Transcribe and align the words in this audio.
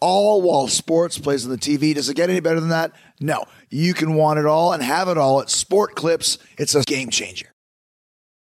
all 0.00 0.42
while 0.42 0.68
sports 0.68 1.18
plays 1.18 1.44
on 1.44 1.50
the 1.50 1.58
TV. 1.58 1.94
Does 1.94 2.08
it 2.08 2.14
get 2.14 2.30
any 2.30 2.40
better 2.40 2.60
than 2.60 2.68
that? 2.70 2.92
No. 3.20 3.44
You 3.70 3.94
can 3.94 4.14
want 4.14 4.38
it 4.38 4.46
all 4.46 4.72
and 4.72 4.82
have 4.82 5.08
it 5.08 5.18
all 5.18 5.40
at 5.40 5.50
Sport 5.50 5.94
Clips. 5.94 6.38
It's 6.56 6.74
a 6.74 6.82
game 6.82 7.10
changer. 7.10 7.52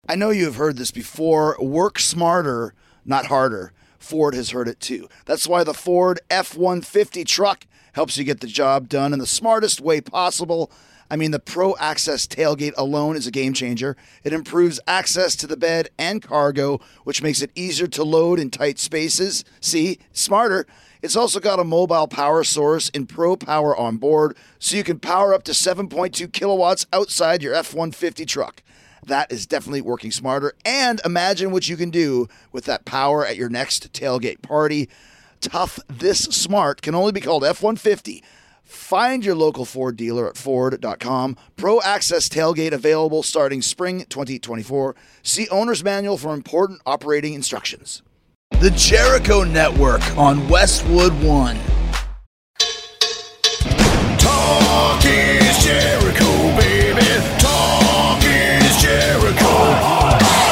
I 0.07 0.15
know 0.15 0.31
you 0.31 0.45
have 0.45 0.55
heard 0.55 0.77
this 0.77 0.91
before. 0.91 1.55
Work 1.59 1.99
smarter, 1.99 2.73
not 3.05 3.27
harder. 3.27 3.73
Ford 3.99 4.33
has 4.33 4.51
heard 4.51 4.67
it 4.67 4.79
too. 4.79 5.07
That's 5.25 5.47
why 5.47 5.63
the 5.63 5.73
Ford 5.73 6.19
F 6.29 6.57
150 6.57 7.23
truck 7.25 7.67
helps 7.93 8.17
you 8.17 8.23
get 8.23 8.39
the 8.39 8.47
job 8.47 8.89
done 8.89 9.13
in 9.13 9.19
the 9.19 9.27
smartest 9.27 9.81
way 9.81 10.01
possible. 10.01 10.71
I 11.11 11.15
mean, 11.15 11.31
the 11.31 11.39
Pro 11.39 11.75
Access 11.77 12.27
tailgate 12.27 12.73
alone 12.77 13.15
is 13.15 13.25
a 13.25 13.31
game 13.31 13.53
changer. 13.53 13.97
It 14.23 14.31
improves 14.31 14.79
access 14.87 15.35
to 15.37 15.47
the 15.47 15.57
bed 15.57 15.89
and 15.97 16.21
cargo, 16.21 16.79
which 17.03 17.23
makes 17.23 17.41
it 17.41 17.51
easier 17.55 17.87
to 17.87 18.03
load 18.03 18.39
in 18.39 18.51
tight 18.51 18.79
spaces. 18.79 19.43
See, 19.59 19.99
smarter. 20.11 20.67
It's 21.01 21.15
also 21.15 21.39
got 21.39 21.59
a 21.59 21.63
mobile 21.63 22.07
power 22.07 22.43
source 22.43 22.89
in 22.89 23.05
Pro 23.05 23.37
Power 23.37 23.75
on 23.75 23.97
board, 23.97 24.35
so 24.59 24.75
you 24.75 24.83
can 24.83 24.99
power 24.99 25.33
up 25.33 25.43
to 25.43 25.53
7.2 25.53 26.31
kilowatts 26.33 26.85
outside 26.91 27.41
your 27.41 27.53
F 27.53 27.73
150 27.73 28.25
truck. 28.25 28.61
That 29.05 29.31
is 29.31 29.47
definitely 29.47 29.79
working 29.79 30.11
smarter. 30.11 30.53
And 30.65 30.99
imagine 31.05 31.51
what 31.51 31.69
you 31.69 31.77
can 31.77 31.89
do 31.89 32.27
with 32.51 32.65
that 32.65 32.83
power 32.83 33.25
at 33.25 33.37
your 33.37 33.47
next 33.47 33.93
tailgate 33.93 34.41
party. 34.41 34.89
Tough 35.39 35.79
This 35.87 36.19
Smart 36.19 36.81
can 36.81 36.95
only 36.95 37.13
be 37.13 37.21
called 37.21 37.45
F 37.45 37.61
150. 37.61 38.21
Find 38.61 39.23
your 39.23 39.35
local 39.35 39.63
Ford 39.63 39.95
dealer 39.95 40.27
at 40.27 40.37
Ford.com. 40.37 41.37
Pro 41.55 41.81
Access 41.81 42.27
Tailgate 42.27 42.73
available 42.73 43.23
starting 43.23 43.61
spring 43.61 44.05
2024. 44.09 44.95
See 45.23 45.47
Owner's 45.47 45.83
Manual 45.83 46.17
for 46.17 46.33
important 46.33 46.81
operating 46.85 47.33
instructions. 47.33 48.03
The 48.59 48.71
Jericho 48.71 49.45
Network 49.45 50.01
on 50.17 50.45
Westwood 50.49 51.13
One. 51.23 51.57
Talk 54.17 55.01
is 55.05 55.63
Jericho, 55.63 56.57
baby. 56.59 57.05
Talk 57.39 58.21
is 58.21 58.81
Jericho. 58.81 59.79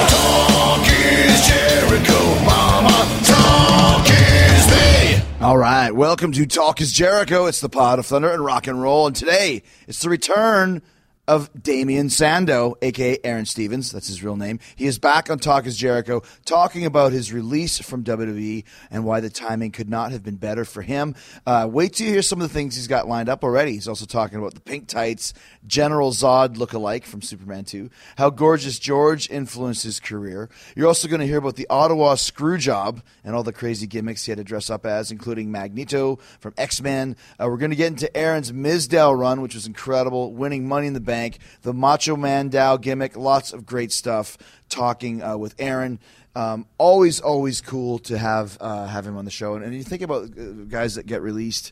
Talk 0.07 0.87
is 0.87 1.47
Jericho, 1.49 2.45
mama. 2.45 3.21
Talk 3.25 4.07
is 4.09 4.71
me. 4.71 5.21
All 5.41 5.57
right, 5.57 5.91
welcome 5.91 6.31
to 6.31 6.45
Talk 6.45 6.79
is 6.79 6.93
Jericho. 6.93 7.47
It's 7.47 7.59
the 7.59 7.67
pod 7.67 7.99
of 7.99 8.05
thunder 8.05 8.31
and 8.31 8.41
rock 8.41 8.67
and 8.67 8.81
roll. 8.81 9.07
And 9.07 9.15
today, 9.17 9.63
it's 9.85 9.99
the 9.99 10.07
return 10.07 10.81
of 11.27 11.49
Damien 11.61 12.09
Sandow, 12.09 12.75
aka 12.81 13.17
Aaron 13.23 13.45
Stevens. 13.45 13.91
That's 13.91 14.07
his 14.07 14.23
real 14.23 14.37
name. 14.37 14.59
He 14.75 14.85
is 14.85 14.97
back 14.97 15.29
on 15.29 15.39
Talk 15.39 15.65
is 15.65 15.75
Jericho, 15.75 16.23
talking 16.45 16.85
about 16.85 17.11
his 17.11 17.33
release 17.33 17.79
from 17.79 18.03
WWE 18.03 18.63
and 18.89 19.03
why 19.03 19.19
the 19.19 19.29
timing 19.29 19.71
could 19.71 19.89
not 19.89 20.11
have 20.11 20.23
been 20.23 20.37
better 20.37 20.63
for 20.63 20.81
him. 20.81 21.15
Uh, 21.45 21.67
wait 21.69 21.93
till 21.93 22.07
you 22.07 22.13
hear 22.13 22.21
some 22.21 22.41
of 22.41 22.47
the 22.47 22.53
things 22.53 22.75
he's 22.75 22.87
got 22.87 23.07
lined 23.07 23.27
up 23.27 23.43
already. 23.43 23.73
He's 23.73 23.87
also 23.87 24.05
talking 24.05 24.37
about 24.37 24.53
the 24.53 24.61
pink 24.61 24.87
tights, 24.87 25.33
General 25.65 26.11
Zod 26.11 26.57
look-alike 26.57 27.05
from 27.05 27.21
Superman 27.21 27.65
2, 27.65 27.89
how 28.17 28.29
Gorgeous 28.29 28.79
George 28.79 29.29
influenced 29.29 29.83
his 29.83 29.99
career. 29.99 30.49
You're 30.75 30.87
also 30.87 31.09
going 31.09 31.19
to 31.19 31.27
hear 31.27 31.39
about 31.39 31.57
the 31.57 31.67
Ottawa 31.69 32.15
screw 32.15 32.57
job 32.57 33.01
and 33.25 33.35
all 33.35 33.43
the 33.43 33.51
crazy 33.51 33.85
gimmicks 33.85 34.25
he 34.25 34.31
had 34.31 34.37
to 34.37 34.43
dress 34.45 34.69
up 34.69 34.85
as, 34.85 35.11
including 35.11 35.51
Magneto 35.51 36.19
from 36.39 36.53
X 36.57 36.81
Men. 36.81 37.17
Uh, 37.39 37.47
we're 37.49 37.57
going 37.57 37.71
to 37.71 37.75
get 37.75 37.87
into 37.87 38.15
Aaron's 38.15 38.51
Mizdow 38.53 39.17
run, 39.17 39.41
which 39.41 39.55
was 39.55 39.67
incredible, 39.67 40.33
winning 40.33 40.67
Money 40.67 40.87
in 40.87 40.93
the 40.93 41.01
Bank, 41.01 41.16
the 41.61 41.73
Macho 41.73 42.15
Mandow 42.15 42.77
gimmick, 42.77 43.17
lots 43.17 43.53
of 43.53 43.65
great 43.65 43.91
stuff. 43.91 44.37
Talking 44.69 45.23
uh, 45.23 45.37
with 45.37 45.55
Aaron. 45.59 45.99
Um, 46.35 46.67
always, 46.77 47.19
always 47.21 47.61
cool 47.61 47.99
to 47.99 48.17
have 48.17 48.57
uh, 48.59 48.85
have 48.85 49.07
him 49.07 49.17
on 49.17 49.25
the 49.25 49.31
show. 49.31 49.55
And, 49.55 49.63
and 49.63 49.73
you 49.73 49.83
think 49.83 50.01
about 50.01 50.25
uh, 50.37 50.65
guys 50.67 50.95
that 50.95 51.07
get 51.07 51.21
released 51.21 51.71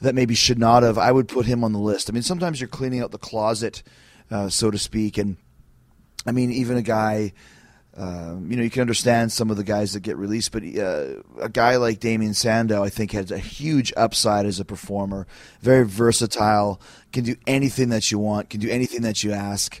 that 0.00 0.14
maybe 0.14 0.34
should 0.34 0.58
not 0.58 0.82
have. 0.82 0.98
I 0.98 1.10
would 1.10 1.26
put 1.26 1.46
him 1.46 1.64
on 1.64 1.72
the 1.72 1.78
list. 1.78 2.10
I 2.10 2.12
mean, 2.12 2.22
sometimes 2.22 2.60
you're 2.60 2.68
cleaning 2.68 3.00
out 3.00 3.10
the 3.10 3.18
closet, 3.18 3.82
uh, 4.30 4.48
so 4.50 4.70
to 4.70 4.78
speak, 4.78 5.18
and 5.18 5.36
I 6.26 6.32
mean, 6.32 6.52
even 6.52 6.76
a 6.76 6.82
guy. 6.82 7.32
Um, 7.96 8.50
you 8.50 8.56
know, 8.56 8.62
you 8.64 8.70
can 8.70 8.80
understand 8.80 9.30
some 9.30 9.50
of 9.50 9.56
the 9.56 9.62
guys 9.62 9.92
that 9.92 10.00
get 10.00 10.16
released, 10.16 10.50
but 10.50 10.64
uh, 10.64 11.22
a 11.40 11.48
guy 11.48 11.76
like 11.76 12.00
Damien 12.00 12.34
Sandow, 12.34 12.82
I 12.82 12.88
think, 12.88 13.12
has 13.12 13.30
a 13.30 13.38
huge 13.38 13.92
upside 13.96 14.46
as 14.46 14.58
a 14.58 14.64
performer. 14.64 15.28
Very 15.60 15.86
versatile, 15.86 16.80
can 17.12 17.24
do 17.24 17.36
anything 17.46 17.90
that 17.90 18.10
you 18.10 18.18
want, 18.18 18.50
can 18.50 18.58
do 18.58 18.68
anything 18.68 19.02
that 19.02 19.22
you 19.22 19.32
ask. 19.32 19.80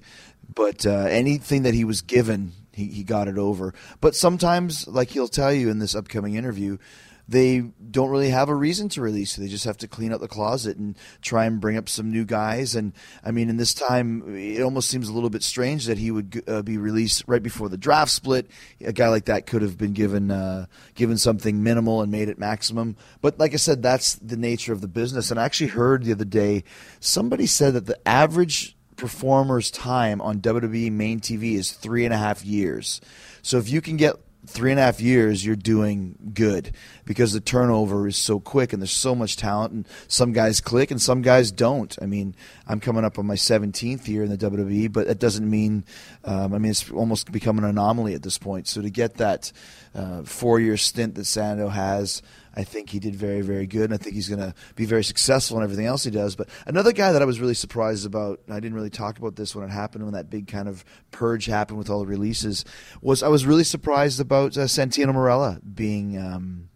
But 0.54 0.86
uh, 0.86 1.06
anything 1.08 1.62
that 1.62 1.74
he 1.74 1.84
was 1.84 2.02
given, 2.02 2.52
he, 2.72 2.86
he 2.86 3.02
got 3.02 3.26
it 3.26 3.38
over. 3.38 3.74
But 4.00 4.14
sometimes, 4.14 4.86
like 4.86 5.10
he'll 5.10 5.26
tell 5.26 5.52
you 5.52 5.68
in 5.68 5.80
this 5.80 5.96
upcoming 5.96 6.34
interview, 6.34 6.78
they 7.26 7.60
don't 7.90 8.10
really 8.10 8.28
have 8.28 8.48
a 8.48 8.54
reason 8.54 8.88
to 8.90 9.00
release. 9.00 9.36
They 9.36 9.48
just 9.48 9.64
have 9.64 9.78
to 9.78 9.88
clean 9.88 10.12
up 10.12 10.20
the 10.20 10.28
closet 10.28 10.76
and 10.76 10.96
try 11.22 11.46
and 11.46 11.60
bring 11.60 11.76
up 11.76 11.88
some 11.88 12.10
new 12.10 12.24
guys. 12.24 12.74
And 12.74 12.92
I 13.24 13.30
mean, 13.30 13.48
in 13.48 13.56
this 13.56 13.72
time, 13.72 14.36
it 14.36 14.60
almost 14.60 14.90
seems 14.90 15.08
a 15.08 15.12
little 15.12 15.30
bit 15.30 15.42
strange 15.42 15.86
that 15.86 15.98
he 15.98 16.10
would 16.10 16.42
uh, 16.46 16.62
be 16.62 16.76
released 16.76 17.24
right 17.26 17.42
before 17.42 17.68
the 17.68 17.78
draft 17.78 18.10
split. 18.10 18.50
A 18.84 18.92
guy 18.92 19.08
like 19.08 19.24
that 19.26 19.46
could 19.46 19.62
have 19.62 19.78
been 19.78 19.92
given 19.92 20.30
uh, 20.30 20.66
given 20.94 21.16
something 21.16 21.62
minimal 21.62 22.02
and 22.02 22.12
made 22.12 22.28
it 22.28 22.38
maximum. 22.38 22.96
But 23.22 23.38
like 23.38 23.54
I 23.54 23.56
said, 23.56 23.82
that's 23.82 24.16
the 24.16 24.36
nature 24.36 24.72
of 24.72 24.82
the 24.82 24.88
business. 24.88 25.30
And 25.30 25.40
I 25.40 25.44
actually 25.44 25.68
heard 25.68 26.04
the 26.04 26.12
other 26.12 26.24
day 26.24 26.64
somebody 27.00 27.46
said 27.46 27.74
that 27.74 27.86
the 27.86 27.98
average 28.06 28.76
performer's 28.96 29.70
time 29.70 30.20
on 30.20 30.40
WWE 30.40 30.92
main 30.92 31.20
TV 31.20 31.54
is 31.54 31.72
three 31.72 32.04
and 32.04 32.14
a 32.14 32.18
half 32.18 32.44
years. 32.44 33.00
So 33.42 33.58
if 33.58 33.68
you 33.68 33.80
can 33.80 33.96
get 33.96 34.16
three 34.46 34.70
and 34.70 34.80
a 34.80 34.82
half 34.82 35.00
years, 35.00 35.44
you're 35.44 35.56
doing 35.56 36.16
good 36.34 36.72
because 37.04 37.32
the 37.32 37.40
turnover 37.40 38.06
is 38.06 38.16
so 38.16 38.40
quick 38.40 38.72
and 38.72 38.80
there's 38.82 38.90
so 38.90 39.14
much 39.14 39.36
talent. 39.36 39.72
And 39.72 39.88
some 40.08 40.32
guys 40.32 40.60
click 40.60 40.90
and 40.90 41.00
some 41.00 41.22
guys 41.22 41.50
don't. 41.50 41.96
I 42.00 42.06
mean, 42.06 42.34
I'm 42.66 42.80
coming 42.80 43.04
up 43.04 43.18
on 43.18 43.26
my 43.26 43.34
17th 43.34 44.08
year 44.08 44.24
in 44.24 44.30
the 44.30 44.38
WWE, 44.38 44.92
but 44.92 45.06
that 45.06 45.18
doesn't 45.18 45.48
mean, 45.48 45.84
um, 46.24 46.54
I 46.54 46.58
mean, 46.58 46.70
it's 46.70 46.90
almost 46.90 47.30
become 47.32 47.58
an 47.58 47.64
anomaly 47.64 48.14
at 48.14 48.22
this 48.22 48.38
point. 48.38 48.68
So 48.68 48.82
to 48.82 48.90
get 48.90 49.14
that 49.14 49.52
uh, 49.94 50.22
four 50.22 50.60
year 50.60 50.76
stint 50.76 51.14
that 51.14 51.24
Sandow 51.24 51.68
has, 51.68 52.22
I 52.56 52.62
think 52.62 52.90
he 52.90 53.00
did 53.00 53.16
very, 53.16 53.40
very 53.40 53.66
good, 53.66 53.84
and 53.90 53.94
I 53.94 53.96
think 53.96 54.14
he's 54.14 54.28
going 54.28 54.40
to 54.40 54.54
be 54.76 54.84
very 54.84 55.02
successful 55.02 55.56
in 55.56 55.64
everything 55.64 55.86
else 55.86 56.04
he 56.04 56.10
does. 56.10 56.36
But 56.36 56.48
another 56.66 56.92
guy 56.92 57.12
that 57.12 57.20
I 57.20 57.24
was 57.24 57.40
really 57.40 57.54
surprised 57.54 58.06
about, 58.06 58.40
I 58.48 58.60
didn't 58.60 58.74
really 58.74 58.90
talk 58.90 59.18
about 59.18 59.34
this 59.34 59.54
when 59.54 59.64
it 59.64 59.70
happened, 59.70 60.04
when 60.04 60.14
that 60.14 60.30
big 60.30 60.46
kind 60.46 60.68
of 60.68 60.84
purge 61.10 61.46
happened 61.46 61.78
with 61.78 61.90
all 61.90 62.00
the 62.00 62.06
releases, 62.06 62.64
was 63.02 63.22
I 63.22 63.28
was 63.28 63.44
really 63.44 63.64
surprised 63.64 64.20
about 64.20 64.56
uh, 64.56 64.62
Santino 64.62 65.12
Marella 65.12 65.60
being 65.74 66.16
um, 66.16 66.68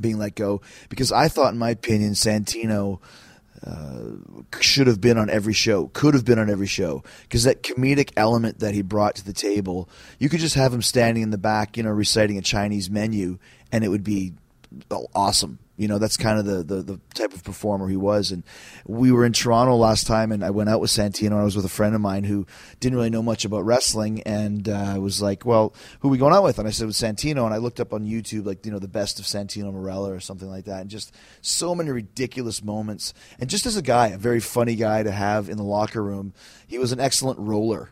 being 0.00 0.18
let 0.18 0.34
go 0.34 0.62
because 0.88 1.12
I 1.12 1.28
thought, 1.28 1.52
in 1.52 1.58
my 1.58 1.70
opinion, 1.70 2.12
Santino. 2.12 3.00
Uh, 3.66 4.18
should 4.60 4.86
have 4.86 5.00
been 5.00 5.16
on 5.16 5.30
every 5.30 5.54
show, 5.54 5.88
could 5.88 6.12
have 6.12 6.26
been 6.26 6.38
on 6.38 6.50
every 6.50 6.66
show, 6.66 7.02
because 7.22 7.44
that 7.44 7.62
comedic 7.62 8.12
element 8.14 8.58
that 8.58 8.74
he 8.74 8.82
brought 8.82 9.14
to 9.14 9.24
the 9.24 9.32
table, 9.32 9.88
you 10.18 10.28
could 10.28 10.40
just 10.40 10.54
have 10.54 10.74
him 10.74 10.82
standing 10.82 11.22
in 11.22 11.30
the 11.30 11.38
back, 11.38 11.76
you 11.76 11.82
know, 11.82 11.90
reciting 11.90 12.36
a 12.36 12.42
Chinese 12.42 12.90
menu, 12.90 13.38
and 13.72 13.82
it 13.82 13.88
would 13.88 14.04
be 14.04 14.34
awesome. 15.14 15.58
You 15.76 15.88
know, 15.88 15.98
that's 15.98 16.16
kind 16.16 16.38
of 16.38 16.46
the, 16.46 16.62
the, 16.62 16.82
the, 16.82 17.00
type 17.14 17.34
of 17.34 17.44
performer 17.44 17.86
he 17.86 17.96
was. 17.96 18.30
And 18.30 18.44
we 18.86 19.12
were 19.12 19.26
in 19.26 19.34
Toronto 19.34 19.76
last 19.76 20.06
time, 20.06 20.32
and 20.32 20.42
I 20.42 20.48
went 20.48 20.70
out 20.70 20.80
with 20.80 20.90
Santino, 20.90 21.32
and 21.32 21.34
I 21.34 21.44
was 21.44 21.54
with 21.54 21.66
a 21.66 21.70
friend 21.70 21.94
of 21.94 22.00
mine 22.00 22.24
who 22.24 22.46
didn't 22.80 22.96
really 22.96 23.10
know 23.10 23.22
much 23.22 23.44
about 23.44 23.66
wrestling, 23.66 24.22
and 24.22 24.68
uh, 24.70 24.92
I 24.94 24.98
was 24.98 25.20
like, 25.20 25.44
well, 25.44 25.74
who 26.00 26.08
are 26.08 26.10
we 26.10 26.16
going 26.16 26.32
out 26.32 26.44
with? 26.44 26.58
And 26.58 26.66
I 26.66 26.70
said, 26.70 26.86
with 26.86 26.96
Santino, 26.96 27.44
and 27.44 27.52
I 27.52 27.58
looked 27.58 27.78
up 27.78 27.92
on 27.92 28.06
YouTube, 28.06 28.46
like, 28.46 28.64
you 28.64 28.72
know, 28.72 28.78
the 28.78 28.88
best 28.88 29.20
of 29.20 29.26
Santino 29.26 29.70
Marella 29.72 30.16
or 30.16 30.20
something 30.20 30.48
like 30.48 30.64
that, 30.64 30.80
and 30.80 30.88
just 30.88 31.14
so 31.42 31.74
many 31.74 31.90
ridiculous 31.90 32.64
moments. 32.64 33.12
And 33.38 33.50
just 33.50 33.66
as 33.66 33.76
a 33.76 33.82
guy, 33.82 34.08
a 34.08 34.18
very 34.18 34.40
funny 34.40 34.76
guy 34.76 35.02
to 35.02 35.10
have 35.10 35.50
in 35.50 35.58
the 35.58 35.62
locker 35.62 36.02
room, 36.02 36.32
he 36.66 36.78
was 36.78 36.92
an 36.92 37.00
excellent 37.00 37.38
roller. 37.38 37.90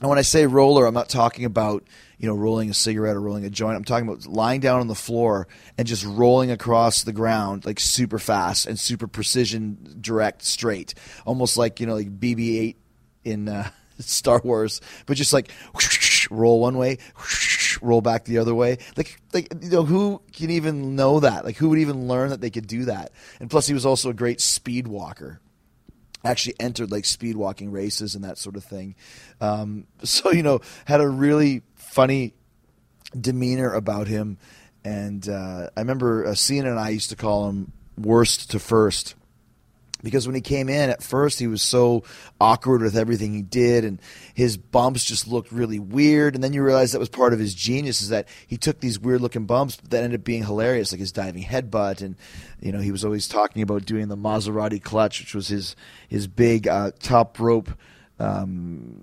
And 0.00 0.08
when 0.08 0.18
I 0.18 0.22
say 0.22 0.46
roller, 0.46 0.86
I'm 0.86 0.94
not 0.94 1.08
talking 1.08 1.44
about 1.44 1.84
you 2.18 2.26
know 2.26 2.34
rolling 2.34 2.70
a 2.70 2.74
cigarette 2.74 3.16
or 3.16 3.20
rolling 3.20 3.44
a 3.44 3.50
joint. 3.50 3.76
I'm 3.76 3.84
talking 3.84 4.08
about 4.08 4.26
lying 4.26 4.60
down 4.60 4.80
on 4.80 4.86
the 4.86 4.94
floor 4.94 5.46
and 5.76 5.86
just 5.86 6.04
rolling 6.04 6.50
across 6.50 7.02
the 7.02 7.12
ground 7.12 7.66
like 7.66 7.78
super 7.78 8.18
fast 8.18 8.66
and 8.66 8.78
super 8.78 9.06
precision, 9.06 9.98
direct, 10.00 10.42
straight, 10.42 10.94
almost 11.26 11.56
like 11.56 11.80
you 11.80 11.86
know 11.86 11.94
like 11.94 12.18
BB-8 12.18 12.76
in 13.24 13.48
uh, 13.48 13.68
Star 13.98 14.40
Wars, 14.42 14.80
but 15.06 15.16
just 15.16 15.32
like 15.32 15.50
roll 16.30 16.60
one 16.60 16.78
way, 16.78 16.98
roll 17.82 18.00
back 18.00 18.24
the 18.24 18.38
other 18.38 18.54
way. 18.54 18.78
Like, 18.96 19.20
like 19.32 19.48
you 19.60 19.70
know, 19.70 19.84
who 19.84 20.22
can 20.32 20.50
even 20.50 20.96
know 20.96 21.20
that? 21.20 21.44
Like, 21.44 21.56
who 21.56 21.68
would 21.70 21.78
even 21.78 22.08
learn 22.08 22.30
that 22.30 22.40
they 22.40 22.50
could 22.50 22.66
do 22.66 22.86
that? 22.86 23.12
And 23.38 23.50
plus, 23.50 23.66
he 23.66 23.74
was 23.74 23.86
also 23.86 24.10
a 24.10 24.14
great 24.14 24.40
speed 24.40 24.88
walker. 24.88 25.40
Actually, 26.24 26.54
entered 26.60 26.90
like 26.90 27.04
speed 27.04 27.36
walking 27.36 27.70
races 27.70 28.14
and 28.14 28.24
that 28.24 28.38
sort 28.38 28.56
of 28.56 28.64
thing. 28.64 28.94
Um, 29.40 29.86
so 30.02 30.30
you 30.32 30.42
know, 30.42 30.60
had 30.84 31.00
a 31.00 31.08
really 31.08 31.62
funny 31.74 32.34
demeanor 33.18 33.72
about 33.72 34.06
him. 34.06 34.38
And 34.84 35.28
uh, 35.28 35.68
I 35.76 35.80
remember 35.80 36.26
uh, 36.26 36.34
Cena 36.34 36.70
and 36.70 36.78
I 36.78 36.90
used 36.90 37.10
to 37.10 37.16
call 37.16 37.48
him 37.48 37.72
worst 37.98 38.50
to 38.52 38.58
first 38.58 39.14
because 40.02 40.26
when 40.26 40.34
he 40.34 40.40
came 40.40 40.68
in 40.68 40.90
at 40.90 41.02
first 41.02 41.38
he 41.38 41.46
was 41.46 41.62
so 41.62 42.04
awkward 42.40 42.82
with 42.82 42.96
everything 42.96 43.34
he 43.34 43.42
did 43.42 43.84
and 43.84 44.00
his 44.34 44.56
bumps 44.56 45.04
just 45.04 45.26
looked 45.26 45.52
really 45.52 45.78
weird. 45.78 46.34
And 46.34 46.42
then 46.42 46.52
you 46.52 46.62
realize 46.62 46.92
that 46.92 46.98
was 46.98 47.08
part 47.08 47.32
of 47.32 47.38
his 47.38 47.54
genius 47.54 48.02
is 48.02 48.08
that 48.08 48.28
he 48.46 48.56
took 48.56 48.80
these 48.80 48.98
weird 48.98 49.20
looking 49.20 49.46
bumps 49.46 49.76
that 49.76 50.02
ended 50.02 50.20
up 50.20 50.24
being 50.24 50.44
hilarious 50.44 50.92
like 50.92 51.00
his 51.00 51.12
diving 51.12 51.44
headbutt. 51.44 52.02
And 52.02 52.16
you 52.60 52.72
know 52.72 52.80
he 52.80 52.92
was 52.92 53.04
always 53.04 53.28
talking 53.28 53.62
about 53.62 53.84
doing 53.84 54.08
the 54.08 54.16
Maserati 54.16 54.82
clutch 54.82 55.20
which 55.20 55.34
was 55.34 55.48
his 55.48 55.76
his 56.08 56.26
big 56.26 56.68
uh, 56.68 56.92
top 57.00 57.38
rope 57.38 57.70
um, 58.18 59.02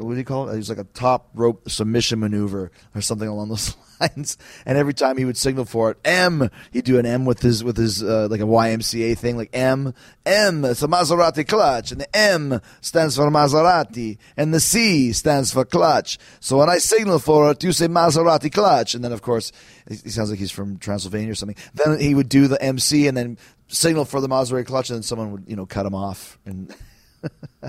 what 0.00 0.12
do 0.12 0.18
you 0.18 0.24
call 0.24 0.48
it? 0.48 0.54
It 0.54 0.58
was 0.58 0.68
like 0.68 0.78
a 0.78 0.84
top 0.84 1.30
rope 1.34 1.70
submission 1.70 2.20
maneuver 2.20 2.70
or 2.94 3.00
something 3.00 3.28
along 3.28 3.48
those 3.48 3.76
lines. 4.00 4.38
And 4.66 4.78
every 4.78 4.94
time 4.94 5.16
he 5.16 5.24
would 5.24 5.36
signal 5.36 5.64
for 5.64 5.90
it, 5.90 5.98
M, 6.04 6.50
he'd 6.72 6.84
do 6.84 6.98
an 6.98 7.06
M 7.06 7.24
with 7.24 7.40
his 7.40 7.62
with 7.62 7.76
his 7.76 8.02
uh, 8.02 8.28
like 8.30 8.40
a 8.40 8.44
YMCA 8.44 9.16
thing, 9.18 9.36
like 9.36 9.50
M, 9.52 9.94
M. 10.26 10.64
It's 10.64 10.82
a 10.82 10.88
Maserati 10.88 11.46
clutch, 11.46 11.92
and 11.92 12.00
the 12.00 12.16
M 12.16 12.60
stands 12.80 13.16
for 13.16 13.30
Maserati, 13.30 14.18
and 14.36 14.52
the 14.52 14.60
C 14.60 15.12
stands 15.12 15.52
for 15.52 15.64
clutch. 15.64 16.18
So 16.40 16.58
when 16.58 16.68
I 16.68 16.78
signal 16.78 17.18
for 17.18 17.50
it, 17.50 17.62
you 17.62 17.72
say 17.72 17.88
Maserati 17.88 18.52
clutch, 18.52 18.94
and 18.94 19.04
then 19.04 19.12
of 19.12 19.22
course 19.22 19.52
he 19.88 20.10
sounds 20.10 20.30
like 20.30 20.38
he's 20.38 20.50
from 20.50 20.78
Transylvania 20.78 21.32
or 21.32 21.36
something. 21.36 21.56
Then 21.74 21.98
he 21.98 22.14
would 22.14 22.28
do 22.28 22.48
the 22.48 22.62
MC 22.62 23.06
and 23.06 23.16
then 23.16 23.38
signal 23.68 24.04
for 24.04 24.20
the 24.20 24.28
Maserati 24.28 24.66
clutch, 24.66 24.90
and 24.90 24.96
then 24.96 25.02
someone 25.02 25.32
would 25.32 25.44
you 25.46 25.56
know 25.56 25.66
cut 25.66 25.86
him 25.86 25.94
off 25.94 26.38
and. 26.44 26.74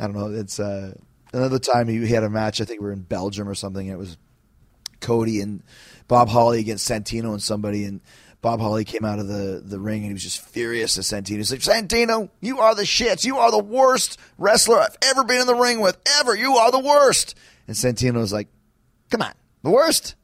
I 0.00 0.06
don't 0.06 0.14
know. 0.14 0.32
It's 0.32 0.58
uh, 0.58 0.94
another 1.32 1.58
time 1.58 1.88
he 1.88 2.06
had 2.08 2.24
a 2.24 2.30
match. 2.30 2.60
I 2.60 2.64
think 2.64 2.80
we 2.80 2.86
were 2.86 2.92
in 2.92 3.02
Belgium 3.02 3.48
or 3.48 3.54
something. 3.54 3.86
And 3.86 3.94
it 3.94 3.98
was 3.98 4.16
Cody 5.00 5.40
and 5.40 5.62
Bob 6.08 6.28
Holly 6.28 6.60
against 6.60 6.88
Santino 6.88 7.32
and 7.32 7.42
somebody, 7.42 7.84
and 7.84 8.00
Bob 8.40 8.60
Holly 8.60 8.84
came 8.84 9.04
out 9.04 9.18
of 9.18 9.28
the, 9.28 9.62
the 9.64 9.78
ring 9.78 9.98
and 9.98 10.06
he 10.06 10.12
was 10.12 10.22
just 10.22 10.40
furious 10.40 10.96
at 10.96 11.04
Santino. 11.04 11.36
He's 11.36 11.50
like, 11.50 11.60
Santino, 11.60 12.30
you 12.40 12.58
are 12.60 12.74
the 12.74 12.82
shits. 12.82 13.24
You 13.24 13.38
are 13.38 13.50
the 13.50 13.62
worst 13.62 14.18
wrestler 14.38 14.80
I've 14.80 14.96
ever 15.02 15.24
been 15.24 15.40
in 15.40 15.46
the 15.46 15.54
ring 15.54 15.80
with. 15.80 15.98
Ever. 16.20 16.34
You 16.34 16.56
are 16.56 16.70
the 16.70 16.78
worst. 16.78 17.36
And 17.66 17.76
Santino 17.76 18.14
was 18.14 18.32
like, 18.32 18.48
come 19.10 19.22
on, 19.22 19.32
the 19.62 19.70
worst? 19.70 20.14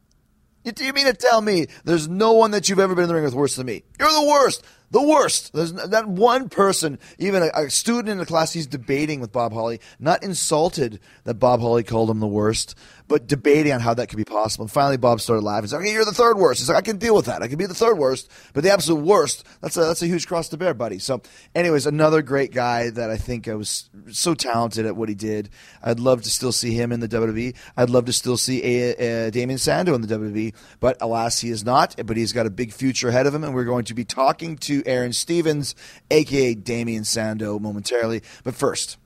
You, 0.65 0.73
you 0.79 0.93
mean 0.93 1.07
to 1.07 1.13
tell 1.13 1.41
me 1.41 1.67
there's 1.85 2.09
no 2.09 2.33
one 2.33 2.53
that 2.53 2.69
you've 2.69 2.81
ever 2.81 2.95
been 2.95 3.05
in 3.05 3.09
the 3.09 3.15
ring 3.15 3.25
with 3.25 3.35
worse 3.35 3.57
than 3.57 3.67
me? 3.67 3.83
You're 4.01 4.13
the 4.13 4.27
worst. 4.27 4.65
The 4.91 5.03
worst. 5.03 5.53
There's 5.53 5.73
not 5.73 6.07
one 6.07 6.49
person, 6.49 6.99
even 7.19 7.43
a, 7.43 7.51
a, 7.55 7.71
student 7.71 8.09
in 8.09 8.19
the 8.19 8.27
class 8.27 8.53
he's 8.53 8.67
debating 8.67 9.21
with 9.21 9.33
Bob 9.33 9.53
Holly, 9.53 9.81
not 9.99 10.23
insulted 10.23 11.01
that 11.25 11.35
Bob 11.35 11.61
Holly 11.61 11.83
called 11.83 12.09
him 12.09 12.21
the 12.21 12.27
worst, 12.27 12.77
but 13.09 13.27
debating 13.27 13.73
on 13.73 13.81
how 13.81 13.95
that 13.95 14.09
could 14.09 14.17
be 14.17 14.25
possible. 14.25 14.65
And 14.65 14.71
finally, 14.71 14.97
Bob 14.97 15.21
started 15.21 15.43
laughing. 15.43 15.65
He's 15.65 15.73
like, 15.73 15.83
okay, 15.83 15.93
you're 15.93 16.05
the 16.05 16.13
third 16.13 16.37
worst. 16.39 16.61
He's 16.61 16.69
like, 16.69 16.79
I 16.79 16.83
can 16.83 16.99
deal 16.99 17.15
with 17.15 17.27
that. 17.27 17.43
I 17.43 17.49
can 17.49 17.59
be 17.59 17.67
the 17.67 17.75
third 17.75 17.99
worst, 17.99 18.31
but 18.53 18.63
the 18.63 18.73
absolute 18.73 19.05
worst, 19.05 19.47
that's 19.61 19.77
a, 19.77 19.81
that's 19.81 20.03
a 20.03 20.07
huge 20.07 20.27
cross 20.27 20.49
to 20.49 20.57
bear, 20.57 20.75
buddy. 20.75 20.99
So, 20.99 21.23
anyways, 21.55 21.87
another 21.87 22.23
great 22.23 22.53
guy 22.53 22.91
that 22.91 23.11
I 23.11 23.17
think 23.17 23.49
I 23.49 23.55
was 23.55 23.89
so 24.11 24.35
talented 24.35 24.87
at 24.87 24.97
what 24.97 25.09
he 25.09 25.15
did. 25.15 25.51
I'd 25.83 26.01
love 26.01 26.23
to 26.23 26.31
still 26.31 26.53
see 26.53 26.73
him 26.73 26.93
in 26.93 27.01
the 27.01 27.09
WWE. 27.09 27.55
I'd 27.77 27.91
love 27.91 28.07
to 28.07 28.13
still 28.13 28.37
see 28.37 28.63
uh, 28.63 28.93
uh, 28.93 28.95
a, 28.99 29.27
a 29.27 29.31
Damien 29.31 29.59
Sandow 29.59 29.95
in 29.95 30.01
the 30.01 30.09
WWE, 30.09 30.55
but 30.81 30.97
alas, 31.01 31.41
he 31.41 31.51
is 31.51 31.65
not. 31.65 31.95
But 32.05 32.17
he's 32.17 32.33
got 32.33 32.47
a 32.47 32.51
big 32.51 32.73
future 32.73 33.09
ahead 33.09 33.27
of 33.27 33.35
him, 33.35 33.45
and 33.45 33.55
we're 33.55 33.65
going 33.65 33.85
to 33.87 33.95
be 33.95 34.05
talking 34.05 34.57
to 34.59 34.83
Aaron 34.87 35.13
Stevens, 35.13 35.75
aka 36.11 36.55
Damien 36.55 37.05
Sandow, 37.05 37.59
momentarily. 37.59 38.23
But 38.45 38.55
first, 38.55 38.99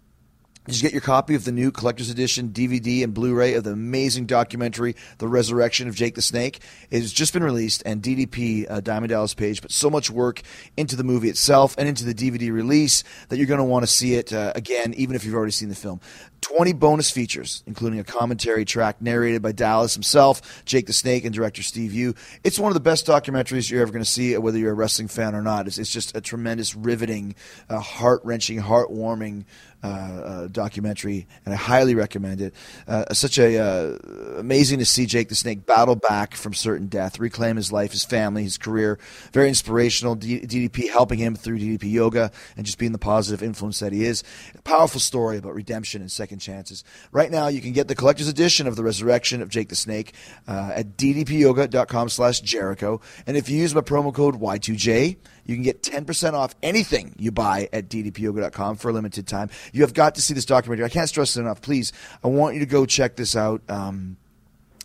just 0.71 0.83
get 0.83 0.93
your 0.93 1.01
copy 1.01 1.35
of 1.35 1.45
the 1.45 1.53
new 1.53 1.71
collector's 1.71 2.11
edition 2.11 2.51
DVD 2.51 3.05
and 3.05 3.13
Blu-ray 3.13 3.55
of 3.55 3.65
the 3.65 3.73
amazing 3.73 4.27
documentary, 4.27 4.97
"The 5.19 5.29
Resurrection 5.29 5.89
of 5.89 5.95
Jake 5.95 6.15
the 6.15 6.23
Snake." 6.23 6.61
It 6.91 7.01
has 7.01 7.13
just 7.13 7.33
been 7.33 7.43
released, 7.43 7.83
and 7.85 8.03
DDP 8.03 8.67
uh, 8.71 8.81
Diamond 8.81 9.11
Dallas 9.11 9.35
Page 9.35 9.63
put 9.63 9.73
so 9.73 9.91
much 9.91 10.11
work 10.11 10.43
into 10.77 10.97
the 10.97 11.05
movie 11.05 11.29
itself 11.29 11.75
and 11.79 11.89
into 11.89 12.05
the 12.05 12.15
DVD 12.15 12.53
release 12.53 13.05
that 13.29 13.37
you're 13.37 13.47
going 13.47 13.59
to 13.59 13.65
want 13.65 13.83
to 13.83 13.87
see 13.87 14.15
it 14.15 14.33
uh, 14.33 14.53
again, 14.55 14.95
even 14.95 15.17
if 15.17 15.25
you've 15.25 15.35
already 15.35 15.53
seen 15.53 15.69
the 15.69 15.75
film. 15.75 16.01
20 16.41 16.73
bonus 16.75 17.11
features, 17.11 17.63
including 17.67 17.99
a 17.99 18.05
commentary 18.05 18.65
track 18.65 19.01
narrated 19.01 19.43
by 19.43 19.53
Dallas 19.53 19.95
himself, 19.95 20.65
Jake 20.65 20.87
the 20.87 20.93
Snake, 20.93 21.25
and 21.25 21.35
director 21.35 21.63
Steve 21.63 21.93
Yu. 21.93 22.15
It's 22.45 22.59
one 22.59 22.71
of 22.71 22.75
the 22.75 22.81
best 22.81 23.07
documentaries 23.07 23.71
you're 23.71 23.83
ever 23.83 23.93
going 23.93 24.05
to 24.05 24.11
see, 24.11 24.37
whether 24.37 24.59
you're 24.59 24.73
a 24.73 24.75
wrestling 24.75 25.09
fan 25.09 25.35
or 25.35 25.43
not. 25.43 25.67
It's, 25.67 25.79
it's 25.79 25.93
just 25.93 26.17
a 26.17 26.21
tremendous, 26.21 26.75
riveting, 26.75 27.35
uh, 27.69 27.81
heart 27.81 28.21
wrenching, 28.25 28.61
heartwarming 28.61 29.45
uh, 29.83 29.87
uh, 29.87 30.47
documentary, 30.49 31.27
and 31.47 31.55
I 31.55 31.57
highly 31.57 31.95
recommend 31.95 32.43
it. 32.43 32.55
Uh, 32.87 33.15
such 33.15 33.39
a 33.39 33.59
uh, 33.59 33.97
amazing 34.39 34.79
to 34.81 34.85
see 34.85 35.07
Jake 35.07 35.31
the 35.31 35.35
Snake 35.35 35.65
battle 35.65 35.97
back 35.97 36.35
from 36.35 36.53
certain 36.53 36.89
death, 36.89 37.19
reclaim 37.19 37.57
his 37.57 37.73
life, 37.73 37.93
his 37.93 38.05
family, 38.05 38.43
his 38.43 38.59
career. 38.59 38.99
Very 39.33 39.49
inspirational. 39.49 40.17
D- 40.17 40.41
DDP 40.41 40.91
helping 40.91 41.19
him 41.19 41.35
through 41.35 41.59
DDP 41.59 41.91
yoga 41.91 42.31
and 42.59 42.67
just 42.67 42.79
being 42.79 42.93
the 42.93 42.99
positive 42.99 43.43
influence 43.43 43.79
that 43.79 43.93
he 43.93 44.05
is. 44.05 44.23
A 44.55 44.63
powerful 44.63 45.01
story 45.01 45.39
about 45.39 45.55
redemption 45.55 46.03
and 46.03 46.11
second 46.11 46.30
chances. 46.39 46.85
Right 47.13 47.31
now, 47.31 47.49
you 47.49 47.61
can 47.61 47.73
get 47.73 47.89
the 47.89 47.95
collector's 47.95 48.29
edition 48.29 48.67
of 48.67 48.77
the 48.77 48.85
Resurrection 48.85 49.43
of 49.43 49.49
Jake 49.49 49.69
the 49.69 49.77
Snake 49.77 50.15
uh, 50.47 50.73
at 50.75 50.97
ddpyoga.com 50.97 52.09
slash 52.09 52.41
Jericho. 52.41 53.01
and 53.27 53.37
if 53.37 53.49
you 53.49 53.59
use 53.59 53.75
my 53.75 53.81
promo 53.81 54.15
code 54.15 54.41
Y2J. 54.41 55.17
You 55.47 55.57
can 55.57 55.65
get 55.65 55.83
10% 55.83 56.35
off 56.35 56.55
anything 56.63 57.15
you 57.19 57.33
buy 57.33 57.69
at 57.73 57.89
ddpyoga.com 57.89 58.77
for 58.77 58.91
a 58.91 58.93
limited 58.93 59.27
time. 59.27 59.51
You 59.73 59.83
have 59.83 59.95
got 59.95 60.15
to 60.15 60.23
see 60.23 60.33
this 60.33 60.45
documentary. 60.45 60.85
I 60.85 60.89
can't 60.91 61.09
stress 61.09 61.37
it 61.37 61.41
enough. 61.41 61.61
Please, 61.61 61.93
I 62.23 62.29
want 62.29 62.55
you 62.55 62.61
to 62.61 62.67
go 62.67 62.87
check 62.87 63.17
this 63.17 63.35
out. 63.35 63.63
Um, 63.69 64.17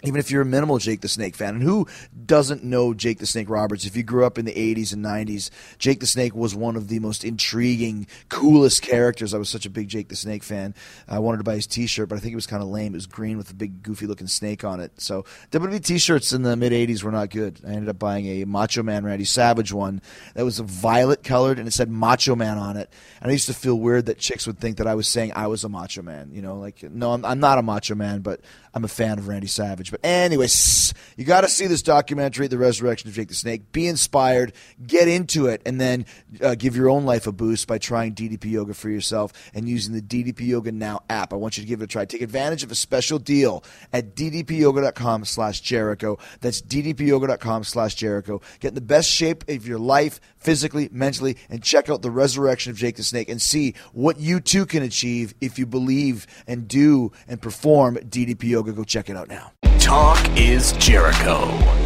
even 0.07 0.19
if 0.19 0.31
you're 0.31 0.41
a 0.41 0.45
minimal 0.45 0.77
Jake 0.77 1.01
the 1.01 1.07
Snake 1.07 1.35
fan. 1.35 1.55
And 1.55 1.63
who 1.63 1.87
doesn't 2.25 2.63
know 2.63 2.93
Jake 2.93 3.19
the 3.19 3.25
Snake 3.25 3.49
Roberts? 3.49 3.85
If 3.85 3.95
you 3.95 4.03
grew 4.03 4.25
up 4.25 4.37
in 4.37 4.45
the 4.45 4.53
80s 4.53 4.93
and 4.93 5.03
90s, 5.03 5.49
Jake 5.77 5.99
the 5.99 6.07
Snake 6.07 6.35
was 6.35 6.55
one 6.55 6.75
of 6.75 6.87
the 6.87 6.99
most 6.99 7.23
intriguing, 7.23 8.07
coolest 8.29 8.81
characters. 8.81 9.33
I 9.33 9.37
was 9.37 9.49
such 9.49 9.65
a 9.65 9.69
big 9.69 9.87
Jake 9.87 10.09
the 10.09 10.15
Snake 10.15 10.43
fan. 10.43 10.73
I 11.07 11.19
wanted 11.19 11.37
to 11.37 11.43
buy 11.43 11.55
his 11.55 11.67
t 11.67 11.87
shirt, 11.87 12.09
but 12.09 12.15
I 12.15 12.19
think 12.19 12.33
it 12.33 12.37
was 12.37 12.47
kind 12.47 12.63
of 12.63 12.69
lame. 12.69 12.93
It 12.93 12.97
was 12.97 13.07
green 13.07 13.37
with 13.37 13.51
a 13.51 13.55
big, 13.55 13.83
goofy 13.83 14.07
looking 14.07 14.27
snake 14.27 14.63
on 14.63 14.79
it. 14.79 14.91
So 14.99 15.25
WWE 15.51 15.83
t 15.83 15.97
shirts 15.97 16.33
in 16.33 16.43
the 16.43 16.55
mid 16.55 16.71
80s 16.71 17.03
were 17.03 17.11
not 17.11 17.29
good. 17.29 17.59
I 17.65 17.71
ended 17.71 17.89
up 17.89 17.99
buying 17.99 18.25
a 18.25 18.45
Macho 18.45 18.83
Man 18.83 19.05
Randy 19.05 19.25
Savage 19.25 19.71
one 19.73 20.01
that 20.33 20.45
was 20.45 20.59
a 20.59 20.63
violet 20.63 21.23
colored 21.23 21.59
and 21.59 21.67
it 21.67 21.71
said 21.71 21.89
Macho 21.89 22.35
Man 22.35 22.57
on 22.57 22.77
it. 22.77 22.91
And 23.21 23.29
I 23.29 23.33
used 23.33 23.47
to 23.47 23.53
feel 23.53 23.75
weird 23.75 24.05
that 24.07 24.17
chicks 24.17 24.47
would 24.47 24.59
think 24.59 24.77
that 24.77 24.87
I 24.87 24.95
was 24.95 25.07
saying 25.07 25.33
I 25.35 25.47
was 25.47 25.63
a 25.63 25.69
Macho 25.69 26.01
Man. 26.01 26.31
You 26.31 26.41
know, 26.41 26.55
like, 26.55 26.83
no, 26.83 27.13
I'm, 27.13 27.25
I'm 27.25 27.39
not 27.39 27.57
a 27.57 27.61
Macho 27.61 27.95
Man, 27.95 28.21
but 28.21 28.41
I'm 28.75 28.83
a 28.83 28.89
fan 28.89 29.17
of 29.17 29.29
Randy 29.29 29.47
Savage. 29.47 29.89
But 29.89 30.01
anyways, 30.03 30.93
you 31.15 31.23
got 31.23 31.41
to 31.41 31.47
see 31.47 31.65
this 31.65 31.81
documentary, 31.81 32.47
The 32.47 32.57
Resurrection 32.57 33.07
of 33.07 33.15
Jake 33.15 33.29
the 33.29 33.33
Snake. 33.33 33.71
Be 33.71 33.87
inspired, 33.87 34.51
get 34.85 35.07
into 35.07 35.47
it, 35.47 35.61
and 35.65 35.79
then 35.79 36.05
uh, 36.41 36.55
give 36.55 36.75
your 36.75 36.89
own 36.89 37.05
life 37.05 37.25
a 37.25 37.31
boost 37.31 37.67
by 37.67 37.77
trying 37.77 38.13
DDP 38.13 38.51
Yoga 38.51 38.73
for 38.73 38.89
yourself 38.89 39.31
and 39.53 39.69
using 39.69 39.93
the 39.93 40.01
DDP 40.01 40.47
Yoga 40.47 40.73
Now 40.73 41.03
app. 41.09 41.31
I 41.31 41.37
want 41.37 41.57
you 41.57 41.63
to 41.63 41.67
give 41.67 41.79
it 41.81 41.85
a 41.85 41.87
try. 41.87 42.03
Take 42.03 42.21
advantage 42.21 42.63
of 42.63 42.71
a 42.71 42.75
special 42.75 43.17
deal 43.17 43.63
at 43.93 44.13
ddpyoga.com 44.13 45.23
slash 45.23 45.61
Jericho. 45.61 46.19
That's 46.41 46.61
ddpyoga.com 46.61 47.63
slash 47.63 47.95
Jericho. 47.95 48.41
Get 48.59 48.69
in 48.69 48.75
the 48.75 48.81
best 48.81 49.09
shape 49.09 49.45
of 49.47 49.65
your 49.65 49.79
life, 49.79 50.19
physically, 50.45 50.87
mentally, 50.91 51.37
and 51.49 51.63
check 51.63 51.89
out 51.89 52.03
The 52.03 52.11
Resurrection 52.11 52.69
of 52.69 52.77
Jake 52.77 52.97
the 52.97 53.03
Snake 53.03 53.29
and 53.29 53.41
see 53.41 53.73
what 53.93 54.19
you 54.19 54.39
too 54.39 54.67
can 54.67 54.83
achieve 54.83 55.33
if 55.41 55.57
you 55.57 55.65
believe 55.65 56.27
and 56.45 56.67
do 56.67 57.11
and 57.27 57.41
perform 57.41 57.95
DDP 57.95 58.43
Yoga. 58.43 58.71
Go 58.71 58.83
check 58.83 59.09
it 59.09 59.17
out 59.17 59.27
now. 59.27 59.51
Talk 59.79 60.23
is 60.37 60.73
Jericho. 60.73 61.35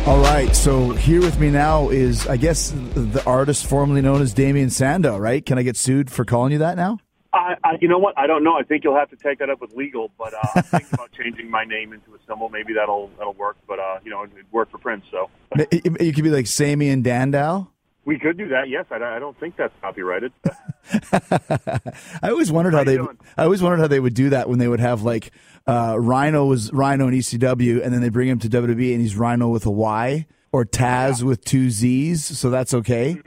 All 0.05 0.21
right, 0.21 0.53
so 0.53 0.91
here 0.91 1.21
with 1.21 1.39
me 1.39 1.49
now 1.49 1.89
is, 1.89 2.27
I 2.27 2.35
guess, 2.35 2.71
the 2.93 3.23
artist 3.25 3.65
formerly 3.65 4.01
known 4.01 4.21
as 4.21 4.33
Damien 4.33 4.69
Sandow, 4.69 5.17
right? 5.17 5.45
Can 5.45 5.57
I 5.57 5.63
get 5.63 5.77
sued 5.77 6.11
for 6.11 6.25
calling 6.25 6.51
you 6.51 6.57
that 6.57 6.75
now? 6.75 6.99
I, 7.31 7.55
I, 7.63 7.77
you 7.79 7.87
know 7.87 7.99
what? 7.99 8.17
I 8.17 8.27
don't 8.27 8.43
know. 8.43 8.53
I 8.57 8.63
think 8.63 8.83
you'll 8.83 8.97
have 8.97 9.09
to 9.11 9.15
take 9.15 9.39
that 9.39 9.49
up 9.49 9.61
with 9.61 9.73
legal. 9.73 10.11
But 10.17 10.33
uh, 10.33 10.39
I'm 10.55 10.63
thinking 10.63 10.89
about 10.93 11.11
changing 11.17 11.49
my 11.49 11.63
name 11.63 11.93
into 11.93 12.15
a 12.15 12.17
symbol. 12.27 12.49
Maybe 12.49 12.73
that'll 12.73 13.11
that'll 13.17 13.33
work. 13.33 13.57
But 13.67 13.79
uh, 13.79 13.99
you 14.03 14.09
know, 14.09 14.23
it 14.23 14.31
worked 14.51 14.71
for 14.71 14.79
Prince, 14.79 15.05
so 15.11 15.29
You 15.71 16.11
could 16.11 16.23
be 16.23 16.31
like 16.31 16.47
Sammy 16.47 16.89
and 16.89 17.05
Dandow. 17.05 17.67
We 18.05 18.17
could 18.19 18.37
do 18.37 18.47
that. 18.49 18.69
Yes, 18.69 18.85
I, 18.91 18.95
I 18.95 19.19
don't 19.19 19.39
think 19.39 19.55
that's 19.55 19.73
copyrighted. 19.81 20.31
I 21.11 22.29
always 22.29 22.51
wondered 22.51 22.71
how, 22.73 22.79
How 22.79 22.83
they. 22.83 22.97
doing? 22.97 23.17
I 23.37 23.43
always 23.43 23.61
wondered 23.61 23.79
how 23.79 23.87
they 23.87 23.99
would 23.99 24.13
do 24.13 24.29
that 24.29 24.49
when 24.49 24.59
they 24.59 24.67
would 24.67 24.79
have 24.79 25.01
like 25.03 25.31
uh, 25.67 25.95
Rhino 25.99 26.45
was 26.45 26.71
Rhino 26.73 27.07
in 27.07 27.13
ECW, 27.13 27.83
and 27.83 27.93
then 27.93 28.01
they 28.01 28.09
bring 28.09 28.27
him 28.29 28.39
to 28.39 28.49
WWE, 28.49 28.91
and 28.93 29.01
he's 29.01 29.15
Rhino 29.15 29.49
with 29.49 29.65
a 29.65 29.71
Y 29.71 30.25
or 30.51 30.65
Taz 30.65 31.21
with 31.21 31.43
two 31.45 31.69
Z's, 31.69 32.25
so 32.25 32.49
that's 32.49 32.73
okay, 32.73 33.21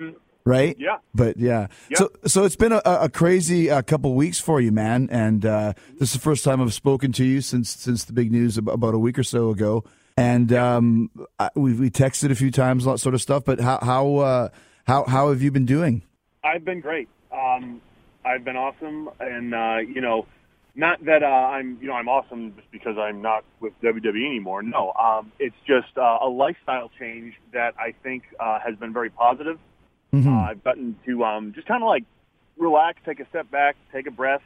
right? 0.45 0.75
Mm-hmm. 0.75 0.83
Yeah. 0.83 0.97
But 1.15 1.37
yeah, 1.37 1.69
Yeah. 1.89 1.99
so 1.99 2.11
so 2.27 2.45
it's 2.45 2.57
been 2.57 2.73
a, 2.73 2.83
a 2.85 3.09
crazy 3.09 3.71
uh, 3.71 3.83
couple 3.83 4.15
weeks 4.15 4.41
for 4.41 4.61
you, 4.61 4.73
man, 4.73 5.09
and 5.13 5.47
uh, 5.47 5.73
this 5.99 6.09
is 6.11 6.15
the 6.15 6.19
first 6.21 6.43
time 6.43 6.61
I've 6.61 6.75
spoken 6.75 7.13
to 7.13 7.25
you 7.25 7.41
since 7.41 7.71
since 7.71 8.05
the 8.05 8.13
big 8.13 8.33
news 8.33 8.59
about 8.59 8.95
a 8.95 8.99
week 8.99 9.19
or 9.19 9.23
so 9.25 9.51
ago. 9.51 9.85
And 10.17 10.53
um, 10.53 11.11
I, 11.39 11.51
we 11.55 11.75
we 11.75 11.91
texted 11.91 12.31
a 12.31 12.35
few 12.35 12.51
times, 12.51 12.85
that 12.85 12.99
sort 12.99 13.15
of 13.15 13.23
stuff. 13.23 13.45
But 13.45 13.61
how 13.61 13.79
how 13.83 14.17
uh, 14.17 14.49
how 14.87 15.05
how 15.05 15.29
have 15.31 15.43
you 15.43 15.51
been 15.51 15.67
doing? 15.67 16.03
I've 16.45 16.65
been 16.65 16.81
great. 16.81 17.09
Um, 17.33 17.81
I've 18.25 18.45
been 18.45 18.57
awesome, 18.57 19.09
and 19.21 19.55
uh, 19.55 19.79
you 19.79 20.01
know, 20.01 20.27
not 20.75 21.05
that 21.05 21.23
uh, 21.23 21.27
I'm 21.27 21.79
you 21.81 21.89
know 21.89 21.95
I'm 21.95 22.09
awesome 22.09 22.55
just 22.57 22.71
because 22.71 22.97
I'm 22.99 23.23
not 23.23 23.45
with 23.61 23.73
WWE 23.83 24.27
anymore. 24.27 24.63
No, 24.63 24.93
um, 24.93 25.33
it's 25.39 25.57
just 25.67 25.97
uh, 25.97 26.19
a 26.21 26.29
lifestyle 26.29 26.91
change 26.99 27.35
that 27.53 27.75
I 27.79 27.95
think 28.03 28.25
uh, 28.39 28.59
has 28.61 28.77
been 28.77 28.93
very 28.93 29.11
positive. 29.11 29.59
Uh, 30.29 30.51
I've 30.51 30.63
gotten 30.63 30.97
to 31.07 31.25
um, 31.25 31.53
just 31.55 31.67
kind 31.67 31.83
of 31.83 31.89
like 31.89 32.05
relax, 32.59 33.01
take 33.07 33.19
a 33.21 33.29
step 33.31 33.51
back, 33.51 33.77
take 33.93 34.07
a 34.07 34.11
breath, 34.11 34.43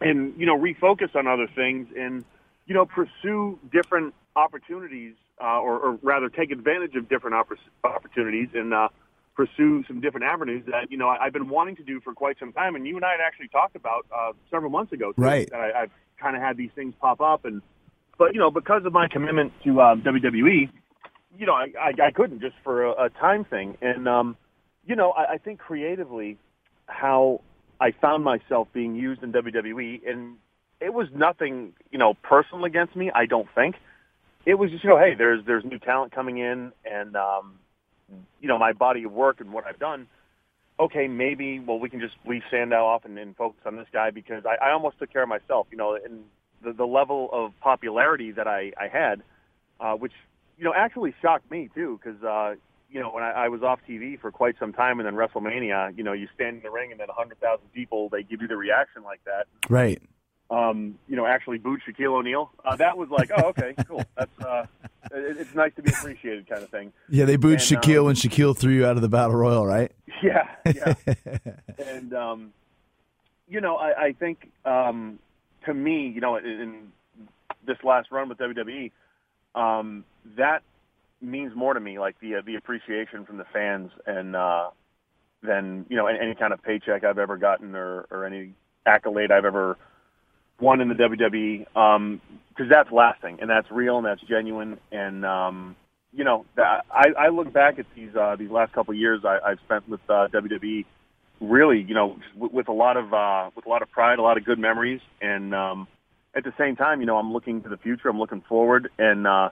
and 0.00 0.34
you 0.38 0.46
know 0.46 0.58
refocus 0.58 1.14
on 1.14 1.26
other 1.26 1.46
things, 1.54 1.88
and 1.96 2.24
you 2.66 2.74
know 2.74 2.86
pursue 2.86 3.58
different 3.72 4.14
opportunities, 4.36 5.14
uh, 5.42 5.60
or, 5.60 5.78
or 5.78 5.98
rather 6.02 6.28
take 6.28 6.50
advantage 6.50 6.94
of 6.94 7.08
different 7.08 7.34
oppor- 7.34 7.56
opportunities, 7.84 8.48
and 8.54 8.72
uh, 8.72 8.88
pursue 9.34 9.84
some 9.86 10.00
different 10.00 10.24
avenues 10.26 10.64
that 10.66 10.90
you 10.90 10.96
know 10.96 11.08
I, 11.08 11.24
I've 11.24 11.32
been 11.32 11.48
wanting 11.48 11.76
to 11.76 11.82
do 11.82 12.00
for 12.00 12.12
quite 12.14 12.38
some 12.38 12.52
time. 12.52 12.74
And 12.76 12.86
you 12.86 12.96
and 12.96 13.04
I 13.04 13.12
had 13.12 13.20
actually 13.20 13.48
talked 13.48 13.76
about 13.76 14.06
uh, 14.14 14.32
several 14.50 14.70
months 14.70 14.92
ago, 14.92 15.12
too, 15.12 15.22
Right. 15.22 15.48
That 15.50 15.60
I, 15.60 15.82
I've 15.82 15.90
kind 16.20 16.36
of 16.36 16.42
had 16.42 16.56
these 16.56 16.70
things 16.74 16.94
pop 17.00 17.20
up, 17.20 17.44
and 17.44 17.62
but 18.18 18.34
you 18.34 18.40
know 18.40 18.50
because 18.50 18.84
of 18.84 18.92
my 18.92 19.08
commitment 19.08 19.52
to 19.64 19.80
um, 19.80 20.02
WWE, 20.02 20.70
you 21.38 21.46
know 21.46 21.54
I, 21.54 21.66
I, 21.80 22.06
I 22.06 22.10
couldn't 22.10 22.40
just 22.40 22.56
for 22.62 22.84
a, 22.84 23.06
a 23.06 23.10
time 23.10 23.44
thing, 23.44 23.76
and 23.80 24.08
um, 24.08 24.36
you 24.86 24.96
know 24.96 25.10
I, 25.12 25.32
I 25.32 25.38
think 25.38 25.58
creatively 25.58 26.38
how 26.86 27.40
I 27.80 27.92
found 27.92 28.24
myself 28.24 28.68
being 28.72 28.94
used 28.94 29.22
in 29.22 29.32
WWE, 29.32 30.06
and 30.06 30.36
it 30.80 30.92
was 30.92 31.08
nothing 31.14 31.72
you 31.90 31.98
know 31.98 32.14
personal 32.22 32.64
against 32.64 32.96
me. 32.96 33.10
I 33.14 33.26
don't 33.26 33.48
think 33.54 33.76
it 34.46 34.54
was 34.54 34.70
just 34.70 34.82
you 34.82 34.90
know 34.90 34.98
hey 34.98 35.14
there's 35.16 35.44
there's 35.46 35.64
new 35.64 35.78
talent 35.78 36.12
coming 36.12 36.38
in, 36.38 36.72
and 36.84 37.16
um, 37.16 37.58
you 38.40 38.48
know 38.48 38.58
my 38.58 38.72
body 38.72 39.04
of 39.04 39.12
work 39.12 39.40
and 39.40 39.52
what 39.52 39.66
I've 39.66 39.78
done. 39.78 40.06
Okay, 40.78 41.08
maybe 41.08 41.60
well 41.60 41.78
we 41.78 41.90
can 41.90 42.00
just 42.00 42.14
leave 42.26 42.42
Sandow 42.50 42.84
off 42.84 43.04
and, 43.04 43.18
and 43.18 43.36
focus 43.36 43.60
on 43.66 43.76
this 43.76 43.88
guy 43.92 44.10
because 44.10 44.44
I, 44.46 44.68
I 44.68 44.72
almost 44.72 44.98
took 44.98 45.12
care 45.12 45.22
of 45.22 45.28
myself. 45.28 45.66
You 45.70 45.76
know, 45.76 45.94
and 45.94 46.24
the 46.62 46.72
the 46.72 46.86
level 46.86 47.28
of 47.32 47.52
popularity 47.60 48.32
that 48.32 48.48
I 48.48 48.72
I 48.80 48.88
had, 48.88 49.22
uh, 49.78 49.94
which 49.94 50.12
you 50.58 50.64
know 50.64 50.72
actually 50.74 51.14
shocked 51.22 51.50
me 51.50 51.70
too 51.74 52.00
because. 52.02 52.22
Uh, 52.22 52.54
you 52.92 52.98
know, 52.98 53.10
when 53.10 53.22
I, 53.22 53.44
I 53.44 53.48
was 53.48 53.62
off 53.62 53.78
TV 53.88 54.20
for 54.20 54.32
quite 54.32 54.56
some 54.58 54.72
time, 54.72 54.98
and 54.98 55.06
then 55.06 55.14
WrestleMania, 55.14 55.96
you 55.96 56.02
know, 56.02 56.12
you 56.12 56.26
stand 56.34 56.56
in 56.56 56.62
the 56.64 56.70
ring, 56.70 56.90
and 56.90 56.98
then 56.98 57.08
a 57.08 57.12
100,000 57.12 57.60
people, 57.72 58.08
they 58.08 58.24
give 58.24 58.42
you 58.42 58.48
the 58.48 58.56
reaction 58.56 59.04
like 59.04 59.22
that 59.26 59.46
Right. 59.70 60.02
Um, 60.50 60.98
you 61.08 61.16
know, 61.16 61.26
actually 61.26 61.58
booed 61.58 61.80
Shaquille 61.88 62.12
O'Neal. 62.12 62.50
Uh, 62.64 62.76
that 62.76 62.98
was 62.98 63.08
like, 63.08 63.30
oh, 63.36 63.48
okay, 63.50 63.74
cool. 63.86 64.02
That's 64.16 64.40
uh, 64.40 64.66
it, 65.12 65.36
it's 65.38 65.54
nice 65.54 65.72
to 65.76 65.82
be 65.82 65.90
appreciated, 65.90 66.48
kind 66.48 66.62
of 66.62 66.70
thing. 66.70 66.92
Yeah, 67.08 67.24
they 67.24 67.36
booed 67.36 67.60
And, 67.60 67.60
Shaquille 67.60 68.00
um, 68.00 68.06
when 68.06 68.14
Shaquille 68.16 68.56
threw 68.56 68.72
you 68.72 68.84
out 68.84 68.96
of 68.96 69.02
the 69.02 69.08
battle 69.08 69.36
royal, 69.36 69.66
right? 69.66 69.92
Yeah, 70.22 70.48
yeah. 70.66 70.94
and 71.78 72.12
um, 72.12 72.52
you 73.48 73.62
know, 73.62 73.76
I, 73.76 74.08
I 74.08 74.12
think 74.12 74.50
um, 74.66 75.18
to 75.64 75.72
me, 75.72 76.12
you 76.14 76.20
know, 76.20 76.36
in, 76.36 76.44
in 76.44 76.92
this 77.66 77.78
last 77.82 78.12
run 78.12 78.28
with 78.28 78.36
WWE, 78.36 78.92
um, 79.54 80.04
that 80.36 80.62
means 81.22 81.56
more 81.56 81.72
to 81.72 81.80
me, 81.80 81.98
like 81.98 82.20
the 82.20 82.34
uh, 82.34 82.42
the 82.44 82.56
appreciation 82.56 83.24
from 83.24 83.38
the 83.38 83.46
fans, 83.50 83.90
and 84.06 84.36
uh, 84.36 84.68
than 85.42 85.86
you 85.88 85.96
know 85.96 86.06
any, 86.06 86.18
any 86.18 86.34
kind 86.34 86.52
of 86.52 86.62
paycheck 86.62 87.02
I've 87.02 87.18
ever 87.18 87.38
gotten 87.38 87.74
or 87.74 88.06
or 88.10 88.26
any 88.26 88.52
accolade 88.84 89.30
I've 89.30 89.46
ever 89.46 89.78
won 90.60 90.80
in 90.80 90.88
the 90.88 90.94
WWE. 90.94 91.76
Um, 91.76 92.20
because 92.50 92.68
that's 92.68 92.92
lasting 92.92 93.38
and 93.40 93.48
that's 93.48 93.70
real 93.70 93.96
and 93.96 94.04
that's 94.04 94.20
genuine 94.22 94.76
and 94.92 95.24
um, 95.24 95.76
you 96.12 96.24
know, 96.24 96.44
I, 96.58 97.08
I 97.18 97.28
look 97.28 97.52
back 97.52 97.78
at 97.78 97.86
these 97.94 98.14
uh, 98.16 98.36
these 98.36 98.50
last 98.50 98.72
couple 98.72 98.92
of 98.92 98.98
years 98.98 99.22
I, 99.24 99.38
I've 99.44 99.58
spent 99.64 99.88
with 99.88 100.00
uh, 100.08 100.28
WWE, 100.32 100.84
really, 101.40 101.80
you 101.80 101.94
know, 101.94 102.16
with, 102.36 102.52
with 102.52 102.68
a 102.68 102.72
lot 102.72 102.96
of 102.96 103.12
uh, 103.14 103.50
with 103.54 103.66
a 103.66 103.68
lot 103.68 103.82
of 103.82 103.90
pride, 103.90 104.18
a 104.18 104.22
lot 104.22 104.36
of 104.36 104.44
good 104.44 104.58
memories, 104.58 105.00
and 105.20 105.54
um, 105.54 105.88
at 106.34 106.44
the 106.44 106.52
same 106.58 106.76
time, 106.76 107.00
you 107.00 107.06
know, 107.06 107.16
I'm 107.16 107.32
looking 107.32 107.62
to 107.62 107.68
the 107.68 107.76
future, 107.76 108.08
I'm 108.08 108.18
looking 108.18 108.42
forward, 108.48 108.90
and 108.98 109.26
uh, 109.26 109.50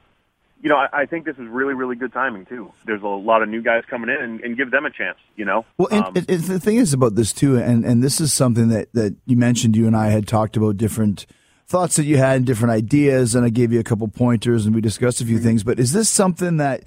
you 0.60 0.68
know, 0.68 0.76
I, 0.76 0.88
I 1.02 1.06
think 1.06 1.24
this 1.24 1.36
is 1.36 1.46
really, 1.48 1.74
really 1.74 1.94
good 1.96 2.12
timing 2.12 2.44
too. 2.46 2.72
There's 2.84 3.02
a 3.02 3.06
lot 3.06 3.42
of 3.42 3.48
new 3.48 3.62
guys 3.62 3.84
coming 3.88 4.10
in, 4.10 4.16
and, 4.22 4.40
and 4.40 4.56
give 4.56 4.70
them 4.70 4.84
a 4.86 4.90
chance. 4.90 5.18
You 5.36 5.44
know, 5.44 5.64
Well, 5.78 5.88
and, 5.90 6.04
Um, 6.04 6.12
and- 6.16 6.30
and 6.30 6.42
the 6.44 6.60
thing 6.60 6.76
is 6.76 6.92
about 6.92 7.14
this 7.14 7.32
too, 7.32 7.56
and 7.56 7.84
and 7.84 8.02
this 8.02 8.20
is 8.20 8.32
something 8.32 8.68
that 8.68 8.92
that 8.94 9.14
you 9.26 9.36
mentioned. 9.36 9.76
You 9.76 9.86
and 9.86 9.96
I 9.96 10.08
had 10.08 10.26
talked 10.26 10.56
about 10.56 10.76
different 10.76 11.26
thoughts 11.66 11.96
that 11.96 12.04
you 12.04 12.16
had, 12.16 12.36
and 12.38 12.46
different 12.46 12.72
ideas, 12.72 13.34
and 13.34 13.44
I 13.44 13.50
gave 13.50 13.72
you 13.72 13.78
a 13.80 13.84
couple 13.84 14.08
pointers, 14.08 14.64
and 14.66 14.74
we 14.74 14.80
discussed 14.80 15.20
a 15.20 15.24
few 15.24 15.38
things. 15.38 15.62
But 15.64 15.78
is 15.78 15.92
this 15.92 16.08
something 16.08 16.56
that 16.56 16.82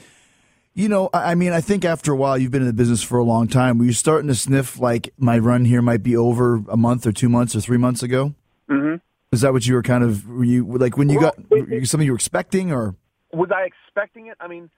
you 0.74 0.90
know? 0.90 1.10
I 1.14 1.36
mean, 1.36 1.54
I 1.54 1.62
think 1.62 1.86
after 1.86 2.12
a 2.12 2.16
while, 2.16 2.38
you've 2.38 2.52
been 2.52 2.62
in 2.64 2.68
the 2.68 2.74
business 2.74 3.02
for 3.04 3.18
a 3.20 3.24
long 3.24 3.48
time. 3.48 3.78
Were 3.78 3.86
you 3.86 3.94
starting 3.94 4.28
to 4.28 4.36
sniff 4.36 4.80
like 4.80 5.14
my 5.18 5.38
run 5.38 5.66
here 5.66 5.82
might 5.82 6.02
be 6.04 6.16
over 6.18 6.62
a 6.70 6.78
month 6.78 7.06
or 7.08 7.12
two 7.12 7.30
months 7.30 7.56
or 7.56 7.62
three 7.62 7.78
months 7.78 8.02
ago? 8.04 8.34
Mhm. 8.70 9.02
Is 9.32 9.42
that 9.42 9.54
what 9.54 9.66
you 9.68 9.76
were 9.76 9.84
kind 9.84 10.04
of 10.04 10.28
were 10.28 10.44
you 10.44 10.66
like 10.66 10.98
when 10.98 11.08
you 11.10 11.20
Well, 11.20 11.32
got 11.50 11.86
something 11.88 12.06
you 12.06 12.12
were 12.12 12.18
expecting 12.18 12.72
or? 12.72 12.96
Was 13.34 13.50
I 13.52 13.64
expecting 13.64 14.28
it? 14.28 14.38
I 14.40 14.48
mean, 14.48 14.70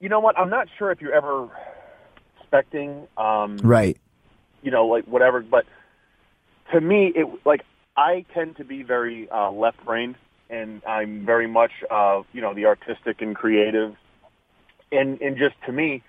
you 0.00 0.08
know 0.08 0.20
what? 0.20 0.38
I'm 0.38 0.50
not 0.50 0.68
sure 0.78 0.90
if 0.90 1.00
you're 1.00 1.14
ever 1.14 1.48
expecting. 2.40 3.06
Um, 3.16 3.58
Right. 3.58 3.98
you 4.62 4.70
know, 4.70 4.86
like 4.86 5.04
whatever. 5.06 5.40
But 5.40 5.66
to 6.72 6.80
me, 6.80 7.12
it 7.14 7.26
like 7.44 7.62
I 7.96 8.24
tend 8.34 8.56
to 8.56 8.64
be 8.64 8.82
very 8.82 9.28
uh, 9.30 9.50
left 9.50 9.84
brained, 9.84 10.16
and 10.48 10.82
I'm 10.84 11.24
very 11.24 11.46
much, 11.46 11.72
uh, 11.90 12.22
you 12.32 12.40
know, 12.40 12.54
the 12.54 12.66
artistic 12.66 13.20
and 13.20 13.34
creative, 13.34 13.94
and 14.92 15.20
and 15.20 15.36
just 15.36 15.54
to 15.66 15.72
me, 15.72 16.02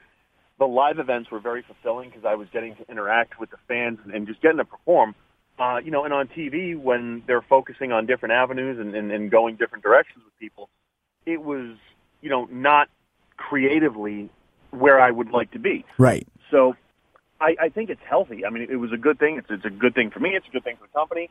the 0.62 0.66
live 0.66 1.00
events 1.00 1.32
were 1.32 1.40
very 1.40 1.64
fulfilling 1.64 2.10
because 2.10 2.24
I 2.24 2.36
was 2.36 2.48
getting 2.54 2.76
to 2.76 2.90
interact 2.90 3.40
with 3.40 3.50
the 3.50 3.58
fans 3.68 4.00
and, 4.04 4.14
and 4.14 4.28
just 4.28 4.42
getting 4.42 4.58
to 4.58 4.66
perform. 4.66 5.16
Uh, 5.60 5.78
you 5.84 5.92
know, 5.92 6.06
and 6.06 6.14
on 6.14 6.28
TV 6.28 6.80
when 6.80 7.24
they're 7.28 7.42
focusing 7.42 7.92
on 7.92 8.06
different 8.06 8.34
avenues 8.34 8.80
and, 8.80 8.96
and, 8.96 9.12
and 9.12 9.30
going 9.30 9.56
different 9.56 9.84
directions 9.84 10.24
with 10.24 10.38
people, 10.40 10.70
it 11.26 11.42
was, 11.42 11.76
you 12.22 12.30
know, 12.30 12.48
not 12.52 12.90
creatively 13.38 14.30
where 14.72 15.00
I 15.00 15.12
would 15.12 15.32
like 15.32 15.52
to 15.52 15.60
be. 15.60 15.86
Right. 15.98 16.28
So 16.50 16.76
I, 17.40 17.56
I 17.60 17.70
think 17.70 17.90
it's 17.90 18.02
healthy. 18.08 18.46
I 18.46 18.50
mean, 18.50 18.68
it 18.70 18.76
was 18.76 18.92
a 18.94 18.98
good 18.98 19.20
thing. 19.20 19.38
It's, 19.38 19.48
it's 19.50 19.66
a 19.66 19.70
good 19.70 19.96
thing 19.96 20.12
for 20.12 20.20
me. 20.20 20.32
It's 20.32 20.48
a 20.48 20.52
good 20.52 20.64
thing 20.64 20.78
for 20.78 20.88
the 20.88 20.94
company. 20.94 21.30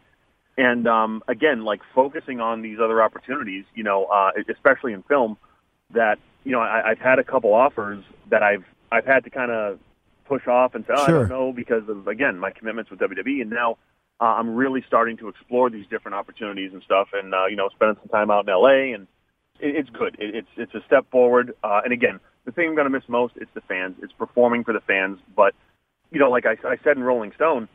And 0.57 0.87
um, 0.87 1.23
again, 1.29 1.65
like 1.65 1.81
focusing 1.95 2.41
on 2.41 2.63
these 2.63 2.79
other 2.83 3.03
opportunities, 3.03 3.65
you 3.75 3.85
know, 3.85 4.05
uh, 4.07 4.33
especially 4.49 4.93
in 4.93 5.03
film, 5.05 5.39
that 5.93 6.19
you 6.45 6.53
know, 6.53 6.61
I, 6.61 6.91
I've 6.91 6.99
had 6.99 7.19
a 7.19 7.25
couple 7.25 7.55
offers 7.55 8.05
that 8.31 8.43
I've 8.43 8.65
I've 8.91 9.07
had 9.07 9.25
to 9.25 9.31
kind 9.31 9.51
of 9.51 9.79
push 10.27 10.47
off 10.47 10.75
and 10.75 10.85
say, 10.87 10.95
oh, 10.97 11.03
I 11.03 11.11
don't 11.11 11.29
know, 11.29 11.53
because 11.53 11.89
of 11.89 12.09
again 12.09 12.39
my 12.39 12.51
commitments 12.51 12.91
with 12.91 13.01
WWE, 13.01 13.41
and 13.41 13.51
now 13.51 13.79
uh, 14.21 14.25
I'm 14.25 14.55
really 14.55 14.85
starting 14.87 15.17
to 15.19 15.29
explore 15.29 15.71
these 15.71 15.87
different 15.89 16.15
opportunities 16.17 16.73
and 16.73 16.83
stuff, 16.83 17.09
and 17.13 17.33
uh, 17.33 17.47
you 17.47 17.57
know, 17.57 17.69
spending 17.71 17.97
some 18.03 18.09
time 18.09 18.31
out 18.31 18.47
in 18.49 18.55
LA, 18.55 18.95
and 18.95 19.07
it, 19.61 19.77
it's 19.77 19.91
good. 19.91 20.17
It, 20.19 20.35
it's 20.35 20.49
it's 20.57 20.75
a 20.75 20.81
step 20.87 21.11
forward. 21.11 21.55
Uh, 21.63 21.81
and 21.85 21.93
again, 21.93 22.21
the 22.45 22.53
thing 22.53 22.69
I'm 22.69 22.75
going 22.75 22.87
to 22.87 22.91
miss 22.91 23.09
most 23.09 23.35
is 23.37 23.49
the 23.55 23.61
fans. 23.63 23.97
It's 24.03 24.13
performing 24.13 24.65
for 24.65 24.73
the 24.73 24.81
fans. 24.81 25.19
But 25.35 25.55
you 26.11 26.19
know, 26.19 26.31
like 26.31 26.47
I, 26.47 26.57
I 26.67 26.77
said 26.83 26.97
in 26.97 27.03
Rolling 27.03 27.33
Stone, 27.35 27.69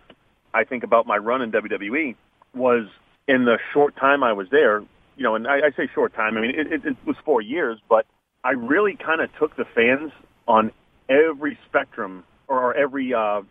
I 0.54 0.64
think 0.64 0.84
about 0.84 1.08
my 1.08 1.18
run 1.18 1.42
in 1.42 1.52
WWE 1.52 2.16
was 2.54 2.88
in 3.28 3.46
the 3.46 3.58
short 3.74 3.96
time 3.96 4.24
I 4.24 4.34
was 4.34 4.48
there. 4.52 4.82
You 5.18 5.24
know, 5.24 5.36
and 5.36 5.48
I, 5.48 5.58
I 5.58 5.72
say 5.78 5.90
short 5.94 6.14
time. 6.14 6.38
I 6.38 6.42
mean, 6.42 6.52
it, 6.52 6.72
it, 6.72 6.86
it 6.86 6.98
was 7.06 7.16
four 7.24 7.42
years, 7.42 7.80
but 7.90 8.06
I 8.44 8.52
really 8.52 8.98
kind 8.98 9.22
of 9.22 9.30
took 9.40 9.56
the 9.56 9.66
fans 9.74 10.12
on 10.48 10.72
every 11.08 11.58
spectrum 11.68 12.26
or 12.48 12.76
every 12.76 13.14
uh, 13.14 13.42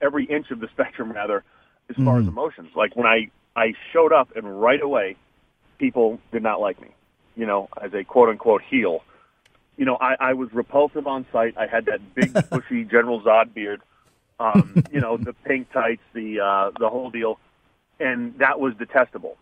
every 0.00 0.24
inch 0.24 0.50
of 0.50 0.60
the 0.60 0.68
spectrum, 0.72 1.12
rather, 1.12 1.44
as 1.88 1.96
far 1.96 2.18
as 2.18 2.26
emotions. 2.26 2.70
Like 2.74 2.96
when 2.96 3.06
I 3.06 3.30
I 3.54 3.74
showed 3.92 4.12
up 4.12 4.34
and 4.36 4.60
right 4.60 4.80
away, 4.80 5.16
people 5.78 6.20
did 6.32 6.42
not 6.42 6.60
like 6.60 6.80
me. 6.80 6.88
You 7.40 7.46
know, 7.46 7.70
as 7.80 7.94
a 7.94 8.04
quote 8.04 8.28
unquote 8.28 8.60
heel. 8.62 9.02
You 9.78 9.86
know, 9.86 9.96
I, 9.98 10.14
I 10.20 10.32
was 10.34 10.52
repulsive 10.52 11.06
on 11.06 11.24
sight. 11.32 11.54
I 11.56 11.66
had 11.66 11.86
that 11.86 12.00
big 12.14 12.34
bushy 12.50 12.84
General 12.84 13.22
Zod 13.22 13.54
beard. 13.54 13.80
Um, 14.38 14.84
you 14.92 15.00
know, 15.00 15.16
the 15.16 15.32
pink 15.32 15.72
tights, 15.72 16.02
the 16.12 16.40
uh, 16.40 16.70
the 16.78 16.90
whole 16.90 17.10
deal, 17.10 17.38
and 17.98 18.38
that 18.38 18.60
was 18.60 18.74
detestable. 18.78 19.38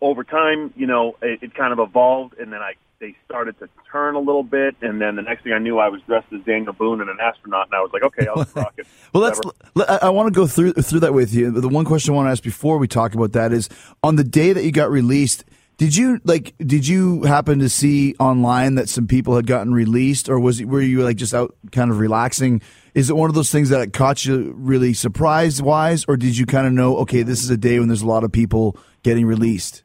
Over 0.00 0.24
time, 0.24 0.74
you 0.76 0.86
know, 0.86 1.16
it, 1.22 1.40
it 1.40 1.54
kind 1.54 1.72
of 1.72 1.78
evolved, 1.78 2.34
and 2.38 2.52
then 2.52 2.60
I 2.60 2.72
they 2.98 3.14
started 3.26 3.58
to 3.58 3.68
turn 3.92 4.14
a 4.14 4.18
little 4.18 4.42
bit, 4.42 4.74
and 4.80 5.00
then 5.00 5.16
the 5.16 5.22
next 5.22 5.42
thing 5.42 5.52
I 5.52 5.58
knew, 5.58 5.78
I 5.78 5.88
was 5.88 6.00
dressed 6.02 6.32
as 6.32 6.40
Daniel 6.44 6.72
Boone 6.72 7.00
and 7.00 7.10
an 7.10 7.18
astronaut, 7.20 7.66
and 7.66 7.74
I 7.74 7.80
was 7.80 7.90
like, 7.92 8.02
okay, 8.02 8.26
I'll 8.26 8.46
rock 8.62 8.74
it. 8.78 8.86
Well, 9.12 9.22
let's. 9.22 9.40
Let- 9.74 9.90
I, 9.90 10.06
I 10.06 10.10
want 10.10 10.32
to 10.32 10.36
go 10.36 10.46
through 10.46 10.72
through 10.72 11.00
that 11.00 11.12
with 11.14 11.34
you. 11.34 11.50
The 11.50 11.68
one 11.68 11.84
question 11.84 12.12
I 12.12 12.16
want 12.16 12.26
to 12.26 12.30
ask 12.32 12.42
before 12.42 12.78
we 12.78 12.88
talk 12.88 13.14
about 13.14 13.32
that 13.32 13.52
is: 13.52 13.68
on 14.02 14.16
the 14.16 14.24
day 14.24 14.52
that 14.52 14.64
you 14.64 14.72
got 14.72 14.90
released, 14.90 15.44
did 15.78 15.94
you 15.94 16.20
like? 16.24 16.54
Did 16.58 16.88
you 16.88 17.22
happen 17.24 17.58
to 17.58 17.68
see 17.68 18.14
online 18.18 18.76
that 18.76 18.88
some 18.88 19.06
people 19.06 19.36
had 19.36 19.46
gotten 19.46 19.74
released, 19.74 20.28
or 20.28 20.40
was 20.40 20.60
it, 20.60 20.64
were 20.66 20.80
you 20.80 21.04
like 21.04 21.16
just 21.16 21.34
out 21.34 21.54
kind 21.70 21.90
of 21.90 21.98
relaxing? 21.98 22.62
Is 22.94 23.10
it 23.10 23.16
one 23.16 23.28
of 23.28 23.34
those 23.34 23.50
things 23.50 23.68
that 23.68 23.92
caught 23.92 24.24
you 24.24 24.54
really 24.56 24.94
surprise 24.94 25.60
wise, 25.60 26.06
or 26.08 26.16
did 26.16 26.38
you 26.38 26.46
kind 26.46 26.66
of 26.66 26.72
know, 26.72 26.96
okay, 26.98 27.22
this 27.22 27.44
is 27.44 27.50
a 27.50 27.58
day 27.58 27.78
when 27.78 27.88
there's 27.88 28.00
a 28.00 28.06
lot 28.06 28.24
of 28.24 28.32
people 28.32 28.78
getting 29.02 29.26
released? 29.26 29.82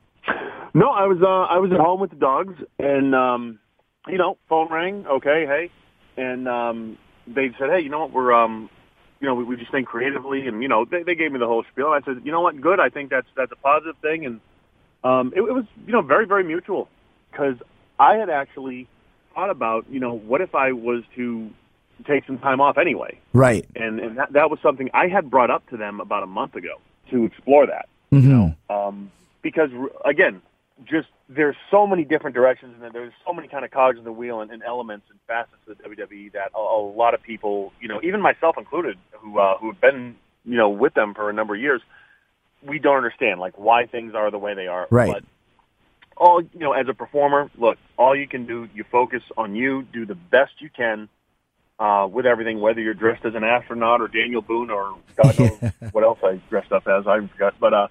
No, 0.74 0.88
I 0.90 1.08
was 1.08 1.18
uh, 1.22 1.54
I 1.54 1.58
was 1.58 1.72
at 1.74 1.80
home 1.80 2.00
with 2.00 2.12
the 2.12 2.16
dogs, 2.16 2.56
and 2.80 3.14
um, 3.14 3.60
you 4.08 4.18
know, 4.18 4.38
phone 4.48 4.72
rang. 4.72 5.06
Okay, 5.06 5.46
hey, 5.46 5.72
and 6.16 6.48
um, 6.48 6.98
they 7.28 7.50
said, 7.60 7.70
hey, 7.70 7.82
you 7.82 7.90
know 7.90 8.00
what, 8.00 8.14
we're 8.14 8.32
um, 8.32 8.70
you 9.20 9.28
know, 9.28 9.36
we, 9.36 9.44
we 9.44 9.58
just 9.58 9.72
think 9.72 9.88
creatively, 9.88 10.48
and 10.48 10.62
you 10.62 10.70
know, 10.70 10.86
they, 10.86 11.04
they 11.04 11.16
gave 11.16 11.34
me 11.34 11.40
the 11.40 11.48
whole 11.48 11.66
spiel. 11.70 11.88
I 11.88 12.00
said, 12.06 12.22
you 12.24 12.32
know 12.32 12.40
what, 12.40 12.60
good. 12.62 12.80
I 12.80 12.88
think 12.88 13.10
that's 13.10 13.28
that's 13.36 13.52
a 13.52 13.58
positive 13.58 13.98
thing, 14.02 14.26
and 14.26 14.40
um, 15.04 15.34
it, 15.36 15.42
it 15.42 15.54
was 15.54 15.66
you 15.86 15.94
know 15.94 16.02
very 16.02 16.26
very 16.26 16.44
mutual 16.44 16.88
because 17.32 17.56
I 18.00 18.16
had 18.16 18.30
actually 18.30 18.88
thought 19.34 19.50
about 19.50 19.86
you 19.90 20.00
know 20.00 20.14
what 20.18 20.42
if 20.42 20.56
I 20.56 20.72
was 20.72 21.04
to 21.16 21.50
take 22.06 22.26
some 22.26 22.40
time 22.40 22.60
off 22.60 22.78
anyway, 22.78 23.20
Right. 23.34 23.66
and 23.76 24.00
and 24.00 24.18
that 24.18 24.34
that 24.34 24.50
was 24.50 24.60
something 24.62 24.90
I 24.94 25.08
had 25.08 25.30
brought 25.30 25.52
up 25.52 25.68
to 25.70 25.78
them 25.78 26.00
about 26.00 26.24
a 26.24 26.28
month 26.28 26.56
ago 26.56 26.80
to 27.12 27.26
explore 27.26 27.68
that. 27.68 27.88
Hmm 28.10 28.50
um, 28.70 29.12
because 29.42 29.70
again, 30.06 30.42
just 30.86 31.08
there's 31.30 31.56
so 31.70 31.88
many 31.88 32.04
different 32.04 32.36
directions 32.36 32.76
and 32.82 32.94
there's 32.94 33.14
so 33.26 33.34
many 33.34 33.48
kind 33.48 33.64
of 33.64 33.72
cogs 33.72 33.98
in 33.98 34.04
the 34.04 34.12
wheel 34.12 34.42
and, 34.42 34.52
and 34.52 34.64
elements 34.64 35.06
and 35.10 35.20
facets 35.28 35.56
of 35.68 35.78
the 35.78 35.84
WWE 36.04 36.32
that 36.34 36.52
a, 36.56 36.60
a 36.60 36.82
lot 36.82 37.14
of 37.14 37.22
people, 37.22 37.72
you 37.80 37.88
know, 37.88 38.00
even 38.04 38.22
myself 38.22 38.58
included, 38.58 38.98
who 39.14 39.40
uh, 39.40 39.58
who 39.58 39.72
have 39.72 39.80
been 39.82 40.16
you 40.46 40.58
know 40.58 40.70
with 40.70 40.94
them 40.94 41.14
for 41.14 41.30
a 41.30 41.34
number 41.34 41.56
of 41.56 41.62
years, 41.62 41.82
we 42.64 42.80
don't 42.80 42.98
understand 42.98 43.40
like 43.40 43.58
why 43.58 43.86
things 43.86 44.14
are 44.16 44.32
the 44.32 44.38
way 44.38 44.54
they 44.54 44.68
are. 44.68 44.88
Right. 44.90 45.14
But 45.14 45.24
all 46.18 46.42
you 46.42 46.60
know, 46.60 46.74
as 46.74 46.88
a 46.88 46.94
performer, 46.94 47.50
look, 47.58 47.78
all 47.98 48.16
you 48.16 48.28
can 48.28 48.46
do, 48.46 48.70
you 48.74 48.84
focus 48.92 49.24
on 49.38 49.56
you, 49.56 49.84
do 49.92 50.06
the 50.06 50.16
best 50.16 50.54
you 50.60 50.70
can. 50.70 51.10
Uh, 51.80 52.06
with 52.06 52.28
everything, 52.28 52.60
whether 52.60 52.80
you're 52.80 52.94
dressed 52.94 53.26
as 53.26 53.34
an 53.34 53.44
astronaut 53.44 54.02
or 54.02 54.08
Daniel 54.08 54.44
Boone 54.44 54.70
or 54.70 54.96
God 55.16 55.40
knows 55.62 55.72
what 55.92 56.04
else 56.04 56.20
I 56.24 56.40
dressed 56.48 56.72
up 56.72 56.88
as, 56.88 57.08
I 57.08 57.26
forgot. 57.26 57.56
But 57.60 57.74
uh, 57.74 57.88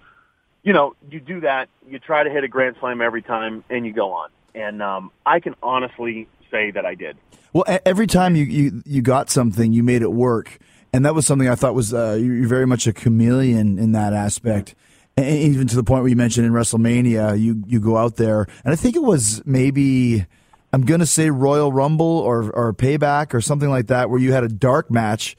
you 0.63 0.73
know, 0.73 0.95
you 1.11 1.19
do 1.19 1.41
that, 1.41 1.69
you 1.89 1.99
try 1.99 2.23
to 2.23 2.31
hit 2.31 2.45
a 2.45 2.49
grand 2.49 2.77
slam 2.79 3.01
every 3.01 3.23
time, 3.23 3.65
and 3.69 3.85
you 3.85 3.93
go 3.93 4.13
on. 4.13 4.31
And 4.55 4.81
um, 4.81 5.11
I 5.27 5.41
can 5.41 5.57
honestly 5.63 6.29
say 6.51 6.71
that 6.71 6.85
I 6.85 6.95
did. 6.95 7.17
Well, 7.53 7.65
every 7.85 8.07
time 8.07 8.37
you, 8.37 8.45
you, 8.45 8.83
you 8.85 9.03
got 9.03 9.31
something, 9.31 9.73
you 9.73 9.83
made 9.83 10.03
it 10.03 10.13
work. 10.13 10.59
And 10.93 11.05
that 11.05 11.15
was 11.15 11.27
something 11.27 11.49
I 11.49 11.55
thought 11.55 11.75
was 11.75 11.95
uh, 11.95 12.17
you- 12.21 12.33
you're 12.33 12.49
very 12.49 12.67
much 12.67 12.87
a 12.87 12.93
chameleon 12.93 13.79
in 13.79 13.93
that 13.93 14.13
aspect. 14.13 14.75
And 15.17 15.27
even 15.27 15.67
to 15.69 15.77
the 15.77 15.85
point 15.85 16.03
where 16.03 16.09
you 16.09 16.17
mentioned 16.17 16.47
in 16.47 16.53
WrestleMania, 16.53 17.39
you, 17.41 17.63
you 17.67 17.81
go 17.81 17.97
out 17.97 18.17
there, 18.17 18.47
and 18.65 18.73
I 18.73 18.77
think 18.77 18.97
it 18.97 19.03
was 19.03 19.43
maybe, 19.45 20.25
I'm 20.73 20.83
going 20.83 21.01
to 21.01 21.07
say 21.07 21.31
Royal 21.31 21.73
Rumble 21.73 22.07
or, 22.07 22.51
or 22.53 22.73
Payback 22.73 23.35
or 23.35 23.41
something 23.41 23.69
like 23.69 23.89
that, 23.89 24.09
where 24.09 24.21
you 24.21 24.33
had 24.33 24.45
a 24.45 24.49
dark 24.49 24.91
match. 24.91 25.37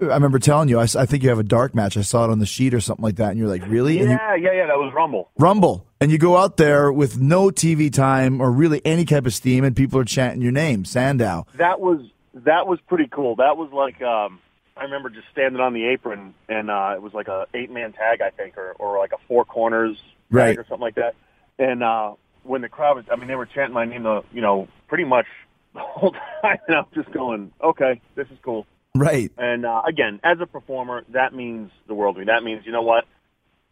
I 0.00 0.06
remember 0.06 0.38
telling 0.38 0.68
you, 0.68 0.78
I 0.80 0.86
think 0.86 1.22
you 1.22 1.28
have 1.30 1.38
a 1.38 1.42
dark 1.44 1.74
match. 1.74 1.96
I 1.96 2.02
saw 2.02 2.24
it 2.24 2.30
on 2.30 2.38
the 2.38 2.46
sheet 2.46 2.74
or 2.74 2.80
something 2.80 3.02
like 3.02 3.16
that. 3.16 3.30
And 3.30 3.38
you're 3.38 3.48
like, 3.48 3.66
really? 3.66 3.98
And 4.00 4.10
you, 4.10 4.16
Yeah, 4.16 4.34
yeah, 4.34 4.52
yeah. 4.52 4.66
That 4.66 4.76
was 4.76 4.92
Rumble. 4.94 5.30
Rumble. 5.38 5.86
And 6.00 6.10
you 6.12 6.18
go 6.18 6.36
out 6.36 6.56
there 6.56 6.92
with 6.92 7.18
no 7.18 7.48
TV 7.50 7.92
time 7.92 8.40
or 8.42 8.50
really 8.50 8.82
any 8.84 9.04
type 9.04 9.24
of 9.24 9.32
steam, 9.32 9.64
and 9.64 9.74
people 9.74 9.98
are 10.00 10.04
chanting 10.04 10.42
your 10.42 10.52
name, 10.52 10.84
Sandow. 10.84 11.46
That 11.56 11.80
was 11.80 12.00
that 12.34 12.66
was 12.66 12.80
pretty 12.88 13.08
cool. 13.10 13.36
That 13.36 13.56
was 13.56 13.70
like 13.72 14.02
um, 14.02 14.40
I 14.76 14.84
remember 14.84 15.08
just 15.08 15.26
standing 15.30 15.60
on 15.60 15.72
the 15.72 15.86
apron, 15.86 16.34
and 16.48 16.70
uh, 16.70 16.92
it 16.96 17.02
was 17.02 17.14
like 17.14 17.28
a 17.28 17.46
eight 17.54 17.70
man 17.70 17.92
tag, 17.92 18.20
I 18.20 18.30
think, 18.30 18.58
or 18.58 18.72
or 18.78 18.98
like 18.98 19.12
a 19.12 19.18
four 19.28 19.44
corners 19.44 19.96
tag 19.96 20.06
Right. 20.30 20.58
or 20.58 20.64
something 20.64 20.80
like 20.80 20.96
that. 20.96 21.14
And 21.58 21.82
uh, 21.82 22.14
when 22.42 22.60
the 22.62 22.68
crowd 22.68 22.96
was, 22.96 23.04
I 23.10 23.16
mean, 23.16 23.28
they 23.28 23.36
were 23.36 23.46
chanting 23.46 23.74
my 23.74 23.84
name, 23.84 24.02
the 24.02 24.22
you 24.32 24.40
know, 24.40 24.68
pretty 24.88 25.04
much 25.04 25.26
the 25.74 25.80
whole 25.82 26.12
time, 26.42 26.58
and 26.66 26.76
I'm 26.76 26.86
just 26.94 27.10
going, 27.12 27.52
okay, 27.62 28.00
this 28.16 28.26
is 28.28 28.38
cool. 28.42 28.66
Right. 28.96 29.30
And 29.36 29.64
uh, 29.66 29.82
again, 29.86 30.20
as 30.22 30.38
a 30.40 30.46
performer, 30.46 31.04
that 31.10 31.34
means 31.34 31.70
the 31.86 31.94
world 31.94 32.16
to 32.16 32.20
me. 32.20 32.26
That 32.26 32.42
means, 32.44 32.64
you 32.64 32.72
know 32.72 32.82
what? 32.82 33.04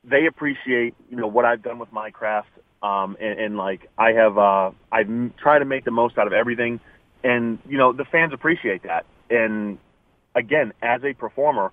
They 0.05 0.27
appreciate, 0.27 0.95
you 1.11 1.17
know, 1.17 1.29
what 1.29 1.45
I've 1.45 1.63
done 1.63 1.79
with 1.79 1.93
my 1.93 2.11
craft. 2.11 2.49
Um, 2.83 3.17
and, 3.21 3.39
and 3.39 3.57
like 3.57 3.89
I 3.97 4.13
have, 4.15 4.37
uh, 4.37 4.73
I've 4.91 5.37
tried 5.37 5.61
to 5.61 5.65
make 5.65 5.85
the 5.85 5.93
most 5.93 6.19
out 6.19 6.27
of 6.27 6.33
everything. 6.33 6.81
And, 7.23 7.61
you 7.69 7.79
know, 7.79 7.93
the 7.93 8.05
fans 8.05 8.33
appreciate 8.33 8.83
that. 8.83 9.07
And 9.31 9.79
again, 10.35 10.73
as 10.83 11.03
a 11.05 11.13
performer, 11.15 11.73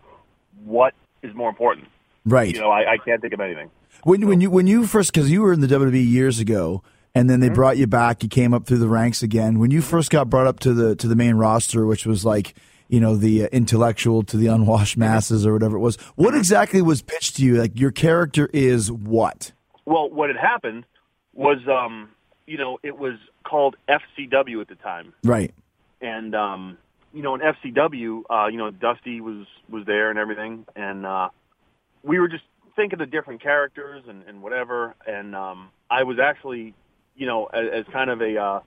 what 0.64 0.94
is 1.22 1.34
more 1.36 1.50
important? 1.50 1.88
Right. 2.26 2.54
You 2.54 2.62
know, 2.62 2.72
I, 2.72 2.94
I 2.94 2.98
can't 2.98 3.22
think 3.22 3.34
of 3.34 3.40
anything. 3.40 3.70
When 4.04 4.28
when 4.28 4.42
you 4.42 4.50
when 4.50 4.68
you 4.68 4.86
first 4.86 5.14
because 5.14 5.32
you 5.32 5.42
were 5.42 5.52
in 5.52 5.62
the 5.62 5.68
WWE 5.68 6.10
years 6.10 6.40
ago, 6.40 6.84
and 7.16 7.30
then 7.30 7.40
they 7.40 7.50
brought 7.50 7.78
you 7.78 7.88
back, 7.88 8.24
you 8.24 8.30
came 8.30 8.54
up 8.54 8.66
through 8.66 8.78
the 8.78 8.88
ranks 8.88 9.24
again. 9.24 9.60
When 9.60 9.72
you 9.72 9.82
first 9.82 10.10
got 10.10 10.30
brought 10.30 10.48
up 10.48 10.60
to 10.62 10.74
the 10.74 10.96
to 10.98 11.08
the 11.08 11.16
main 11.16 11.36
roster, 11.36 11.86
which 11.86 12.06
was 12.06 12.24
like 12.24 12.54
you 12.88 13.00
know 13.00 13.16
the 13.16 13.46
uh, 13.46 13.48
intellectual 13.52 14.24
to 14.24 14.38
the 14.38 14.48
unwashed 14.48 14.96
masses 14.98 15.46
or 15.46 15.54
whatever 15.54 15.76
it 15.78 15.82
was, 15.82 15.98
what 16.16 16.34
exactly 16.36 16.82
was 16.82 17.02
pitched 17.02 17.36
to 17.38 17.44
you? 17.44 17.56
Like 17.56 17.78
your 17.78 17.92
character 17.92 18.50
is 18.54 18.92
what? 18.92 19.52
Well, 19.86 20.10
what 20.10 20.30
had 20.30 20.38
happened 20.38 20.86
was, 21.34 21.58
um, 21.68 22.10
you 22.46 22.58
know, 22.58 22.78
it 22.84 22.98
was 22.98 23.16
called 23.44 23.76
FCW 23.90 24.62
at 24.62 24.68
the 24.68 24.76
time. 24.76 25.14
Right. 25.24 25.54
and 26.00 26.36
um, 26.36 26.78
you 27.14 27.22
know, 27.22 27.36
in 27.36 27.42
FCW, 27.42 28.24
uh, 28.30 28.48
you 28.48 28.58
know, 28.58 28.72
Dusty 28.72 29.22
was 29.22 29.48
was 29.70 29.86
there 29.86 30.10
and 30.10 30.20
everything, 30.20 30.66
and 30.76 31.06
uh, 31.06 31.30
we 32.04 32.20
were 32.20 32.28
just 32.28 32.44
thinking 32.76 33.02
of 33.02 33.12
different 33.12 33.42
characters 33.42 34.04
and, 34.08 34.24
and 34.28 34.42
whatever. 34.42 34.96
And 35.06 35.36
um, 35.36 35.70
I 35.90 36.04
was 36.04 36.18
actually, 36.20 36.74
you 37.16 37.26
know, 37.26 37.46
as, 37.46 37.86
as 37.86 37.86
kind 37.92 38.10
of 38.10 38.22
a, 38.22 38.38
uh, 38.38 38.60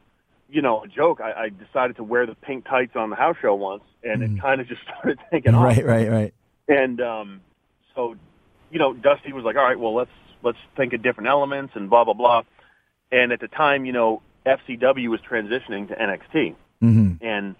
you 0.50 0.61
know, 0.61 0.85
a 0.85 0.88
joke, 0.88 1.20
I, 1.20 1.33
I 1.33 1.48
decided 1.48 1.96
to 1.96 2.05
wear 2.05 2.26
the 2.26 2.35
pink 2.35 2.66
tights 2.66 2.94
on 2.94 3.11
the 3.11 3.16
house 3.16 3.37
show 3.40 3.55
once, 3.55 3.85
and 4.02 4.22
it 4.22 4.40
kind 4.40 4.61
of 4.61 4.68
just 4.68 4.83
started 4.83 5.18
taking 5.31 5.55
off. 5.55 5.64
Right. 5.64 5.85
Right. 5.85 6.11
Right. 6.11 6.35
And 6.68 7.00
um, 7.00 7.40
so, 7.94 8.16
you 8.70 8.78
know, 8.78 8.92
Dusty 8.92 9.33
was 9.33 9.44
like, 9.44 9.57
"All 9.57 9.64
right, 9.64 9.78
well, 9.78 9.94
let's 9.94 10.11
let's 10.42 10.59
think 10.76 10.92
of 10.92 11.02
different 11.02 11.28
elements 11.28 11.72
and 11.74 11.90
blah 11.90 12.05
blah 12.05 12.14
blah." 12.14 12.42
And 13.11 13.33
at 13.33 13.40
the 13.40 13.48
time, 13.48 13.85
you 13.85 13.92
know, 13.92 14.22
FCW 14.46 15.09
was 15.09 15.20
transitioning 15.20 15.88
to 15.88 15.94
NXT, 15.94 16.55
hmm 16.81 17.12
and 17.20 17.57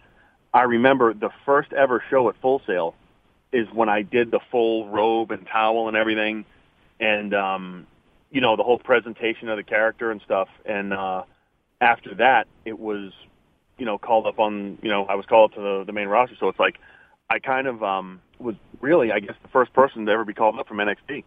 I 0.55 0.63
remember 0.63 1.15
the 1.15 1.31
first 1.47 1.73
ever 1.73 2.03
show 2.11 2.29
at 2.29 2.37
Full 2.41 2.61
Sail 2.67 2.95
is 3.53 3.67
when 3.73 3.89
I 3.89 4.03
did 4.03 4.31
the 4.31 4.41
full 4.51 4.89
robe 4.89 5.31
and 5.31 5.47
towel 5.47 5.89
and 5.89 5.97
everything, 5.97 6.45
and 7.01 7.35
um, 7.35 7.87
you 8.31 8.41
know, 8.41 8.57
the 8.57 8.63
whole 8.63 8.79
presentation 8.79 9.49
of 9.49 9.57
the 9.57 9.63
character 9.63 10.11
and 10.11 10.21
stuff. 10.23 10.49
And 10.65 10.93
uh, 10.93 11.23
after 11.81 12.15
that, 12.17 12.47
it 12.65 12.79
was, 12.79 13.13
you 13.79 13.85
know, 13.85 13.99
called 13.99 14.27
up 14.27 14.39
on, 14.39 14.79
you 14.83 14.89
know, 14.89 15.05
I 15.05 15.15
was 15.15 15.27
called 15.27 15.51
up 15.51 15.57
to 15.57 15.63
the, 15.63 15.85
the 15.87 15.93
main 15.93 16.09
roster. 16.09 16.35
So 16.41 16.49
it's 16.49 16.59
like 16.59 16.79
I 17.29 17.39
kind 17.39 17.67
of 17.67 17.83
um, 17.83 18.21
was 18.39 18.55
really, 18.81 19.13
I 19.13 19.21
guess, 19.21 19.35
the 19.43 19.49
first 19.49 19.73
person 19.75 20.07
to 20.07 20.13
ever 20.13 20.25
be 20.25 20.35
called 20.35 20.59
up 20.59 20.67
from 20.67 20.79
NXT. 20.79 21.25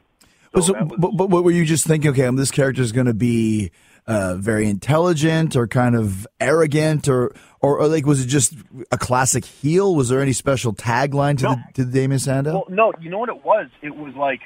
But, 0.51 0.63
so, 0.63 0.73
was- 0.73 0.93
but, 0.97 1.11
but, 1.11 1.27
but 1.27 1.43
were 1.43 1.51
you 1.51 1.65
just 1.65 1.85
thinking, 1.85 2.11
okay, 2.11 2.25
um, 2.25 2.35
this 2.37 2.51
character 2.51 2.81
is 2.81 2.91
going 2.91 3.07
to 3.07 3.13
be 3.13 3.71
uh, 4.07 4.35
very 4.35 4.69
intelligent 4.69 5.55
or 5.55 5.67
kind 5.67 5.95
of 5.95 6.27
arrogant, 6.39 7.07
or, 7.07 7.33
or 7.61 7.79
or 7.79 7.87
like 7.87 8.05
was 8.05 8.21
it 8.23 8.27
just 8.27 8.53
a 8.91 8.97
classic 8.97 9.45
heel? 9.45 9.95
Was 9.95 10.09
there 10.09 10.21
any 10.21 10.33
special 10.33 10.73
tagline 10.73 11.37
to 11.39 11.43
No. 11.43 11.55
the 11.55 11.73
to 11.73 11.85
the 11.85 11.91
Damien 11.91 12.19
Sandow? 12.19 12.53
Well, 12.53 12.65
no, 12.69 12.93
you 13.01 13.09
know 13.09 13.19
what 13.19 13.29
it 13.29 13.43
was? 13.43 13.67
It 13.81 13.95
was 13.95 14.13
like 14.15 14.41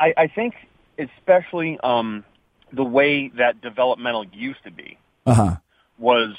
I, 0.00 0.12
I 0.16 0.26
think 0.26 0.54
especially 0.98 1.78
um, 1.82 2.24
the 2.72 2.84
way 2.84 3.28
that 3.38 3.60
developmental 3.60 4.24
used 4.32 4.62
to 4.64 4.70
be 4.70 4.98
Uh 5.26 5.34
huh. 5.34 5.56
was, 5.98 6.34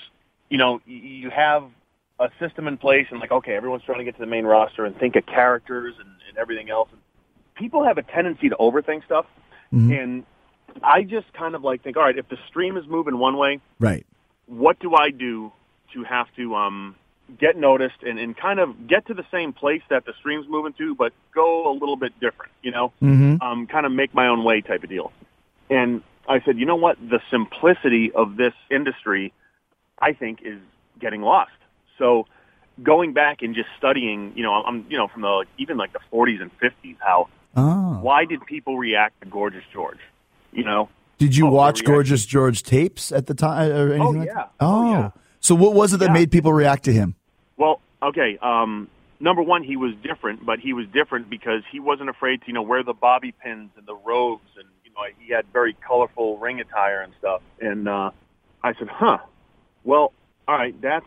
you 0.50 0.58
know, 0.58 0.82
you 0.86 1.30
have 1.30 1.64
a 2.20 2.30
system 2.40 2.68
in 2.68 2.78
place 2.78 3.08
and 3.12 3.20
like, 3.20 3.32
okay, 3.32 3.56
everyone's 3.56 3.84
trying 3.84 3.98
to 4.00 4.06
get 4.06 4.16
to 4.16 4.20
the 4.22 4.26
main 4.26 4.46
roster 4.46 4.86
and 4.86 4.98
think 4.98 5.16
of 5.18 5.26
characters 5.26 5.94
and, 6.00 6.08
and 6.30 6.38
everything 6.38 6.70
else. 6.70 6.90
And 6.92 7.02
People 7.56 7.84
have 7.86 7.98
a 7.98 8.04
tendency 8.04 8.50
to 8.50 8.56
overthink 8.58 9.06
stuff, 9.06 9.26
and 9.72 10.26
I 10.84 11.04
just 11.04 11.32
kind 11.34 11.56
of 11.56 11.64
like 11.64 11.84
think, 11.84 11.98
all 11.98 12.04
right, 12.04 12.18
if 12.18 12.28
the 12.30 12.38
stream 12.48 12.78
is 12.78 12.86
moving 12.88 13.18
one 13.18 13.38
way, 13.38 13.60
Right. 13.80 14.06
what 14.48 14.80
do 14.80 14.96
I 14.96 15.10
do 15.12 15.52
to 15.94 16.04
have 16.04 16.28
to 16.36 16.56
um, 16.56 16.96
get 17.40 17.56
noticed 17.58 18.04
and, 18.04 18.20
and 18.20 18.36
kind 18.36 18.60
of 18.60 18.88
get 18.88 19.08
to 19.08 19.14
the 19.14 19.26
same 19.32 19.54
place 19.54 19.82
that 19.90 20.06
the 20.06 20.14
stream's 20.20 20.48
moving 20.50 20.74
to, 20.74 20.94
but 20.96 21.14
go 21.34 21.70
a 21.72 21.74
little 21.74 21.96
bit 21.96 22.14
different, 22.20 22.52
you 22.62 22.72
know, 22.72 22.92
Mm-hmm. 23.02 23.42
um, 23.42 23.68
kind 23.68 23.86
of 23.86 23.92
make 23.92 24.14
my 24.14 24.28
own 24.28 24.44
way 24.44 24.62
type 24.62 24.84
of 24.84 24.90
deal. 24.90 25.12
And 25.70 26.02
I 26.28 26.42
said, 26.42 26.58
you 26.58 26.66
know 26.66 26.76
what? 26.76 26.98
The 27.00 27.22
simplicity 27.32 28.12
of 28.12 28.36
this 28.36 28.54
industry, 28.70 29.32
I 30.00 30.14
think, 30.14 30.40
is 30.44 30.60
getting 31.00 31.22
lost. 31.22 31.52
So 31.98 32.28
going 32.84 33.14
back 33.14 33.42
and 33.42 33.56
just 33.56 33.70
studying, 33.78 34.34
you 34.36 34.44
know, 34.44 34.52
I'm, 34.54 34.86
you 34.90 34.98
know, 34.98 35.08
from 35.08 35.22
the 35.22 35.46
even 35.58 35.78
like 35.78 35.94
the 35.94 36.00
40s 36.12 36.42
and 36.42 36.52
50s, 36.60 36.98
how 37.00 37.30
Oh. 37.58 38.00
why 38.02 38.26
did 38.26 38.46
people 38.46 38.78
react 38.78 39.22
to 39.22 39.28
Gorgeous 39.30 39.64
George? 39.72 40.00
You 40.56 40.64
know, 40.64 40.90
Did 41.18 41.36
you 41.36 41.48
Oh, 41.48 41.52
watch. 41.52 41.84
Gorgeous 41.84 42.26
George 42.26 42.64
tapes 42.64 43.12
at 43.12 43.28
the 43.28 43.34
time 43.34 43.72
or 43.72 43.94
anything 43.94 44.02
Oh, 44.02 44.20
like 44.20 44.28
yeah. 44.28 44.34
that? 44.34 44.52
Oh, 44.60 44.92
yeah. 44.92 45.12
So 45.40 45.54
what 45.56 45.74
was 45.74 45.94
it 45.94 45.98
that 45.98 46.08
Yeah. 46.08 46.14
made 46.14 46.32
people 46.32 46.52
react 46.54 46.84
to 46.86 46.94
him? 46.94 47.16
Well, 47.58 47.80
okay. 48.02 48.38
Um, 48.42 48.88
number 49.20 49.42
one, 49.42 49.64
he 49.64 49.78
was 49.78 49.94
different, 50.02 50.46
but 50.46 50.60
he 50.60 50.74
was 50.74 50.88
different 50.88 51.30
because 51.30 51.62
he 51.72 51.80
wasn't 51.80 52.10
afraid 52.10 52.42
to, 52.42 52.48
you 52.48 52.54
know, 52.54 52.62
wear 52.62 52.84
the 52.84 52.94
bobby 52.94 53.32
pins 53.32 53.70
and 53.78 53.86
the 53.86 53.96
robes, 53.96 54.50
and 54.58 54.68
you 54.84 54.92
know, 54.92 55.02
he 55.20 55.32
had 55.34 55.46
very 55.54 55.74
colorful 55.86 56.38
ring 56.38 56.60
attire 56.60 57.02
and 57.02 57.14
stuff. 57.20 57.42
And 57.62 57.88
uh, 57.88 58.12
I 58.64 58.74
said, 58.74 58.88
huh. 58.90 59.20
Well, 59.84 60.12
all 60.48 60.56
right, 60.56 60.76
that's 60.82 61.06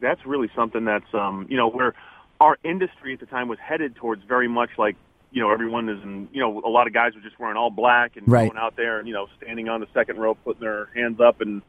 that's 0.00 0.24
really 0.26 0.50
something 0.56 0.84
that's, 0.84 1.12
um, 1.12 1.46
you 1.50 1.56
know, 1.56 1.68
where 1.68 1.94
our 2.40 2.58
industry 2.64 3.12
at 3.14 3.20
the 3.20 3.26
time 3.26 3.48
was 3.48 3.58
headed 3.58 3.94
towards 3.96 4.22
very 4.24 4.48
much 4.48 4.70
like, 4.76 4.96
you 5.34 5.42
know, 5.42 5.50
everyone 5.50 5.88
is 5.88 6.00
in, 6.04 6.28
you 6.32 6.40
know, 6.40 6.62
a 6.64 6.68
lot 6.70 6.86
of 6.86 6.92
guys 6.94 7.12
were 7.16 7.20
just 7.20 7.38
wearing 7.40 7.56
all 7.56 7.68
black 7.68 8.16
and 8.16 8.28
Right. 8.28 8.46
going 8.46 8.56
out 8.56 8.76
there 8.76 9.00
and, 9.00 9.08
you 9.08 9.12
know, 9.14 9.26
standing 9.42 9.68
on 9.68 9.80
the 9.80 9.88
second 9.92 10.16
rope, 10.16 10.38
putting 10.44 10.60
their 10.60 10.88
hands 10.94 11.18
up 11.20 11.40
and 11.40 11.60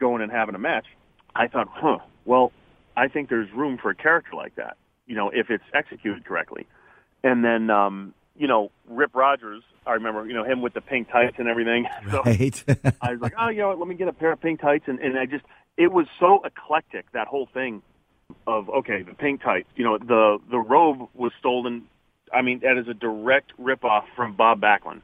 going 0.00 0.20
and 0.20 0.32
having 0.32 0.56
a 0.56 0.58
match. 0.58 0.86
I 1.34 1.46
thought, 1.46 1.68
huh, 1.72 1.98
well, 2.24 2.50
I 2.96 3.06
think 3.06 3.28
there's 3.28 3.50
room 3.52 3.78
for 3.80 3.90
a 3.90 3.94
character 3.94 4.32
like 4.34 4.56
that, 4.56 4.76
you 5.06 5.14
know, 5.14 5.30
if 5.32 5.48
it's 5.48 5.62
executed 5.72 6.24
correctly. 6.24 6.66
And 7.22 7.44
then, 7.44 7.70
um, 7.70 8.14
you 8.36 8.48
know, 8.48 8.72
Rip 8.88 9.14
Rogers, 9.14 9.62
I 9.86 9.92
remember, 9.92 10.26
you 10.26 10.34
know, 10.34 10.42
him 10.44 10.60
with 10.60 10.74
the 10.74 10.80
pink 10.80 11.08
tights 11.08 11.36
and 11.38 11.46
everything. 11.48 11.86
So 12.10 12.22
Right. 12.24 12.64
I 13.00 13.12
was 13.12 13.20
like, 13.20 13.34
oh, 13.38 13.48
you 13.48 13.58
know 13.60 13.68
what, 13.68 13.78
let 13.78 13.86
me 13.86 13.94
get 13.94 14.08
a 14.08 14.12
pair 14.12 14.32
of 14.32 14.40
pink 14.40 14.60
tights. 14.60 14.84
And, 14.88 14.98
and 14.98 15.16
I 15.16 15.26
just, 15.26 15.44
it 15.76 15.92
was 15.92 16.06
so 16.18 16.40
eclectic, 16.44 17.12
that 17.12 17.28
whole 17.28 17.48
thing 17.54 17.80
of, 18.48 18.68
okay, 18.70 19.02
the 19.02 19.14
pink 19.14 19.40
tights, 19.40 19.68
you 19.76 19.84
know, 19.84 19.98
the, 19.98 20.38
the 20.50 20.58
robe 20.58 21.08
was 21.14 21.30
stolen. 21.38 21.84
I 22.32 22.42
mean, 22.42 22.60
that 22.60 22.76
is 22.78 22.88
a 22.88 22.94
direct 22.94 23.52
ripoff 23.60 24.04
from 24.16 24.34
Bob 24.34 24.60
Backlund. 24.60 25.02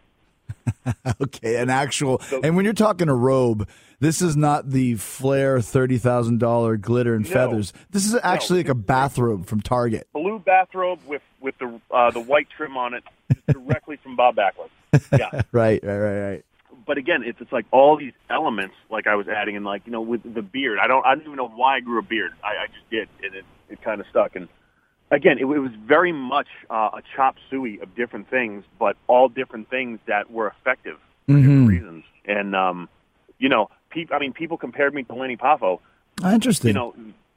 okay, 1.21 1.57
an 1.57 1.71
actual. 1.71 2.21
And 2.43 2.57
when 2.57 2.65
you're 2.65 2.75
talking 2.75 3.09
a 3.09 3.15
robe, 3.15 3.69
this 3.99 4.23
is 4.23 4.37
not 4.37 4.71
the 4.71 4.95
flare 4.97 5.61
thirty 5.61 5.99
thousand 5.99 6.39
dollar 6.39 6.77
glitter 6.77 7.15
and 7.15 7.25
No. 7.25 7.31
feathers. 7.31 7.73
This 7.91 8.07
is 8.07 8.19
actually 8.23 8.61
like 8.61 8.69
a 8.69 8.75
bathrobe 8.75 9.47
from 9.47 9.61
Target. 9.61 10.09
Blue 10.13 10.39
bathrobe 10.39 11.01
with, 11.07 11.23
with 11.41 11.57
the, 11.59 11.81
uh, 11.91 12.11
the 12.11 12.21
white 12.21 12.49
trim 12.57 12.77
on 12.77 12.95
it 12.95 13.05
directly 13.49 13.97
from 14.03 14.17
Bob 14.17 14.37
Backlund. 14.37 14.71
Yeah. 15.19 15.43
Right, 15.53 15.83
right, 15.85 15.99
right, 15.99 16.21
right. 16.31 16.45
but 16.87 16.99
again, 16.99 17.23
it's 17.25 17.41
it's 17.41 17.53
like 17.53 17.67
all 17.71 17.97
these 17.97 18.13
elements, 18.29 18.75
like 18.91 19.07
I 19.07 19.15
was 19.15 19.29
adding, 19.29 19.57
and 19.57 19.65
like 19.65 19.83
you 19.87 19.93
know, 19.93 20.01
with 20.01 20.23
the 20.23 20.43
beard. 20.43 20.79
I 20.83 20.87
don't 20.87 21.05
I 21.07 21.15
don't 21.15 21.25
even 21.25 21.37
know 21.37 21.49
why 21.49 21.77
I 21.77 21.81
grew 21.81 21.99
a 21.99 22.03
beard. 22.03 22.33
I, 22.43 22.65
I 22.65 22.67
just 22.67 22.89
did, 22.91 23.09
and 23.23 23.35
it 23.35 23.45
it 23.69 23.83
kind 23.83 24.01
of 24.01 24.07
stuck. 24.11 24.37
And 24.37 24.49
again, 25.11 25.39
it, 25.39 25.43
it 25.43 25.59
was 25.59 25.73
very 25.87 26.13
much 26.13 26.49
uh, 26.69 26.91
a 26.95 27.03
chop 27.15 27.37
suey 27.51 27.81
of 27.81 27.95
different 27.95 28.31
things, 28.31 28.65
but 28.79 28.97
all 29.07 29.29
different 29.29 29.69
things 29.71 29.99
that 30.07 30.31
were 30.31 30.49
effective 30.49 30.99
for 31.27 31.37
different 31.37 31.69
reasons. 31.69 32.05
And 32.25 32.55
um, 32.55 32.89
you 33.39 33.49
know, 33.49 33.71
peop, 33.91 34.11
I 34.13 34.19
mean, 34.19 34.33
people 34.33 34.57
compared 34.57 34.95
me 34.95 35.03
to 35.05 35.15
Lanny 35.15 35.37
Poffo. 35.37 35.81
Interesting. 36.25 36.69
You 36.69 36.75
know, 36.75 36.95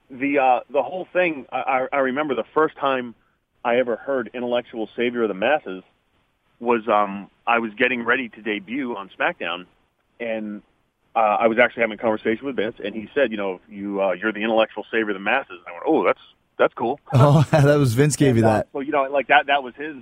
the 0.10 0.40
uh, 0.40 0.60
the 0.72 0.84
whole 0.84 1.08
thing. 1.12 1.46
I, 1.52 1.88
I 1.92 1.98
I 1.98 2.00
remember 2.00 2.36
the 2.36 2.46
first 2.54 2.78
time 2.78 3.16
I 3.64 3.78
ever 3.78 3.96
heard 3.96 4.30
"Intellectual 4.34 4.90
Savior 4.96 5.24
of 5.24 5.30
the 5.30 5.34
Masses" 5.34 5.84
was 6.60 6.88
um, 6.88 7.30
I 7.48 7.60
was 7.60 7.74
getting 7.74 8.04
ready 8.04 8.30
to 8.30 8.42
debut 8.42 8.96
on 8.96 9.10
SmackDown, 9.18 9.66
and 10.20 10.62
uh, 11.16 11.20
I 11.20 11.48
was 11.48 11.58
actually 11.60 11.82
having 11.82 11.98
a 11.98 12.02
conversation 12.02 12.46
with 12.46 12.56
Vince, 12.56 12.76
and 12.84 12.94
he 12.94 13.10
said, 13.14 13.32
"You 13.32 13.38
know, 13.38 13.62
you 13.70 14.02
uh, 14.02 14.14
you're 14.14 14.34
the 14.34 14.42
intellectual 14.42 14.86
savior 14.92 15.12
of 15.12 15.16
the 15.16 15.20
masses." 15.20 15.60
And 15.66 15.68
I 15.68 15.72
went, 15.72 15.84
"Oh, 15.88 16.06
that's 16.06 16.20
that's 16.58 16.74
cool." 16.74 17.00
oh, 17.14 17.46
that 17.52 17.78
was 17.78 17.94
Vince 17.94 18.16
gave 18.16 18.38
you 18.38 18.44
And, 18.44 18.52
uh, 18.52 18.58
that. 18.58 18.68
So 18.74 18.80
you 18.80 18.92
know, 18.92 19.04
like 19.04 19.28
that 19.28 19.48
that 19.48 19.64
was 19.64 19.74
his 19.76 19.96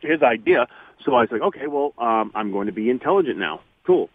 his 0.00 0.22
idea. 0.22 0.66
So 1.04 1.14
I 1.14 1.22
was 1.22 1.30
like, 1.30 1.42
"Okay, 1.42 1.66
well, 1.66 1.94
um, 1.98 2.32
I'm 2.34 2.52
going 2.52 2.66
to 2.66 2.72
be 2.72 2.90
intelligent 2.90 3.38
now. 3.38 3.60
Cool." 3.86 4.10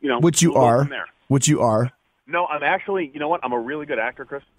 You 0.00 0.08
know, 0.08 0.20
Which 0.20 0.42
you 0.42 0.52
we'll 0.54 0.62
are. 0.62 0.88
Which 1.28 1.46
you 1.48 1.60
are. 1.60 1.92
No, 2.26 2.46
I'm 2.46 2.62
actually. 2.62 3.10
You 3.12 3.20
know 3.20 3.28
what? 3.28 3.40
I'm 3.42 3.52
a 3.52 3.58
really 3.58 3.86
good 3.86 3.98
actor, 3.98 4.24
Chris. 4.24 4.42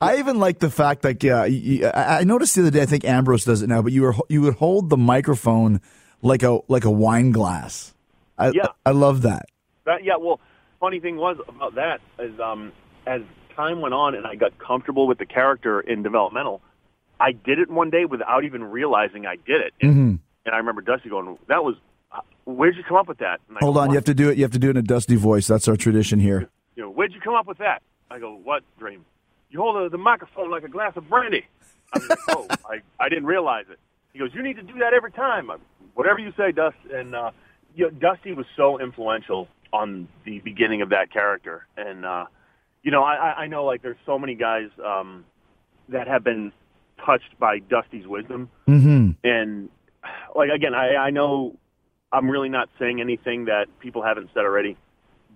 I 0.00 0.16
even 0.18 0.38
like 0.38 0.58
the 0.58 0.70
fact 0.70 1.04
like 1.04 1.24
uh, 1.24 1.44
you, 1.44 1.86
I 1.86 2.20
I 2.20 2.24
noticed 2.24 2.54
the 2.54 2.62
other 2.62 2.70
day. 2.70 2.82
I 2.82 2.86
think 2.86 3.04
Ambrose 3.04 3.44
does 3.44 3.62
it 3.62 3.68
now, 3.68 3.82
but 3.82 3.92
you 3.92 4.02
were 4.02 4.14
you 4.28 4.40
would 4.42 4.54
hold 4.54 4.90
the 4.90 4.96
microphone 4.96 5.80
like 6.22 6.42
a 6.42 6.60
like 6.68 6.84
a 6.84 6.90
wine 6.90 7.30
glass. 7.30 7.94
I, 8.38 8.48
Yeah. 8.48 8.68
I 8.84 8.90
love 8.90 9.22
that. 9.22 9.46
That 9.84 10.02
yeah. 10.02 10.16
Well, 10.16 10.40
funny 10.80 10.98
thing 10.98 11.16
was 11.16 11.36
about 11.48 11.76
that 11.76 12.00
is 12.18 12.38
um, 12.40 12.72
as 13.06 13.22
time 13.54 13.80
went 13.80 13.94
on 13.94 14.14
and 14.14 14.26
I 14.26 14.34
got 14.34 14.58
comfortable 14.58 15.06
with 15.06 15.18
the 15.18 15.26
character 15.26 15.80
in 15.80 16.02
developmental, 16.02 16.60
I 17.20 17.32
did 17.32 17.58
it 17.58 17.70
one 17.70 17.90
day 17.90 18.04
without 18.04 18.44
even 18.44 18.64
realizing 18.64 19.26
I 19.26 19.36
did 19.36 19.60
it. 19.60 19.74
And, 19.80 19.90
Mm-hmm. 19.92 20.14
and 20.46 20.54
I 20.54 20.56
remember 20.58 20.80
Dusty 20.82 21.08
going, 21.08 21.38
"That 21.48 21.64
was 21.64 21.76
where'd 22.44 22.76
you 22.76 22.82
come 22.84 22.96
up 22.96 23.08
with 23.08 23.18
that?" 23.18 23.40
And 23.48 23.56
I 23.56 23.60
Hold 23.60 23.76
go, 23.76 23.80
on, 23.80 23.90
you 23.90 23.94
have 23.96 24.04
to 24.04 24.14
do 24.14 24.28
it. 24.30 24.36
You 24.36 24.44
have 24.44 24.52
to 24.52 24.58
do 24.58 24.68
it 24.68 24.72
in 24.72 24.76
a 24.78 24.82
dusty 24.82 25.16
voice. 25.16 25.46
That's 25.46 25.68
our 25.68 25.76
tradition 25.76 26.18
here. 26.20 26.48
you 26.76 26.82
know, 26.82 26.90
where'd 26.90 27.12
you 27.12 27.20
come 27.20 27.34
up 27.34 27.46
with 27.46 27.58
that? 27.58 27.82
I 28.10 28.18
go, 28.18 28.34
what, 28.42 28.62
Dream? 28.78 29.04
You 29.50 29.60
hold 29.60 29.90
the, 29.92 29.98
microphone 29.98 30.50
like 30.50 30.64
a 30.64 30.68
glass 30.68 30.92
of 30.96 31.08
brandy. 31.08 31.46
I 31.94 31.98
was 31.98 32.08
like, 32.10 32.18
oh, 32.30 32.46
I, 32.68 32.80
I 33.00 33.08
didn't 33.08 33.26
realize 33.26 33.66
it. 33.70 33.78
He 34.12 34.18
goes, 34.18 34.30
you 34.34 34.42
need 34.42 34.56
to 34.56 34.62
do 34.62 34.74
that 34.80 34.92
every 34.92 35.12
time. 35.12 35.50
Whatever 35.94 36.18
you 36.18 36.32
say, 36.36 36.50
Dust. 36.52 36.76
And 36.92 37.14
uh, 37.14 37.30
you 37.74 37.84
know, 37.84 37.90
Dusty 37.90 38.32
was 38.32 38.46
so 38.56 38.80
influential 38.80 39.48
on 39.72 40.08
the 40.24 40.40
beginning 40.40 40.82
of 40.82 40.88
that 40.90 41.12
character. 41.12 41.66
And, 41.76 42.04
uh, 42.04 42.26
you 42.84 42.92
know, 42.92 43.02
I, 43.02 43.42
I- 43.44 43.46
know, 43.48 43.64
like, 43.64 43.82
there's 43.82 43.96
so 44.06 44.18
many 44.18 44.36
guys 44.36 44.68
um, 44.84 45.24
that 45.88 46.06
have 46.06 46.22
been 46.22 46.52
touched 47.04 47.36
by 47.40 47.58
Dusty's 47.58 48.06
wisdom. 48.06 48.48
Mm-hmm. 48.68 49.10
And, 49.24 49.68
like, 50.36 50.50
again, 50.50 50.74
I, 50.74 50.94
I 50.94 51.10
know 51.10 51.56
I'm 52.12 52.30
really 52.30 52.48
not 52.48 52.68
saying 52.78 53.00
anything 53.00 53.46
that 53.46 53.66
people 53.80 54.02
haven't 54.02 54.30
said 54.34 54.44
already 54.44 54.76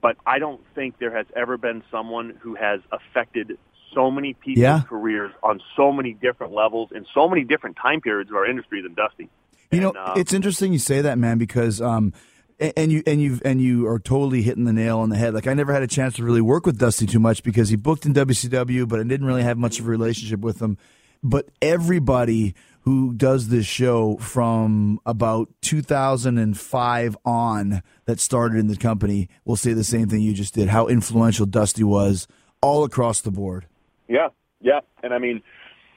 but 0.00 0.16
I 0.26 0.38
don't 0.38 0.60
think 0.74 0.98
there 0.98 1.16
has 1.16 1.26
ever 1.34 1.56
been 1.56 1.82
someone 1.90 2.38
who 2.40 2.54
has 2.54 2.80
affected 2.92 3.58
so 3.94 4.10
many 4.10 4.34
people's 4.34 4.62
Yeah. 4.62 4.82
careers 4.82 5.32
on 5.42 5.60
so 5.76 5.92
many 5.92 6.12
different 6.12 6.52
levels 6.52 6.90
in 6.94 7.06
so 7.12 7.28
many 7.28 7.44
different 7.44 7.76
time 7.76 8.00
periods 8.00 8.30
of 8.30 8.36
our 8.36 8.46
industry 8.46 8.82
than 8.82 8.94
Dusty. 8.94 9.28
You 9.72 9.80
know, 9.80 9.88
And, 9.88 9.98
uh, 9.98 10.14
it's 10.16 10.32
interesting 10.32 10.72
you 10.72 10.78
say 10.78 11.00
that, 11.00 11.18
man, 11.18 11.38
because 11.38 11.80
um, 11.80 12.12
and 12.60 12.90
you 12.90 13.02
and 13.06 13.22
you 13.22 13.40
and 13.44 13.60
you 13.60 13.86
are 13.86 13.98
totally 13.98 14.42
hitting 14.42 14.64
the 14.64 14.72
nail 14.72 14.98
on 14.98 15.10
the 15.10 15.16
head. 15.16 15.34
Like 15.34 15.46
I 15.46 15.54
never 15.54 15.72
had 15.72 15.82
a 15.82 15.86
chance 15.86 16.16
to 16.16 16.24
really 16.24 16.40
work 16.40 16.66
with 16.66 16.78
Dusty 16.78 17.06
too 17.06 17.20
much 17.20 17.42
because 17.42 17.68
he 17.68 17.76
booked 17.76 18.04
in 18.04 18.14
WCW, 18.14 18.88
but 18.88 18.98
I 18.98 19.04
didn't 19.04 19.26
really 19.26 19.42
have 19.42 19.58
much 19.58 19.78
of 19.78 19.86
a 19.86 19.90
relationship 19.90 20.40
with 20.40 20.60
him. 20.60 20.76
But 21.22 21.48
everybody 21.62 22.54
who 22.82 23.12
does 23.12 23.48
this 23.48 23.66
show 23.66 24.16
from 24.16 25.00
about 25.04 25.48
2005 25.62 27.16
on 27.24 27.82
that 28.06 28.20
started 28.20 28.58
in 28.58 28.68
the 28.68 28.76
company 28.76 29.28
will 29.44 29.56
say 29.56 29.72
the 29.72 29.84
same 29.84 30.08
thing 30.08 30.20
you 30.20 30.32
just 30.32 30.54
did. 30.54 30.68
How 30.68 30.86
influential 30.86 31.46
Dusty 31.46 31.84
was 31.84 32.26
all 32.60 32.84
across 32.84 33.20
the 33.20 33.30
board. 33.30 33.66
Yeah, 34.08 34.28
yeah, 34.60 34.80
and 35.02 35.12
I 35.12 35.18
mean, 35.18 35.42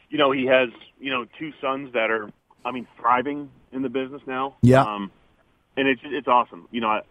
you 0.09 0.17
know, 0.17 0.31
he 0.31 0.45
has 0.47 0.69
you 0.99 1.11
know 1.11 1.25
two 1.39 1.51
sons 1.61 1.93
that 1.93 2.11
are, 2.11 2.29
I 2.65 2.71
mean, 2.71 2.87
thriving 2.99 3.49
in 3.71 3.81
the 3.81 3.89
business 3.89 4.21
now. 4.27 4.57
Yeah. 4.61 4.83
um, 4.83 5.11
and 5.77 5.87
it's 5.87 6.01
it's 6.03 6.27
awesome. 6.27 6.67
You 6.71 6.81
know, 6.81 6.87
I, 6.87 7.01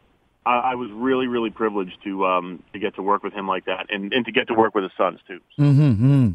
I 0.47 0.57
I 0.73 0.75
was 0.75 0.91
really 0.93 1.27
really 1.27 1.51
privileged 1.51 1.97
to 2.05 2.27
um 2.27 2.63
to 2.73 2.79
get 2.79 2.95
to 2.97 3.03
work 3.03 3.23
with 3.23 3.33
him 3.33 3.47
like 3.49 3.65
that, 3.67 3.87
and 3.91 4.13
and 4.13 4.25
to 4.27 4.33
get 4.33 4.49
to 4.49 4.55
work 4.55 4.75
with 4.75 4.85
his 4.85 4.93
sons 4.97 5.21
too. 5.27 5.41
Mm-hmm. 5.59 6.31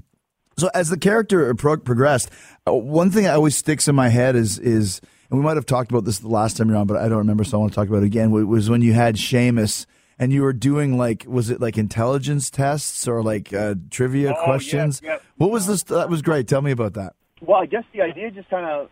So 0.58 0.70
as 0.74 0.90
the 0.90 0.98
character 0.98 1.54
pro- 1.56 1.78
progressed, 1.78 2.30
uh, 2.68 2.74
one 2.74 3.12
thing 3.12 3.24
that 3.26 3.36
always 3.36 3.58
sticks 3.58 3.88
in 3.88 3.96
my 3.96 4.08
head 4.10 4.36
is 4.36 4.58
is, 4.60 5.02
and 5.30 5.38
we 5.40 5.44
might 5.46 5.58
have 5.58 5.66
talked 5.66 5.92
about 5.92 6.06
this 6.06 6.20
the 6.20 6.30
last 6.30 6.56
time 6.58 6.70
you're 6.70 6.78
on, 6.78 6.88
but 6.88 6.98
I 6.98 7.10
don't 7.10 7.18
remember, 7.18 7.44
so 7.44 7.58
I 7.58 7.60
want 7.62 7.74
to 7.74 7.76
talk 7.76 7.90
about 7.90 8.04
it 8.04 8.06
again. 8.06 8.32
wa- 8.32 8.40
Was 8.44 8.70
when 8.70 8.82
you 8.82 8.94
had 8.94 9.18
Sheamus 9.18 9.86
and 10.18 10.32
you 10.32 10.44
were 10.44 10.54
doing 10.54 10.98
like, 10.98 11.26
was 11.28 11.50
it 11.50 11.60
like 11.60 11.78
intelligence 11.78 12.50
tests 12.50 13.06
or 13.06 13.22
like 13.22 13.54
uh, 13.54 13.76
trivia 13.92 14.32
Oh, 14.34 14.44
questions? 14.46 15.02
yeah, 15.04 15.14
yeah. 15.14 15.18
What 15.36 15.52
was 15.52 15.68
this? 15.68 15.84
That 15.84 16.10
was 16.10 16.22
great. 16.22 16.48
Tell 16.48 16.62
me 16.62 16.72
about 16.72 16.94
that. 16.94 17.16
Well, 17.42 17.62
I 17.62 17.66
guess 17.66 17.84
the 17.92 18.02
idea 18.02 18.32
just 18.32 18.50
kind 18.50 18.66
of 18.66 18.90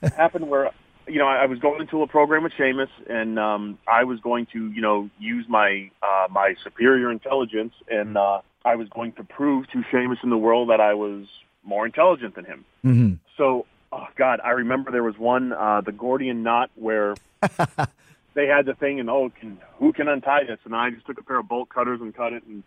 happened 0.16 0.48
where, 0.48 0.70
you 1.06 1.18
know, 1.18 1.26
I, 1.26 1.42
I 1.42 1.46
was 1.46 1.58
going 1.58 1.80
into 1.80 2.02
a 2.02 2.06
program 2.06 2.42
with 2.42 2.52
Sheamus, 2.56 2.90
and 3.08 3.38
um, 3.38 3.78
I 3.86 4.04
was 4.04 4.20
going 4.20 4.46
to, 4.52 4.70
you 4.72 4.80
know, 4.80 5.08
use 5.18 5.46
my 5.48 5.90
uh, 6.02 6.26
my 6.30 6.54
superior 6.62 7.10
intelligence, 7.10 7.74
and 7.88 8.16
uh, 8.16 8.40
I 8.64 8.76
was 8.76 8.88
going 8.88 9.12
to 9.12 9.24
prove 9.24 9.70
to 9.70 9.84
Sheamus 9.90 10.18
in 10.22 10.30
the 10.30 10.36
world 10.36 10.70
that 10.70 10.80
I 10.80 10.94
was 10.94 11.26
more 11.62 11.86
intelligent 11.86 12.34
than 12.34 12.44
him. 12.44 12.64
Mm-hmm. 12.84 13.14
So, 13.36 13.66
oh 13.92 14.06
God, 14.16 14.40
I 14.42 14.50
remember 14.50 14.90
there 14.90 15.02
was 15.02 15.18
one, 15.18 15.52
uh, 15.52 15.80
the 15.80 15.92
Gordian 15.92 16.42
knot, 16.42 16.70
where 16.74 17.14
they 18.34 18.46
had 18.46 18.66
the 18.66 18.74
thing, 18.74 18.98
and 19.00 19.08
oh, 19.08 19.30
can, 19.38 19.58
who 19.78 19.92
can 19.92 20.08
untie 20.08 20.44
this? 20.44 20.58
And 20.64 20.74
I 20.74 20.90
just 20.90 21.06
took 21.06 21.18
a 21.18 21.22
pair 21.22 21.38
of 21.38 21.48
bolt 21.48 21.68
cutters 21.68 22.00
and 22.00 22.14
cut 22.14 22.32
it, 22.32 22.42
and 22.44 22.62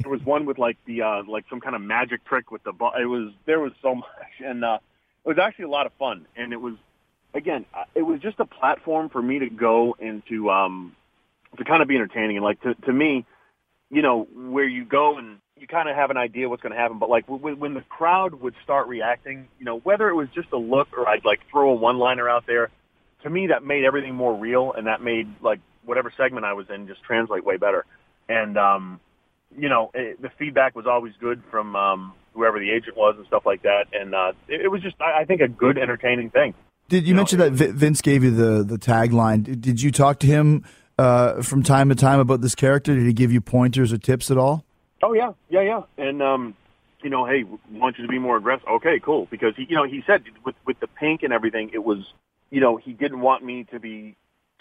there 0.00 0.10
was 0.10 0.24
one 0.24 0.46
with 0.46 0.58
like 0.58 0.78
the 0.86 1.02
uh, 1.02 1.22
like 1.26 1.44
some 1.50 1.60
kind 1.60 1.74
of 1.74 1.82
magic 1.82 2.24
trick 2.24 2.50
with 2.50 2.62
the. 2.64 2.72
Bu- 2.72 2.98
it 2.98 3.06
was 3.06 3.32
there 3.44 3.60
was 3.60 3.72
so 3.82 3.94
much, 3.94 4.06
and 4.44 4.64
uh, 4.64 4.78
it 5.24 5.28
was 5.28 5.38
actually 5.38 5.66
a 5.66 5.70
lot 5.70 5.86
of 5.86 5.92
fun, 5.94 6.26
and 6.36 6.52
it 6.52 6.60
was 6.60 6.74
again, 7.34 7.66
it 7.94 8.02
was 8.02 8.20
just 8.20 8.38
a 8.40 8.44
platform 8.44 9.08
for 9.08 9.20
me 9.20 9.40
to 9.40 9.50
go 9.50 9.96
into 9.98 10.50
um, 10.50 10.94
to 11.58 11.64
kind 11.64 11.82
of 11.82 11.88
be 11.88 11.96
entertaining, 11.96 12.36
and 12.36 12.44
like 12.44 12.60
to 12.62 12.74
to 12.74 12.92
me, 12.92 13.26
you 13.90 14.02
know, 14.02 14.26
where 14.34 14.66
you 14.66 14.84
go 14.84 15.18
and 15.18 15.38
you 15.58 15.66
kind 15.66 15.88
of 15.88 15.96
have 15.96 16.10
an 16.10 16.16
idea 16.16 16.48
what's 16.48 16.62
going 16.62 16.74
to 16.74 16.78
happen, 16.78 16.98
but 16.98 17.08
like 17.08 17.26
w- 17.26 17.56
when 17.56 17.74
the 17.74 17.80
crowd 17.82 18.34
would 18.34 18.54
start 18.64 18.88
reacting, 18.88 19.48
you 19.58 19.64
know, 19.64 19.78
whether 19.78 20.08
it 20.08 20.14
was 20.14 20.28
just 20.34 20.48
a 20.52 20.56
look 20.58 20.88
or 20.96 21.08
I'd 21.08 21.24
like 21.24 21.40
throw 21.50 21.70
a 21.70 21.74
one-liner 21.74 22.28
out 22.28 22.44
there, 22.46 22.70
to 23.22 23.30
me 23.30 23.46
that 23.48 23.64
made 23.64 23.84
everything 23.84 24.14
more 24.14 24.34
real, 24.34 24.72
and 24.72 24.86
that 24.86 25.02
made 25.02 25.28
like 25.42 25.60
whatever 25.84 26.12
segment 26.16 26.44
I 26.44 26.54
was 26.54 26.66
in 26.70 26.86
just 26.86 27.02
translate 27.02 27.44
way 27.44 27.56
better. 27.56 27.84
And 28.28 28.58
um, 28.58 29.00
you 29.56 29.68
know, 29.68 29.90
it, 29.94 30.20
the 30.20 30.30
feedback 30.38 30.74
was 30.74 30.86
always 30.86 31.14
good 31.20 31.42
from 31.50 31.76
um, 31.76 32.14
whoever 32.32 32.58
the 32.58 32.70
agent 32.70 32.96
was 32.96 33.14
and 33.16 33.26
stuff 33.26 33.46
like 33.46 33.62
that, 33.62 33.86
and 33.92 34.14
uh, 34.14 34.32
it, 34.48 34.62
it 34.62 34.68
was 34.68 34.82
just 34.82 34.96
I, 35.00 35.20
I 35.20 35.24
think 35.24 35.40
a 35.40 35.48
good 35.48 35.78
entertaining 35.78 36.30
thing. 36.30 36.54
Did 36.94 37.08
you, 37.08 37.16
You 37.16 37.36
know, 37.36 37.50
that 37.50 37.50
Vince 37.52 38.00
gave 38.02 38.22
you 38.22 38.30
the 38.30 38.62
the 38.62 38.78
tagline? 38.78 39.42
Did, 39.42 39.60
did 39.60 39.82
you 39.82 39.90
talk 39.90 40.20
to 40.20 40.28
him 40.28 40.64
uh, 40.96 41.42
from 41.42 41.64
time 41.64 41.88
to 41.88 41.96
time 41.96 42.20
about 42.20 42.40
this 42.40 42.54
character? 42.54 42.94
Did 42.94 43.04
he 43.04 43.12
give 43.12 43.32
you 43.32 43.40
pointers 43.40 43.92
or 43.92 43.98
tips 43.98 44.30
at 44.30 44.38
all? 44.38 44.64
Oh 45.02 45.12
yeah, 45.12 45.32
yeah, 45.48 45.62
yeah. 45.62 45.82
And 45.98 46.22
um, 46.22 46.54
you 47.02 47.10
know, 47.10 47.26
hey, 47.26 47.46
want 47.72 47.98
you 47.98 48.04
to 48.04 48.08
be 48.08 48.20
more 48.20 48.36
aggressive. 48.36 48.68
Okay, 48.68 49.00
cool. 49.00 49.26
Because 49.28 49.56
he, 49.56 49.66
you 49.68 49.74
know, 49.74 49.82
he 49.82 50.04
said 50.06 50.22
with 50.44 50.54
with 50.66 50.78
the 50.78 50.86
pink 50.86 51.24
and 51.24 51.32
everything, 51.32 51.72
it 51.74 51.82
was, 51.82 51.98
you 52.50 52.60
know, 52.60 52.76
he 52.76 52.92
didn't 52.92 53.20
want 53.20 53.44
me 53.44 53.64
to 53.72 53.80
be 53.80 54.14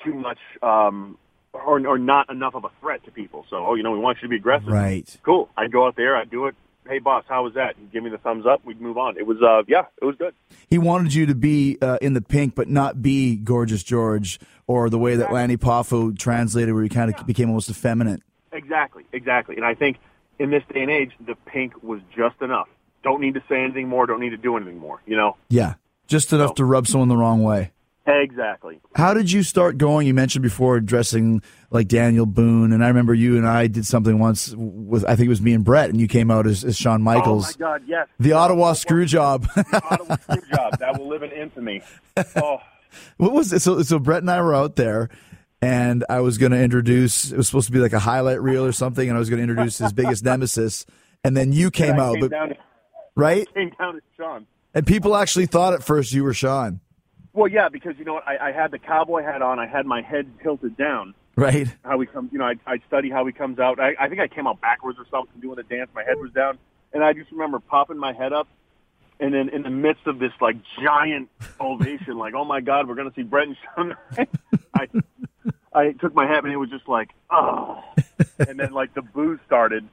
too 0.04 0.16
much, 0.16 0.40
um, 0.64 1.20
or 1.54 1.86
or 1.86 2.00
not 2.00 2.32
enough 2.32 2.56
of 2.56 2.66
a 2.66 2.72
threat 2.82 3.06
to 3.06 3.12
people. 3.12 3.46
So, 3.52 3.58
oh, 3.58 3.76
you 3.76 3.84
know, 3.84 3.92
we 3.92 4.00
want 4.00 4.18
you 4.18 4.24
to 4.24 4.30
be 4.30 4.38
aggressive. 4.38 4.70
Right. 4.70 5.16
Cool. 5.22 5.50
I'd 5.56 5.72
go 5.72 5.86
out 5.86 5.96
there. 5.96 6.18
I'd 6.18 6.32
do 6.32 6.48
it. 6.48 6.56
Hey, 6.88 7.00
boss, 7.00 7.24
how 7.28 7.44
was 7.44 7.54
that? 7.54 7.76
Give 7.92 8.04
me 8.04 8.10
the 8.10 8.18
thumbs 8.18 8.46
up. 8.46 8.64
We'd 8.66 8.82
move 8.82 8.98
on. 8.98 9.18
It 9.18 9.26
was, 9.26 9.42
uh, 9.42 9.64
yeah, 9.68 9.86
it 10.02 10.06
was 10.06 10.16
good. 10.18 10.34
He 10.70 10.78
wanted 10.78 11.14
you 11.14 11.26
to 11.28 11.36
be 11.36 11.78
uh, 11.82 11.98
in 12.02 12.14
the 12.14 12.22
pink, 12.22 12.56
but 12.56 12.68
not 12.70 13.02
be 13.02 13.36
gorgeous 13.38 13.84
George, 13.84 14.40
or 14.68 14.90
the 14.90 14.98
way 15.00 15.16
that 15.16 15.32
Lanny 15.32 15.56
Poffo 15.58 16.18
translated, 16.18 16.74
where 16.74 16.84
he 16.84 16.90
kind 16.90 17.10
of 17.10 17.18
Yeah. 17.20 17.24
became 17.24 17.50
almost 17.50 17.70
effeminate. 17.70 18.22
Exactly, 18.52 19.04
exactly. 19.14 19.56
And 19.56 19.66
I 19.66 19.74
think 19.76 19.98
in 20.40 20.50
this 20.52 20.64
day 20.74 20.82
and 20.82 20.92
age, 20.92 21.12
the 21.26 21.36
pink 21.46 21.82
was 21.82 22.02
just 22.16 22.42
enough. 22.42 22.68
Don't 23.04 23.22
need 23.22 23.34
to 23.36 23.44
say 23.50 23.64
anything 23.64 23.88
more. 23.88 24.06
Don't 24.06 24.20
need 24.20 24.30
to 24.32 24.38
do 24.38 24.56
anything 24.58 24.78
more. 24.80 25.02
You 25.06 25.16
know. 25.18 25.38
Yeah, 25.50 25.76
just 26.08 26.34
enough 26.34 26.52
Oh. 26.52 26.56
to 26.56 26.66
rub 26.66 26.88
someone 26.88 27.08
the 27.10 27.18
wrong 27.18 27.44
way. 27.44 27.72
Exactly. 28.06 28.82
How 28.96 29.14
did 29.14 29.32
you 29.32 29.44
start 29.44 29.78
going? 29.78 30.06
You 30.08 30.14
mentioned 30.14 30.44
before 30.44 30.80
dressing 30.82 31.42
like 31.70 31.88
Daniel 31.88 32.26
Boone, 32.26 32.74
and 32.74 32.84
I 32.84 32.90
remember 32.90 33.14
you 33.14 33.38
and 33.38 33.48
I 33.48 33.68
did 33.68 33.86
something 33.86 34.20
once 34.20 34.54
with 34.58 35.06
I 35.06 35.16
think 35.16 35.28
it 35.28 35.30
was 35.30 35.42
me 35.42 35.54
and 35.54 35.64
Bret, 35.64 35.90
and 35.90 36.02
you 36.02 36.08
came 36.10 36.30
out 36.30 36.46
as, 36.46 36.66
as 36.66 36.76
Shawn 36.78 37.02
Michaels. 37.02 37.46
Oh 37.46 37.56
my 37.60 37.66
God, 37.66 37.84
yes. 37.88 38.08
The 38.20 38.34
Ottawa 38.34 38.74
screw 38.74 39.06
job. 39.06 39.48
The 39.56 39.82
Ottawa 39.90 40.18
screw 40.18 40.50
job 40.54 40.80
that 40.80 41.00
will 41.00 41.08
live 41.08 41.24
in 41.24 41.32
infamy. 41.32 41.82
Oh, 42.36 42.58
what 43.18 43.32
was 43.32 43.54
it? 43.54 43.62
So, 43.62 43.82
so 43.84 44.00
Bret 44.00 44.22
and 44.22 44.30
I 44.30 44.42
were 44.42 44.54
out 44.54 44.76
there, 44.76 45.10
and 45.62 46.04
I 46.10 46.20
was 46.20 46.38
going 46.38 46.52
to 46.52 46.62
introduce. 46.62 47.32
It 47.32 47.38
was 47.38 47.48
supposed 47.48 47.68
to 47.68 47.72
be 47.72 47.80
like 47.80 47.94
a 47.94 48.00
highlight 48.00 48.42
reel 48.42 48.66
or 48.66 48.74
something, 48.74 49.08
and 49.08 49.16
I 49.16 49.20
was 49.20 49.30
going 49.30 49.38
to 49.38 49.50
introduce 49.50 49.78
his 49.78 49.94
biggest 49.94 50.24
nemesis. 50.26 50.86
And 51.24 51.38
then 51.38 51.54
you 51.54 51.72
came 51.72 52.00
out, 52.00 52.16
came 52.16 52.28
but 52.28 52.48
to, 52.48 52.58
right? 53.16 53.48
came 53.54 53.72
down 53.80 53.94
to 53.94 54.02
Shawn. 54.18 54.46
And 54.74 54.86
people 54.86 55.16
actually 55.16 55.46
thought 55.46 55.74
at 55.74 55.84
first 55.84 56.12
you 56.12 56.24
were 56.24 56.34
Shawn, 56.34 56.82
Well, 57.34 57.48
yeah, 57.48 57.70
because 57.70 57.94
you 57.98 58.06
know 58.06 58.14
what? 58.14 58.28
I, 58.28 58.50
I 58.50 58.52
had 58.52 58.72
the 58.72 58.80
cowboy 58.80 59.24
hat 59.24 59.42
on. 59.42 59.60
I 59.60 59.66
had 59.66 59.86
my 59.86 60.02
head 60.02 60.28
tilted 60.44 60.78
down. 60.78 61.16
right? 61.36 61.68
How 61.84 62.00
he 62.00 62.06
comes, 62.06 62.32
you 62.32 62.38
know, 62.40 62.46
I 62.46 62.56
I 62.68 62.78
study 62.88 63.10
how 63.10 63.26
he 63.26 63.32
comes 63.34 63.58
out. 63.60 63.80
I, 63.80 63.94
I 64.00 64.08
think 64.08 64.22
I 64.22 64.28
came 64.28 64.46
out 64.46 64.62
backwards 64.62 65.00
or 65.00 65.06
something 65.10 65.42
doing 65.42 65.58
a 65.58 65.64
dance. 65.64 65.90
My 65.96 66.04
head 66.04 66.18
was 66.18 66.32
down, 66.32 66.60
and 66.94 67.04
I 67.04 67.14
just 67.14 67.32
remember 67.32 67.60
popping 67.60 67.98
my 67.98 68.14
head 68.14 68.34
up, 68.34 68.48
and 69.20 69.34
then 69.34 69.50
in 69.50 69.64
the 69.64 69.72
midst 69.72 70.06
of 70.06 70.20
this 70.20 70.32
like 70.42 70.58
giant 70.80 71.30
ovation, 71.60 72.18
like, 72.20 72.36
oh 72.36 72.46
my 72.46 72.62
God, 72.62 72.88
we're 72.88 72.96
gonna 72.96 73.14
see 73.16 73.24
Bret 73.24 73.48
and 73.48 73.58
Shawn. 73.76 73.96
I 74.76 74.88
I 75.74 75.92
took 75.94 76.14
my 76.14 76.28
hat 76.28 76.44
and 76.44 76.54
it 76.54 76.58
was 76.58 76.70
just 76.70 76.88
like, 76.88 77.10
oh, 77.32 77.84
and 78.48 78.60
then 78.60 78.74
like 78.74 78.94
the 78.94 79.02
booze 79.02 79.40
started, 79.48 79.88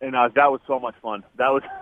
and 0.00 0.16
uh, 0.16 0.30
that 0.34 0.50
was 0.50 0.62
so 0.66 0.80
much 0.80 0.94
fun. 1.02 1.24
That 1.36 1.50
was. 1.50 1.62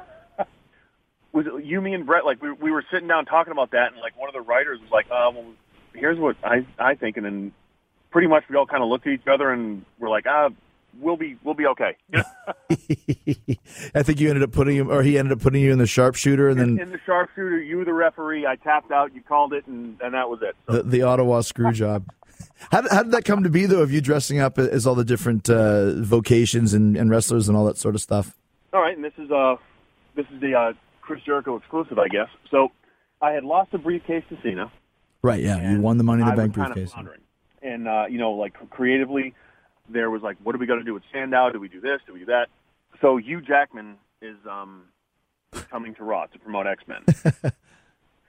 Was 1.35 1.47
it 1.47 1.65
you, 1.65 1.81
me, 1.81 1.93
and 1.95 2.07
Bret? 2.07 2.25
Like 2.25 2.41
we 2.41 2.53
we 2.53 2.71
were 2.71 2.85
sitting 2.93 3.09
down 3.09 3.27
talking 3.27 3.51
about 3.51 3.73
that, 3.73 3.93
and 3.93 4.01
like 4.01 4.17
one 4.17 4.29
of 4.29 4.35
the 4.35 4.41
writers 4.41 4.79
was 4.81 4.91
like, 4.91 5.07
"Uh, 5.11 5.31
well, 5.35 5.45
here's 5.93 6.19
what 6.19 6.37
I 6.45 6.65
I 6.79 6.95
think," 6.95 7.17
and 7.17 7.27
then 7.27 7.53
pretty 8.13 8.29
much 8.29 8.45
we 8.49 8.55
all 8.55 8.67
kind 8.67 8.85
of 8.85 8.89
looked 8.89 9.07
at 9.09 9.13
each 9.15 9.27
other 9.27 9.51
and 9.51 9.85
we're 9.99 10.09
like, 10.09 10.27
"Ah, 10.29 10.51
we'll 11.01 11.17
be 11.17 11.37
we'll 11.43 11.55
be 11.55 11.67
okay." 11.67 11.97
I 13.95 14.05
think 14.05 14.21
you 14.21 14.29
ended 14.29 14.45
up 14.45 14.53
putting 14.53 14.77
him, 14.77 14.89
or 14.89 15.03
he 15.03 15.19
ended 15.19 15.33
up 15.33 15.41
putting 15.41 15.61
you 15.61 15.73
in 15.73 15.79
the 15.79 15.89
sharpshooter, 15.89 16.49
and 16.49 16.61
then 16.61 16.79
in 16.79 16.93
the 16.93 17.01
sharpshooter, 17.05 17.61
you 17.61 17.79
were 17.79 17.85
the 17.85 17.93
referee. 17.93 18.47
I 18.47 18.55
tapped 18.55 18.93
out, 18.93 19.13
you 19.13 19.21
called 19.21 19.53
it, 19.53 19.67
and 19.67 20.01
and 20.01 20.15
that 20.15 20.31
was 20.31 20.41
it. 20.41 20.55
So, 20.67 20.77
the, 20.77 20.83
the 20.85 21.03
Ottawa 21.03 21.41
screw 21.41 21.73
job. 21.85 22.07
How 22.71 22.81
did, 22.81 22.93
how 22.93 23.03
did 23.03 23.13
that 23.13 23.25
come 23.25 23.43
to 23.43 23.51
be, 23.51 23.67
though? 23.67 23.83
Of 23.83 23.91
you 23.91 24.01
dressing 24.01 24.39
up 24.39 24.57
as 24.57 24.87
all 24.87 24.95
the 24.95 25.05
different 25.05 25.51
uh, 25.51 25.95
vocations 25.95 26.75
and, 26.75 26.97
and 26.97 27.11
wrestlers 27.11 27.49
and 27.49 27.57
all 27.57 27.65
that 27.65 27.77
sort 27.79 27.97
of 27.97 28.01
stuff? 28.01 28.37
all 28.73 28.81
right, 28.81 28.95
and 28.95 29.05
this 29.05 29.13
is 29.19 29.31
uh 29.31 29.57
this 30.15 30.27
is 30.33 30.41
the 30.41 30.55
uh, 30.55 30.73
Chris 31.05 31.21
Jericho 31.25 31.57
exclusive, 31.57 31.99
I 31.99 32.09
guess. 32.09 32.29
So 32.51 32.73
I 33.21 33.33
had 33.33 33.45
lost 33.45 33.73
the 33.73 33.79
briefcase 33.79 34.25
to 34.31 34.39
Cena. 34.43 34.73
Right. 35.23 35.43
Yeah. 35.43 35.73
You 35.73 35.81
won 35.81 35.99
the 35.99 36.05
Money 36.05 36.23
in 36.23 36.29
the 36.29 36.35
Bank 36.35 36.57
was 36.57 36.65
kind 36.65 36.75
briefcase. 36.75 36.95
Of 36.97 37.09
and 37.63 37.87
uh, 37.89 38.05
you 38.09 38.19
know, 38.19 38.33
like 38.33 38.55
creatively, 38.71 39.35
there 39.89 40.11
was 40.11 40.23
like, 40.23 40.37
what 40.43 40.55
are 40.55 40.59
we 40.59 40.67
going 40.67 40.81
to 40.81 40.85
do 40.85 40.95
with 40.95 41.03
Sandow? 41.13 41.51
Do 41.51 41.61
we 41.61 41.69
do 41.69 41.81
this? 41.81 42.01
Do 42.07 42.13
we 42.13 42.21
do 42.21 42.27
that? 42.27 42.49
So 43.01 43.17
Hugh 43.19 43.41
Jackman 43.41 43.97
is 44.23 44.37
um, 44.51 44.85
coming 45.71 45.95
to 45.97 46.05
Raw 46.05 46.27
to 46.27 46.39
promote 46.39 46.67
X 46.67 46.83
Men. 46.87 47.05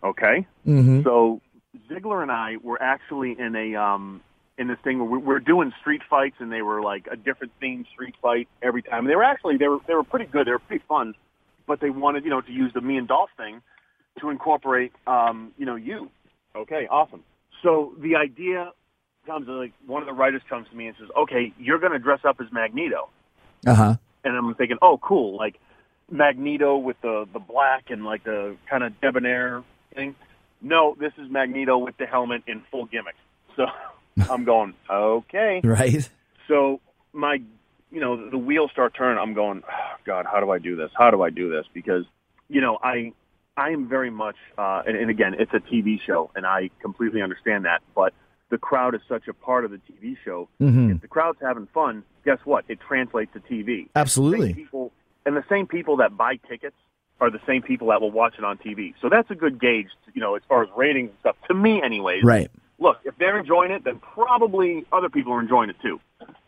okay, 0.04 0.46
Mm-hmm. 0.68 1.04
so 1.04 1.42
Ziggler 1.90 2.22
and 2.22 2.32
I 2.32 2.58
were 2.64 2.82
actually 2.82 3.36
in 3.38 3.56
a 3.56 3.76
um, 3.76 4.22
in 4.58 4.68
this 4.68 4.78
thing 4.84 5.00
where 5.00 5.08
we 5.10 5.18
we're 5.18 5.40
doing 5.40 5.74
street 5.82 6.02
fights, 6.10 6.36
and 6.40 6.52
they 6.52 6.62
were 6.62 6.82
like 6.82 7.08
a 7.12 7.16
different 7.18 7.54
themed 7.62 7.88
street 7.92 8.16
fight 8.22 8.48
every 8.62 8.82
time. 8.82 9.00
And 9.00 9.10
they 9.10 9.16
were 9.16 9.24
actually 9.24 9.58
they 9.58 9.68
were 9.68 9.80
they 9.88 9.94
were 9.96 10.04
pretty 10.04 10.26
good. 10.26 10.48
They 10.48 10.52
were 10.52 10.60
pretty 10.60 10.84
fun, 10.88 11.14
but 11.68 11.80
they 11.80 11.90
wanted 11.90 12.24
you 12.24 12.30
know 12.30 12.42
to 12.42 12.52
use 12.52 12.72
the 12.74 12.82
me 12.82 12.98
and 12.98 13.08
Dolph 13.08 13.30
thing 13.38 13.62
to 14.20 14.30
incorporate 14.30 14.92
um, 15.08 15.52
you 15.58 15.66
know 15.66 15.76
you. 15.76 16.10
Okay, 16.56 16.88
awesome. 16.90 17.24
So 17.64 17.94
the 18.00 18.16
idea 18.16 18.72
comes 19.26 19.48
like 19.48 19.74
one 19.86 20.02
of 20.02 20.08
the 20.08 20.14
writers 20.14 20.42
comes 20.50 20.68
to 20.70 20.76
me 20.76 20.88
and 20.88 20.96
says, 21.00 21.10
"Okay, 21.18 21.54
you're 21.60 21.80
going 21.80 21.94
to 21.94 22.00
dress 22.00 22.20
up 22.24 22.40
as 22.40 22.48
Magneto," 22.52 23.10
Uh 23.66 23.76
huh. 23.76 23.96
and 24.24 24.36
I'm 24.38 24.54
thinking, 24.56 24.78
"Oh, 24.82 24.98
cool!" 24.98 25.38
Like 25.38 25.60
Magneto 26.10 26.78
with 26.78 27.00
the 27.02 27.28
the 27.34 27.40
black 27.40 27.90
and 27.90 28.06
like 28.06 28.24
the 28.24 28.56
kind 28.70 28.84
of 28.84 29.00
debonair 29.02 29.64
thing. 29.94 30.16
No, 30.62 30.96
this 31.00 31.14
is 31.18 31.30
Magneto 31.30 31.78
with 31.78 31.98
the 31.98 32.06
helmet 32.06 32.44
in 32.48 32.62
full 32.72 32.86
gimmick. 32.86 33.16
So 33.56 33.66
I'm 34.30 34.44
going, 34.46 34.74
okay. 34.90 35.62
Right. 35.64 36.10
So 36.48 36.80
my, 37.14 37.40
you 37.96 38.02
know, 38.02 38.30
the 38.30 38.38
wheels 38.38 38.72
start 38.72 38.94
turning. 38.94 39.18
I'm 39.18 39.34
going, 39.34 39.64
oh, 39.66 39.96
God, 40.06 40.26
how 40.30 40.42
do 40.42 40.52
I 40.52 40.60
do 40.60 40.76
this? 40.76 40.92
How 40.98 41.12
do 41.12 41.22
I 41.22 41.30
do 41.30 41.50
this? 41.50 41.66
Because, 41.74 42.04
you 42.50 42.60
know, 42.60 42.78
I, 42.84 43.14
I 43.56 43.70
am 43.70 43.88
very 43.88 44.10
much, 44.10 44.36
uh, 44.58 44.84
and, 44.86 44.98
and 44.98 45.10
again, 45.10 45.34
it's 45.40 45.54
a 45.54 45.62
TV 45.62 46.02
show, 46.06 46.30
and 46.36 46.46
I 46.46 46.72
completely 46.82 47.22
understand 47.22 47.64
that. 47.64 47.82
But 47.96 48.14
the 48.50 48.58
crowd 48.58 48.96
is 48.96 49.02
such 49.08 49.30
a 49.30 49.34
part 49.34 49.64
of 49.64 49.72
the 49.72 49.78
TV 49.78 50.18
show. 50.26 50.50
Mm-hmm. 50.62 50.92
If 50.92 51.02
the 51.02 51.08
crowd's 51.08 51.40
having 51.42 51.68
fun, 51.74 52.04
guess 52.26 52.40
what? 52.44 52.66
It 52.68 52.80
translates 52.86 53.32
to 53.32 53.40
TV. 53.40 53.88
Absolutely. 53.96 54.54
People, 54.54 54.92
and 55.26 55.38
the 55.38 55.46
same 55.48 55.66
people 55.66 55.96
that 55.98 56.18
buy 56.18 56.36
tickets 56.50 56.76
are 57.22 57.32
the 57.32 57.40
same 57.48 57.62
people 57.62 57.88
that 57.88 58.02
will 58.02 58.12
watch 58.12 58.34
it 58.38 58.44
on 58.44 58.58
TV. 58.58 58.94
So 59.02 59.08
that's 59.10 59.32
a 59.32 59.36
good 59.36 59.58
gauge, 59.62 59.88
you 60.14 60.20
know, 60.20 60.36
as 60.36 60.42
far 60.50 60.64
as 60.64 60.70
ratings 60.76 61.12
and 61.12 61.20
stuff. 61.22 61.38
To 61.48 61.54
me, 61.54 61.82
anyways 61.82 62.26
Right. 62.26 62.52
look, 62.78 62.98
if 63.06 63.18
they're 63.18 63.40
enjoying 63.40 63.72
it, 63.72 63.86
then 63.86 64.00
probably 64.00 64.86
other 64.92 65.08
people 65.08 65.32
are 65.32 65.40
enjoying 65.40 65.70
it 65.70 65.78
too. 65.82 66.02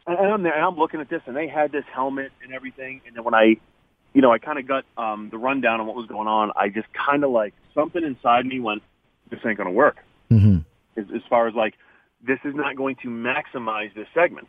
And, 0.08 0.18
and 0.18 0.34
I'm 0.34 0.44
there, 0.44 0.56
and 0.56 0.64
I'm 0.64 0.78
looking 0.78 1.02
at 1.02 1.10
this, 1.10 1.22
and 1.26 1.36
they 1.36 1.48
had 1.48 1.72
this 1.72 1.84
helmet 1.94 2.32
and 2.44 2.54
everything. 2.54 3.02
And 3.06 3.16
then 3.16 3.24
when 3.24 3.34
I, 3.34 3.58
you 4.14 4.22
know, 4.22 4.32
I 4.32 4.40
kind 4.40 4.58
of 4.58 4.68
got 4.68 4.86
um, 4.98 5.30
the 5.30 5.38
rundown 5.38 5.80
on 5.80 5.88
what 5.88 5.96
was 5.96 6.08
going 6.08 6.28
on, 6.28 6.52
I 6.56 6.70
just 6.70 6.88
kind 6.94 7.24
of 7.24 7.32
like 7.32 7.54
something 7.76 8.04
inside 8.04 8.46
me 8.46 8.60
went, 8.60 8.82
"This 9.30 9.40
ain't 9.46 9.58
going 9.58 9.68
to 9.68 9.74
work." 9.74 9.98
Mm-hmm. 10.32 10.58
As, 11.00 11.06
as 11.14 11.22
far 11.30 11.48
as 11.48 11.54
like, 11.54 11.76
this 12.26 12.40
is 12.44 12.56
not 12.56 12.76
going 12.76 12.96
to 13.04 13.10
maximize 13.10 13.94
this 13.94 14.08
segment. 14.14 14.48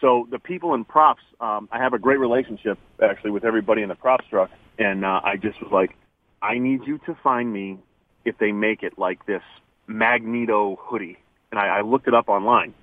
So 0.00 0.26
the 0.30 0.38
people 0.38 0.74
in 0.74 0.84
props, 0.84 1.22
um, 1.40 1.68
I 1.70 1.78
have 1.78 1.92
a 1.92 1.98
great 1.98 2.18
relationship 2.18 2.78
actually 3.02 3.32
with 3.32 3.44
everybody 3.44 3.82
in 3.82 3.88
the 3.88 3.94
props 3.94 4.24
truck, 4.30 4.50
and 4.78 5.04
uh, 5.04 5.20
I 5.22 5.36
just 5.36 5.60
was 5.62 5.70
like, 5.72 5.96
I 6.42 6.58
need 6.58 6.86
you 6.86 6.98
to 7.06 7.16
find 7.22 7.52
me 7.52 7.78
if 8.24 8.38
they 8.38 8.52
make 8.52 8.82
it 8.82 8.98
like 8.98 9.26
this 9.26 9.42
Magneto 9.86 10.78
hoodie, 10.80 11.18
and 11.50 11.60
I, 11.60 11.78
I 11.78 11.80
looked 11.82 12.08
it 12.08 12.14
up 12.14 12.28
online. 12.28 12.74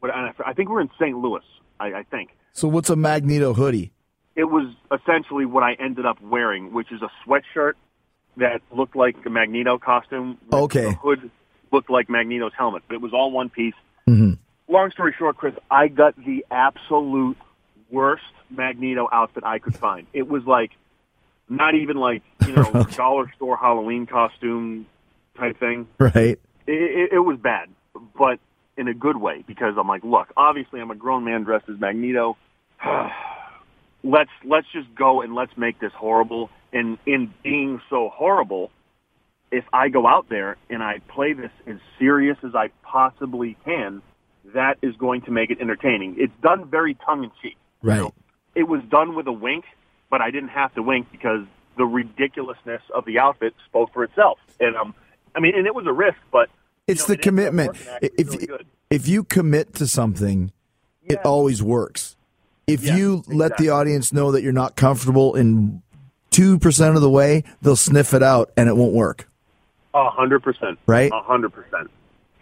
But 0.00 0.10
I, 0.10 0.32
I 0.46 0.52
think 0.52 0.68
we're 0.68 0.80
in 0.80 0.90
St. 1.00 1.16
Louis. 1.16 1.42
I, 1.80 1.92
I 1.92 2.02
think 2.04 2.30
So 2.52 2.66
what's 2.68 2.90
a 2.90 2.96
Magneto 2.96 3.54
hoodie? 3.54 3.92
it 4.36 4.44
was 4.44 4.72
essentially 4.92 5.44
what 5.46 5.64
I 5.64 5.72
ended 5.80 6.06
up 6.06 6.20
wearing, 6.22 6.72
which 6.72 6.92
is 6.92 7.00
a 7.02 7.10
sweatshirt 7.26 7.72
that 8.36 8.60
looked 8.70 8.94
like 8.94 9.16
a 9.26 9.30
Magneto 9.30 9.78
costume. 9.78 10.38
Okay. 10.52 10.84
The 10.84 10.92
hood 10.92 11.30
looked 11.72 11.90
like 11.90 12.08
Magneto's 12.08 12.52
helmet, 12.56 12.84
but 12.86 12.94
it 12.94 13.00
was 13.00 13.12
all 13.12 13.32
one 13.32 13.48
piece. 13.50 13.74
Mm-hmm. 14.08 14.34
Long 14.72 14.90
story 14.92 15.12
short, 15.18 15.36
Chris, 15.36 15.54
I 15.70 15.88
got 15.88 16.14
the 16.24 16.46
absolute 16.52 17.36
worst 17.90 18.22
Magneto 18.48 19.08
outfit 19.10 19.42
I 19.44 19.58
could 19.58 19.76
find. 19.76 20.06
It 20.12 20.28
was 20.28 20.44
like 20.44 20.70
not 21.48 21.74
even 21.74 21.96
like 21.96 22.22
you 22.46 22.52
know 22.52 22.84
dollar 22.96 23.32
store 23.34 23.56
Halloween 23.56 24.06
costume 24.06 24.86
type 25.36 25.58
thing. 25.58 25.88
Right. 25.98 26.38
It, 26.66 26.72
it, 26.72 27.12
it 27.14 27.18
was 27.18 27.38
bad, 27.38 27.70
but 28.16 28.38
in 28.78 28.88
a 28.88 28.94
good 28.94 29.16
way 29.16 29.44
because 29.46 29.74
I'm 29.76 29.88
like, 29.88 30.04
look, 30.04 30.28
obviously 30.36 30.80
I'm 30.80 30.90
a 30.90 30.94
grown 30.94 31.24
man 31.24 31.42
dressed 31.42 31.68
as 31.68 31.78
Magneto. 31.78 32.36
let's 34.04 34.30
let's 34.44 34.66
just 34.72 34.94
go 34.94 35.20
and 35.20 35.34
let's 35.34 35.56
make 35.56 35.80
this 35.80 35.92
horrible. 35.92 36.48
And 36.72 36.98
in 37.04 37.34
being 37.42 37.80
so 37.90 38.08
horrible, 38.08 38.70
if 39.50 39.64
I 39.72 39.88
go 39.88 40.06
out 40.06 40.28
there 40.28 40.56
and 40.70 40.82
I 40.82 41.00
play 41.08 41.32
this 41.32 41.50
as 41.66 41.76
serious 41.98 42.38
as 42.44 42.54
I 42.54 42.70
possibly 42.82 43.56
can, 43.64 44.02
that 44.54 44.78
is 44.82 44.94
going 44.96 45.22
to 45.22 45.30
make 45.30 45.50
it 45.50 45.58
entertaining. 45.60 46.16
It's 46.18 46.32
done 46.42 46.70
very 46.70 46.94
tongue 46.94 47.24
in 47.24 47.30
cheek. 47.42 47.56
Right. 47.82 48.02
It 48.54 48.64
was 48.64 48.82
done 48.90 49.14
with 49.14 49.26
a 49.26 49.32
wink, 49.32 49.64
but 50.10 50.20
I 50.20 50.30
didn't 50.30 50.50
have 50.50 50.74
to 50.74 50.82
wink 50.82 51.10
because 51.10 51.44
the 51.76 51.84
ridiculousness 51.84 52.82
of 52.94 53.04
the 53.04 53.18
outfit 53.18 53.54
spoke 53.66 53.92
for 53.92 54.04
itself. 54.04 54.38
And 54.60 54.76
um, 54.76 54.94
I 55.34 55.40
mean, 55.40 55.54
and 55.56 55.66
it 55.66 55.74
was 55.74 55.86
a 55.86 55.92
risk, 55.92 56.18
but 56.30 56.48
It's 56.88 57.02
you 57.02 57.04
know, 57.04 57.06
the 57.06 57.12
it 57.14 57.22
commitment. 57.22 57.76
If 58.02 58.34
really 58.34 58.64
if 58.90 59.06
you 59.06 59.22
commit 59.22 59.74
to 59.74 59.86
something, 59.86 60.50
it 61.04 61.18
always 61.24 61.62
works. 61.62 62.16
If 62.66 62.82
Yeah, 62.82 62.96
you 62.96 63.22
let 63.28 63.56
the 63.58 63.70
audience 63.70 64.12
know 64.12 64.32
that 64.32 64.42
you're 64.42 64.52
not 64.52 64.76
comfortable 64.76 65.34
in 65.34 65.82
two 66.30 66.58
percent 66.58 66.96
of 66.96 67.02
the 67.02 67.10
way, 67.10 67.44
they'll 67.62 67.76
sniff 67.76 68.14
it 68.14 68.22
out 68.22 68.50
and 68.56 68.68
it 68.68 68.76
won't 68.76 68.94
work. 68.94 69.28
A 69.94 70.10
hundred 70.10 70.42
percent. 70.42 70.78
Right? 70.86 71.10
A 71.12 71.22
hundred 71.22 71.50
percent. 71.52 71.90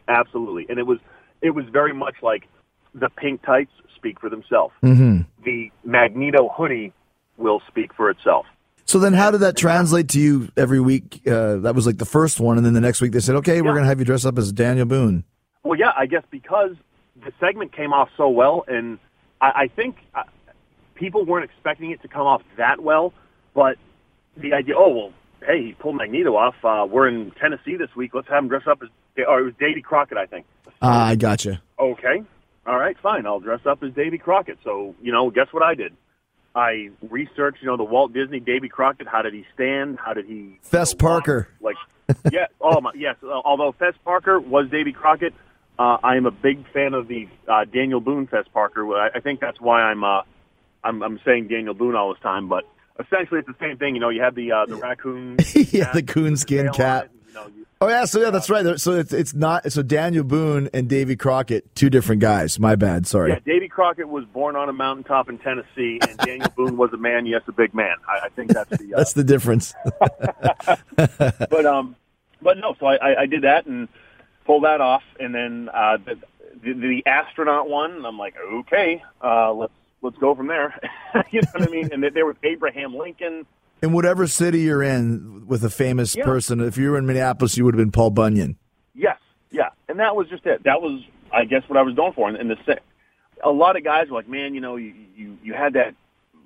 Absolutely. 0.09 0.67
And 0.69 0.79
it 0.79 0.87
was 0.87 0.99
it 1.43 1.51
was 1.51 1.65
very 1.67 1.93
much 1.93 2.15
like 2.23 2.49
the 2.95 3.09
pink 3.11 3.43
tights 3.43 3.73
speak 3.95 4.21
for 4.21 4.31
themselves. 4.31 4.75
Mm-hmm. 4.83 5.23
The 5.45 5.71
Magneto 5.85 6.49
hoodie 6.49 6.93
will 7.37 7.61
speak 7.69 7.93
for 7.95 8.11
itself. 8.11 8.47
So 8.87 9.01
then, 9.01 9.14
how 9.14 9.33
did 9.33 9.38
that 9.38 9.57
translate 9.57 10.09
to 10.11 10.20
you 10.20 10.49
every 10.57 10.81
week? 10.81 11.20
Uh, 11.27 11.57
that 11.57 11.75
was 11.75 11.87
like 11.87 11.99
the 11.99 12.05
first 12.05 12.38
one, 12.38 12.57
and 12.57 12.64
then 12.64 12.72
the 12.72 12.81
next 12.81 13.01
week 13.01 13.11
they 13.12 13.20
said, 13.20 13.35
"Okay, 13.37 13.61
we're 13.61 13.72
going 13.72 13.83
to 13.83 13.88
have 13.88 13.99
you 13.99 14.05
dress 14.05 14.25
up 14.25 14.38
as 14.38 14.53
Daniel 14.53 14.87
Boone." 14.87 15.25
Well, 15.64 15.77
yeah, 15.77 15.90
I 15.96 16.07
guess 16.07 16.22
because 16.31 16.77
the 17.25 17.33
segment 17.40 17.72
came 17.72 17.92
off 17.92 18.09
so 18.16 18.29
well, 18.29 18.64
and 18.68 18.99
I, 19.40 19.46
I 19.62 19.68
think 19.75 19.96
uh, 20.14 20.22
people 20.94 21.25
weren't 21.25 21.44
expecting 21.51 21.90
it 21.90 22.01
to 22.03 22.09
come 22.09 22.29
off 22.29 22.42
that 22.59 22.81
well. 22.81 23.12
But 23.55 23.77
the 24.37 24.53
idea, 24.53 24.75
oh 24.79 24.90
well, 24.94 25.12
hey, 25.44 25.64
he 25.66 25.72
pulled 25.72 25.96
Magneto 25.96 26.37
off. 26.37 26.55
Uh, 26.62 26.87
we're 26.88 27.09
in 27.09 27.33
Tennessee 27.40 27.77
this 27.77 27.90
week. 27.96 28.12
Let's 28.14 28.29
have 28.29 28.44
him 28.44 28.49
dress 28.49 28.68
up 28.68 28.79
as, 28.83 28.88
or 29.27 29.40
it 29.40 29.44
was 29.44 29.55
Davy 29.59 29.83
Crockett, 29.83 30.16
I 30.16 30.27
think. 30.27 30.46
Ah, 30.81 31.07
I 31.09 31.16
gotcha. 31.16 31.61
Okay, 31.81 32.22
all 32.66 32.79
right, 32.79 32.96
fine. 33.03 33.27
I'll 33.27 33.40
dress 33.40 33.66
up 33.66 33.83
as 33.83 33.92
Davy 33.94 34.18
Crockett. 34.18 34.59
So 34.62 34.94
you 35.03 35.11
know, 35.11 35.31
guess 35.31 35.49
what 35.51 35.64
I 35.64 35.75
did? 35.75 35.96
I 36.57 36.88
researched, 37.11 37.59
you 37.61 37.69
know, 37.69 37.77
the 37.77 37.85
Walt 37.85 38.14
Disney 38.14 38.40
Davy 38.40 38.69
Crockett. 38.69 39.07
How 39.07 39.21
did 39.21 39.35
he 39.35 39.45
stand? 39.55 39.99
How 40.03 40.14
did 40.14 40.25
he? 40.25 40.59
Fess 40.62 40.92
you 40.92 40.99
know, 40.99 41.12
walk? 41.12 41.25
Parker. 41.25 41.49
Like, 41.61 41.77
yeah. 42.33 42.47
Oh 42.61 42.81
my, 42.81 42.92
yes. 42.97 43.16
Uh, 43.23 43.29
although 43.29 43.73
Fess 43.79 43.95
Parker 44.05 44.40
was 44.40 44.71
Davy 44.71 44.92
Crockett, 44.92 45.35
uh, 45.79 45.99
I 46.03 46.16
am 46.16 46.25
a 46.25 46.31
big 46.31 46.66
fan 46.73 46.95
of 46.95 47.09
the 47.09 47.29
uh, 47.47 47.66
Daniel 47.66 48.01
Boone 48.01 48.27
Fess 48.27 48.47
Parker. 48.53 48.90
I, 48.97 49.11
I 49.16 49.21
think 49.21 49.40
that's 49.40 49.61
why 49.61 49.83
I'm, 49.83 50.03
uh, 50.03 50.23
I'm 50.83 51.03
I'm 51.03 51.21
saying 51.27 51.49
Daniel 51.49 51.75
Boone 51.75 51.95
all 51.95 52.14
this 52.14 52.23
time. 52.23 52.49
But 52.49 52.64
essentially, 52.99 53.40
it's 53.40 53.49
the 53.49 53.57
same 53.61 53.77
thing. 53.77 53.95
You 53.95 54.01
know, 54.01 54.09
you 54.09 54.23
have 54.23 54.35
the 54.35 54.53
uh, 54.53 54.66
the 54.66 54.77
raccoon. 54.77 55.37
yeah, 55.55 55.92
the 55.92 56.03
coonskin 56.03 56.73
cat. 56.73 57.11
Know, 57.37 57.46
you- 57.57 57.66
Oh 57.81 57.88
yeah, 57.88 58.07
so 58.07 58.20
yeah, 58.20 58.31
that's 58.31 58.49
right. 58.49 58.81
So 58.81 58.92
it's 58.92 59.12
it's 59.12 59.35
not 59.35 59.70
so 59.70 59.83
Daniel 59.83 60.25
Boone 60.25 60.70
and 60.72 60.88
Davy 60.88 61.14
Crockett, 61.14 61.75
two 61.75 61.90
different 61.90 62.22
guys. 62.22 62.59
My 62.59 62.75
bad. 62.75 63.07
Sorry. 63.07 63.31
Yeah, 63.33 63.38
Davy 63.44 63.68
Crockett 63.68 64.09
was 64.09 64.25
born 64.25 64.57
on 64.57 64.70
a 64.70 64.72
mountaintop 64.72 65.29
in 65.29 65.37
Tennessee, 65.38 65.99
and 66.01 66.16
Daniel 66.18 66.49
Boone 66.57 66.79
was 66.79 66.90
a 66.94 66.96
man, 66.96 67.27
yes, 67.27 67.42
a 67.49 67.53
big 67.53 67.75
man. 67.75 67.96
I, 68.09 68.27
I 68.27 68.29
think 68.31 68.53
that's 68.53 68.70
the. 68.70 68.87
Uh, 68.94 68.99
That's 68.99 69.12
the 69.12 69.25
difference. 69.25 69.75
but 70.96 71.66
um, 71.66 71.96
but 72.40 72.59
no. 72.59 72.75
So 72.81 72.87
I, 72.87 72.96
I, 72.96 73.20
I 73.22 73.27
did 73.27 73.42
that 73.42 73.66
and 73.66 73.88
pulled 74.46 74.64
that 74.64 74.81
off, 74.81 75.03
and 75.20 75.35
then 75.35 75.68
uh, 75.72 75.99
the, 75.99 76.18
the 76.62 76.72
the 76.72 77.03
astronaut 77.07 77.68
one. 77.68 78.05
I'm 78.07 78.18
like, 78.18 78.37
okay, 78.40 79.03
uh, 79.22 79.53
let's 79.53 79.72
let's 80.03 80.16
go 80.18 80.35
from 80.35 80.46
there. 80.46 80.79
you 81.31 81.40
know 81.42 81.49
what 81.53 81.68
I 81.68 81.70
mean? 81.70 81.90
And 81.92 82.03
there 82.14 82.27
was 82.27 82.37
Abraham 82.42 82.94
Lincoln. 82.96 83.44
In 83.83 83.93
whatever 83.93 84.27
city 84.27 84.61
you're 84.61 84.83
in 84.83 85.47
with 85.47 85.62
a 85.65 85.71
famous 85.71 86.17
Yeah. 86.17 86.25
person, 86.25 86.61
if 86.61 86.77
you 86.77 86.91
were 86.91 86.99
in 86.99 87.07
Minneapolis, 87.07 87.57
you 87.57 87.65
would 87.65 87.75
have 87.75 87.79
been 87.81 87.93
Paul 87.93 88.11
Bunyan. 88.11 88.57
Yes, 88.95 89.19
yeah, 89.51 89.71
and 89.89 89.99
that 90.01 90.17
was 90.17 90.29
just 90.29 90.47
it. 90.47 90.65
That 90.65 90.81
was, 90.83 91.03
I 91.33 91.45
guess, 91.45 91.62
what 91.69 91.79
I 91.79 91.83
was 91.83 91.95
going 91.95 92.12
for. 92.15 92.29
And, 92.29 92.37
and 92.37 92.51
the 92.51 92.57
se- 92.67 92.79
a 93.45 93.51
lot 93.51 93.77
of 93.77 93.85
guys 93.85 94.09
were 94.09 94.17
like, 94.17 94.29
man, 94.29 94.55
you 94.55 94.61
know, 94.61 94.77
you 94.77 94.95
you 95.17 95.37
you 95.43 95.53
had 95.55 95.75
that 95.75 95.95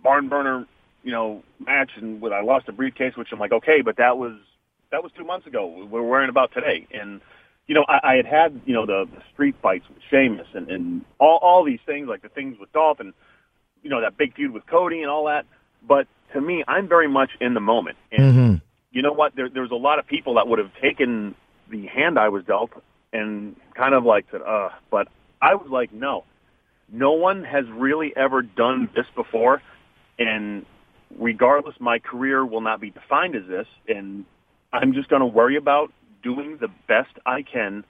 barn 0.02 0.28
burner, 0.28 0.66
you 1.04 1.12
know, 1.12 1.42
match, 1.64 1.90
and 1.96 2.20
with 2.20 2.32
I 2.32 2.40
lost 2.42 2.68
a 2.68 2.72
briefcase, 2.72 3.16
which 3.16 3.28
I'm 3.32 3.38
like, 3.38 3.52
okay, 3.52 3.80
but 3.82 3.96
that 3.98 4.18
was 4.18 4.32
that 4.90 5.02
was 5.02 5.12
two 5.16 5.24
months 5.24 5.46
ago. 5.46 5.86
We're 5.88 6.02
worrying 6.02 6.30
about 6.30 6.52
today, 6.52 6.86
and 6.92 7.20
you 7.68 7.74
know, 7.76 7.84
I, 7.88 8.00
I 8.02 8.14
had 8.16 8.26
had 8.26 8.60
you 8.66 8.74
know 8.74 8.84
the, 8.86 9.06
the 9.14 9.22
street 9.32 9.54
fights 9.62 9.84
with 9.88 9.98
Sheamus 10.10 10.48
and 10.54 10.68
and 10.68 11.04
all 11.20 11.38
all 11.40 11.64
these 11.64 11.78
things, 11.86 12.08
like 12.08 12.22
the 12.22 12.28
things 12.28 12.58
with 12.58 12.72
Dolph, 12.72 12.98
and 12.98 13.12
you 13.84 13.90
know 13.90 14.00
that 14.00 14.16
big 14.16 14.34
feud 14.34 14.50
with 14.50 14.66
Cody 14.66 15.00
and 15.02 15.10
all 15.10 15.26
that. 15.26 15.46
But 15.86 16.08
to 16.32 16.40
me, 16.40 16.64
I'm 16.68 16.88
very 16.88 17.08
much 17.08 17.30
in 17.40 17.54
the 17.54 17.60
moment, 17.60 17.96
and 18.12 18.22
Mm-hmm. 18.22 18.54
you 18.92 19.02
know 19.02 19.12
what? 19.12 19.34
There, 19.36 19.48
there's 19.48 19.70
a 19.70 19.76
lot 19.76 19.98
of 19.98 20.06
people 20.06 20.34
that 20.34 20.48
would 20.48 20.58
have 20.58 20.72
taken 20.80 21.34
the 21.70 21.86
hand 21.86 22.18
I 22.18 22.28
was 22.28 22.44
dealt 22.44 22.70
and 23.12 23.56
kind 23.74 23.94
of 23.94 24.04
like 24.04 24.26
said, 24.30 24.42
uh, 24.42 24.70
but 24.90 25.08
I 25.40 25.54
was 25.54 25.68
like, 25.70 25.92
no, 25.92 26.24
no 26.92 27.12
one 27.12 27.44
has 27.44 27.64
really 27.70 28.12
ever 28.16 28.42
done 28.42 28.88
this 28.94 29.06
before. 29.14 29.62
And 30.18 30.66
regardless, 31.18 31.74
my 31.80 31.98
career 31.98 32.44
will 32.44 32.60
not 32.60 32.80
be 32.80 32.90
defined 32.90 33.34
as 33.36 33.46
this. 33.48 33.66
And 33.88 34.24
I'm 34.72 34.92
just 34.92 35.08
going 35.08 35.20
to 35.20 35.26
worry 35.26 35.56
about 35.56 35.92
doing 36.22 36.58
the 36.60 36.68
best 36.86 37.10
I 37.24 37.42
can 37.42 37.84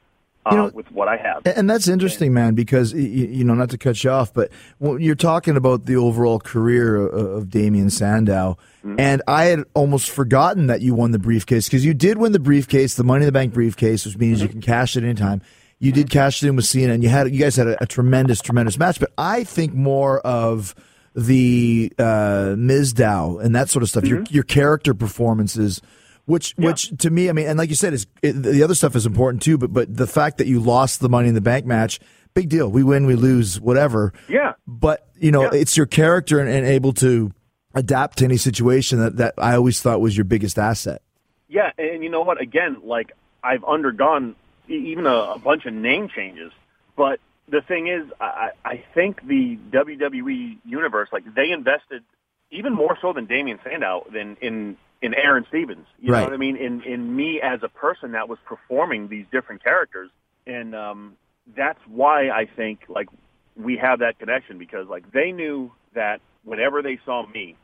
You 0.47 0.53
uh, 0.53 0.57
know- 0.57 0.71
with 0.73 0.91
what 0.91 1.07
I 1.07 1.19
have. 1.19 1.43
And 1.45 1.69
that's 1.69 1.87
interesting, 1.87 2.33
man, 2.33 2.55
because 2.55 2.95
you 2.95 3.45
know, 3.45 3.55
not 3.55 3.71
to 3.71 3.79
cut 3.79 4.03
you 4.03 4.11
off, 4.11 4.33
but 4.33 4.51
you're 4.81 5.15
talking 5.15 5.57
about 5.57 5.85
the 5.85 5.97
overall 5.97 6.39
career 6.39 6.97
of, 6.97 7.51
Damien 7.51 7.91
Sandow, 7.91 8.57
mm-hmm. 8.79 8.99
and 8.99 9.23
I 9.27 9.45
had 9.47 9.65
almost 9.75 10.11
forgotten 10.11 10.69
that 10.69 10.81
you 10.81 10.95
won 10.95 11.11
the 11.11 11.19
briefcase 11.19 11.67
because 11.67 11.85
you 11.85 11.95
did 11.95 12.17
win 12.17 12.33
the 12.33 12.39
briefcase, 12.39 12.95
the 12.95 13.05
Money 13.05 13.23
in 13.23 13.27
the 13.27 13.33
Bank 13.33 13.53
briefcase, 13.53 14.07
which 14.07 14.17
means 14.17 14.41
you 14.41 14.49
mm-hmm. 14.49 14.61
can 14.61 14.63
cash 14.63 14.97
it 14.97 15.05
anytime. 15.05 15.43
You 15.79 15.91
mm-hmm. 15.91 16.03
did 16.03 16.11
cash 16.11 16.43
it 16.43 16.49
in 16.49 16.57
with 16.57 16.65
Cena, 16.65 16.93
and 16.95 17.03
you 17.03 17.09
had 17.09 17.31
you 17.31 17.39
guys 17.39 17.57
had 17.57 17.67
a, 17.67 17.83
a 17.83 17.87
tremendous, 17.87 18.41
tremendous 18.41 18.79
match. 18.79 18.99
But 18.99 19.13
I 19.19 19.45
think 19.45 19.75
more 19.75 20.21
of 20.21 20.75
the 21.15 21.93
uh, 21.99 22.55
Mizdow 22.57 23.45
and 23.45 23.55
that 23.55 23.69
sort 23.69 23.83
of 23.83 23.89
stuff. 23.89 24.05
Your 24.07 24.23
your 24.31 24.45
character 24.45 24.95
performances. 24.95 25.83
Which, 26.27 26.55
which 26.57 26.97
to 26.99 27.11
me, 27.11 27.29
I 27.29 27.33
mean, 27.33 27.47
and 27.47 27.59
like 27.59 27.69
you 27.71 27.75
said, 27.75 27.93
is 27.93 28.07
it, 28.23 28.33
the 28.33 28.63
other 28.63 28.75
stuff 28.75 28.95
is 28.95 29.07
important 29.07 29.43
too. 29.43 29.59
But, 29.59 29.73
but 29.73 29.97
the 29.97 30.07
fact 30.07 30.39
that 30.39 30.47
you 30.47 30.61
lost 30.61 31.01
the 31.01 31.09
Money 31.09 31.29
in 31.29 31.35
the 31.35 31.41
Bank 31.41 31.67
match, 31.67 31.99
big 32.35 32.49
deal. 32.49 32.71
We 32.71 32.83
win, 32.85 33.07
we 33.07 33.17
lose, 33.17 33.61
whatever. 33.61 34.13
Yeah. 34.29 34.53
But 34.67 35.09
you 35.19 35.33
know, 35.33 35.43
Yeah. 35.53 35.61
it's 35.61 35.77
your 35.77 35.87
character 35.87 36.39
and, 36.39 36.49
and 36.49 36.65
able 36.67 36.93
to 36.95 37.33
adapt 37.75 38.19
to 38.19 38.25
any 38.25 38.37
situation 38.37 38.99
that, 39.01 39.17
that 39.17 39.35
I 39.39 39.55
always 39.57 39.81
thought 39.83 40.01
was 40.01 40.17
your 40.17 40.25
biggest 40.25 40.59
asset. 40.59 41.03
Yeah, 41.49 41.73
and 41.79 42.03
you 42.05 42.11
know 42.11 42.23
what? 42.23 42.41
Again, 42.41 42.77
like 42.85 43.13
I've 43.43 43.65
undergone 43.65 44.37
even 44.69 45.07
a, 45.07 45.15
a 45.35 45.39
bunch 45.39 45.67
of 45.67 45.75
name 45.75 46.09
changes, 46.09 46.53
but 46.97 47.19
the 47.49 47.61
thing 47.61 47.89
is, 47.89 48.05
I, 48.21 48.51
I 48.65 48.71
I 48.71 48.85
think 48.95 49.27
the 49.27 49.57
WWE 49.73 50.59
universe, 50.65 51.09
like 51.13 51.35
they 51.35 51.51
invested 51.51 52.05
even 52.53 52.73
more 52.73 52.97
so 53.03 53.13
than 53.13 53.27
Damien 53.27 53.59
Sandow 53.65 54.07
than 54.13 54.37
in 54.41 54.77
in 55.03 55.15
Aaron 55.15 55.45
Stevens. 55.49 55.87
You 55.99 56.13
Right. 56.13 56.21
know 56.21 56.25
what 56.27 56.33
I 56.35 56.37
mean? 56.37 56.57
In 56.57 56.83
in 56.83 57.15
me 57.15 57.41
as 57.43 57.63
a 57.63 57.69
person 57.69 58.13
that 58.13 58.29
was 58.29 58.39
performing 58.45 59.09
these 59.09 59.27
different 59.33 59.63
characters, 59.65 60.11
and 60.47 60.75
um, 60.75 61.17
that's 61.57 61.81
why 61.87 62.29
I 62.31 62.47
think 62.57 62.81
like 62.89 63.09
we 63.57 63.77
have 63.79 64.01
that 64.01 64.19
connection 64.19 64.59
because 64.59 64.89
like 64.89 65.11
they 65.13 65.33
knew 65.33 65.73
that 65.95 66.21
whenever 66.45 66.83
they 66.83 66.99
saw 67.05 67.27
me, 67.27 67.57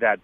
that 0.00 0.20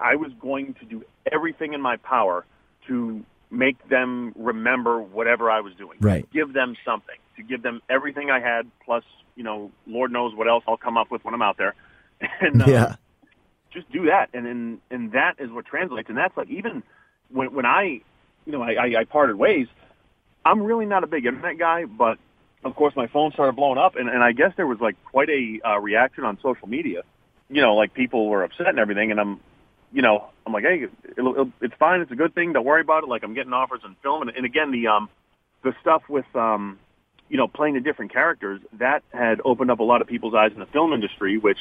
I 0.00 0.16
was 0.16 0.32
going 0.40 0.74
to 0.74 0.84
do 0.84 1.04
everything 1.30 1.72
in 1.72 1.80
my 1.80 1.96
power 1.96 2.44
to 2.86 3.24
make 3.50 3.88
them 3.88 4.32
remember 4.36 5.00
whatever 5.00 5.50
I 5.50 5.60
was 5.60 5.72
doing. 5.74 5.98
Right. 6.00 6.28
Give 6.30 6.52
them 6.52 6.76
something. 6.84 7.16
To 7.36 7.42
give 7.42 7.62
them 7.62 7.80
everything 7.88 8.30
I 8.30 8.40
had, 8.40 8.70
plus, 8.84 9.04
you 9.36 9.44
know, 9.44 9.70
Lord 9.86 10.12
knows 10.12 10.34
what 10.34 10.48
else 10.48 10.64
I'll 10.68 10.76
come 10.76 10.96
up 10.96 11.10
with 11.10 11.24
when 11.24 11.34
I'm 11.34 11.42
out 11.42 11.56
there. 11.56 11.74
And 12.40 12.60
uh, 12.62 12.66
Yeah. 12.68 12.96
Just 13.72 13.90
do 13.92 14.06
that. 14.06 14.30
And, 14.34 14.46
and 14.46 14.78
and 14.90 15.12
that 15.12 15.34
is 15.38 15.50
what 15.50 15.66
translates. 15.66 16.08
And 16.08 16.18
that's 16.18 16.36
like 16.36 16.48
even 16.48 16.82
when 17.30 17.54
when 17.54 17.66
I 17.66 18.00
you 18.46 18.52
know, 18.52 18.62
I, 18.62 18.72
I, 18.72 19.00
I 19.00 19.04
parted 19.04 19.36
ways, 19.36 19.66
I'm 20.44 20.62
really 20.62 20.86
not 20.86 21.04
a 21.04 21.06
big 21.06 21.26
internet 21.26 21.58
guy, 21.58 21.84
but 21.84 22.18
of 22.64 22.74
course 22.74 22.94
my 22.96 23.06
phone 23.06 23.32
started 23.32 23.56
blowing 23.56 23.78
up 23.78 23.96
and, 23.96 24.08
and 24.08 24.22
I 24.22 24.32
guess 24.32 24.52
there 24.56 24.66
was 24.66 24.78
like 24.80 24.96
quite 25.04 25.28
a 25.28 25.60
uh, 25.66 25.78
reaction 25.78 26.24
on 26.24 26.38
social 26.42 26.68
media. 26.68 27.02
You 27.50 27.62
know, 27.62 27.74
like 27.74 27.94
people 27.94 28.28
were 28.28 28.42
upset 28.44 28.68
and 28.68 28.78
everything 28.78 29.10
and 29.10 29.20
I'm 29.20 29.40
you 29.90 30.02
know, 30.02 30.28
I'm 30.46 30.52
like, 30.52 30.64
hey, 30.64 30.86
it'll, 31.16 31.32
it'll, 31.32 31.52
it's 31.62 31.74
fine. 31.78 32.02
It's 32.02 32.12
a 32.12 32.14
good 32.16 32.34
thing. 32.34 32.52
Don't 32.52 32.64
worry 32.64 32.82
about 32.82 33.04
it. 33.04 33.08
Like 33.08 33.22
I'm 33.22 33.32
getting 33.32 33.54
offers 33.54 33.80
and 33.84 33.96
film, 34.02 34.20
and, 34.20 34.30
and 34.36 34.44
again, 34.44 34.70
the 34.70 34.88
um, 34.88 35.08
the 35.62 35.74
stuff 35.80 36.02
with 36.10 36.26
um, 36.34 36.78
you 37.28 37.36
know, 37.36 37.48
playing 37.48 37.74
the 37.74 37.80
different 37.80 38.12
characters 38.12 38.60
that 38.74 39.02
had 39.12 39.40
opened 39.44 39.70
up 39.70 39.80
a 39.80 39.84
lot 39.84 40.00
of 40.00 40.08
people's 40.08 40.34
eyes 40.34 40.52
in 40.52 40.60
the 40.60 40.66
film 40.66 40.92
industry, 40.92 41.38
which 41.38 41.58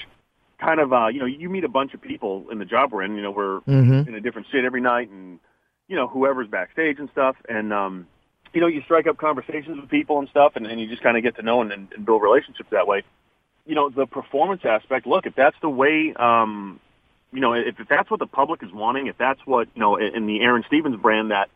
kind 0.59 0.79
of 0.79 0.91
uh, 0.93 1.07
you 1.07 1.19
know, 1.19 1.25
you 1.25 1.49
meet 1.49 1.63
a 1.63 1.69
bunch 1.69 1.93
of 1.93 2.01
people 2.01 2.45
in 2.51 2.59
the 2.59 2.65
job 2.65 2.91
we're 2.91 3.03
in. 3.03 3.15
You 3.15 3.21
know, 3.21 3.31
we're 3.31 3.61
Mhm. 3.61 4.07
in 4.07 4.15
a 4.15 4.21
different 4.21 4.47
state 4.47 4.65
every 4.65 4.81
night, 4.81 5.09
and 5.09 5.39
you 5.87 5.95
know, 5.95 6.07
whoever's 6.07 6.47
backstage 6.47 6.99
and 6.99 7.09
stuff, 7.11 7.35
and 7.47 7.71
um, 7.73 8.07
you 8.53 8.61
know, 8.61 8.67
you 8.67 8.81
strike 8.81 9.07
up 9.07 9.17
conversations 9.17 9.79
with 9.79 9.89
people 9.89 10.19
and 10.19 10.27
stuff, 10.29 10.55
and, 10.55 10.65
and 10.65 10.79
you 10.81 10.87
just 10.87 11.01
kind 11.03 11.17
of 11.17 11.23
get 11.23 11.35
to 11.35 11.41
know 11.41 11.61
and, 11.61 11.71
and 11.71 12.05
build 12.05 12.21
relationships 12.21 12.69
that 12.71 12.87
way. 12.87 13.03
You 13.65 13.75
know, 13.75 13.89
the 13.89 14.05
performance 14.05 14.61
aspect. 14.65 15.05
Look, 15.05 15.25
if 15.25 15.35
that's 15.35 15.57
the 15.61 15.69
way. 15.69 16.13
Um, 16.15 16.79
you 17.33 17.41
know, 17.41 17.53
if, 17.53 17.77
if 17.79 17.89
that's 17.89 18.09
what 18.09 18.21
the 18.21 18.25
public 18.25 18.63
is 18.63 18.71
wanting, 18.71 19.07
if 19.07 19.17
that's 19.17 19.41
what 19.45 19.67
you 19.75 19.81
know, 19.81 19.97
in 19.97 20.15
in 20.15 20.25
the 20.27 20.39
Aaron 20.41 20.63
Stevens 20.65 20.95
brand 20.99 21.31
that 21.31 21.49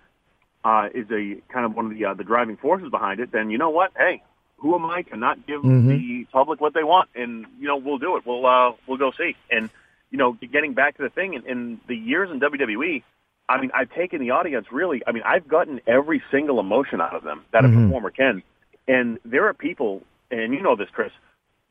uh, 0.66 0.90
is 0.94 1.10
a 1.10 1.42
kind 1.52 1.66
of 1.66 1.76
one 1.76 1.86
of 1.86 1.94
the 1.98 2.06
uh, 2.06 2.14
the 2.14 2.26
driving 2.26 2.58
forces 2.58 2.90
behind 2.90 3.20
it, 3.22 3.32
then 3.32 3.50
you 3.50 3.58
know 3.58 3.70
what? 3.70 3.92
Hey, 3.98 4.22
who 4.62 4.76
am 4.76 4.86
I 4.86 5.02
to 5.04 5.18
not 5.18 5.46
give 5.48 5.62
Mhm. 5.62 5.88
the 5.88 6.26
public 6.32 6.62
what 6.62 6.74
they 6.74 6.84
want? 6.84 7.10
And 7.16 7.46
you 7.60 7.68
know, 7.68 7.78
we'll 7.78 7.98
do 7.98 8.16
it. 8.18 8.26
We'll 8.26 8.46
uh, 8.46 8.74
we'll 8.88 8.98
go 8.98 9.12
see. 9.12 9.36
And 9.50 9.70
you 10.12 10.18
know, 10.18 10.34
getting 10.34 10.74
back 10.74 10.98
to 10.98 11.04
the 11.04 11.10
thing, 11.10 11.34
in, 11.34 11.46
in 11.46 11.80
the 11.88 11.96
years 11.96 12.30
in 12.32 12.40
WWE, 12.40 13.02
I 13.50 13.60
mean, 13.60 13.72
I've 13.74 13.92
taken 13.92 14.20
the 14.22 14.32
audience 14.32 14.68
really. 14.72 15.02
I 15.08 15.12
mean, 15.12 15.24
I've 15.26 15.48
gotten 15.48 15.82
every 15.88 16.22
single 16.32 16.60
emotion 16.60 17.02
out 17.02 17.16
of 17.16 17.24
them 17.24 17.44
that 17.52 17.66
a 17.66 17.68
Mhm. 17.68 17.86
performer 17.86 18.12
can. 18.12 18.44
And 18.88 19.20
there 19.26 19.48
are 19.48 19.54
people, 19.54 20.04
and 20.30 20.54
you 20.54 20.62
know 20.62 20.76
this, 20.76 20.90
Chris. 20.90 21.12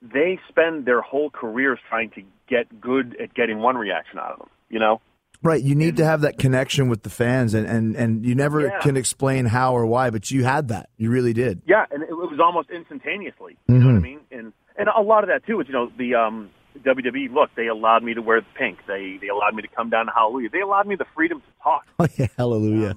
They 0.02 0.40
spend 0.48 0.86
their 0.86 1.00
whole 1.02 1.28
careers 1.30 1.78
trying 1.88 2.10
to 2.10 2.22
get 2.48 2.80
good 2.80 3.16
at 3.20 3.34
getting 3.34 3.58
one 3.58 3.76
reaction 3.76 4.18
out 4.18 4.32
of 4.32 4.38
them. 4.38 4.48
You 4.68 4.78
know. 4.80 5.00
Right. 5.42 5.62
You 5.62 5.74
need 5.74 5.96
to 5.96 6.04
have 6.04 6.20
that 6.20 6.36
connection 6.38 6.88
with 6.88 7.02
the 7.02 7.08
fans, 7.10 7.54
and, 7.54 7.66
and, 7.66 7.96
and 7.96 8.26
you 8.26 8.34
never 8.34 8.60
Yeah. 8.60 8.78
can 8.80 8.96
explain 8.96 9.46
how 9.46 9.74
or 9.74 9.86
why, 9.86 10.10
but 10.10 10.30
you 10.30 10.44
had 10.44 10.68
that. 10.68 10.90
You 10.98 11.10
really 11.10 11.32
did. 11.32 11.62
Yeah, 11.66 11.86
and 11.90 12.02
it 12.02 12.10
was 12.12 12.38
almost 12.42 12.68
instantaneously. 12.70 13.56
You 13.66 13.76
know 13.78 13.86
what 13.86 13.94
I 13.96 13.98
mean? 14.00 14.20
And 14.30 14.52
and 14.76 14.88
a 14.94 15.00
lot 15.00 15.24
of 15.24 15.28
that 15.30 15.46
too 15.46 15.60
is 15.60 15.66
you 15.66 15.72
know 15.72 15.90
the 15.96 16.14
um, 16.14 16.50
WWE. 16.82 17.32
Look, 17.32 17.50
they 17.56 17.68
allowed 17.68 18.02
me 18.02 18.12
to 18.14 18.20
wear 18.20 18.40
the 18.40 18.46
pink. 18.54 18.78
They 18.86 19.18
they 19.20 19.28
allowed 19.28 19.54
me 19.54 19.62
to 19.62 19.68
come 19.68 19.88
down 19.88 20.06
to 20.06 20.12
Hallelujah. 20.14 20.50
They 20.50 20.60
allowed 20.60 20.86
me 20.86 20.96
the 20.96 21.06
freedom 21.14 21.40
to 21.40 21.62
talk. 21.62 21.86
Oh 21.98 22.06
yeah, 22.18 22.26
hallelujah. 22.36 22.94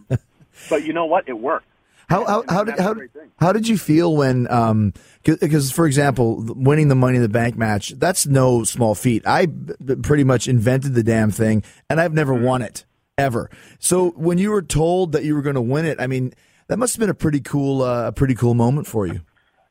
But 0.70 0.86
you 0.86 0.92
know 0.94 1.06
what? 1.06 1.28
It 1.28 1.40
worked. 1.40 1.66
How 2.14 2.26
how, 2.26 2.44
how 2.48 2.64
did 2.64 2.80
how, 2.80 2.96
how 3.40 3.54
did 3.54 3.68
you 3.68 3.78
feel 3.78 4.16
when 4.16 4.50
um 4.52 4.94
because 5.24 5.72
for 5.72 5.88
example 5.88 6.44
winning 6.56 6.88
the 6.88 6.96
Money 6.96 7.16
in 7.16 7.24
the 7.24 7.30
Bank 7.30 7.58
match 7.58 7.90
that's 7.98 8.28
no 8.28 8.64
small 8.64 8.94
feat. 8.94 9.26
I 9.26 9.48
b- 9.48 9.96
pretty 9.96 10.24
much 10.24 10.48
invented 10.48 10.94
the 10.94 11.04
damn 11.04 11.32
thing 11.32 11.64
and 11.90 12.00
I've 12.00 12.14
never 12.14 12.34
won 12.34 12.62
it 12.62 12.86
ever. 13.18 13.50
So 13.80 14.12
when 14.12 14.38
you 14.38 14.52
were 14.52 14.62
told 14.62 15.14
that 15.14 15.24
you 15.24 15.34
were 15.34 15.42
going 15.42 15.56
to 15.56 15.62
win 15.62 15.86
it, 15.86 16.00
I 16.00 16.08
mean 16.08 16.34
that 16.68 16.78
must 16.78 16.96
have 16.96 17.00
been 17.00 17.10
a 17.10 17.16
pretty 17.16 17.40
cool 17.40 17.82
uh, 17.82 18.08
a 18.08 18.12
pretty 18.12 18.36
cool 18.36 18.54
moment 18.54 18.86
for 18.86 19.08
you. 19.08 19.22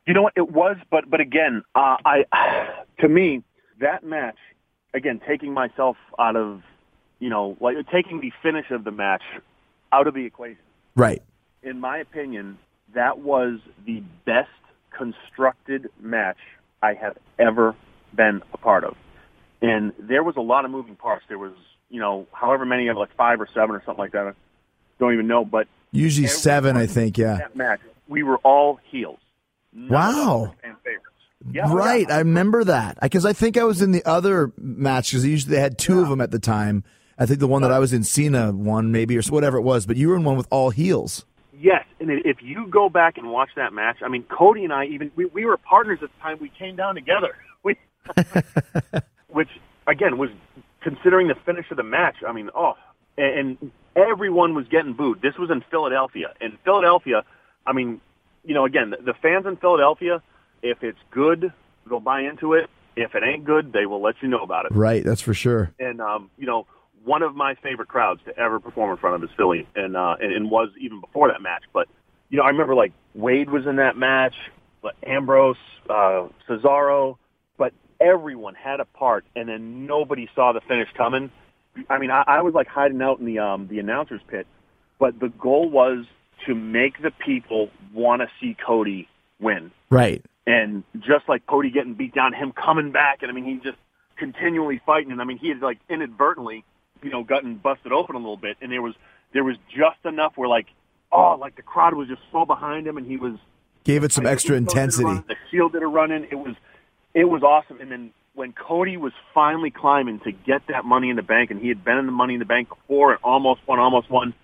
You 0.07 0.15
know 0.15 0.23
what? 0.23 0.33
It 0.37 0.51
was, 0.51 0.77
but 0.91 1.09
but 1.09 1.21
again, 1.21 1.63
uh, 1.77 1.97
I 2.05 2.25
to 3.01 3.09
me 3.09 3.45
that 3.81 4.03
match 4.03 4.39
again 4.95 5.21
taking 5.27 5.53
myself 5.55 5.97
out 6.19 6.35
of 6.35 6.63
you 7.21 7.31
know 7.31 7.57
like 7.61 7.77
taking 7.93 8.21
the 8.21 8.33
finish 8.43 8.71
of 8.71 8.83
the 8.83 8.91
match 8.91 9.23
out 9.93 10.09
of 10.09 10.15
the 10.15 10.25
equation. 10.25 10.59
Right. 10.97 11.23
In 11.63 11.79
my 11.81 11.99
opinion, 11.99 12.59
that 12.95 13.19
was 13.19 13.61
the 13.87 14.03
best 14.25 14.49
constructed 14.97 15.89
match 16.01 16.39
I 16.83 16.95
have 16.95 17.17
ever 17.39 17.75
been 18.15 18.43
a 18.53 18.59
part 18.59 18.85
of, 18.85 18.97
and 19.61 19.93
there 19.99 20.23
was 20.23 20.37
a 20.37 20.41
lot 20.41 20.65
of 20.65 20.71
moving 20.71 20.97
parts. 20.97 21.25
There 21.29 21.39
was 21.39 21.53
you 21.89 22.01
know 22.01 22.27
however 22.33 22.65
many 22.65 22.89
of 22.89 22.97
like 22.97 23.15
five 23.17 23.41
or 23.41 23.49
seven 23.55 23.71
or 23.77 23.83
something 23.85 24.03
like 24.03 24.13
that. 24.13 24.27
I 24.27 24.33
don't 24.99 25.13
even 25.15 25.27
know, 25.27 25.45
but 25.45 25.69
Usually 25.95 26.27
7 26.27 26.77
I 26.77 26.87
think, 26.87 27.19
yeah. 27.19 27.37
that 27.39 27.55
match 27.57 27.81
we 28.09 28.23
were 28.23 28.39
all 28.39 28.81
heels. 28.91 29.19
None 29.75 29.89
Wow. 29.91 30.41
were 30.41 30.47
fan 30.63 30.77
favorites. 30.85 31.07
Yeah, 31.51 31.63
oh, 31.67 31.69
yeah. 31.71 31.75
right, 31.75 32.11
I 32.11 32.19
remember 32.19 32.65
that 32.65 32.99
because 33.01 33.27
I 33.27 33.33
think 33.33 33.57
I 33.57 33.65
was 33.65 33.83
in 33.83 33.91
the 33.93 34.05
other 34.05 34.53
match 34.57 35.11
because 35.11 35.27
usually 35.27 35.55
they 35.57 35.61
had 35.61 35.79
two 35.79 36.01
of 36.01 36.09
them 36.09 36.21
at 36.21 36.31
the 36.31 36.39
time. 36.39 36.85
I 37.19 37.27
think 37.27 37.41
the 37.41 37.47
one 37.47 37.63
that 37.63 37.73
I 37.73 37.79
was 37.79 37.93
in, 37.93 38.05
Cena 38.05 38.53
one 38.53 38.91
maybe 38.93 39.17
or 39.19 39.23
whatever 39.23 39.59
it 39.59 39.63
was, 39.63 39.87
but 39.87 39.97
you 39.97 40.09
were 40.09 40.17
in 40.17 40.25
one 40.25 40.37
with 40.37 40.47
all 40.51 40.71
heels. 40.71 41.25
Yes, 41.63 41.85
and 42.01 42.11
if 42.11 42.39
you 42.43 42.67
go 42.67 42.89
back 42.89 43.19
and 43.19 43.31
watch 43.31 43.51
that 43.55 43.73
match, 43.73 43.99
I 44.05 44.09
mean, 44.09 44.25
Cody 44.25 44.65
and 44.65 44.73
I 44.73 44.87
even 44.87 45.13
we, 45.15 45.27
we 45.27 45.45
were 45.45 45.57
partners 45.57 46.01
at 46.03 46.11
the 46.11 46.21
time. 46.21 46.39
We 46.41 46.51
came 46.59 46.75
down 46.75 46.97
together, 46.97 47.37
we, 47.63 47.77
which 49.29 49.49
again 49.87 50.19
was 50.19 50.31
considering 50.81 51.29
the 51.29 51.37
finish 51.47 51.67
of 51.71 51.77
the 51.77 51.85
match. 51.85 52.17
I 52.27 52.33
mean, 52.33 52.51
oh, 52.53 52.73
and, 53.17 53.59
and 53.63 53.73
everyone 53.95 54.57
was 54.57 54.67
getting 54.67 54.95
booed. 54.95 55.23
This 55.23 55.35
was 55.39 55.51
in 55.53 55.63
Philadelphia. 55.71 56.35
In 56.41 56.59
Philadelphia, 56.65 57.23
I 57.65 57.73
mean, 57.73 58.01
you 58.45 58.55
know, 58.55 58.65
again, 58.65 58.91
the, 58.91 58.97
the 58.97 59.15
fans 59.23 59.47
in 59.47 59.57
Philadelphia, 59.57 60.21
if 60.65 60.83
it's 60.83 60.99
good, 61.13 61.53
they'll 61.89 62.01
buy 62.01 62.23
into 62.23 62.55
it. 62.55 62.69
If 62.97 63.15
it 63.15 63.23
ain't 63.23 63.45
good, 63.45 63.73
they 63.73 63.87
will 63.87 64.03
let 64.03 64.17
you 64.21 64.27
know 64.27 64.43
about 64.43 64.67
it. 64.67 64.73
Right, 64.73 65.05
that's 65.05 65.23
for 65.23 65.33
sure. 65.33 65.73
and 65.79 66.01
um, 66.01 66.29
you 66.37 66.47
know, 66.47 66.67
one 67.05 67.23
of 67.23 67.35
my 67.35 67.55
favorite 67.57 67.89
crowds 67.89 68.21
to 68.27 68.39
ever 68.39 68.61
perform 68.61 68.91
in 68.91 68.97
front 68.97 69.17
of 69.17 69.29
is 69.29 69.35
Philly, 69.37 69.67
and 69.75 69.97
uh, 69.97 70.17
and, 70.21 70.33
and 70.33 70.51
was 70.51 70.71
even 70.81 71.01
before 71.01 71.29
that 71.29 71.43
match. 71.43 71.63
But 71.73 71.89
you 72.29 72.39
know, 72.39 72.45
I 72.45 72.49
remember 72.49 72.75
like 72.75 72.93
Wade 73.15 73.51
was 73.51 73.67
in 73.67 73.77
that 73.77 73.97
match, 73.97 74.35
but 74.83 74.95
Ambrose, 75.07 75.57
uh, 75.89 76.29
Cesaro, 76.49 77.17
but 77.59 77.73
everyone 78.01 78.55
had 78.55 78.81
a 78.81 78.85
part, 78.85 79.25
and 79.37 79.49
then 79.49 79.87
nobody 79.87 80.29
saw 80.35 80.53
the 80.53 80.61
finish 80.61 80.89
coming. 80.97 81.31
I 81.89 81.99
mean, 81.99 82.11
I, 82.11 82.25
I 82.27 82.43
was 82.43 82.55
like 82.55 82.67
hiding 82.67 83.01
out 83.03 83.19
in 83.19 83.27
the 83.27 83.39
um, 83.39 83.69
the 83.69 83.79
announcers 83.79 84.21
pit, 84.29 84.47
but 84.99 85.19
the 85.21 85.29
goal 85.29 85.69
was 85.69 86.05
to 86.47 86.55
make 86.55 87.01
the 87.01 87.11
people 87.25 87.69
want 87.95 88.21
to 88.23 88.29
see 88.41 88.57
Cody 88.67 89.09
win 89.41 89.71
Right. 89.91 90.25
and 90.47 90.83
just 90.99 91.29
like 91.29 91.47
Cody 91.47 91.71
getting 91.71 91.95
beat 91.95 92.15
down, 92.15 92.33
him 92.33 92.53
coming 92.53 92.93
back, 92.93 93.23
and 93.23 93.31
I 93.31 93.35
mean, 93.35 93.45
he 93.45 93.57
just 93.57 93.79
continually 94.17 94.81
fighting, 94.85 95.13
and 95.13 95.21
I 95.21 95.25
mean, 95.25 95.39
he 95.39 95.49
had 95.49 95.61
like 95.61 95.79
inadvertently, 95.89 96.65
you 97.03 97.11
know, 97.11 97.25
gotten 97.25 97.57
busted 97.57 97.93
open 97.93 98.15
a 98.15 98.19
little 98.19 98.37
bit, 98.37 98.57
and 98.61 98.71
there 98.71 98.83
was 98.83 98.95
there 99.33 99.45
was 99.45 99.57
just 99.69 100.05
enough 100.05 100.33
where 100.37 100.49
like, 100.49 100.67
oh, 101.11 101.37
like 101.41 101.57
the 101.57 101.63
crowd 101.63 101.95
was 101.95 102.09
just 102.09 102.23
so 102.31 102.45
behind 102.45 102.87
him, 102.87 102.97
and 102.97 103.07
he 103.07 103.17
was 103.17 103.35
Gave 103.85 104.05
it 104.05 104.13
some 104.13 104.25
like, 104.25 104.35
extra 104.35 104.61
the 104.61 104.67
Usos 104.67 104.69
did 104.69 104.77
a 104.77 104.81
intensity. 104.81 105.25
The 105.29 105.37
Shield 105.51 105.73
did 105.73 105.83
a 105.83 105.87
run 105.87 106.11
in. 106.13 106.25
It 106.25 106.37
was 106.37 106.55
it 107.15 107.25
was 107.25 107.43
awesome, 107.43 107.81
and 107.81 107.91
then 107.91 108.13
when 108.35 108.53
Cody 108.53 108.97
was 108.97 109.13
finally 109.35 109.71
climbing 109.71 110.21
to 110.21 110.33
get 110.33 110.63
that 110.69 110.85
Money 110.85 111.11
in 111.11 111.17
the 111.17 111.23
Bank, 111.23 111.51
and 111.51 111.61
he 111.61 111.69
had 111.69 111.85
been 111.85 111.99
in 111.99 112.07
the 112.07 112.13
Money 112.13 112.35
in 112.35 112.39
the 112.39 112.47
Bank 112.47 112.69
before 112.69 113.13
and 113.13 113.21
almost 113.23 113.61
won, 113.67 113.79
almost 113.79 114.11
won. 114.11 114.35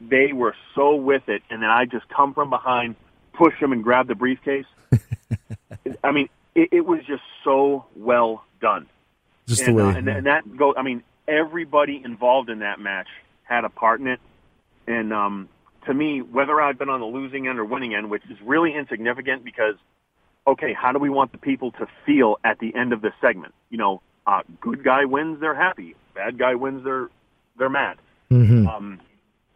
They 0.00 0.32
were 0.32 0.54
so 0.74 0.94
with 0.96 1.28
it, 1.28 1.42
and 1.48 1.62
then 1.62 1.70
I 1.70 1.84
just 1.84 2.08
come 2.08 2.34
from 2.34 2.50
behind, 2.50 2.96
push 3.32 3.54
him, 3.54 3.72
and 3.72 3.82
grab 3.82 4.08
the 4.08 4.14
briefcase. 4.14 4.66
I 6.04 6.12
mean, 6.12 6.28
it, 6.54 6.70
it 6.72 6.86
was 6.86 7.00
just 7.06 7.22
so 7.44 7.86
well 7.94 8.44
done. 8.60 8.86
Just 9.46 9.62
and, 9.62 9.78
the 9.78 9.84
way. 9.84 9.90
uh, 9.90 9.96
and, 9.96 10.08
and 10.08 10.26
that 10.26 10.56
go. 10.56 10.74
I 10.76 10.82
mean, 10.82 11.02
everybody 11.28 12.00
involved 12.04 12.50
in 12.50 12.60
that 12.60 12.78
match 12.80 13.08
had 13.44 13.64
a 13.64 13.68
part 13.68 14.00
in 14.00 14.06
it, 14.08 14.20
and 14.86 15.12
um, 15.12 15.48
to 15.86 15.94
me, 15.94 16.20
whether 16.20 16.60
I've 16.60 16.78
been 16.78 16.88
on 16.88 17.00
the 17.00 17.06
losing 17.06 17.46
end 17.48 17.58
or 17.58 17.64
winning 17.64 17.94
end, 17.94 18.10
which 18.10 18.22
is 18.30 18.36
really 18.44 18.74
insignificant 18.74 19.44
because, 19.44 19.74
okay, 20.46 20.72
how 20.72 20.92
do 20.92 20.98
we 20.98 21.10
want 21.10 21.32
the 21.32 21.38
people 21.38 21.70
to 21.72 21.86
feel 22.04 22.36
at 22.44 22.58
the 22.58 22.74
end 22.74 22.92
of 22.92 23.00
this 23.02 23.12
segment? 23.20 23.54
You 23.70 23.78
know, 23.78 24.02
uh, 24.26 24.40
good 24.60 24.82
guy 24.82 25.04
wins, 25.04 25.38
they're 25.40 25.54
happy. 25.54 25.94
Bad 26.14 26.38
guy 26.38 26.54
wins, 26.54 26.82
they're 26.84 27.08
they're 27.58 27.70
mad. 27.70 27.98
Mhm. 28.30 28.66
Um, 28.66 29.00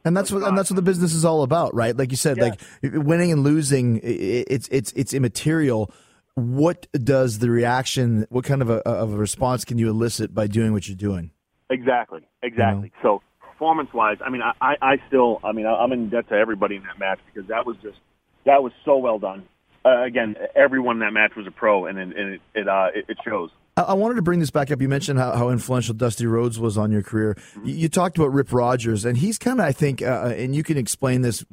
And 0.05 0.17
that's 0.17 0.31
what 0.33 0.43
and 0.45 0.57
that's 0.57 0.71
what 0.71 0.77
the 0.77 0.83
business 0.83 1.13
is 1.15 1.25
all 1.25 1.43
about, 1.43 1.75
right? 1.75 1.97
Like 1.97 2.11
you 2.11 2.17
said, 2.17 2.37
Yeah. 2.39 2.45
like 2.45 2.61
winning 2.83 3.33
and 3.33 3.43
losing, 3.43 4.01
it's 4.03 4.69
it's 4.71 4.93
it's 4.93 5.13
immaterial. 5.13 5.91
What 6.37 6.87
does 6.93 7.41
the 7.41 7.51
reaction? 7.51 8.27
What 8.31 8.45
kind 8.45 8.63
of 8.63 8.71
a 8.71 8.77
of 8.89 9.13
a 9.13 9.17
response 9.17 9.65
can 9.65 9.79
you 9.79 9.91
elicit 9.91 10.33
by 10.33 10.47
doing 10.47 10.73
what 10.73 10.87
you're 10.89 10.97
doing? 10.97 11.33
Exactly, 11.71 12.21
exactly. 12.43 12.93
So 13.03 13.23
performance 13.41 13.93
wise, 13.95 14.19
I 14.25 14.31
mean, 14.31 14.43
I, 14.43 14.53
I, 14.61 14.77
I 14.83 14.97
still, 15.09 15.41
I 15.45 15.53
mean, 15.53 15.67
I- 15.67 15.77
I'm 15.77 15.93
in 15.93 16.09
debt 16.11 16.29
to 16.31 16.35
everybody 16.35 16.77
in 16.77 16.83
that 16.83 16.99
match 16.99 17.21
because 17.33 17.49
that 17.49 17.65
was 17.67 17.77
just, 17.83 17.99
that 18.45 18.63
was 18.63 18.73
so 18.85 18.99
well 18.99 19.19
done. 19.19 19.45
Uh, 19.85 20.03
again, 20.03 20.37
everyone 20.55 20.97
in 20.97 21.01
that 21.01 21.13
match 21.13 21.33
was 21.37 21.47
a 21.47 21.51
pro, 21.51 21.87
and, 21.87 21.99
and 21.99 22.13
it, 22.13 22.41
it, 22.55 22.69
uh, 22.69 22.89
it, 22.95 23.07
it 23.09 23.17
shows. 23.25 23.49
I, 23.79 23.83
I 23.83 23.93
wanted 23.95 24.17
to 24.17 24.23
bring 24.23 24.39
this 24.41 24.51
back 24.51 24.71
up. 24.71 24.83
You 24.83 24.89
mentioned 24.91 25.19
how, 25.19 25.35
how 25.35 25.49
influential 25.49 25.95
Dusty 25.95 26.27
Rhodes 26.27 26.59
was 26.59 26.77
on 26.77 26.91
your 26.93 27.03
career. 27.03 27.35
You, 27.65 27.75
you 27.75 27.89
talked 27.89 28.19
about 28.19 28.33
Rip 28.35 28.53
Rogers, 28.53 29.07
and 29.07 29.17
he's 29.17 29.39
kind 29.39 29.59
of, 29.59 29.65
I 29.65 29.73
think, 29.73 30.03
uh, 30.03 30.35
and 30.37 30.55
you 30.55 30.63
can 30.63 30.77
explain 30.77 31.23
this. 31.23 31.45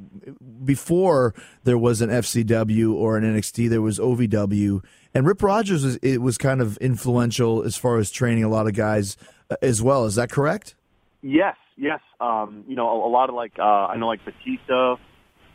Before 0.66 1.34
there 1.64 1.78
was 1.78 2.02
an 2.02 2.10
FCW 2.10 2.94
or 2.94 3.16
an 3.18 3.24
NXT, 3.24 3.70
there 3.70 3.82
was 3.82 4.00
OVW, 4.00 4.84
and 5.14 5.26
Rip 5.26 5.42
Rogers 5.42 5.84
was 5.84 5.96
it 5.98 6.22
was 6.22 6.38
kind 6.38 6.62
of 6.62 6.78
influential 6.78 7.64
as 7.64 7.76
far 7.76 7.98
as 7.98 8.12
training 8.12 8.44
a 8.44 8.50
lot 8.50 8.68
of 8.68 8.74
guys 8.74 9.18
uh, 9.50 9.56
as 9.62 9.82
well. 9.82 10.06
Is 10.06 10.16
that 10.16 10.30
correct? 10.32 10.76
Yes, 11.22 11.56
yes. 11.76 12.00
Um, 12.20 12.64
you 12.68 12.76
know, 12.76 12.88
a, 12.90 13.08
a 13.08 13.12
lot 13.12 13.30
of 13.30 13.36
like, 13.36 13.54
uh, 13.60 13.64
I 13.64 13.98
know 13.98 14.08
like 14.08 14.24
Batista, 14.24 14.98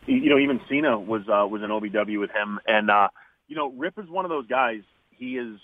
you 0.06 0.30
know, 0.30 0.38
even 0.38 0.60
Cena 0.68 0.98
was, 0.98 1.22
uh, 1.28 1.46
was 1.46 1.62
an 1.62 1.70
OVW 1.70 2.18
with 2.18 2.30
him. 2.30 2.58
And, 2.66 2.90
uh, 2.90 3.08
you 3.48 3.56
know, 3.56 3.70
Rip 3.70 3.98
is 3.98 4.08
one 4.08 4.24
of 4.24 4.30
those 4.30 4.46
guys. 4.46 4.82
He 5.10 5.36
is 5.36 5.58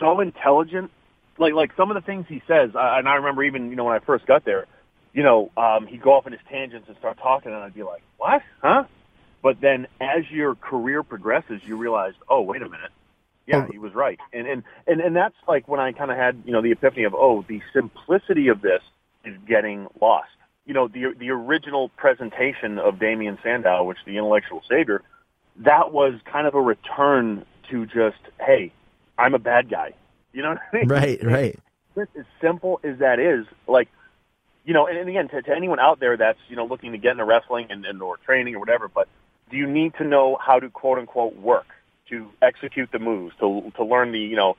so 0.00 0.20
intelligent. 0.20 0.90
Like, 1.38 1.54
like 1.54 1.70
some 1.76 1.90
of 1.90 1.94
the 1.94 2.00
things 2.00 2.26
he 2.28 2.42
says, 2.48 2.70
uh, 2.74 2.80
and 2.96 3.08
I 3.08 3.14
remember 3.14 3.44
even, 3.44 3.70
you 3.70 3.76
know, 3.76 3.84
when 3.84 3.94
I 3.94 4.00
first 4.00 4.26
got 4.26 4.44
there, 4.44 4.66
you 5.12 5.22
know, 5.22 5.50
um, 5.56 5.86
he'd 5.86 6.02
go 6.02 6.14
off 6.14 6.26
in 6.26 6.32
his 6.32 6.42
tangents 6.50 6.88
and 6.88 6.96
start 6.98 7.18
talking, 7.18 7.52
and 7.52 7.62
I'd 7.62 7.74
be 7.74 7.84
like, 7.84 8.02
what? 8.16 8.42
Huh? 8.60 8.84
But 9.42 9.60
then 9.60 9.86
as 10.00 10.28
your 10.30 10.56
career 10.56 11.02
progresses, 11.02 11.60
you 11.64 11.76
realize, 11.76 12.14
oh, 12.28 12.42
wait 12.42 12.60
a 12.60 12.68
minute. 12.68 12.90
Yeah, 13.48 13.64
Oh. 13.66 13.72
he 13.72 13.78
was 13.78 13.94
right. 13.94 14.20
And, 14.32 14.46
and, 14.46 14.62
and, 14.86 15.00
and 15.00 15.16
that's 15.16 15.34
like 15.48 15.66
when 15.66 15.80
I 15.80 15.92
kind 15.92 16.10
of 16.10 16.16
had, 16.18 16.42
you 16.44 16.52
know, 16.52 16.60
the 16.62 16.70
epiphany 16.70 17.04
of, 17.04 17.14
oh, 17.14 17.44
the 17.48 17.60
simplicity 17.72 18.48
of 18.48 18.60
this 18.60 18.82
is 19.24 19.34
getting 19.48 19.88
lost. 20.00 20.28
You 20.66 20.74
know, 20.74 20.86
the, 20.86 21.14
the 21.18 21.30
original 21.30 21.88
presentation 21.96 22.78
of 22.78 22.98
Damien 22.98 23.38
Sandow, 23.42 23.84
which 23.84 23.96
the 24.04 24.18
intellectual 24.18 24.62
savior, 24.68 25.02
that 25.56 25.92
was 25.92 26.14
kind 26.30 26.46
of 26.46 26.54
a 26.54 26.60
return 26.60 27.44
to 27.70 27.86
just, 27.86 28.18
hey, 28.38 28.70
I'm 29.16 29.34
a 29.34 29.38
bad 29.38 29.70
guy. 29.70 29.94
You 30.34 30.42
know 30.42 30.50
what 30.50 30.60
I 30.72 30.76
mean? 30.76 30.88
Right, 30.88 31.24
right. 31.24 31.58
As 31.96 32.26
simple 32.40 32.80
as 32.84 32.98
that 32.98 33.18
is, 33.18 33.46
like, 33.66 33.88
you 34.64 34.74
know, 34.74 34.86
and, 34.86 34.98
and 34.98 35.08
again, 35.08 35.28
to, 35.28 35.40
to 35.40 35.50
anyone 35.56 35.80
out 35.80 36.00
there 36.00 36.16
that's, 36.18 36.38
you 36.50 36.54
know, 36.56 36.66
looking 36.66 36.92
to 36.92 36.98
get 36.98 37.12
into 37.12 37.24
wrestling 37.24 37.68
and, 37.70 37.86
and 37.86 38.02
or 38.02 38.18
training 38.18 38.54
or 38.54 38.60
whatever, 38.60 38.88
but 38.88 39.08
do 39.50 39.56
you 39.56 39.66
need 39.66 39.94
to 39.94 40.04
know 40.04 40.36
how 40.40 40.60
to 40.60 40.68
quote 40.68 40.98
unquote 40.98 41.34
work, 41.36 41.66
to 42.10 42.28
execute 42.42 42.90
the 42.92 42.98
moves, 42.98 43.34
to, 43.40 43.72
to 43.76 43.84
learn 43.84 44.12
the, 44.12 44.18
you 44.18 44.36
know, 44.36 44.56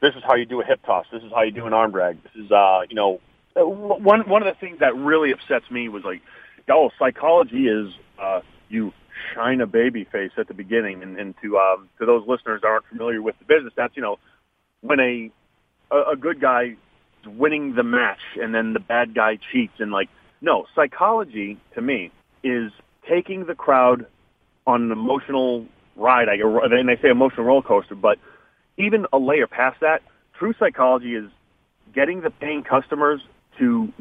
this 0.00 0.14
is 0.16 0.22
how 0.26 0.34
you 0.34 0.46
do 0.46 0.60
a 0.60 0.64
hip 0.64 0.80
toss, 0.84 1.06
this 1.12 1.22
is 1.22 1.32
how 1.32 1.42
you 1.42 1.50
do 1.50 1.66
an 1.66 1.72
arm 1.72 1.92
drag, 1.92 2.22
this 2.22 2.32
is, 2.44 2.50
uh, 2.50 2.80
you 2.88 2.96
know, 2.96 3.20
uh, 3.56 3.64
one, 3.64 4.28
one 4.28 4.42
of 4.42 4.52
the 4.52 4.58
things 4.58 4.80
that 4.80 4.96
really 4.96 5.32
upsets 5.32 5.70
me 5.70 5.88
was 5.88 6.02
like, 6.04 6.20
oh, 6.68 6.90
psychology 6.98 7.68
is, 7.68 7.92
uh, 8.20 8.40
you 8.68 8.92
shine 9.34 9.60
a 9.60 9.66
baby 9.66 10.04
face 10.10 10.32
at 10.36 10.48
the 10.48 10.54
beginning. 10.54 11.02
And, 11.02 11.18
and 11.18 11.34
to, 11.42 11.56
um, 11.56 11.88
to 11.98 12.06
those 12.06 12.26
listeners 12.26 12.62
that 12.62 12.68
aren't 12.68 12.86
familiar 12.86 13.22
with 13.22 13.36
the 13.38 13.44
business, 13.44 13.72
that's, 13.76 13.96
you 13.96 14.02
know, 14.02 14.18
when 14.80 15.00
a, 15.00 15.30
a, 15.90 16.12
a 16.12 16.16
good 16.16 16.40
guy 16.40 16.76
is 17.22 17.28
winning 17.28 17.74
the 17.74 17.82
match 17.82 18.20
and 18.40 18.54
then 18.54 18.72
the 18.72 18.80
bad 18.80 19.14
guy 19.14 19.38
cheats 19.52 19.74
and 19.78 19.92
like 19.92 20.08
no 20.40 20.66
psychology 20.74 21.58
to 21.74 21.80
me 21.80 22.10
is 22.42 22.70
taking 23.08 23.46
the 23.46 23.54
crowd 23.54 24.06
on 24.66 24.82
an 24.82 24.92
emotional 24.92 25.66
ride 25.96 26.28
I 26.28 26.34
and 26.34 26.88
they 26.88 27.00
say 27.00 27.08
emotional 27.08 27.44
roller 27.44 27.62
coaster 27.62 27.94
but 27.94 28.18
even 28.76 29.06
a 29.12 29.18
layer 29.18 29.46
past 29.46 29.80
that, 29.80 30.02
true 30.38 30.54
psychology 30.58 31.14
is 31.14 31.30
getting 31.94 32.22
the 32.22 32.30
paying 32.30 32.64
customers 32.64 33.20
to 33.58 33.92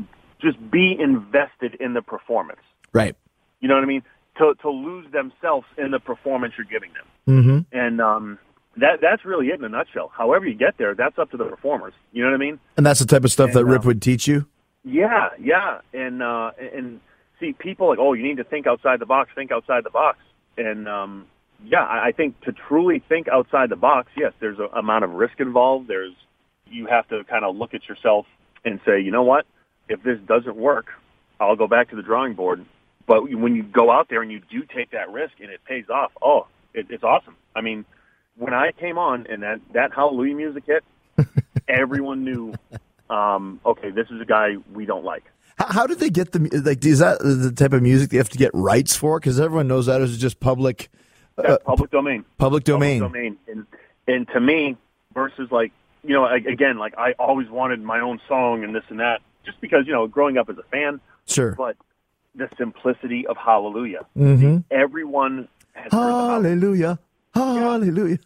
just 0.41 0.57
be 0.71 0.97
invested 0.99 1.75
in 1.79 1.93
the 1.93 2.01
performance. 2.01 2.59
Right. 2.91 3.15
You 3.59 3.67
know 3.67 3.75
what 3.75 3.83
I 3.83 3.87
mean? 3.87 4.03
To 4.37 4.53
to 4.61 4.69
lose 4.69 5.05
themselves 5.11 5.67
in 5.77 5.91
the 5.91 5.99
performance 5.99 6.55
you're 6.57 6.65
giving 6.65 6.91
them. 6.93 7.05
Mm-hmm. 7.27 7.77
And 7.77 8.01
um, 8.01 8.39
that 8.77 8.99
that's 9.01 9.23
really 9.25 9.47
it 9.47 9.59
in 9.59 9.63
a 9.63 9.69
nutshell. 9.69 10.11
However 10.15 10.47
you 10.47 10.55
get 10.55 10.77
there, 10.77 10.95
that's 10.95 11.17
up 11.17 11.31
to 11.31 11.37
the 11.37 11.45
performers. 11.45 11.93
You 12.11 12.23
know 12.23 12.29
what 12.29 12.35
I 12.35 12.39
mean? 12.39 12.59
And 12.75 12.85
that's 12.85 12.99
the 12.99 13.05
type 13.05 13.23
of 13.23 13.31
stuff 13.31 13.49
And, 13.49 13.55
that 13.57 13.65
Rip 13.65 13.83
uh, 13.83 13.87
would 13.87 14.01
teach 14.01 14.27
you. 14.27 14.47
Yeah, 14.83 15.29
yeah. 15.39 15.79
And 15.93 16.21
uh, 16.23 16.51
and 16.59 16.99
see, 17.39 17.53
people 17.53 17.87
like, 17.89 17.99
oh, 17.99 18.13
you 18.13 18.23
need 18.23 18.37
to 18.37 18.43
think 18.43 18.67
outside 18.67 18.99
the 18.99 19.05
box. 19.05 19.29
Think 19.35 19.51
outside 19.51 19.83
the 19.85 19.91
box. 19.91 20.17
And 20.57 20.87
um, 20.87 21.27
yeah, 21.65 21.83
I, 21.83 22.11
think 22.11 22.39
to 22.41 22.51
truly 22.51 23.03
think 23.07 23.27
outside 23.27 23.69
the 23.69 23.75
box, 23.75 24.09
yes, 24.17 24.33
there's 24.39 24.59
an 24.59 24.67
amount 24.73 25.03
of 25.03 25.11
risk 25.11 25.39
involved. 25.39 25.87
There's 25.87 26.13
you 26.67 26.87
have 26.87 27.07
to 27.09 27.23
kind 27.25 27.45
of 27.45 27.55
look 27.55 27.73
at 27.73 27.87
yourself 27.87 28.25
and 28.65 28.79
say, 28.85 28.99
you 28.99 29.11
know 29.11 29.23
what? 29.23 29.45
If 29.87 30.03
this 30.03 30.19
doesn't 30.25 30.55
work, 30.55 30.87
I'll 31.39 31.55
go 31.55 31.67
back 31.67 31.89
to 31.89 31.95
the 31.95 32.01
drawing 32.01 32.33
board. 32.33 32.65
But 33.05 33.29
when 33.29 33.55
you 33.55 33.63
go 33.63 33.91
out 33.91 34.07
there 34.09 34.21
and 34.21 34.31
you 34.31 34.39
do 34.39 34.63
take 34.75 34.91
that 34.91 35.11
risk 35.11 35.33
and 35.39 35.49
it 35.49 35.59
pays 35.65 35.85
off, 35.89 36.11
oh, 36.21 36.47
it, 36.73 36.87
it's 36.89 37.03
awesome. 37.03 37.35
I 37.55 37.61
mean, 37.61 37.85
when 38.37 38.53
I 38.53 38.71
came 38.71 38.97
on 38.97 39.27
and 39.29 39.43
that 39.43 39.59
that 39.73 39.93
Hallelujah 39.93 40.35
music 40.35 40.63
hit, 40.65 40.83
everyone 41.67 42.23
knew, 42.23 42.53
um, 43.09 43.59
okay, 43.65 43.91
this 43.91 44.07
is 44.09 44.21
a 44.21 44.25
guy 44.25 44.55
we 44.73 44.85
don't 44.85 45.03
like. 45.03 45.23
How, 45.57 45.67
how 45.67 45.87
did 45.87 45.99
they 45.99 46.09
get 46.09 46.31
the 46.31 46.39
like? 46.65 46.83
Is 46.85 46.99
that 46.99 47.19
the 47.19 47.51
type 47.55 47.73
of 47.73 47.81
music 47.81 48.09
they 48.09 48.17
have 48.17 48.29
to 48.29 48.37
get 48.37 48.51
rights 48.53 48.95
for? 48.95 49.19
Because 49.19 49.39
everyone 49.39 49.67
knows 49.67 49.85
that 49.87 50.01
is 50.01 50.17
just 50.17 50.39
public, 50.39 50.89
uh, 51.37 51.57
public 51.65 51.91
domain. 51.91 52.25
public 52.37 52.63
domain. 52.63 53.01
Public 53.01 53.13
domain. 53.21 53.37
And 53.47 53.65
and 54.07 54.27
to 54.29 54.39
me, 54.39 54.77
versus 55.13 55.49
like 55.51 55.71
you 56.03 56.13
know, 56.13 56.25
a- 56.25 56.35
again, 56.35 56.77
like 56.77 56.97
I 56.97 57.13
always 57.13 57.49
wanted 57.49 57.81
my 57.81 57.99
own 58.01 58.19
song 58.27 58.63
and 58.63 58.75
this 58.75 58.83
and 58.89 58.99
that, 58.99 59.21
just 59.45 59.59
because 59.61 59.85
you 59.87 59.93
know, 59.93 60.07
growing 60.07 60.37
up 60.37 60.49
as 60.49 60.57
a 60.57 60.63
fan, 60.63 60.99
Sure. 61.25 61.53
but 61.57 61.77
the 62.35 62.49
simplicity 62.57 63.25
of 63.27 63.37
Hallelujah. 63.37 64.05
Mm-hmm. 64.17 64.57
Everyone 64.71 65.47
has 65.73 65.91
Hallelujah. 65.91 66.99
Hallelujah. 67.33 67.59
Hallelujah. 67.63 68.19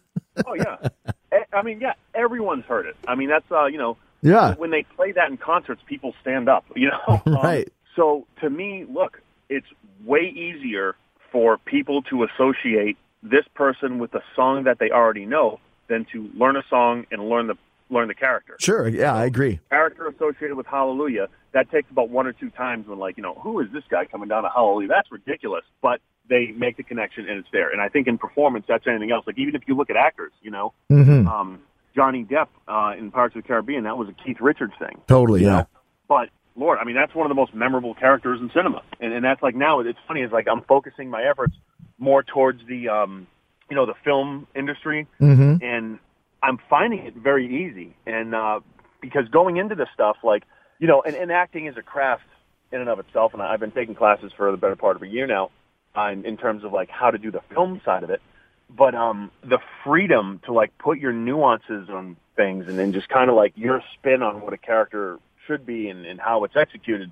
Oh 0.46 0.54
yeah, 0.54 0.76
I 1.52 1.62
mean, 1.62 1.80
yeah, 1.80 1.94
everyone's 2.14 2.64
heard 2.64 2.86
it. 2.86 2.96
I 3.06 3.14
mean, 3.14 3.28
that's 3.28 3.50
uh, 3.50 3.66
you 3.66 3.78
know, 3.78 3.96
Yeah. 4.22 4.54
when 4.54 4.70
they 4.70 4.82
play 4.82 5.12
that 5.12 5.30
in 5.30 5.36
concerts, 5.36 5.80
people 5.86 6.14
stand 6.20 6.48
up. 6.48 6.64
You 6.76 6.88
know, 6.90 7.22
Um, 7.26 7.34
Right. 7.34 7.68
so 7.96 8.26
to 8.40 8.50
me, 8.50 8.84
look, 8.88 9.20
it's 9.48 9.66
way 10.04 10.28
easier 10.28 10.94
for 11.32 11.58
people 11.58 12.02
to 12.02 12.24
associate 12.24 12.96
this 13.22 13.44
person 13.54 13.98
with 13.98 14.14
a 14.14 14.22
song 14.36 14.64
that 14.64 14.78
they 14.78 14.90
already 14.90 15.26
know 15.26 15.60
than 15.88 16.06
to 16.12 16.30
learn 16.34 16.56
a 16.56 16.62
song 16.70 17.04
and 17.10 17.28
learn 17.28 17.46
the 17.48 17.54
learn 17.90 18.08
the 18.08 18.14
character. 18.14 18.54
Sure. 18.60 18.86
Yeah, 18.86 19.14
I 19.14 19.24
agree. 19.24 19.60
Character 19.70 20.06
associated 20.08 20.56
with 20.56 20.66
Hallelujah 20.66 21.28
that 21.52 21.70
takes 21.70 21.90
about 21.90 22.10
one 22.10 22.26
or 22.26 22.32
two 22.34 22.50
times 22.50 22.86
when 22.86 22.98
like 22.98 23.16
you 23.16 23.22
know 23.22 23.34
who 23.34 23.60
is 23.60 23.68
this 23.72 23.84
guy 23.90 24.04
coming 24.04 24.28
down 24.28 24.42
to 24.42 24.50
Hallelujah? 24.54 24.88
That's 24.88 25.10
ridiculous, 25.10 25.64
but 25.82 26.00
they 26.28 26.48
make 26.48 26.76
the 26.76 26.82
connection 26.82 27.26
and 27.28 27.38
it's 27.38 27.48
there. 27.52 27.70
And 27.70 27.80
I 27.80 27.88
think 27.88 28.06
in 28.06 28.18
performance, 28.18 28.66
that's 28.68 28.86
anything 28.86 29.10
else. 29.10 29.26
Like 29.26 29.38
even 29.38 29.54
if 29.54 29.62
you 29.66 29.74
look 29.74 29.88
at 29.90 29.96
actors, 29.96 30.32
you 30.42 30.50
know, 30.50 30.74
Mm-hmm. 30.90 31.26
um, 31.26 31.60
Johnny 31.96 32.24
Depp 32.24 32.48
uh, 32.68 32.92
in 32.98 33.10
Pirates 33.10 33.34
of 33.34 33.42
the 33.42 33.48
Caribbean, 33.48 33.84
that 33.84 33.96
was 33.96 34.08
a 34.08 34.12
Keith 34.12 34.36
Richards 34.40 34.74
thing. 34.78 35.00
Totally. 35.08 35.42
Yeah. 35.42 35.48
know? 35.48 35.66
But 36.06 36.28
Lord, 36.58 36.78
I 36.80 36.84
mean, 36.84 36.96
that's 36.96 37.14
one 37.14 37.24
of 37.24 37.28
the 37.28 37.34
most 37.36 37.54
memorable 37.54 37.94
characters 37.94 38.40
in 38.40 38.50
cinema, 38.52 38.82
and 39.00 39.12
and 39.12 39.24
that's 39.24 39.42
like 39.42 39.54
now 39.54 39.80
it's 39.80 39.98
funny. 40.08 40.22
It's 40.22 40.32
like 40.32 40.48
I'm 40.48 40.62
focusing 40.62 41.08
my 41.08 41.22
efforts 41.22 41.54
more 41.98 42.22
towards 42.22 42.60
the 42.66 42.88
um, 42.88 43.26
you 43.70 43.76
know 43.76 43.86
the 43.86 43.94
film 44.04 44.46
industry, 44.56 45.06
Mm-hmm. 45.20 45.64
and 45.64 45.98
I'm 46.42 46.58
finding 46.68 47.06
it 47.06 47.14
very 47.14 47.46
easy. 47.46 47.94
And 48.06 48.34
uh, 48.34 48.60
because 49.00 49.28
going 49.28 49.56
into 49.56 49.74
this 49.74 49.88
stuff, 49.94 50.16
like 50.24 50.42
you 50.80 50.88
know, 50.88 51.02
and, 51.02 51.14
and 51.14 51.30
acting 51.30 51.66
is 51.66 51.76
a 51.76 51.82
craft 51.82 52.24
in 52.72 52.80
and 52.80 52.88
of 52.88 52.98
itself, 52.98 53.32
and 53.34 53.42
I've 53.42 53.60
been 53.60 53.70
taking 53.70 53.94
classes 53.94 54.32
for 54.36 54.50
the 54.50 54.56
better 54.56 54.76
part 54.76 54.96
of 54.96 55.02
a 55.02 55.08
year 55.08 55.26
now, 55.26 55.50
uh, 55.96 56.10
in, 56.10 56.24
in 56.24 56.36
terms 56.36 56.64
of 56.64 56.72
like 56.72 56.90
how 56.90 57.10
to 57.10 57.18
do 57.18 57.30
the 57.30 57.40
film 57.54 57.80
side 57.84 58.02
of 58.02 58.10
it. 58.10 58.20
But 58.68 58.94
um, 58.94 59.30
the 59.42 59.58
freedom 59.84 60.40
to 60.44 60.52
like 60.52 60.76
put 60.78 60.98
your 60.98 61.12
nuances 61.12 61.88
on 61.88 62.16
things, 62.36 62.66
and 62.68 62.78
then 62.78 62.92
just 62.92 63.08
kind 63.08 63.30
of 63.30 63.36
like 63.36 63.52
your 63.56 63.80
spin 63.94 64.22
on 64.22 64.40
what 64.40 64.52
a 64.52 64.58
character 64.58 65.18
should 65.48 65.66
be 65.66 65.88
and, 65.88 66.06
and 66.06 66.20
how 66.20 66.44
it's 66.44 66.54
executed, 66.54 67.10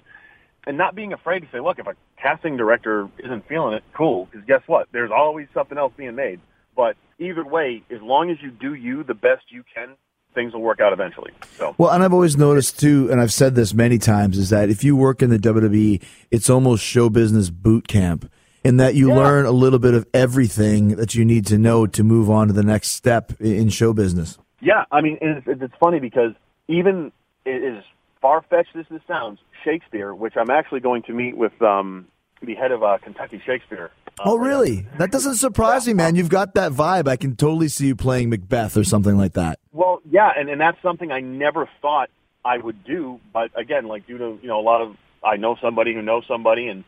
and 0.66 0.78
not 0.78 0.94
being 0.94 1.12
afraid 1.12 1.40
to 1.40 1.48
say, 1.50 1.58
look, 1.58 1.80
if 1.80 1.86
a 1.88 1.94
casting 2.22 2.56
director 2.56 3.08
isn't 3.18 3.48
feeling 3.48 3.74
it, 3.74 3.82
cool, 3.94 4.26
because 4.26 4.46
guess 4.46 4.62
what? 4.66 4.86
There's 4.92 5.10
always 5.10 5.48
something 5.52 5.76
else 5.76 5.92
being 5.96 6.14
made. 6.14 6.38
But 6.76 6.96
either 7.18 7.44
way, 7.44 7.82
as 7.90 8.00
long 8.02 8.30
as 8.30 8.36
you 8.40 8.50
do 8.52 8.74
you 8.74 9.02
the 9.02 9.14
best 9.14 9.44
you 9.48 9.64
can, 9.74 9.96
things 10.34 10.52
will 10.52 10.60
work 10.60 10.80
out 10.80 10.92
eventually. 10.92 11.32
So 11.56 11.74
Well, 11.78 11.90
and 11.90 12.04
I've 12.04 12.12
always 12.12 12.36
noticed 12.36 12.78
too, 12.78 13.08
and 13.10 13.20
I've 13.20 13.32
said 13.32 13.54
this 13.54 13.72
many 13.72 13.96
times, 13.96 14.36
is 14.36 14.50
that 14.50 14.68
if 14.68 14.84
you 14.84 14.94
work 14.94 15.22
in 15.22 15.30
the 15.30 15.38
WWE, 15.38 16.02
it's 16.30 16.50
almost 16.50 16.84
show 16.84 17.08
business 17.08 17.48
boot 17.48 17.88
camp, 17.88 18.30
in 18.62 18.76
that 18.76 18.94
you 18.94 19.08
Yeah. 19.08 19.14
learn 19.16 19.46
a 19.46 19.50
little 19.52 19.78
bit 19.78 19.94
of 19.94 20.06
everything 20.12 20.96
that 20.96 21.14
you 21.14 21.24
need 21.24 21.46
to 21.46 21.56
know 21.56 21.86
to 21.86 22.04
move 22.04 22.28
on 22.28 22.48
to 22.48 22.52
the 22.52 22.62
next 22.64 22.90
step 22.90 23.32
in 23.40 23.70
show 23.70 23.94
business. 23.94 24.38
yeah, 24.60 24.84
I 24.92 25.00
mean, 25.00 25.16
it's, 25.22 25.46
it's 25.62 25.74
funny 25.80 26.00
because 26.00 26.32
even 26.68 27.12
it 27.46 27.62
is 27.62 27.82
far 28.26 28.42
fetched 28.50 28.74
as 28.74 28.86
this 28.90 29.00
sounds, 29.06 29.38
Shakespeare, 29.64 30.12
which 30.12 30.36
I'm 30.36 30.50
actually 30.50 30.80
going 30.80 31.04
to 31.04 31.12
meet 31.12 31.36
with 31.36 31.52
um, 31.62 32.08
the 32.42 32.56
head 32.56 32.72
of 32.72 32.82
uh, 32.82 32.98
Kentucky 33.00 33.40
Shakespeare. 33.46 33.92
uh, 34.18 34.22
Oh, 34.24 34.36
really? 34.36 34.84
That 34.98 35.12
doesn't 35.12 35.36
surprise 35.36 35.86
me, 35.86 35.94
man. 35.94 36.16
You've 36.16 36.28
got 36.28 36.54
that 36.54 36.72
vibe. 36.72 37.06
I 37.06 37.14
can 37.14 37.36
totally 37.36 37.68
see 37.68 37.86
you 37.86 37.94
playing 37.94 38.30
Macbeth 38.30 38.76
or 38.76 38.82
something 38.82 39.16
like 39.16 39.34
that. 39.34 39.60
Well, 39.70 40.00
yeah, 40.10 40.32
and, 40.36 40.48
and 40.48 40.60
that's 40.60 40.82
something 40.82 41.12
I 41.12 41.20
never 41.20 41.68
thought 41.80 42.10
I 42.44 42.58
would 42.58 42.82
do. 42.82 43.20
But 43.32 43.56
again, 43.56 43.86
like 43.86 44.08
due 44.08 44.18
to 44.18 44.38
you 44.42 44.48
know 44.48 44.58
a 44.58 44.66
lot 44.72 44.82
of 44.82 44.96
I 45.22 45.36
know 45.36 45.56
somebody 45.62 45.94
who 45.94 46.02
knows 46.02 46.24
somebody, 46.26 46.66
and 46.66 46.82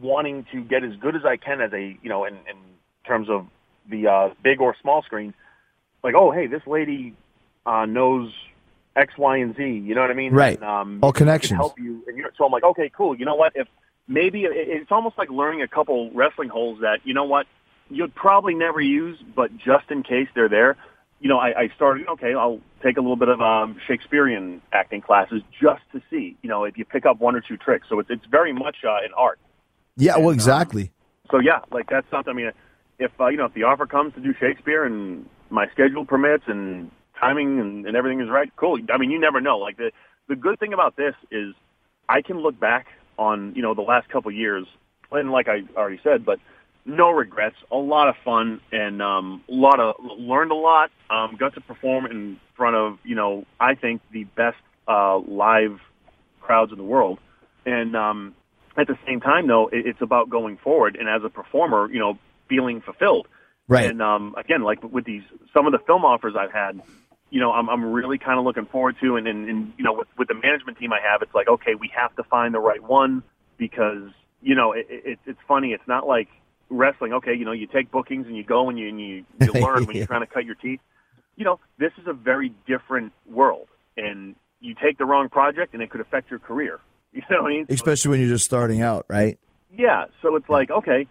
wanting 0.00 0.46
to 0.52 0.62
get 0.62 0.84
as 0.84 0.96
good 0.96 1.16
as 1.16 1.22
I 1.26 1.36
can 1.36 1.60
as 1.60 1.72
a 1.74 1.98
you 2.02 2.08
know 2.08 2.24
in, 2.24 2.34
in 2.34 2.56
terms 3.06 3.28
of 3.28 3.46
the 3.90 4.06
uh, 4.08 4.28
big 4.42 4.62
or 4.62 4.74
small 4.80 5.02
screen. 5.02 5.34
Like, 6.02 6.14
oh, 6.16 6.30
hey, 6.30 6.46
this 6.46 6.62
lady 6.66 7.14
uh, 7.66 7.84
knows 7.84 8.32
X, 8.96 9.16
Y, 9.16 9.36
and 9.38 9.56
Z. 9.56 9.62
You 9.62 9.94
know 9.94 10.00
what 10.02 10.10
I 10.10 10.14
mean? 10.14 10.32
Right. 10.32 10.56
And, 10.56 10.64
um, 10.64 10.98
All 11.02 11.12
connections. 11.12 11.58
help 11.58 11.78
you. 11.78 12.04
And 12.06 12.16
you're, 12.16 12.32
so 12.36 12.44
I'm 12.44 12.52
like, 12.52 12.64
okay, 12.64 12.90
cool. 12.94 13.16
You 13.16 13.24
know 13.24 13.34
what? 13.34 13.52
If 13.54 13.68
maybe 14.08 14.44
it, 14.44 14.52
it's 14.54 14.92
almost 14.92 15.16
like 15.18 15.30
learning 15.30 15.62
a 15.62 15.68
couple 15.68 16.10
wrestling 16.12 16.48
holes 16.48 16.80
that 16.80 17.00
you 17.04 17.14
know 17.14 17.24
what 17.24 17.46
you'd 17.90 18.14
probably 18.14 18.54
never 18.54 18.80
use, 18.80 19.18
but 19.34 19.56
just 19.56 19.90
in 19.90 20.02
case 20.02 20.28
they're 20.34 20.48
there. 20.48 20.76
You 21.20 21.28
know, 21.28 21.38
I, 21.38 21.60
I 21.60 21.68
started. 21.76 22.08
Okay, 22.08 22.34
I'll 22.34 22.60
take 22.82 22.96
a 22.96 23.00
little 23.00 23.16
bit 23.16 23.28
of 23.28 23.40
um, 23.40 23.76
Shakespearean 23.86 24.60
acting 24.72 25.00
classes 25.00 25.40
just 25.60 25.82
to 25.92 26.02
see. 26.10 26.36
You 26.42 26.48
know, 26.48 26.64
if 26.64 26.76
you 26.76 26.84
pick 26.84 27.06
up 27.06 27.20
one 27.20 27.36
or 27.36 27.40
two 27.40 27.56
tricks. 27.56 27.86
So 27.88 28.00
it's 28.00 28.10
it's 28.10 28.26
very 28.26 28.52
much 28.52 28.78
uh, 28.84 28.96
an 29.04 29.12
art. 29.16 29.38
Yeah, 29.96 30.16
well, 30.16 30.30
exactly. 30.30 30.90
So 31.30 31.38
yeah, 31.38 31.60
like 31.70 31.88
that's 31.88 32.10
something. 32.10 32.32
I 32.32 32.34
mean, 32.34 32.50
if 32.98 33.12
uh, 33.20 33.28
you 33.28 33.36
know, 33.36 33.44
if 33.44 33.54
the 33.54 33.62
offer 33.62 33.86
comes 33.86 34.14
to 34.14 34.20
do 34.20 34.34
Shakespeare 34.38 34.84
and 34.84 35.28
my 35.48 35.68
schedule 35.70 36.04
permits 36.04 36.44
and 36.48 36.90
timing 37.22 37.60
and, 37.60 37.86
and 37.86 37.96
everything 37.96 38.20
is 38.20 38.28
right, 38.28 38.50
cool. 38.56 38.78
I 38.92 38.98
mean, 38.98 39.10
you 39.10 39.20
never 39.20 39.40
know. 39.40 39.58
Like 39.58 39.76
the 39.76 39.92
the 40.28 40.36
good 40.36 40.58
thing 40.58 40.72
about 40.72 40.96
this 40.96 41.14
is 41.30 41.54
I 42.08 42.22
can 42.22 42.38
look 42.40 42.58
back 42.58 42.86
on 43.18 43.54
you 43.54 43.62
know 43.62 43.74
the 43.74 43.82
last 43.82 44.08
couple 44.08 44.30
of 44.30 44.36
years, 44.36 44.66
and 45.10 45.30
like 45.30 45.48
I 45.48 45.62
already 45.76 46.00
said, 46.02 46.24
but 46.24 46.38
no 46.84 47.10
regrets. 47.10 47.56
A 47.70 47.76
lot 47.76 48.08
of 48.08 48.16
fun 48.24 48.60
and 48.72 49.00
um, 49.00 49.44
a 49.48 49.54
lot 49.54 49.78
of 49.80 49.96
learned 50.18 50.50
a 50.50 50.56
lot. 50.56 50.90
Um, 51.10 51.36
got 51.38 51.54
to 51.54 51.60
perform 51.60 52.06
in 52.06 52.38
front 52.56 52.76
of 52.76 52.98
you 53.04 53.14
know 53.14 53.44
I 53.60 53.74
think 53.74 54.02
the 54.12 54.24
best 54.24 54.58
uh, 54.88 55.18
live 55.18 55.78
crowds 56.40 56.72
in 56.72 56.78
the 56.78 56.84
world, 56.84 57.18
and 57.64 57.96
um, 57.96 58.34
at 58.76 58.86
the 58.86 58.98
same 59.06 59.20
time 59.20 59.46
though, 59.46 59.68
it, 59.68 59.86
it's 59.86 60.02
about 60.02 60.30
going 60.30 60.58
forward 60.58 60.96
and 60.96 61.08
as 61.08 61.22
a 61.24 61.28
performer, 61.28 61.90
you 61.92 61.98
know, 61.98 62.18
feeling 62.48 62.80
fulfilled. 62.80 63.28
Right. 63.68 63.88
And 63.88 64.02
um, 64.02 64.34
again, 64.36 64.62
like 64.62 64.82
with 64.82 65.04
these 65.04 65.22
some 65.54 65.66
of 65.66 65.72
the 65.72 65.78
film 65.86 66.04
offers 66.04 66.34
I've 66.38 66.52
had, 66.52 66.82
you 67.32 67.40
know, 67.40 67.50
I'm 67.50 67.70
I'm 67.70 67.82
really 67.92 68.18
kind 68.18 68.38
of 68.38 68.44
looking 68.44 68.66
forward 68.66 68.96
to, 69.00 69.16
and, 69.16 69.26
and 69.26 69.48
and 69.48 69.72
you 69.78 69.84
know, 69.84 69.94
with 69.94 70.08
with 70.18 70.28
the 70.28 70.34
management 70.34 70.76
team 70.76 70.92
I 70.92 71.00
have, 71.00 71.22
it's 71.22 71.34
like 71.34 71.48
okay, 71.48 71.74
we 71.74 71.90
have 71.96 72.14
to 72.16 72.22
find 72.24 72.52
the 72.52 72.60
right 72.60 72.82
one 72.82 73.22
because 73.56 74.10
you 74.42 74.54
know 74.54 74.72
it, 74.72 74.86
it, 74.90 75.18
it's 75.24 75.38
funny. 75.48 75.72
It's 75.72 75.88
not 75.88 76.06
like 76.06 76.28
wrestling. 76.68 77.14
Okay, 77.14 77.32
you 77.34 77.46
know, 77.46 77.52
you 77.52 77.66
take 77.66 77.90
bookings 77.90 78.26
and 78.26 78.36
you 78.36 78.44
go 78.44 78.68
and 78.68 78.78
you 78.78 78.88
and 78.90 79.00
you, 79.00 79.24
you 79.40 79.52
learn 79.62 79.86
when 79.86 79.96
Yeah. 79.96 80.00
you're 80.00 80.06
trying 80.06 80.20
to 80.20 80.26
cut 80.26 80.44
your 80.44 80.56
teeth. 80.56 80.80
You 81.36 81.46
know, 81.46 81.58
this 81.78 81.92
is 81.98 82.06
a 82.06 82.12
very 82.12 82.52
different 82.66 83.14
world, 83.26 83.68
and 83.96 84.36
you 84.60 84.74
take 84.74 84.98
the 84.98 85.06
wrong 85.06 85.30
project 85.30 85.72
and 85.72 85.82
it 85.82 85.88
could 85.88 86.02
affect 86.02 86.30
your 86.30 86.38
career. 86.38 86.80
You 87.14 87.22
know 87.30 87.42
what 87.42 87.52
I 87.52 87.54
mean? 87.56 87.66
Especially 87.68 88.10
when 88.10 88.20
you're 88.20 88.30
just 88.30 88.46
starting 88.46 88.80
out, 88.80 89.04
right? 89.08 89.38
yeah, 89.74 90.04
so 90.20 90.36
it's 90.36 90.48
like 90.48 90.70
okay, 90.70 91.06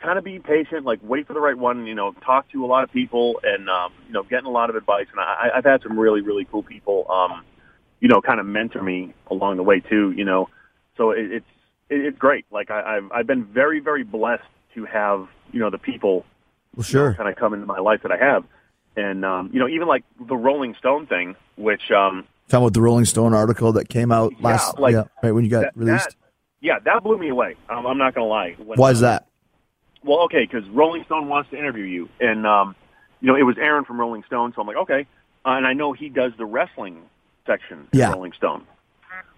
kind 0.00 0.18
of 0.18 0.24
be 0.24 0.38
patient, 0.38 0.84
like 0.84 1.00
wait 1.02 1.26
for 1.26 1.32
the 1.32 1.40
right 1.40 1.56
one. 1.56 1.86
You 1.86 1.94
know, 1.94 2.12
talk 2.24 2.50
to 2.52 2.64
a 2.64 2.66
lot 2.66 2.84
of 2.84 2.92
people, 2.92 3.40
and 3.42 3.68
um, 3.68 3.92
you 4.06 4.12
know, 4.12 4.22
getting 4.22 4.46
a 4.46 4.50
lot 4.50 4.70
of 4.70 4.76
advice. 4.76 5.06
And 5.10 5.20
I, 5.20 5.50
I've 5.56 5.64
had 5.64 5.82
some 5.82 5.98
really, 5.98 6.20
really 6.20 6.44
cool 6.50 6.62
people, 6.62 7.10
um, 7.10 7.44
you 8.00 8.08
know, 8.08 8.20
kind 8.20 8.40
of 8.40 8.46
mentor 8.46 8.82
me 8.82 9.14
along 9.30 9.56
the 9.56 9.62
way 9.62 9.80
too. 9.80 10.12
You 10.16 10.24
know, 10.24 10.48
so 10.96 11.10
it, 11.10 11.30
it's 11.32 11.46
it, 11.88 12.00
it's 12.06 12.18
great. 12.18 12.46
Like 12.50 12.70
I, 12.70 12.96
I've 12.98 13.12
I've 13.12 13.26
been 13.26 13.44
very, 13.44 13.80
very 13.80 14.04
blessed 14.04 14.42
to 14.74 14.84
have 14.84 15.28
you 15.52 15.60
know 15.60 15.70
the 15.70 15.78
people 15.78 16.24
Well, 16.76 16.84
sure. 16.84 17.14
kind 17.14 17.28
of 17.28 17.36
come 17.36 17.54
into 17.54 17.66
my 17.66 17.78
life 17.78 18.00
that 18.02 18.12
I 18.12 18.18
have. 18.18 18.44
And 18.96 19.24
um, 19.24 19.50
you 19.52 19.60
know, 19.60 19.68
even 19.68 19.86
like 19.86 20.04
the 20.20 20.36
Rolling 20.36 20.74
Stone 20.78 21.06
thing, 21.06 21.36
which 21.56 21.90
um, 21.90 22.26
Talking 22.48 22.64
about 22.64 22.74
the 22.74 22.82
Rolling 22.82 23.04
Stone 23.04 23.32
article 23.34 23.72
that 23.74 23.88
came 23.88 24.10
out 24.10 24.32
Yeah, 24.32 24.48
last, 24.48 24.78
like, 24.78 24.94
yeah, 24.94 25.04
right 25.22 25.32
when 25.32 25.44
you 25.44 25.50
got 25.50 25.60
that, 25.60 25.76
released. 25.76 26.08
that- 26.08 26.14
yeah, 26.60 26.78
that 26.84 27.04
blew 27.04 27.16
me 27.16 27.28
away. 27.28 27.54
Um, 27.68 27.86
I'm 27.86 27.98
not 27.98 28.14
going 28.16 28.24
to 28.24 28.28
lie. 28.28 28.56
When, 28.58 28.76
Why 28.78 28.90
is 28.90 28.98
that? 29.00 29.27
Well, 30.04 30.20
okay, 30.24 30.46
because 30.50 30.68
Rolling 30.70 31.04
Stone 31.04 31.28
wants 31.28 31.50
to 31.50 31.58
interview 31.58 31.84
you, 31.84 32.08
and 32.20 32.46
um, 32.46 32.74
you 33.20 33.26
know 33.28 33.36
it 33.36 33.42
was 33.42 33.56
Aaron 33.58 33.84
from 33.84 33.98
Rolling 34.00 34.22
Stone, 34.26 34.52
so 34.54 34.60
I'm 34.62 34.66
like, 34.66 34.76
okay, 34.78 35.06
uh, 35.44 35.50
and 35.50 35.66
I 35.66 35.72
know 35.72 35.92
he 35.92 36.08
does 36.08 36.32
the 36.38 36.46
wrestling 36.46 37.02
section 37.46 37.88
in 37.92 37.98
Yeah. 37.98 38.12
Rolling 38.12 38.32
Stone. 38.32 38.64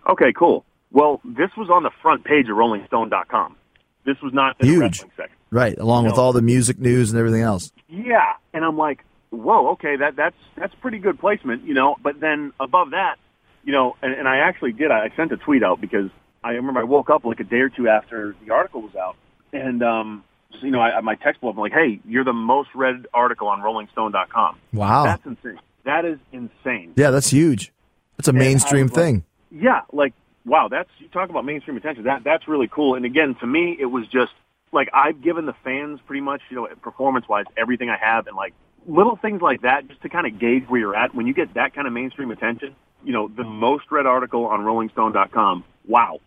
Okay, 0.08 0.32
cool. 0.32 0.64
Well, 0.92 1.20
this 1.24 1.50
was 1.56 1.70
on 1.70 1.82
the 1.82 1.90
front 2.02 2.24
page 2.24 2.48
of 2.48 2.56
RollingStone.com. 2.56 3.56
This 4.04 4.16
was 4.22 4.32
not 4.32 4.58
the 4.58 4.66
Huge. 4.66 4.80
wrestling 4.80 5.10
section. 5.16 5.36
Right, 5.50 5.78
along 5.78 6.04
with 6.06 6.16
No. 6.16 6.22
all 6.22 6.32
the 6.32 6.42
music 6.42 6.78
news 6.78 7.10
and 7.10 7.18
everything 7.18 7.42
else. 7.42 7.72
Yeah, 7.88 8.34
and 8.52 8.64
I'm 8.64 8.76
like, 8.76 9.04
whoa, 9.30 9.68
okay, 9.72 9.96
that 9.96 10.16
that's 10.16 10.36
that's 10.56 10.74
pretty 10.76 10.98
good 10.98 11.18
placement, 11.18 11.64
you 11.64 11.74
know. 11.74 11.96
But 12.02 12.18
then 12.20 12.52
above 12.60 12.90
that, 12.90 13.16
you 13.64 13.72
know, 13.72 13.96
and, 14.02 14.12
and 14.12 14.26
I 14.28 14.38
actually 14.38 14.72
did. 14.72 14.90
I 14.90 15.10
sent 15.16 15.32
a 15.32 15.36
tweet 15.36 15.62
out 15.62 15.80
because 15.80 16.10
I 16.42 16.50
remember 16.52 16.80
I 16.80 16.84
woke 16.84 17.10
up 17.10 17.24
like 17.24 17.40
a 17.40 17.44
day 17.44 17.60
or 17.60 17.68
two 17.68 17.88
after 17.88 18.34
the 18.44 18.52
article 18.52 18.80
was 18.82 18.94
out, 18.96 19.16
and 19.52 19.82
um, 19.82 20.24
you 20.60 20.70
know, 20.70 20.80
I, 20.80 21.00
my 21.00 21.14
text 21.14 21.42
up. 21.42 21.50
I'm 21.54 21.56
like, 21.56 21.72
hey, 21.72 22.00
you're 22.06 22.24
the 22.24 22.32
most 22.32 22.70
read 22.74 23.06
article 23.14 23.48
on 23.48 23.60
RollingStone.com. 23.60 24.58
Wow. 24.72 25.04
That's 25.04 25.24
insane. 25.26 25.58
That 25.84 26.04
is 26.04 26.18
insane. 26.32 26.92
yeah, 26.96 27.10
that's 27.10 27.30
huge. 27.30 27.72
That's 28.16 28.28
a 28.28 28.32
I 28.32 28.34
mainstream 28.34 28.86
like- 28.86 28.94
thing. 28.94 29.24
Yeah, 29.50 29.80
like 29.92 30.12
wow, 30.44 30.68
that's 30.68 30.88
you 30.98 31.08
talk 31.08 31.28
about 31.30 31.44
mainstream 31.44 31.76
attention. 31.76 32.04
That 32.04 32.22
that's 32.22 32.46
really 32.46 32.68
cool. 32.68 32.94
And 32.94 33.04
again, 33.04 33.34
to 33.40 33.46
me, 33.46 33.76
it 33.80 33.86
was 33.86 34.06
just 34.06 34.32
like 34.72 34.88
I've 34.94 35.20
given 35.22 35.46
the 35.46 35.54
fans 35.64 35.98
pretty 36.06 36.20
much, 36.20 36.40
you 36.50 36.56
know, 36.56 36.68
performance 36.82 37.26
wise, 37.28 37.46
everything 37.56 37.90
I 37.90 37.96
have, 37.96 38.26
and 38.28 38.36
like 38.36 38.54
little 38.86 39.16
things 39.16 39.42
like 39.42 39.62
that, 39.62 39.88
just 39.88 40.02
to 40.02 40.08
kind 40.08 40.26
of 40.26 40.38
gauge 40.38 40.64
where 40.68 40.78
you're 40.80 40.94
at. 40.94 41.14
When 41.16 41.26
you 41.26 41.34
get 41.34 41.54
that 41.54 41.74
kind 41.74 41.86
of 41.88 41.92
mainstream 41.92 42.30
attention, 42.30 42.76
you 43.04 43.12
know, 43.12 43.26
the 43.26 43.42
most 43.42 43.84
read 43.90 44.06
article 44.06 44.46
on 44.46 44.60
RollingStone.com. 44.60 45.64
Wow, 45.88 46.20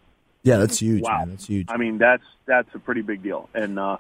Yeah, 0.44 0.58
that's 0.58 0.80
huge, 0.80 1.04
Wow. 1.04 1.20
man. 1.20 1.30
That's 1.30 1.46
huge. 1.48 1.68
I 1.70 1.78
mean, 1.78 1.98
that's 1.98 2.24
that's 2.46 2.68
a 2.76 2.80
pretty 2.80 3.02
big 3.04 3.24
deal. 3.24 3.50
And 3.54 3.80
uh, 3.80 3.98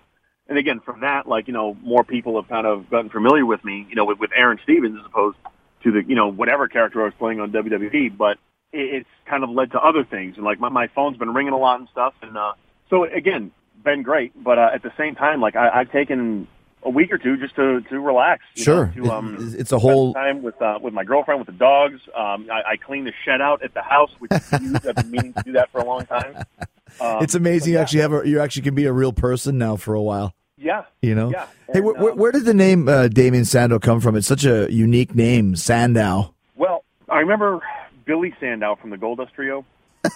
and 0.47 0.57
again, 0.57 0.79
from 0.81 1.01
that, 1.01 1.27
like 1.27 1.47
you 1.47 1.53
know, 1.53 1.75
more 1.81 2.03
people 2.03 2.41
have 2.41 2.49
kind 2.49 2.67
of 2.67 2.89
gotten 2.89 3.09
familiar 3.09 3.45
with 3.45 3.63
me, 3.63 3.87
you 3.89 3.95
know, 3.95 4.05
with, 4.05 4.19
with 4.19 4.31
Aaron 4.35 4.59
Stevens 4.63 4.97
as 4.99 5.05
opposed 5.05 5.37
to 5.83 5.91
the 5.91 6.03
you 6.07 6.15
know 6.15 6.27
whatever 6.27 6.67
character 6.67 7.01
I 7.01 7.05
was 7.05 7.13
playing 7.17 7.39
on 7.39 7.51
WWE. 7.51 8.17
But 8.17 8.37
it, 8.71 8.95
it's 8.95 9.09
kind 9.25 9.43
of 9.43 9.49
led 9.49 9.71
to 9.71 9.79
other 9.79 10.03
things, 10.03 10.35
and 10.35 10.45
like 10.45 10.59
my 10.59 10.69
my 10.69 10.87
phone's 10.87 11.17
been 11.17 11.33
ringing 11.33 11.53
a 11.53 11.57
lot 11.57 11.79
and 11.79 11.87
stuff. 11.89 12.13
And 12.21 12.37
uh, 12.37 12.53
so 12.89 13.05
again, 13.05 13.51
been 13.83 14.03
great. 14.03 14.31
But 14.41 14.57
uh, 14.59 14.69
at 14.73 14.83
the 14.83 14.91
same 14.97 15.15
time, 15.15 15.41
like 15.41 15.55
I, 15.55 15.69
I've 15.69 15.91
taken 15.91 16.47
a 16.85 16.89
week 16.89 17.11
or 17.11 17.17
two 17.17 17.37
just 17.37 17.55
to 17.55 17.81
to 17.89 17.99
relax. 17.99 18.43
you 18.55 18.63
Sure. 18.63 18.93
know, 18.95 19.03
to, 19.03 19.11
um, 19.11 19.37
It- 19.53 19.59
it's 19.61 19.71
a 19.71 19.79
whole- 19.79 20.13
time 20.13 20.41
with 20.43 20.61
uh, 20.61 20.79
with 20.81 20.93
my 20.93 21.03
girlfriend, 21.03 21.39
with 21.39 21.47
the 21.47 21.53
dogs. 21.53 21.99
Um, 22.15 22.47
I, 22.51 22.71
I 22.73 22.77
cleaned 22.77 23.07
the 23.07 23.13
shed 23.25 23.41
out 23.41 23.63
at 23.63 23.73
the 23.73 23.81
house, 23.81 24.11
which 24.19 24.31
is 24.31 24.49
huge. 24.49 24.85
I've 24.85 24.95
been 24.95 25.11
meaning 25.11 25.33
to 25.33 25.43
do 25.43 25.51
that 25.53 25.71
for 25.71 25.79
a 25.81 25.85
long 25.85 26.05
time. 26.05 26.43
Um, 27.01 27.23
it's 27.23 27.33
amazing. 27.33 27.61
but 27.61 27.67
You 27.69 27.73
yeah. 27.73 27.81
actually 27.81 27.99
have 28.01 28.13
a, 28.13 28.27
you 28.29 28.39
actually 28.39 28.61
can 28.61 28.75
be 28.75 28.85
a 28.85 28.93
real 28.93 29.13
person 29.13 29.57
now 29.57 29.77
for 29.77 29.95
a 29.95 30.01
while. 30.01 30.35
Yeah. 30.59 30.83
You 31.01 31.15
know. 31.15 31.31
Yeah. 31.31 31.47
Hey, 31.65 31.79
And, 31.79 31.85
where, 31.85 32.11
um, 32.11 32.17
where 32.19 32.31
did 32.31 32.45
the 32.45 32.53
name 32.53 32.87
uh, 32.87 33.07
Damien 33.07 33.45
Sandow 33.45 33.79
come 33.79 33.99
from? 33.99 34.15
It's 34.15 34.27
such 34.27 34.45
a 34.45 34.71
unique 34.71 35.15
name, 35.15 35.55
Sandow. 35.55 36.35
Well, 36.55 36.83
I 37.09 37.17
remember 37.21 37.61
Billy 38.05 38.35
Sandow 38.39 38.75
from 38.75 38.91
the 38.91 38.97
Gold 38.97 39.17
Dust 39.17 39.33
Trio. 39.33 39.65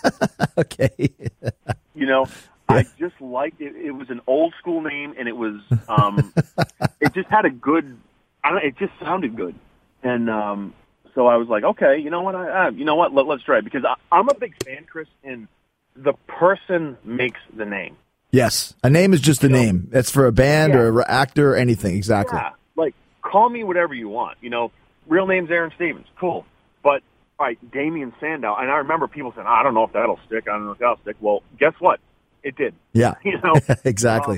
Okay. 0.58 0.92
You 1.96 2.06
know, 2.06 2.28
I 2.70 2.86
just 3.00 3.20
liked 3.22 3.62
it. 3.62 3.76
It 3.76 3.92
was 3.92 4.10
an 4.10 4.22
old 4.28 4.54
school 4.60 4.82
name, 4.82 5.14
and 5.18 5.28
it 5.28 5.36
was 5.36 5.62
um, 5.88 6.34
it 7.02 7.14
just 7.14 7.30
had 7.30 7.46
a 7.46 7.50
good. 7.50 7.98
I 8.44 8.52
don't. 8.52 8.64
It 8.64 8.78
just 8.78 8.94
sounded 9.02 9.36
good, 9.36 9.56
and 10.04 10.30
um, 10.30 10.74
so 11.16 11.28
I 11.28 11.38
was 11.38 11.48
like, 11.48 11.64
okay, 11.64 11.98
you 12.00 12.10
know 12.10 12.22
what? 12.22 12.36
I, 12.36 12.68
uh, 12.68 12.72
you 12.72 12.86
know 12.86 12.96
what? 12.96 13.14
Let, 13.14 13.26
let's 13.26 13.44
try 13.44 13.60
it 13.60 13.64
because 13.64 13.84
I, 13.86 13.96
I'm 14.12 14.28
a 14.30 14.36
big 14.36 14.62
fan, 14.64 14.86
Chris, 14.90 15.08
and 15.24 15.48
the 15.96 16.14
person 16.28 16.98
makes 17.04 17.40
the 17.56 17.66
name. 17.66 17.96
yes, 18.32 18.74
a 18.84 18.90
name 18.90 19.14
is 19.14 19.22
just 19.22 19.44
a 19.44 19.50
name. 19.50 19.90
It's 19.94 20.12
for 20.12 20.26
a 20.28 20.32
band 20.32 20.74
Yeah. 20.74 20.80
or 20.82 21.00
an 21.00 21.06
actor 21.08 21.54
or 21.54 21.56
anything. 21.56 21.96
Exactly. 21.96 22.38
Yeah, 22.38 22.52
like 22.76 22.94
call 23.22 23.50
me 23.50 23.64
whatever 23.64 23.94
you 23.94 24.10
want. 24.10 24.38
You 24.42 24.50
know, 24.50 24.72
real 25.08 25.26
name's 25.26 25.50
Aaron 25.50 25.72
Stevens. 25.76 26.06
Cool, 26.20 26.46
but 26.84 27.02
all 27.40 27.46
right, 27.48 27.72
Damien 27.72 28.14
Sandow. 28.20 28.56
And 28.56 28.70
I 28.70 28.78
remember 28.78 29.08
people 29.08 29.32
saying, 29.36 29.48
I 29.48 29.64
don't 29.64 29.74
know 29.74 29.84
if 29.86 29.94
that'll 29.94 30.20
stick. 30.28 30.48
I 30.48 30.52
don't 30.54 30.66
know 30.66 30.72
if 30.72 30.80
that'll 30.80 31.00
stick. 31.02 31.16
Well, 31.22 31.44
guess 31.60 31.74
what? 31.80 32.00
It 32.48 32.56
did. 32.56 32.74
Yeah. 32.94 33.16
You 33.24 33.40
know, 33.44 33.56
exactly. 33.84 34.38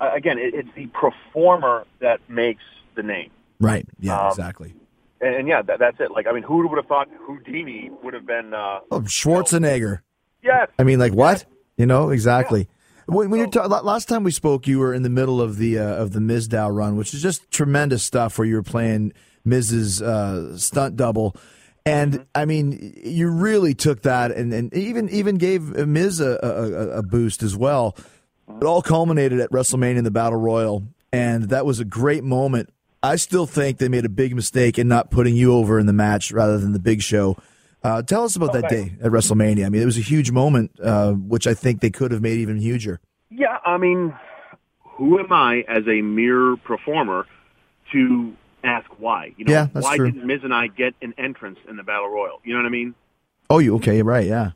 Um, 0.00 0.10
again, 0.14 0.38
it, 0.38 0.54
it's 0.54 0.68
the 0.74 0.86
performer 0.86 1.84
that 2.00 2.18
makes 2.28 2.62
the 2.96 3.02
name. 3.02 3.30
right. 3.60 3.86
Yeah. 4.00 4.18
um, 4.18 4.28
exactly. 4.28 4.74
And, 5.20 5.34
and 5.34 5.48
yeah, 5.48 5.60
that, 5.62 5.78
that's 5.78 6.00
it. 6.00 6.10
Like, 6.10 6.26
I 6.26 6.32
mean, 6.32 6.42
who 6.42 6.66
would 6.66 6.76
have 6.76 6.86
thought 6.86 7.08
Houdini 7.26 7.90
would 8.02 8.14
have 8.14 8.26
been? 8.26 8.54
Uh, 8.54 8.80
Oh, 8.90 9.00
Schwarzenegger. 9.02 10.00
yes, 10.42 10.68
I 10.78 10.84
mean, 10.84 10.98
like 10.98 11.12
what? 11.12 11.44
You 11.76 11.86
know 11.86 12.08
exactly. 12.10 12.68
When, 13.06 13.28
when 13.30 13.40
you're 13.40 13.48
ta- 13.50 13.66
last 13.66 14.08
time 14.08 14.22
we 14.22 14.30
spoke, 14.30 14.66
you 14.66 14.78
were 14.78 14.94
in 14.94 15.02
the 15.02 15.10
middle 15.10 15.40
of 15.42 15.56
the 15.58 15.78
uh, 15.78 15.84
of 16.02 16.12
the 16.12 16.20
Mizdow 16.20 16.74
run, 16.74 16.96
which 16.96 17.12
is 17.12 17.20
just 17.22 17.50
tremendous 17.50 18.02
stuff. 18.02 18.38
Where 18.38 18.46
you 18.46 18.54
were 18.54 18.62
playing 18.62 19.12
Miz's 19.44 20.00
uh, 20.00 20.56
stunt 20.56 20.96
double, 20.96 21.34
and 21.86 22.12
Mm-hmm. 22.12 22.22
I 22.34 22.44
mean, 22.44 23.00
you 23.02 23.28
really 23.28 23.74
took 23.74 24.02
that 24.02 24.32
and, 24.32 24.52
and 24.52 24.72
even 24.74 25.08
even 25.10 25.36
gave 25.36 25.62
Miz 25.62 26.20
a, 26.20 26.38
a, 26.42 26.98
a 26.98 27.02
boost 27.02 27.42
as 27.42 27.56
well. 27.56 27.96
It 28.48 28.64
all 28.64 28.82
culminated 28.82 29.40
at 29.40 29.50
WrestleMania 29.50 29.98
in 29.98 30.04
the 30.04 30.10
Battle 30.10 30.38
Royal, 30.38 30.84
and 31.12 31.44
that 31.50 31.64
was 31.64 31.80
a 31.80 31.84
great 31.84 32.24
moment. 32.24 32.70
I 33.02 33.16
still 33.16 33.46
think 33.46 33.78
they 33.78 33.88
made 33.88 34.04
a 34.04 34.10
big 34.10 34.34
mistake 34.34 34.78
in 34.78 34.88
not 34.88 35.10
putting 35.10 35.34
you 35.34 35.54
over 35.54 35.78
in 35.78 35.86
the 35.86 35.92
match 35.92 36.32
rather 36.32 36.58
than 36.58 36.72
the 36.72 36.78
Big 36.78 37.00
Show. 37.00 37.36
Uh, 37.82 38.02
tell 38.02 38.24
us 38.24 38.36
about 38.36 38.52
that 38.52 38.68
day 38.68 38.92
at 39.00 39.10
WrestleMania. 39.10 39.64
I 39.64 39.70
mean, 39.70 39.80
it 39.80 39.86
was 39.86 39.96
a 39.96 40.02
huge 40.02 40.30
moment, 40.30 40.72
uh, 40.82 41.12
which 41.12 41.46
I 41.46 41.54
think 41.54 41.80
they 41.80 41.90
could 41.90 42.12
have 42.12 42.20
made 42.20 42.38
even 42.38 42.58
huger. 42.58 43.00
Yeah, 43.30 43.56
I 43.64 43.78
mean, 43.78 44.14
who 44.82 45.18
am 45.18 45.32
I 45.32 45.64
as 45.66 45.88
a 45.88 46.02
mere 46.02 46.56
performer 46.56 47.26
to 47.92 48.34
ask 48.64 48.86
why? 48.98 49.32
You 49.36 49.44
know, 49.44 49.52
Yeah, 49.52 49.68
that's 49.72 49.84
why 49.84 49.96
true. 49.96 50.10
didn't 50.10 50.26
Miz 50.26 50.40
and 50.44 50.54
I 50.54 50.66
get 50.68 50.94
an 51.02 51.14
entrance 51.18 51.58
in 51.68 51.76
the 51.76 51.82
Battle 51.82 52.08
Royal? 52.08 52.40
You 52.44 52.54
know 52.54 52.60
what 52.60 52.66
I 52.66 52.70
mean? 52.70 52.94
Oh, 53.48 53.58
you 53.58 53.74
okay? 53.76 54.02
Right? 54.02 54.26
Yeah, 54.26 54.52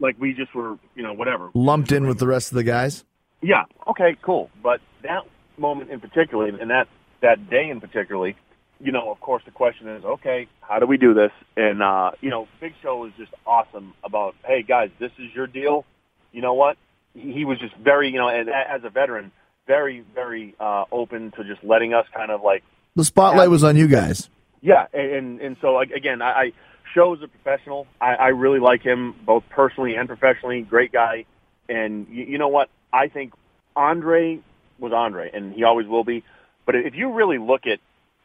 Like 0.00 0.16
we 0.18 0.32
just 0.32 0.54
were, 0.54 0.78
you 0.94 1.02
know, 1.02 1.12
whatever. 1.12 1.50
lumped 1.54 1.92
in 1.92 2.06
with 2.06 2.18
the 2.18 2.26
rest 2.26 2.50
of 2.52 2.56
the 2.56 2.64
guys. 2.64 3.04
Yeah. 3.42 3.64
Okay. 3.86 4.16
Cool. 4.22 4.50
But 4.62 4.80
that 5.02 5.22
moment 5.58 5.90
in 5.90 6.00
particular, 6.00 6.46
and 6.46 6.70
that 6.70 6.88
that 7.20 7.50
day 7.50 7.68
in 7.70 7.80
particularly, 7.80 8.36
you 8.80 8.90
know, 8.92 9.10
of 9.10 9.20
course, 9.20 9.42
the 9.44 9.50
question 9.50 9.88
is, 9.88 10.04
okay, 10.04 10.46
how 10.60 10.78
do 10.78 10.86
we 10.86 10.96
do 10.96 11.14
this? 11.14 11.32
And 11.56 11.82
uh, 11.82 12.12
you 12.20 12.30
know, 12.30 12.48
Big 12.60 12.74
Show 12.82 13.04
is 13.06 13.12
just 13.18 13.32
awesome 13.46 13.94
about, 14.04 14.34
hey 14.44 14.62
guys, 14.62 14.90
this 14.98 15.12
is 15.18 15.34
your 15.34 15.46
deal. 15.46 15.84
You 16.32 16.42
know 16.42 16.54
what? 16.54 16.76
He, 17.14 17.32
he 17.32 17.44
was 17.44 17.58
just 17.58 17.74
very, 17.76 18.08
you 18.10 18.18
know, 18.18 18.28
and 18.28 18.48
as 18.48 18.82
a 18.84 18.90
veteran, 18.90 19.30
very, 19.66 20.04
very 20.14 20.54
uh, 20.58 20.84
open 20.90 21.30
to 21.32 21.44
just 21.44 21.62
letting 21.62 21.92
us 21.94 22.06
kind 22.14 22.30
of 22.30 22.42
like 22.42 22.62
The 22.94 23.04
spotlight 23.04 23.50
was 23.50 23.64
on 23.64 23.76
you 23.76 23.88
guys. 23.88 24.28
yeah, 24.60 24.86
and 24.92 25.40
and, 25.40 25.56
so 25.60 25.72
like, 25.72 25.90
again, 25.90 26.20
I, 26.22 26.30
I 26.30 26.52
shows 26.94 27.22
a 27.22 27.28
professional. 27.28 27.86
I, 28.00 28.14
I 28.14 28.28
really 28.28 28.58
like 28.58 28.82
him 28.82 29.14
both 29.24 29.44
personally 29.50 29.94
and 29.94 30.08
professionally. 30.08 30.62
Great 30.62 30.92
guy, 30.92 31.26
and 31.68 32.06
you, 32.10 32.24
you 32.24 32.38
know 32.38 32.48
what? 32.48 32.70
I 32.92 33.08
think 33.08 33.34
Andre 33.76 34.40
was 34.78 34.92
Andre, 34.92 35.30
and 35.32 35.52
he 35.52 35.64
always 35.64 35.86
will 35.86 36.04
be. 36.04 36.24
But 36.66 36.74
if 36.74 36.94
you 36.94 37.12
really 37.12 37.38
look 37.38 37.66
at 37.66 37.78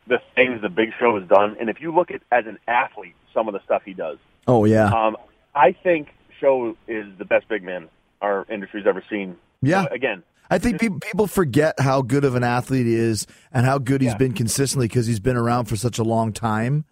the 0.08 0.20
things 0.36 0.62
the 0.62 0.70
Big 0.70 0.90
Show 1.00 1.20
has 1.20 1.28
done, 1.28 1.58
and 1.60 1.70
if 1.70 1.82
you 1.82 1.94
look 1.94 2.12
at 2.12 2.22
as 2.32 2.46
an 2.46 2.58
athlete 2.68 3.16
some 3.34 3.48
of 3.48 3.54
the 3.54 3.62
stuff 3.64 3.84
he 3.86 3.94
does, 3.94 4.18
Oh 4.48 4.66
yeah, 4.66 4.88
um, 4.88 5.18
I 5.56 5.72
think 5.72 6.10
Show 6.40 6.76
is 6.88 7.06
the 7.18 7.26
best 7.26 7.48
big 7.48 7.64
man 7.64 7.90
our 8.22 8.46
industry's 8.50 8.88
ever 8.88 9.04
seen. 9.10 9.38
Yeah. 9.62 9.86
again, 9.92 10.24
I 10.50 10.58
think 10.58 10.80
pe- 10.80 10.90
people 10.90 11.28
forget 11.28 11.80
how 11.80 12.02
good 12.02 12.26
of 12.26 12.36
an 12.36 12.44
athlete 12.44 12.86
he 12.86 12.96
is 12.96 13.26
and 13.52 13.66
how 13.66 13.78
good 13.78 14.02
he's 14.02 14.12
Yeah. 14.12 14.18
been 14.18 14.34
consistently 14.34 14.88
because 14.88 15.08
he's 15.08 15.20
been 15.20 15.38
around 15.38 15.66
for 15.66 15.76
such 15.76 15.98
a 15.98 16.04
long 16.04 16.34
time. 16.34 16.86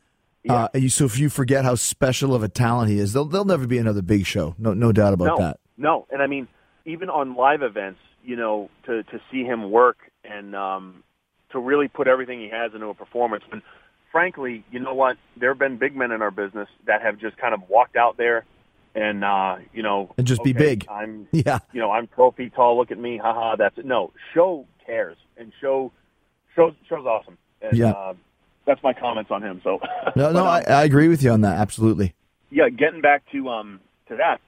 Uh, 0.49 0.67
you, 0.73 0.89
so 0.89 1.05
if 1.05 1.19
you 1.19 1.29
forget 1.29 1.63
how 1.63 1.75
special 1.75 2.33
of 2.33 2.41
a 2.41 2.47
talent 2.49 2.89
he 2.89 2.97
is, 2.97 3.13
there'll, 3.13 3.27
there'll 3.27 3.45
never 3.45 3.67
be 3.67 3.77
another 3.77 4.01
big 4.01 4.25
show. 4.25 4.55
No, 4.57 4.73
no 4.73 4.91
doubt 4.91 5.13
about 5.13 5.25
no, 5.25 5.37
that. 5.37 5.59
No, 5.77 6.07
and 6.09 6.21
I 6.21 6.27
mean, 6.27 6.47
even 6.85 7.09
on 7.09 7.35
live 7.35 7.61
events, 7.61 7.99
you 8.23 8.35
know, 8.35 8.69
to 8.85 9.03
to 9.03 9.21
see 9.31 9.43
him 9.43 9.69
work 9.69 9.97
and 10.23 10.55
um, 10.55 11.03
to 11.51 11.59
really 11.59 11.87
put 11.87 12.07
everything 12.07 12.39
he 12.39 12.49
has 12.49 12.73
into 12.73 12.87
a 12.87 12.93
performance. 12.93 13.43
And 13.51 13.61
frankly, 14.11 14.63
you 14.71 14.79
know 14.79 14.95
what? 14.95 15.17
There 15.37 15.49
have 15.51 15.59
been 15.59 15.77
big 15.77 15.95
men 15.95 16.11
in 16.11 16.21
our 16.23 16.31
business 16.31 16.69
that 16.87 17.01
have 17.03 17.19
just 17.19 17.37
kind 17.37 17.53
of 17.53 17.61
walked 17.69 17.95
out 17.95 18.17
there 18.17 18.45
and 18.95 19.23
uh, 19.23 19.57
you 19.73 19.83
know, 19.83 20.13
And 20.17 20.27
just 20.27 20.43
be 20.43 20.53
big. 20.53 20.85
I'm, 20.89 21.27
Yeah. 21.31 21.59
you 21.73 21.79
know, 21.79 21.91
I'm 21.91 22.07
feet 22.35 22.53
tall. 22.55 22.77
Look 22.77 22.91
at 22.91 22.97
me, 22.99 23.17
haha. 23.17 23.55
That's 23.55 23.77
it. 23.77 23.85
No, 23.85 24.11
show 24.33 24.65
cares 24.85 25.17
and 25.37 25.51
show 25.61 25.91
shows 26.55 26.73
shows 26.89 27.05
awesome. 27.05 27.37
And, 27.61 27.77
Yeah. 27.77 27.91
Uh, 27.91 28.13
that's 28.65 28.83
my 28.83 28.93
comments 28.93 29.31
on 29.31 29.41
him. 29.41 29.59
So 29.63 29.79
No, 30.15 30.31
no, 30.31 30.43
But, 30.43 30.69
I, 30.69 30.81
I 30.81 30.83
agree 30.83 31.07
with 31.07 31.23
you 31.23 31.31
on 31.31 31.41
that. 31.41 31.57
Absolutely. 31.59 32.13
yeah, 32.51 32.69
getting 32.69 33.01
back 33.01 33.23
to 33.31 33.49
um 33.49 33.79
to 34.09 34.17
that. 34.17 34.39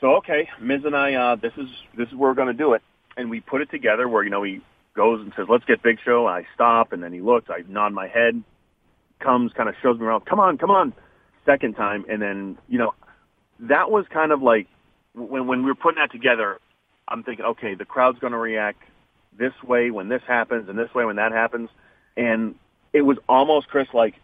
So 0.00 0.16
okay, 0.16 0.48
Miz 0.60 0.84
and 0.84 0.96
I, 0.96 1.14
uh, 1.14 1.36
this 1.36 1.52
is 1.56 1.68
this 1.96 2.08
is 2.08 2.14
where 2.14 2.30
we're 2.30 2.34
going 2.34 2.48
to 2.48 2.54
do 2.54 2.72
it, 2.74 2.82
and 3.16 3.28
we 3.30 3.40
put 3.40 3.60
it 3.60 3.70
together 3.70 4.08
where 4.08 4.22
you 4.24 4.30
know 4.30 4.42
he 4.42 4.60
goes 4.94 5.20
and 5.20 5.32
says, 5.36 5.46
"Let's 5.48 5.64
get 5.64 5.82
Big 5.82 5.98
Show." 6.04 6.26
and 6.26 6.34
I 6.44 6.46
stop, 6.54 6.92
and 6.92 7.02
then 7.02 7.12
he 7.12 7.20
looks. 7.20 7.48
I 7.50 7.62
nod 7.68 7.92
my 7.92 8.08
head, 8.08 8.42
comes, 9.20 9.52
kind 9.52 9.68
of 9.68 9.74
shows 9.82 9.98
me 9.98 10.06
around. 10.06 10.24
Come 10.26 10.40
on, 10.40 10.56
come 10.58 10.70
on. 10.70 10.92
Second 11.46 11.74
time, 11.76 12.04
and 12.08 12.20
then 12.22 12.56
you 12.68 12.78
know, 12.78 12.94
that 13.60 13.90
was 13.90 14.06
kind 14.08 14.32
of 14.32 14.42
like 14.42 14.66
when 15.14 15.46
when 15.46 15.62
we 15.62 15.66
were 15.66 15.74
putting 15.74 16.00
that 16.00 16.12
together. 16.12 16.58
I'm 17.08 17.24
thinking, 17.24 17.44
okay, 17.44 17.74
the 17.74 17.84
crowd's 17.84 18.20
going 18.20 18.32
to 18.32 18.38
react 18.38 18.82
this 19.36 19.52
way 19.64 19.90
when 19.90 20.08
this 20.08 20.22
happens, 20.26 20.68
and 20.68 20.78
this 20.78 20.94
way 20.94 21.04
when 21.04 21.16
that 21.16 21.32
happens, 21.32 21.68
and 22.16 22.54
it 22.92 23.02
was 23.02 23.18
almost 23.28 23.68
Chris 23.68 23.88
like 23.92 24.14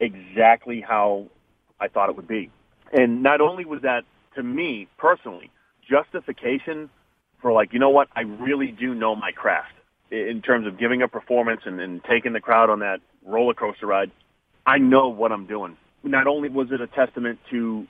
exactly 0.00 0.80
how 0.80 1.26
I 1.80 1.88
thought 1.88 2.10
it 2.10 2.16
would 2.16 2.28
be. 2.28 2.50
And 2.92 3.22
not 3.22 3.40
only 3.40 3.64
was 3.64 3.82
that 3.82 4.04
to 4.34 4.42
me 4.42 4.88
personally 4.96 5.50
justification 5.88 6.90
for 7.40 7.52
like, 7.52 7.72
you 7.72 7.78
know 7.78 7.90
what, 7.90 8.08
I 8.14 8.22
really 8.22 8.68
do 8.68 8.94
know 8.94 9.14
my 9.16 9.32
craft 9.32 9.72
in 10.10 10.42
terms 10.42 10.66
of 10.66 10.78
giving 10.78 11.02
a 11.02 11.08
performance 11.08 11.62
and, 11.64 11.80
and 11.80 12.02
taking 12.04 12.32
the 12.32 12.40
crowd 12.40 12.70
on 12.70 12.80
that 12.80 13.00
roller 13.24 13.54
coaster 13.54 13.86
ride. 13.86 14.10
I 14.66 14.78
know 14.78 15.08
what 15.08 15.32
I'm 15.32 15.46
doing. 15.46 15.76
Not 16.02 16.26
only 16.26 16.48
was 16.48 16.70
it 16.72 16.80
a 16.80 16.86
testament 16.86 17.38
to 17.50 17.86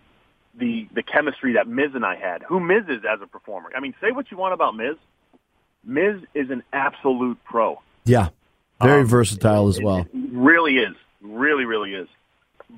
the 0.59 0.89
the 0.95 1.03
chemistry 1.03 1.55
that 1.55 1.67
Miz 1.69 1.91
and 1.95 2.05
I 2.05 2.17
had, 2.17 2.43
who 2.43 2.61
Miz 2.61 2.85
is 2.89 3.03
as 3.11 3.21
a 3.23 3.27
performer. 3.27 3.71
I 3.77 3.81
mean, 3.81 3.95
say 4.01 4.11
what 4.11 4.31
you 4.31 4.37
want 4.37 4.55
about 4.55 4.75
Miz. 4.77 4.97
Miz 5.85 6.21
is 6.35 6.51
an 6.51 6.63
absolute 6.73 7.39
pro. 7.45 7.81
Yeah, 8.05 8.29
very 8.83 9.03
Um, 9.03 9.07
versatile 9.07 9.69
as 9.69 9.81
well. 9.81 9.99
It, 9.99 10.07
it 10.13 10.31
really 10.33 10.77
is. 10.77 10.95
Really, 11.23 11.65
really 11.65 11.95
is. 11.95 12.09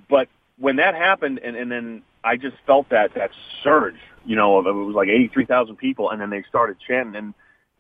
But 0.09 0.29
when 0.59 0.77
that 0.77 0.95
happened, 0.95 1.41
and, 1.43 1.57
and 1.57 1.71
then 1.73 2.03
I 2.23 2.37
just 2.37 2.57
felt 2.67 2.89
that 2.91 3.15
that 3.15 3.31
surge. 3.65 3.97
You 4.25 4.37
know, 4.37 4.59
of- 4.59 4.67
it 4.67 4.73
was 4.73 4.95
like 4.95 5.09
eighty 5.09 5.29
three 5.29 5.47
thousand 5.47 5.77
people, 5.77 6.11
and 6.11 6.21
then 6.21 6.31
they 6.31 6.43
started 6.49 6.77
chanting. 6.87 7.17
And 7.17 7.35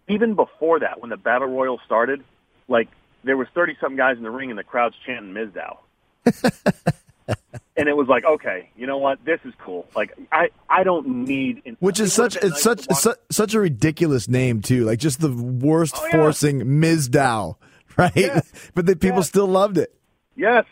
even 0.08 0.34
before 0.34 0.80
that, 0.80 1.00
when 1.00 1.10
the 1.10 1.16
battle 1.16 1.48
royal 1.48 1.78
started, 1.84 2.24
like 2.68 2.88
there 3.24 3.36
was 3.36 3.46
thirty 3.54 3.76
something 3.80 3.96
guys 3.98 4.16
in 4.16 4.22
the 4.22 4.30
ring, 4.30 4.50
and 4.50 4.58
the 4.58 4.64
crowd's 4.64 4.96
chanting 5.06 5.34
Mizdow. 5.34 5.76
and 7.76 7.88
it 7.88 7.96
was 7.96 8.08
like, 8.08 8.24
okay, 8.24 8.70
you 8.76 8.86
know 8.86 8.98
what? 8.98 9.24
This 9.24 9.40
is 9.44 9.54
cool. 9.58 9.86
Like 9.96 10.12
I, 10.32 10.50
I 10.68 10.82
don't 10.84 11.06
need. 11.26 11.76
Which 11.80 12.00
is 12.00 12.12
such 12.12 12.36
it's 12.36 12.44
nice 12.44 12.62
such 12.62 12.86
su- 12.96 13.14
such 13.30 13.54
a 13.54 13.60
ridiculous 13.60 14.28
name 14.28 14.60
too. 14.62 14.84
Like 14.84 14.98
just 14.98 15.20
the 15.20 15.32
worst 15.32 15.94
Oh, 15.98 16.04
yeah. 16.06 16.10
forcing 16.12 16.60
Mizdow, 16.62 17.56
right? 17.96 18.12
Yeah. 18.16 18.40
but 18.74 18.86
the 18.86 18.96
people 18.96 19.18
Yeah. 19.18 19.24
still 19.24 19.46
loved 19.46 19.78
it. 19.78 19.94
Yes. 20.36 20.64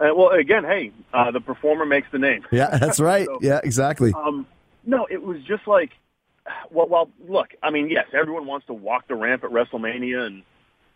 Uh, 0.00 0.08
well, 0.14 0.30
again, 0.30 0.64
hey, 0.64 0.90
uh, 1.12 1.30
the 1.30 1.40
performer 1.40 1.86
makes 1.86 2.08
the 2.10 2.18
name. 2.18 2.44
Yeah, 2.50 2.76
that's 2.78 2.98
right. 3.12 3.26
So- 3.26 3.38
yeah, 3.42 3.60
exactly. 3.62 4.12
Um, 4.12 4.46
no, 4.84 5.06
it 5.08 5.22
was 5.22 5.40
just 5.44 5.66
like, 5.68 5.92
well, 6.70 6.88
well, 6.88 7.10
look, 7.28 7.54
I 7.62 7.70
mean, 7.70 7.88
yes, 7.90 8.06
everyone 8.12 8.44
wants 8.46 8.66
to 8.66 8.74
walk 8.74 9.06
the 9.08 9.14
ramp 9.14 9.44
at 9.44 9.50
WrestleMania, 9.50 10.26
and 10.26 10.42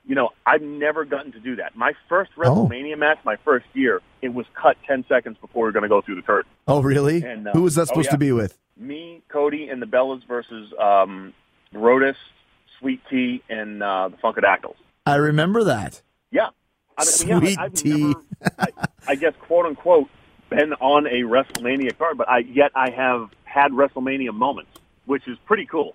you 0.09 0.15
know, 0.15 0.31
I've 0.47 0.63
never 0.63 1.05
gotten 1.05 1.31
to 1.33 1.39
do 1.39 1.57
that. 1.57 1.77
My 1.77 1.93
first 2.09 2.31
Oh. 2.39 2.41
WrestleMania 2.41 2.99
match, 2.99 3.19
my 3.25 3.37
first 3.45 3.67
year, 3.75 4.01
it 4.23 4.31
was 4.35 4.47
cut 4.61 4.77
ten 4.87 5.05
seconds 5.09 5.37
before 5.41 5.63
we 5.63 5.67
were 5.69 5.73
going 5.73 5.83
to 5.85 5.89
go 5.89 6.01
through 6.01 6.17
the 6.17 6.23
curtain. 6.23 6.51
oh, 6.67 6.83
really? 6.83 7.23
and, 7.23 7.47
uh, 7.47 7.53
Who 7.53 7.63
was 7.63 7.75
that 7.77 7.83
oh, 7.83 7.85
supposed 7.85 8.07
yeah. 8.07 8.13
to 8.13 8.19
be 8.19 8.33
with? 8.33 8.59
Me, 8.77 9.23
Cody, 9.29 9.69
and 9.69 9.81
the 9.83 9.87
Bellas 9.87 10.27
versus 10.27 10.73
um, 10.81 11.35
Brodus, 11.75 12.17
Sweet 12.79 13.01
T, 13.11 13.43
and 13.49 13.83
uh, 13.83 14.09
the 14.09 14.17
Funkadactyls. 14.17 14.77
I 15.05 15.17
remember 15.17 15.65
that. 15.65 16.01
Yeah. 16.31 16.49
I 16.97 17.05
mean, 17.05 17.29
yeah, 17.29 17.39
Sweet 17.41 17.59
I've 17.59 17.73
tea. 17.75 17.91
Never, 18.01 18.23
I, 18.59 18.67
I 19.09 19.15
guess, 19.15 19.35
quote 19.41 19.67
unquote, 19.67 20.09
been 20.49 20.73
on 20.75 21.07
a 21.07 21.23
WrestleMania 21.23 21.97
card, 21.99 22.17
but 22.17 22.29
I 22.29 22.39
yet 22.39 22.71
I 22.75 22.91
have 22.91 23.29
had 23.45 23.73
WrestleMania 23.73 24.33
moments, 24.33 24.71
which 25.07 25.29
is 25.29 25.37
pretty 25.45 25.67
cool. 25.67 25.95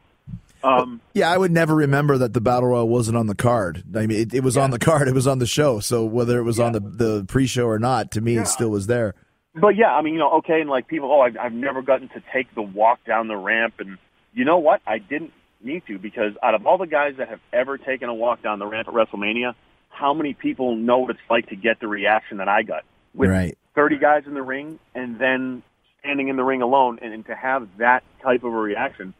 Um, 0.63 1.01
Yeah, 1.13 1.29
I 1.29 1.37
would 1.37 1.51
never 1.51 1.75
remember 1.75 2.17
that 2.17 2.33
the 2.33 2.41
battle 2.41 2.69
royal 2.69 2.87
wasn't 2.87 3.17
on 3.17 3.27
the 3.27 3.35
card. 3.35 3.83
I 3.95 4.07
mean, 4.07 4.19
it, 4.19 4.33
it 4.33 4.43
was 4.43 4.55
on 4.57 4.71
the 4.71 4.79
card. 4.79 5.07
It 5.07 5.13
was 5.13 5.27
on 5.27 5.39
the 5.39 5.45
show. 5.45 5.79
So 5.79 6.05
whether 6.05 6.39
it 6.39 6.43
was 6.43 6.59
on 6.59 6.71
the 6.71 6.79
the 6.79 7.25
pre-show 7.27 7.65
or 7.67 7.79
not, 7.79 8.11
to 8.11 8.21
me, 8.21 8.37
it 8.37 8.47
still 8.47 8.69
was 8.69 8.87
there. 8.87 9.13
but 9.55 9.75
yeah, 9.75 9.93
I 9.93 10.01
mean, 10.01 10.13
you 10.13 10.19
know, 10.19 10.31
okay, 10.39 10.61
and 10.61 10.69
like 10.69 10.87
people, 10.87 11.11
oh, 11.11 11.21
I've, 11.21 11.37
I've 11.37 11.53
never 11.53 11.81
gotten 11.81 12.09
to 12.09 12.23
take 12.33 12.53
the 12.55 12.61
walk 12.61 13.03
down 13.05 13.27
the 13.27 13.35
ramp, 13.35 13.75
and 13.79 13.97
you 14.33 14.45
know 14.45 14.57
what? 14.57 14.81
I 14.87 14.97
didn't 14.99 15.33
need 15.61 15.83
to 15.87 15.97
because 15.99 16.33
out 16.41 16.55
of 16.55 16.65
all 16.65 16.77
the 16.77 16.87
guys 16.87 17.15
that 17.17 17.29
have 17.29 17.39
ever 17.51 17.77
taken 17.77 18.09
a 18.09 18.13
walk 18.13 18.41
down 18.41 18.59
the 18.59 18.65
ramp 18.65 18.87
at 18.87 18.93
WrestleMania, 18.93 19.55
how 19.89 20.13
many 20.13 20.33
people 20.33 20.75
know 20.75 20.99
what 20.99 21.11
it's 21.11 21.19
like 21.29 21.47
to 21.49 21.55
get 21.55 21.79
the 21.79 21.87
reaction 21.87 22.37
that 22.37 22.47
I 22.47 22.63
got 22.63 22.83
with 23.13 23.29
Right. 23.29 23.57
30 23.75 23.97
guys 23.97 24.23
in 24.25 24.33
the 24.33 24.41
ring 24.41 24.79
and 24.93 25.19
then 25.19 25.63
standing 25.99 26.27
in 26.27 26.35
the 26.35 26.43
ring 26.43 26.61
alone 26.61 26.99
and, 27.01 27.13
and 27.13 27.25
to 27.27 27.35
have 27.35 27.67
that 27.77 28.03
type 28.21 28.43
of 28.43 28.53
a 28.53 28.57
reaction. 28.57 29.13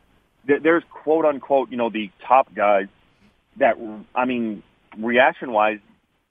There- 0.45 0.59
There's 0.59 0.83
quote 0.89 1.25
unquote, 1.25 1.69
you 1.71 1.77
know, 1.77 1.89
the 1.89 2.11
top 2.27 2.53
guys 2.53 2.87
that, 3.57 3.75
I 4.15 4.25
mean, 4.25 4.63
reaction 4.97 5.51
wise, 5.51 5.79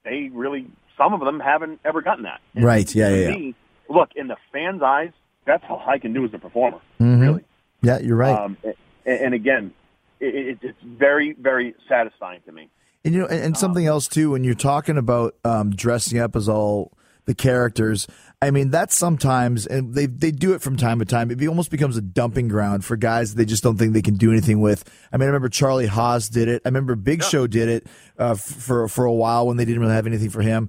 they 0.04 0.30
really, 0.32 0.66
some 0.96 1.14
of 1.14 1.20
them 1.20 1.40
haven't 1.40 1.80
ever 1.84 2.02
gotten 2.02 2.24
that. 2.24 2.40
And 2.54 2.64
Right. 2.64 2.92
Yeah. 2.94 3.08
Yeah. 3.14 3.30
yeah. 3.36 3.52
look, 3.88 4.10
in 4.16 4.26
the 4.28 4.36
fans' 4.52 4.82
eyes, 4.82 5.10
that's 5.44 5.64
all 5.68 5.82
I 5.86 5.98
can 5.98 6.12
do 6.12 6.24
as 6.24 6.32
a 6.32 6.38
performer, 6.38 6.78
Mhm. 7.00 7.20
really. 7.20 7.44
Yeah, 7.82 7.98
you're 7.98 8.16
right. 8.16 8.38
Um, 8.38 8.56
and, 8.64 8.74
and 9.04 9.34
again, 9.34 9.72
it, 10.20 10.34
it, 10.34 10.58
it's 10.62 10.78
very, 10.82 11.32
very 11.32 11.74
satisfying 11.88 12.40
to 12.46 12.52
me. 12.52 12.68
And 13.04 13.12
you 13.14 13.20
know, 13.20 13.26
and, 13.26 13.42
and 13.44 13.56
something 13.58 13.84
else 13.84 14.06
too, 14.08 14.30
when 14.30 14.44
you're 14.44 14.54
talking 14.54 14.96
about 14.96 15.34
um, 15.44 15.70
dressing 15.70 16.18
up 16.20 16.36
as 16.36 16.48
all 16.48 16.92
the 17.24 17.34
characters, 17.34 18.06
I 18.40 18.50
mean 18.50 18.70
that's 18.70 18.96
sometimes, 18.96 19.66
and 19.66 19.94
they 19.94 20.06
they 20.06 20.30
do 20.32 20.54
it 20.54 20.62
from 20.62 20.76
time 20.76 20.98
to 20.98 21.04
time. 21.04 21.30
It 21.30 21.46
almost 21.46 21.70
becomes 21.70 21.96
a 21.96 22.02
dumping 22.02 22.48
ground 22.48 22.84
for 22.84 22.96
guys 22.96 23.30
that 23.30 23.38
they 23.38 23.44
just 23.44 23.62
don't 23.62 23.76
think 23.76 23.92
they 23.92 24.02
can 24.02 24.16
do 24.16 24.30
anything 24.30 24.60
with. 24.60 24.84
I 25.12 25.16
mean, 25.16 25.24
I 25.24 25.26
remember 25.26 25.48
Charlie 25.48 25.86
Haas 25.86 26.28
did 26.28 26.48
it. 26.48 26.62
I 26.64 26.68
remember 26.68 26.96
Big 26.96 27.22
Show 27.22 27.46
did 27.46 27.68
it 27.68 27.86
uh, 28.18 28.34
for 28.34 28.88
for 28.88 29.04
a 29.04 29.12
while 29.12 29.46
when 29.46 29.56
they 29.56 29.64
didn't 29.64 29.80
really 29.80 29.94
have 29.94 30.06
anything 30.06 30.30
for 30.30 30.42
him. 30.42 30.68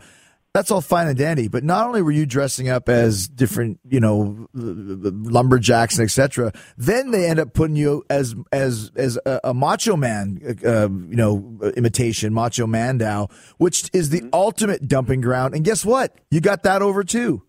That's 0.53 0.69
all 0.69 0.81
fine 0.81 1.07
and 1.07 1.17
dandy, 1.17 1.47
but 1.47 1.63
not 1.63 1.87
only 1.87 2.03
were 2.03 2.11
you 2.11 2.27
dressing 2.27 2.69
up 2.69 2.87
as 2.87 3.27
different, 3.27 3.79
you 3.89 3.99
know, 3.99 4.47
lumberjacks 4.53 5.97
and 5.97 6.05
etc. 6.05 6.53
Then 6.77 7.09
they 7.09 7.27
end 7.27 7.39
up 7.39 7.53
putting 7.55 7.75
you 7.75 8.05
as 8.07 8.35
as 8.51 8.91
as 8.95 9.17
a, 9.25 9.39
a 9.45 9.53
Macho 9.55 9.97
Man, 9.97 10.39
uh, 10.63 10.89
you 10.89 11.15
know, 11.15 11.59
imitation 11.75 12.35
Macho 12.35 12.67
Mandow, 12.67 13.31
which 13.57 13.89
is 13.93 14.11
the 14.11 14.29
ultimate 14.31 14.87
dumping 14.87 15.21
ground. 15.21 15.55
And 15.55 15.65
guess 15.65 15.83
what? 15.83 16.15
You 16.29 16.39
got 16.39 16.61
that 16.63 16.83
over 16.83 17.03
too. 17.03 17.41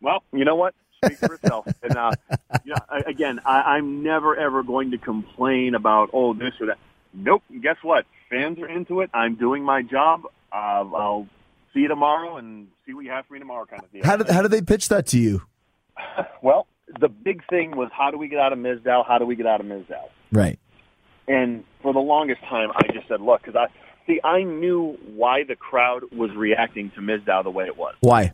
Well, 0.00 0.22
you 0.32 0.44
know 0.44 0.54
what? 0.54 0.76
Speak 1.04 1.18
for 1.18 1.34
itself. 1.34 1.66
and 1.82 1.96
uh, 1.96 2.12
you 2.64 2.72
know, 2.72 3.02
again, 3.04 3.40
I, 3.44 3.62
I'm 3.62 4.04
never 4.04 4.36
ever 4.36 4.62
going 4.62 4.92
to 4.92 4.98
complain 4.98 5.74
about 5.74 6.10
oh 6.12 6.34
this 6.34 6.52
or 6.60 6.66
that. 6.66 6.78
Nope. 7.12 7.42
Guess 7.60 7.78
what? 7.82 8.06
Fans 8.30 8.60
are 8.60 8.68
into 8.68 9.00
it. 9.00 9.10
I'm 9.12 9.34
doing 9.34 9.64
my 9.64 9.82
job. 9.82 10.22
Uh, 10.52 10.84
I'll 10.94 11.28
see 11.74 11.80
you 11.80 11.88
tomorrow 11.88 12.36
and 12.36 12.68
see 12.86 12.94
what 12.94 13.04
you 13.04 13.10
have 13.10 13.26
for 13.26 13.34
me 13.34 13.40
tomorrow, 13.40 13.66
kind 13.66 13.82
of 13.82 13.90
thing. 13.90 14.02
How 14.02 14.16
did 14.16 14.28
how 14.28 14.42
did 14.42 14.50
they 14.50 14.62
pitch 14.62 14.88
that 14.88 15.06
to 15.08 15.18
you? 15.18 15.42
well, 16.42 16.66
the 17.00 17.08
big 17.08 17.42
thing 17.48 17.76
was 17.76 17.90
how 17.92 18.10
do 18.10 18.16
we 18.18 18.28
get 18.28 18.38
out 18.38 18.52
of 18.52 18.58
Mizdow? 18.58 19.06
How 19.06 19.18
do 19.18 19.26
we 19.26 19.36
get 19.36 19.46
out 19.46 19.60
of 19.60 19.66
Mizdow? 19.66 20.08
Right. 20.32 20.58
And 21.26 21.64
for 21.82 21.92
the 21.92 22.00
longest 22.00 22.40
time, 22.42 22.70
I 22.74 22.86
just 22.92 23.08
said, 23.08 23.20
look, 23.20 23.42
because 23.42 23.56
I 23.56 23.72
see, 24.06 24.20
I 24.22 24.42
knew 24.42 24.98
why 25.14 25.44
the 25.44 25.56
crowd 25.56 26.04
was 26.12 26.30
reacting 26.36 26.90
to 26.92 27.00
Mizdow 27.00 27.42
the 27.42 27.50
way 27.50 27.64
it 27.64 27.76
was. 27.76 27.94
Why? 28.00 28.32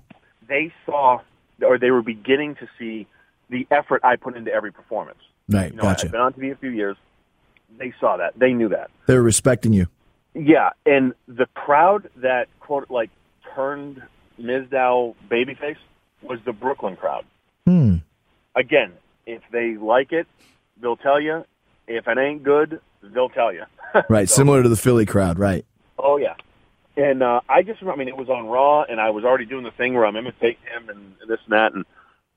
They 0.48 0.72
saw, 0.84 1.20
or 1.62 1.78
they 1.78 1.90
were 1.90 2.02
beginning 2.02 2.56
to 2.56 2.68
see, 2.78 3.06
the 3.48 3.66
effort 3.70 4.00
I 4.04 4.16
put 4.16 4.36
into 4.36 4.52
every 4.52 4.72
performance. 4.72 5.18
Right. 5.48 5.70
You 5.70 5.76
know, 5.76 5.82
gotcha. 5.82 6.06
I've 6.06 6.12
been 6.12 6.20
on 6.20 6.32
TV 6.32 6.52
a 6.52 6.56
few 6.56 6.70
years. 6.70 6.96
They 7.78 7.92
saw 8.00 8.16
that. 8.16 8.36
They 8.36 8.52
knew 8.52 8.68
that. 8.70 8.90
They're 9.06 9.22
respecting 9.22 9.72
you. 9.72 9.86
Yeah, 10.34 10.70
and 10.86 11.12
the 11.26 11.46
crowd 11.54 12.08
that 12.16 12.46
quote 12.60 12.88
like 12.88 13.10
turned 13.54 14.02
Mizdow 14.40 15.14
babyface 15.30 15.76
was 16.22 16.38
the 16.44 16.52
Brooklyn 16.52 16.96
crowd. 16.96 17.24
Hmm. 17.66 17.96
Again, 18.54 18.92
if 19.26 19.42
they 19.52 19.76
like 19.76 20.12
it, 20.12 20.26
they'll 20.80 20.96
tell 20.96 21.20
you. 21.20 21.44
If 21.86 22.06
it 22.06 22.18
ain't 22.18 22.42
good, 22.42 22.80
they'll 23.02 23.28
tell 23.28 23.52
you. 23.52 23.64
Right. 24.08 24.28
Similar 24.28 24.62
to 24.62 24.68
the 24.68 24.76
Philly 24.76 25.04
crowd. 25.04 25.36
Right. 25.36 25.64
Oh 25.98 26.16
yeah, 26.16 26.34
and 26.96 27.22
uh, 27.22 27.40
I 27.48 27.62
just 27.62 27.80
remember. 27.80 28.00
I 28.00 28.04
mean, 28.04 28.08
it 28.08 28.16
was 28.16 28.28
on 28.28 28.46
Raw, 28.46 28.82
and 28.82 29.00
I 29.00 29.10
was 29.10 29.24
already 29.24 29.46
doing 29.46 29.64
the 29.64 29.70
thing 29.70 29.94
where 29.94 30.06
I'm 30.06 30.16
imitating 30.16 30.62
him 30.72 30.88
and 30.88 31.14
this 31.28 31.40
and 31.44 31.52
that, 31.52 31.72
and 31.72 31.84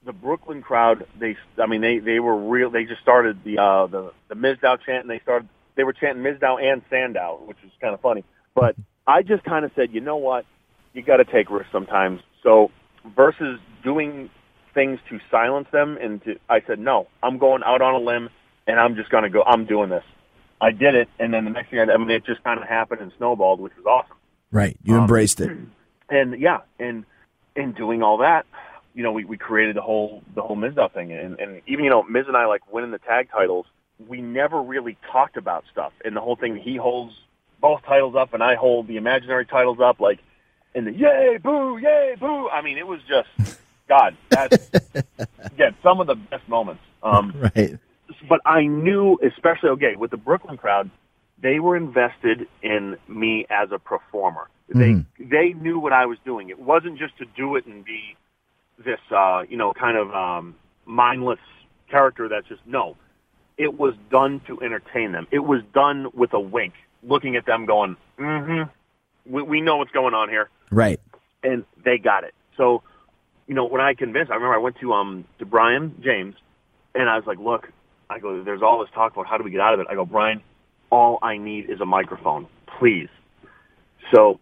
the 0.05 0.13
Brooklyn 0.13 0.61
crowd. 0.61 1.05
They, 1.19 1.37
I 1.57 1.67
mean, 1.67 1.81
they 1.81 1.99
they 1.99 2.19
were 2.19 2.35
real. 2.35 2.69
They 2.69 2.85
just 2.85 3.01
started 3.01 3.43
the 3.43 3.59
uh, 3.59 3.87
the 3.87 4.13
the 4.29 4.35
Mizdow 4.35 4.79
chant, 4.85 5.01
and 5.01 5.09
they 5.09 5.19
started. 5.19 5.47
They 5.75 5.83
were 5.83 5.93
chanting 5.93 6.23
Mizdow 6.23 6.61
and 6.61 6.81
Sandow, 6.89 7.41
which 7.45 7.57
was 7.63 7.71
kind 7.81 7.93
of 7.93 8.01
funny. 8.01 8.23
But 8.55 8.75
I 9.05 9.21
just 9.21 9.43
kind 9.43 9.65
of 9.65 9.71
said, 9.75 9.91
you 9.91 10.01
know 10.01 10.17
what, 10.17 10.45
you 10.93 11.01
got 11.01 11.17
to 11.17 11.25
take 11.25 11.49
risks 11.49 11.71
sometimes. 11.71 12.21
So 12.41 12.71
versus 13.15 13.59
doing 13.83 14.29
things 14.73 14.99
to 15.09 15.19
silence 15.29 15.67
them, 15.71 15.97
and 16.01 16.23
to, 16.23 16.39
I 16.49 16.61
said, 16.65 16.79
no, 16.79 17.07
I'm 17.21 17.37
going 17.37 17.61
out 17.63 17.81
on 17.81 17.93
a 17.93 17.99
limb, 17.99 18.29
and 18.65 18.79
I'm 18.79 18.95
just 18.95 19.09
going 19.09 19.23
to 19.23 19.29
go. 19.29 19.43
I'm 19.43 19.65
doing 19.65 19.89
this. 19.89 20.03
I 20.61 20.71
did 20.71 20.95
it, 20.95 21.09
and 21.19 21.33
then 21.33 21.45
the 21.45 21.51
next 21.51 21.69
thing 21.69 21.79
I, 21.79 21.91
I 21.91 21.97
mean, 21.97 22.09
it 22.09 22.25
just 22.25 22.43
kind 22.43 22.59
of 22.59 22.67
happened 22.67 23.01
and 23.01 23.11
snowballed, 23.17 23.59
which 23.59 23.73
was 23.75 23.85
awesome. 23.85 24.17
Right. 24.51 24.77
You 24.83 24.95
Um, 24.95 25.01
embraced 25.01 25.41
it. 25.41 25.51
And 26.09 26.39
yeah, 26.39 26.59
and 26.79 27.05
in 27.55 27.71
doing 27.71 28.03
all 28.03 28.17
that, 28.17 28.45
you 28.93 29.01
know, 29.01 29.13
we, 29.13 29.23
we 29.25 29.37
created 29.37 29.75
the 29.77 29.81
whole 29.81 30.21
the 30.35 30.41
whole 30.41 30.57
Mizdow 30.57 30.93
thing, 30.93 31.11
and, 31.11 31.39
and 31.39 31.61
even 31.65 31.85
you 31.85 31.89
know, 31.89 32.03
Miz 32.03 32.25
and 32.27 32.37
I 32.37 32.45
like 32.45 32.71
winning 32.71 32.91
the 32.91 32.99
tag 32.99 33.29
titles. 33.31 33.65
We 34.05 34.21
never 34.21 34.61
really 34.61 34.97
talked 35.11 35.37
about 35.37 35.63
stuff, 35.71 35.93
and 36.03 36.15
the 36.15 36.21
whole 36.21 36.35
thing. 36.35 36.57
He 36.57 36.75
holds 36.75 37.13
both 37.61 37.81
titles 37.87 38.15
up, 38.15 38.33
and 38.33 38.43
I 38.43 38.55
hold 38.55 38.87
the 38.87 38.97
imaginary 38.97 39.45
titles 39.45 39.79
up. 39.81 39.99
Like 40.01 40.19
and 40.75 40.87
the 40.87 40.93
yay, 40.93 41.37
boo, 41.41 41.77
yay, 41.77 42.15
boo. 42.19 42.49
I 42.49 42.61
mean, 42.61 42.77
it 42.77 42.87
was 42.87 42.99
just 43.07 43.59
God. 43.87 44.15
That's 44.29 44.69
again 45.45 45.75
some 45.83 45.99
of 45.99 46.07
the 46.07 46.15
best 46.15 46.47
moments. 46.47 46.81
Um, 47.01 47.33
Right. 47.55 47.77
but 48.29 48.39
I 48.45 48.65
knew, 48.65 49.17
especially 49.23 49.69
okay, 49.69 49.95
with 49.95 50.11
the 50.11 50.17
Brooklyn 50.17 50.57
crowd, 50.57 50.89
they 51.41 51.59
were 51.59 51.75
invested 51.75 52.47
in 52.61 52.97
me 53.07 53.45
as 53.49 53.71
a 53.71 53.79
performer. 53.79 54.49
They 54.69 55.03
they 55.19 55.53
knew 55.53 55.77
what 55.79 55.93
I 55.93 56.05
was 56.07 56.17
doing. 56.25 56.49
It 56.49 56.59
wasn't 56.59 56.97
just 56.97 57.17
to 57.19 57.25
do 57.25 57.55
it 57.57 57.65
and 57.67 57.85
be 57.85 58.15
this, 58.83 58.99
uh, 59.11 59.43
you 59.47 59.57
know, 59.57 59.71
kind 59.73 59.97
of 59.97 60.11
um, 60.15 60.55
mindless 60.85 61.39
character. 61.91 62.27
That's 62.27 62.47
just 62.47 62.61
no. 62.65 62.95
It 63.57 63.77
was 63.77 63.93
done 64.09 64.41
to 64.47 64.59
entertain 64.61 65.11
them. 65.11 65.27
It 65.29 65.39
was 65.39 65.61
done 65.75 66.07
with 66.15 66.33
a 66.33 66.39
wink, 66.39 66.73
looking 67.03 67.35
at 67.35 67.45
them, 67.45 67.67
going, 67.67 67.97
"Mm-hmm, 68.17 68.69
we, 69.31 69.43
we 69.43 69.61
know 69.61 69.77
what's 69.77 69.91
going 69.91 70.15
on 70.15 70.29
here." 70.29 70.49
Right. 70.73 70.99
and 71.43 71.65
they 71.83 71.97
got 71.97 72.23
it. 72.23 72.33
So, 72.57 72.83
you 73.47 73.55
know, 73.55 73.65
when 73.65 73.81
I 73.81 73.93
convinced, 73.93 74.31
I 74.31 74.35
remember 74.35 74.55
I 74.55 74.59
went 74.59 74.77
to 74.79 74.93
um 74.93 75.25
to 75.39 75.45
Brian 75.45 75.95
James, 76.03 76.35
and 76.95 77.09
I 77.09 77.17
was 77.17 77.25
like, 77.25 77.39
"Look, 77.39 77.69
I 78.09 78.19
go, 78.19 78.43
there's 78.43 78.61
all 78.61 78.79
this 78.79 78.89
talk 78.93 79.13
about 79.13 79.27
how 79.27 79.37
do 79.37 79.43
we 79.43 79.51
get 79.51 79.59
out 79.59 79.73
of 79.73 79.79
it." 79.79 79.87
I 79.89 79.95
go, 79.95 80.05
"Brian, 80.05 80.41
all 80.89 81.19
I 81.21 81.37
need 81.37 81.69
is 81.69 81.81
a 81.81 81.85
microphone, 81.85 82.47
please." 82.79 83.09
So, 84.13 84.39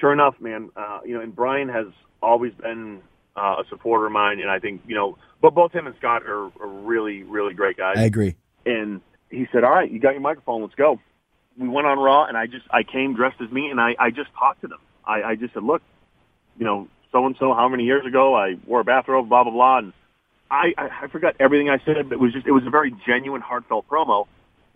sure 0.00 0.12
enough, 0.12 0.34
man, 0.40 0.70
uh, 0.76 1.00
you 1.04 1.14
know, 1.14 1.20
and 1.20 1.34
Brian 1.34 1.68
has 1.68 1.86
always 2.22 2.52
been 2.54 3.00
uh, 3.36 3.56
a 3.60 3.64
supporter 3.68 4.06
of 4.06 4.12
mine, 4.12 4.40
and 4.40 4.50
I 4.50 4.58
think 4.58 4.82
you 4.86 4.94
know, 4.94 5.16
but 5.40 5.54
both 5.54 5.72
him 5.72 5.86
and 5.86 5.96
Scott 5.98 6.22
are, 6.24 6.46
are 6.60 6.68
really, 6.68 7.22
really 7.22 7.54
great 7.54 7.76
guys 7.76 7.96
I 7.98 8.04
agree. 8.04 8.36
and 8.66 9.00
he 9.30 9.46
said, 9.52 9.64
"All 9.64 9.72
right, 9.72 9.90
you 9.90 9.98
got 9.98 10.12
your 10.12 10.20
microphone. 10.20 10.62
Let's 10.62 10.74
go." 10.74 11.00
We 11.56 11.68
went 11.68 11.86
on 11.86 11.98
Raw, 11.98 12.24
and 12.26 12.36
I 12.36 12.46
just 12.46 12.66
I 12.70 12.82
came 12.82 13.14
dressed 13.14 13.40
as 13.40 13.50
me, 13.50 13.70
and 13.70 13.80
I 13.80 13.94
I 13.98 14.10
just 14.10 14.30
talked 14.38 14.60
to 14.62 14.68
them. 14.68 14.80
I 15.06 15.22
I 15.22 15.34
just 15.36 15.54
said, 15.54 15.62
"Look, 15.62 15.82
you 16.58 16.64
know, 16.64 16.88
so 17.12 17.26
and 17.26 17.36
so, 17.38 17.54
how 17.54 17.68
many 17.68 17.84
years 17.84 18.04
ago 18.06 18.34
I 18.34 18.56
wore 18.66 18.80
a 18.80 18.84
bathrobe, 18.84 19.28
blah 19.28 19.44
blah 19.44 19.52
blah," 19.52 19.78
and 19.78 19.92
I 20.50 20.74
I, 20.76 20.88
I 21.02 21.06
forgot 21.08 21.36
everything 21.40 21.70
I 21.70 21.78
said, 21.84 22.08
but 22.08 22.14
it 22.14 22.20
was 22.20 22.32
just 22.32 22.46
it 22.46 22.52
was 22.52 22.66
a 22.66 22.70
very 22.70 22.94
genuine, 23.06 23.40
heartfelt 23.40 23.88
promo. 23.88 24.26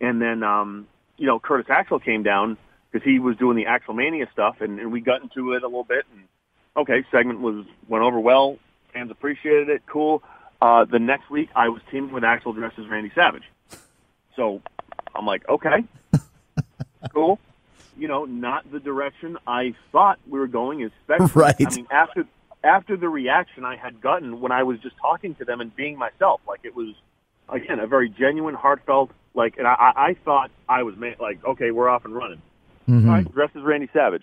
And 0.00 0.20
then 0.22 0.42
um, 0.42 0.86
you 1.16 1.26
know, 1.26 1.38
Curtis 1.38 1.66
Axel 1.68 1.98
came 1.98 2.22
down 2.22 2.56
because 2.90 3.04
he 3.04 3.18
was 3.18 3.36
doing 3.36 3.56
the 3.56 3.66
Axel 3.66 3.94
Mania 3.94 4.28
stuff, 4.32 4.60
and, 4.60 4.78
and 4.78 4.92
we 4.92 5.00
got 5.00 5.22
into 5.22 5.52
it 5.52 5.62
a 5.62 5.66
little 5.66 5.84
bit. 5.84 6.04
And 6.12 6.24
okay, 6.76 7.04
segment 7.10 7.40
was 7.40 7.66
went 7.88 8.04
over 8.04 8.18
well. 8.20 8.58
Fans 8.92 9.10
appreciated 9.10 9.68
it. 9.68 9.82
Cool. 9.86 10.22
Uh, 10.60 10.84
the 10.84 10.98
next 10.98 11.30
week, 11.30 11.50
I 11.54 11.68
was 11.68 11.82
teaming 11.90 12.12
with 12.12 12.24
Axel 12.24 12.52
dressed 12.52 12.78
as 12.78 12.88
Randy 12.88 13.12
Savage. 13.14 13.44
So 14.34 14.60
I'm 15.14 15.26
like, 15.26 15.48
okay, 15.48 15.84
cool. 17.12 17.38
You 17.98 18.08
know, 18.08 18.24
not 18.24 18.70
the 18.70 18.80
direction 18.80 19.36
I 19.46 19.74
thought 19.92 20.18
we 20.28 20.38
were 20.38 20.46
going. 20.46 20.82
Especially, 20.84 21.32
Right. 21.34 21.54
I 21.66 21.74
mean, 21.74 21.86
after 21.90 22.24
after 22.64 22.96
the 22.96 23.08
reaction 23.08 23.64
I 23.64 23.76
had 23.76 24.00
gotten 24.00 24.40
when 24.40 24.52
I 24.52 24.62
was 24.62 24.78
just 24.80 24.96
talking 25.00 25.34
to 25.36 25.44
them 25.44 25.60
and 25.60 25.74
being 25.74 25.98
myself, 25.98 26.40
like 26.46 26.60
it 26.64 26.74
was 26.74 26.94
again 27.48 27.80
a 27.80 27.86
very 27.86 28.08
genuine, 28.08 28.54
heartfelt. 28.54 29.10
Like, 29.34 29.56
and 29.58 29.66
I, 29.66 29.92
I 29.96 30.16
thought 30.24 30.50
I 30.68 30.82
was 30.82 30.96
ma- 30.96 31.12
like, 31.20 31.44
okay, 31.44 31.70
we're 31.70 31.88
off 31.88 32.04
and 32.04 32.14
running. 32.14 32.42
All 32.88 32.94
right, 32.94 33.32
dressed 33.34 33.54
as 33.54 33.62
Randy 33.62 33.88
Savage. 33.92 34.22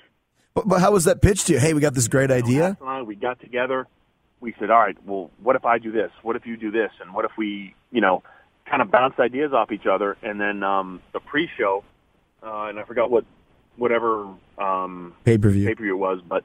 But, 0.55 0.67
but 0.67 0.82
how 0.82 0.91
was 0.91 1.03
that 1.03 1.21
pitched 1.21 1.47
to 1.47 1.53
you? 1.53 1.59
Hey, 1.59 1.73
we 1.73 1.82
got 1.82 1.93
this 1.93 2.07
great 2.07 2.32
idea. 2.32 2.69
Axel 2.71 2.88
and 2.88 2.97
I, 2.97 3.01
we 3.03 3.15
got 3.15 3.39
together. 3.39 3.86
We 4.41 4.55
said, 4.59 4.71
all 4.71 4.80
right, 4.80 4.97
well, 5.05 5.30
what 5.43 5.55
if 5.55 5.65
I 5.65 5.78
do 5.78 5.91
this? 5.91 6.11
What 6.23 6.36
if 6.36 6.45
you 6.47 6.57
do 6.57 6.71
this? 6.71 6.91
And 6.99 7.13
what 7.13 7.26
if 7.26 7.32
we, 7.38 7.76
you 7.91 8.01
know, 8.01 8.23
kind 8.69 8.82
of 8.82 8.89
bounce 8.89 9.19
ideas 9.19 9.53
off 9.53 9.71
each 9.71 9.86
other? 9.86 10.17
And 10.23 10.41
then 10.41 10.63
um, 10.63 11.01
the 11.13 11.19
pre-show, 11.19 11.84
uh, 12.41 12.65
and 12.65 12.80
I 12.80 12.84
forgot 12.84 13.11
what, 13.11 13.23
whatever 13.78 14.28
um, 14.57 15.13
Pay 15.23 15.38
per 15.38 15.49
view. 15.49 15.67
pay 15.67 15.76
per 15.76 15.84
view 15.84 15.93
it 15.95 15.99
was, 15.99 16.21
but 16.28 16.43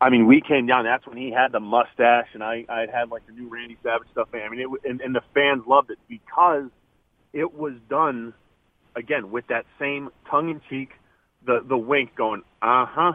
I 0.00 0.10
mean, 0.10 0.26
we 0.26 0.40
came 0.40 0.66
down. 0.66 0.84
That's 0.84 1.06
when 1.06 1.16
he 1.16 1.30
had 1.32 1.50
the 1.52 1.60
mustache, 1.60 2.28
and 2.32 2.42
I, 2.42 2.64
I 2.68 2.86
had 2.92 3.10
like 3.10 3.26
the 3.26 3.32
new 3.32 3.48
Randy 3.48 3.76
Savage 3.82 4.08
stuff. 4.12 4.28
I 4.32 4.48
mean, 4.48 4.60
it, 4.60 4.88
and, 4.88 5.00
and 5.00 5.14
the 5.14 5.22
fans 5.34 5.64
loved 5.66 5.90
it 5.90 5.98
because 6.08 6.70
it 7.32 7.52
was 7.54 7.72
done 7.88 8.32
again 8.94 9.30
with 9.30 9.46
that 9.48 9.66
same 9.78 10.10
tongue 10.30 10.50
in 10.50 10.60
cheek, 10.70 10.90
the 11.44 11.60
the 11.66 11.76
wink, 11.76 12.14
going, 12.14 12.42
uh 12.62 12.86
huh, 12.86 13.12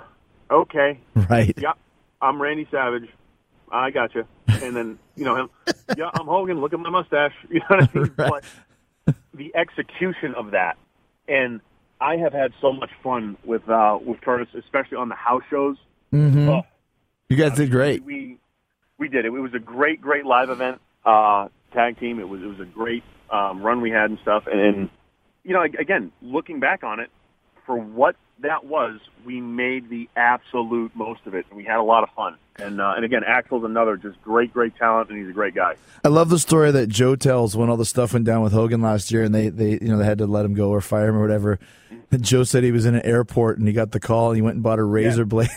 okay, 0.52 1.00
Right. 1.30 1.54
yeah, 1.58 1.74
I'm 2.22 2.41
Randy 2.41 2.68
Savage. 2.70 3.10
I 3.72 3.89
got 3.89 4.14
you. 4.14 4.26
And 4.48 4.76
then, 4.76 5.00
you 5.16 5.26
know, 5.26 5.36
him, 5.36 5.50
yeah, 5.98 6.10
I'm 6.14 6.28
Hogan. 6.28 6.60
Look 6.62 6.74
at 6.74 6.80
my 6.80 6.89
mustache. 6.91 7.34
You 7.50 7.60
know 7.62 7.78
what 7.78 7.89
I 7.96 7.98
mean? 8.00 8.12
But 8.16 8.44
the 9.34 9.56
execution 9.56 10.36
of 10.36 10.52
that, 10.52 10.78
and 11.28 11.60
I 12.02 12.18
have 12.18 12.34
had 12.34 12.52
so 12.62 12.74
much 12.74 12.89
fun 13.02 13.38
with 13.46 13.68
uh, 13.70 13.98
with 14.06 14.22
Curtis, 14.22 14.50
especially 14.58 14.98
on 14.98 15.10
the 15.10 15.16
house 15.16 15.44
shows. 15.50 15.78
Mm-hmm. 16.12 16.50
Oh, 16.50 16.64
You 17.30 17.38
guys 17.38 17.56
did 17.58 17.72
great. 17.72 18.04
we 18.04 18.38
we 18.98 19.08
did 19.08 19.26
it. 19.26 19.34
It 19.34 19.39
was 19.39 19.54
a 19.54 19.60
great, 19.60 20.02
great 20.02 20.26
live 20.26 20.50
event, 20.50 20.80
uh, 21.06 21.48
tag 21.74 22.00
team. 22.00 22.20
It 22.20 22.28
was 22.28 22.41
it 22.41 22.48
was 22.48 22.60
a 22.60 22.66
great 22.66 23.04
um, 23.30 23.62
run 23.64 23.82
we 23.82 23.89
had 23.89 24.10
and 24.10 24.20
stuff. 24.22 24.44
And, 24.52 24.60
and 24.60 24.89
you 25.44 25.54
know, 25.54 25.64
again, 25.64 26.12
looking 26.22 26.60
back 26.60 26.84
on 26.84 27.00
it, 27.00 27.10
for 27.66 27.78
what 27.78 28.16
that 28.39 28.66
was, 28.66 29.00
we 29.26 29.41
made 29.41 29.89
the 29.89 30.10
absolute 30.16 30.96
most 30.96 31.22
of 31.26 31.34
it, 31.36 31.46
and 31.50 31.58
we 31.58 31.64
had 31.64 31.78
a 31.78 31.84
lot 31.84 32.04
of 32.04 32.10
fun. 32.16 32.38
And 32.58 32.80
uh, 32.80 32.93
and 32.95 33.04
again, 33.04 33.24
Axel's 33.26 33.64
another 33.64 33.97
just 33.97 34.22
great, 34.22 34.54
great 34.54 34.76
talent, 34.76 35.10
and 35.10 35.18
he's 35.18 35.30
a 35.30 35.34
great 35.34 35.56
guy. 35.56 35.76
I 36.04 36.10
love 36.10 36.30
the 36.30 36.38
story 36.38 36.70
that 36.72 36.88
Joe 36.88 37.16
tells 37.16 37.58
when 37.58 37.70
all 37.70 37.78
the 37.78 37.86
stuff 37.86 38.14
went 38.14 38.26
down 38.26 38.43
with 38.43 38.54
Hogan 38.54 38.82
last 38.82 39.12
year, 39.12 39.24
and 39.24 39.34
they, 39.34 39.49
they 39.49 39.72
you 39.72 39.88
know 39.88 39.97
they 39.97 40.06
had 40.06 40.20
to 40.20 40.28
let 40.28 40.45
him 40.45 40.54
go 40.54 40.70
or 40.70 40.80
fire 40.82 41.10
him 41.10 41.16
or 41.16 41.22
whatever. 41.22 41.60
And 42.12 42.24
Joe 42.24 42.43
said 42.43 42.64
he 42.64 42.72
was 42.72 42.86
in 42.86 42.93
an 42.93 43.01
airport 43.01 43.58
and 43.58 43.68
he 43.68 43.74
got 43.74 43.91
the 43.91 43.99
call 43.99 44.30
and 44.30 44.36
he 44.36 44.41
went 44.43 44.54
and 44.56 44.64
bought 44.64 44.78
a 44.78 44.84
razor 44.84 45.26
blade 45.26 45.49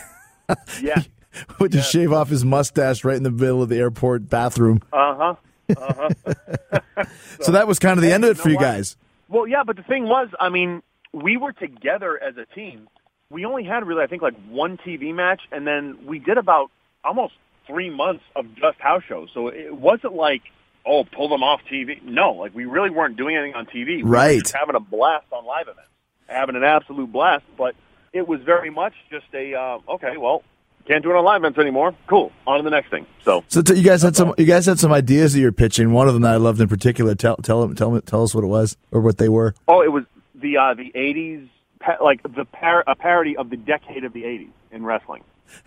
Yeah. 0.81 1.03
went 1.59 1.73
to 1.73 1.83
shave 1.83 2.11
off 2.11 2.29
his 2.29 2.43
mustache 2.43 3.03
right 3.03 3.15
in 3.15 3.21
the 3.21 3.29
middle 3.29 3.61
of 3.61 3.69
the 3.69 3.77
airport 3.77 4.27
bathroom. 4.27 4.81
Uh 4.91 5.15
huh. 5.15 5.35
Uh 5.77 6.09
huh. 6.25 6.79
So 7.41 7.51
that 7.51 7.67
was 7.67 7.77
kind 7.77 7.99
of 7.99 8.01
the 8.03 8.11
end 8.11 8.23
of 8.23 8.31
it 8.31 8.37
for 8.41 8.49
you 8.49 8.55
what? 8.55 8.63
guys. 8.63 8.97
Well, 9.29 9.47
yeah, 9.47 9.63
but 9.63 9.75
the 9.75 9.83
thing 9.83 10.05
was, 10.07 10.29
I 10.39 10.49
mean, 10.49 10.81
we 11.13 11.37
were 11.37 11.51
together 11.53 12.19
as 12.21 12.35
a 12.37 12.45
team. 12.55 12.87
We 13.29 13.45
only 13.45 13.63
had 13.63 13.85
really, 13.85 14.01
I 14.03 14.07
think, 14.07 14.23
like 14.23 14.33
one 14.49 14.77
TV 14.77 15.13
match, 15.13 15.41
and 15.51 15.67
then 15.67 15.99
we 16.07 16.17
did 16.17 16.37
about 16.39 16.71
almost 17.03 17.33
three 17.65 17.89
months 17.89 18.23
of 18.35 18.45
just 18.55 18.79
house 18.79 19.03
shows. 19.07 19.29
So 19.33 19.47
it 19.47 19.75
wasn't 19.75 20.13
like, 20.15 20.41
oh, 20.85 21.03
pull 21.03 21.29
them 21.29 21.43
off 21.43 21.61
TV. 21.71 22.01
No, 22.03 22.33
like 22.33 22.53
we 22.55 22.65
really 22.65 22.89
weren't 22.89 23.17
doing 23.17 23.35
anything 23.35 23.55
on 23.55 23.65
TV. 23.65 23.97
We 23.97 24.03
were 24.03 24.09
Right. 24.11 24.51
having 24.53 24.75
a 24.75 24.79
blast 24.79 25.25
on 25.31 25.45
live 25.45 25.67
events, 25.67 25.89
having 26.27 26.55
an 26.55 26.63
absolute 26.63 27.11
blast. 27.11 27.43
But 27.57 27.75
it 28.13 28.27
was 28.27 28.41
very 28.41 28.69
much 28.69 28.93
just 29.11 29.25
a, 29.33 29.53
uh, 29.53 29.79
okay, 29.95 30.17
well, 30.17 30.43
can't 30.87 31.03
do 31.03 31.11
it 31.11 31.15
on 31.17 31.25
live 31.25 31.41
events 31.41 31.59
anymore. 31.59 31.93
Cool, 32.07 32.31
on 32.47 32.57
to 32.59 32.63
the 32.63 32.69
next 32.69 32.89
thing. 32.89 33.05
So 33.23 33.43
So 33.49 33.61
t- 33.61 33.75
you 33.75 33.83
guys 33.83 34.01
had 34.01 34.15
some 34.15 34.33
you 34.37 34.45
guys 34.45 34.65
had 34.65 34.79
some 34.79 34.93
ideas 34.93 35.33
that 35.33 35.41
you're 35.41 35.51
pitching. 35.51 35.91
One 35.91 36.07
of 36.07 36.13
them 36.13 36.23
that 36.23 36.33
I 36.33 36.37
loved 36.37 36.61
in 36.61 36.69
particular. 36.69 37.13
Tell 37.15 37.35
tell 37.37 37.67
tell 37.73 37.91
me 37.91 37.99
tell 38.01 38.23
us 38.23 38.33
what 38.33 38.45
it 38.45 38.47
was 38.47 38.77
or 38.91 39.01
what 39.01 39.17
they 39.17 39.27
were. 39.27 39.53
Oh, 39.67 39.81
it 39.81 39.91
was 39.91 40.05
the 40.33 40.55
uh, 40.57 40.73
the 40.75 40.89
'80s, 40.95 41.49
pa- 41.81 41.97
like 42.01 42.23
the 42.23 42.45
par- 42.45 42.85
a 42.87 42.95
parody 42.95 43.35
of 43.35 43.49
the 43.49 43.57
decade 43.57 44.05
of 44.05 44.13
the 44.13 44.23
'80s 44.23 44.51
in 44.71 44.85
wrestling. 44.85 45.23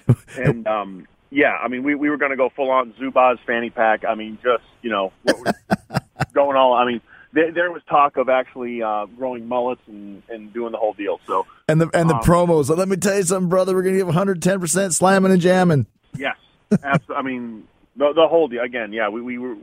And 0.39 0.67
um, 0.67 1.07
yeah, 1.31 1.53
I 1.63 1.69
mean, 1.69 1.83
we 1.83 1.95
we 1.95 2.11
were 2.11 2.17
going 2.17 2.31
to 2.33 2.37
go 2.37 2.49
full 2.55 2.71
on 2.71 2.93
Zubaz 3.01 3.39
fanny 3.47 3.71
pack. 3.71 4.05
I 4.05 4.15
mean, 4.15 4.39
just 4.43 4.65
you 4.83 4.91
know, 4.91 5.13
going 6.35 6.57
all. 6.57 6.75
I 6.75 6.85
mean, 6.87 7.01
there, 7.33 7.53
there 7.53 7.71
was 7.71 7.83
talk 7.89 8.17
of 8.17 8.29
actually 8.29 8.83
uh, 8.83 9.07
growing 9.07 9.47
mullets 9.49 9.83
and 9.87 10.23
and 10.29 10.53
doing 10.53 10.73
the 10.73 10.79
whole 10.79 10.93
deal. 10.93 11.21
So 11.27 11.47
And 11.69 11.81
the 11.81 11.89
and 11.95 12.11
the 12.11 12.17
Um, 12.17 12.23
promos. 12.23 12.75
Let 12.77 12.89
me 12.89 12.97
tell 12.97 13.17
you 13.17 13.23
something, 13.23 13.49
brother. 13.49 13.75
We're 13.75 13.83
gonna 13.83 13.97
give 13.97 14.07
110 14.07 14.61
percent 14.61 14.95
slamming 14.95 15.33
and 15.33 15.41
jamming. 15.41 15.87
yes, 16.17 16.37
absolutely. 16.83 17.17
I 17.17 17.23
mean, 17.23 17.65
the 17.97 18.13
the 18.15 18.27
whole 18.29 18.49
deal. 18.49 18.63
Again, 18.63 18.93
yeah, 18.93 19.09
we 19.09 19.23
we 19.23 19.39
were. 19.39 19.57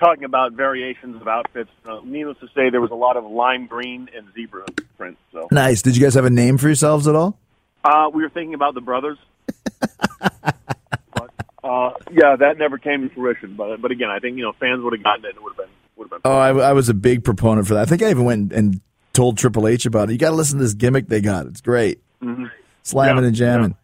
Talking 0.00 0.24
about 0.24 0.54
variations 0.54 1.22
of 1.22 1.28
outfits. 1.28 1.70
Uh, 1.86 2.00
needless 2.04 2.36
to 2.40 2.48
say, 2.48 2.68
there 2.68 2.80
was 2.80 2.90
a 2.90 2.96
lot 2.96 3.16
of 3.16 3.24
lime 3.24 3.66
green 3.68 4.08
and 4.14 4.26
zebra 4.34 4.64
print. 4.98 5.16
So 5.32 5.46
Nice. 5.52 5.82
Did 5.82 5.96
you 5.96 6.02
guys 6.02 6.14
have 6.14 6.24
a 6.24 6.30
name 6.30 6.58
for 6.58 6.66
yourselves 6.66 7.06
at 7.06 7.14
all? 7.14 7.38
Uh, 7.84 8.10
we 8.12 8.24
were 8.24 8.28
thinking 8.28 8.54
about 8.54 8.74
the 8.74 8.80
brothers. 8.80 9.18
uh, 11.74 11.92
yeah, 12.12 12.36
that 12.36 12.58
never 12.58 12.78
came 12.78 13.08
to 13.08 13.14
fruition. 13.14 13.54
But 13.56 13.80
but 13.80 13.90
again, 13.90 14.10
I 14.10 14.18
think 14.18 14.36
you 14.36 14.42
know 14.42 14.52
fans 14.52 14.82
would 14.82 14.92
have 14.92 15.02
gotten 15.02 15.24
it. 15.24 15.28
and 15.28 15.36
It 15.38 15.42
would 15.42 15.50
have 15.50 15.56
been 15.56 15.68
would 15.96 16.04
have 16.10 16.22
been. 16.22 16.30
Oh, 16.30 16.36
I, 16.36 16.50
I 16.70 16.72
was 16.72 16.88
a 16.88 16.94
big 16.94 17.24
proponent 17.24 17.66
for 17.66 17.74
that. 17.74 17.82
I 17.82 17.84
think 17.86 18.02
I 18.02 18.10
even 18.10 18.24
went 18.24 18.52
and 18.52 18.80
told 19.12 19.38
Triple 19.38 19.66
H 19.66 19.86
about 19.86 20.08
it. 20.08 20.12
You 20.12 20.18
got 20.18 20.30
to 20.30 20.36
listen 20.36 20.58
to 20.58 20.64
this 20.64 20.74
gimmick 20.74 21.08
they 21.08 21.20
got. 21.20 21.46
It's 21.46 21.60
great. 21.60 22.00
Slamming 22.82 23.22
Yeah, 23.22 23.28
and 23.28 23.36
jamming. 23.36 23.76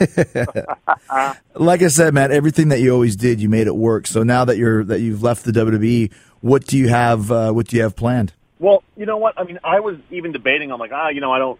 like 1.54 1.82
I 1.82 1.88
said, 1.88 2.12
man, 2.14 2.32
everything 2.32 2.68
that 2.68 2.80
you 2.80 2.92
always 2.92 3.16
did, 3.16 3.40
you 3.40 3.48
made 3.48 3.66
it 3.66 3.76
work. 3.76 4.06
So 4.06 4.22
now 4.22 4.44
that 4.44 4.56
you're 4.56 4.84
that 4.84 5.00
you've 5.00 5.22
left 5.22 5.44
the 5.44 5.52
WWE, 5.52 6.12
what 6.40 6.66
do 6.66 6.76
you 6.76 6.88
have? 6.88 7.30
Uh, 7.30 7.52
what 7.52 7.68
do 7.68 7.76
you 7.76 7.82
have 7.82 7.96
planned? 7.96 8.32
Well, 8.58 8.82
you 8.96 9.06
know 9.06 9.16
what? 9.16 9.38
I 9.38 9.44
mean, 9.44 9.58
I 9.62 9.80
was 9.80 9.96
even 10.10 10.32
debating. 10.32 10.72
I'm 10.72 10.80
like, 10.80 10.92
ah, 10.92 11.08
you 11.08 11.20
know, 11.20 11.32
I 11.32 11.38
don't. 11.38 11.58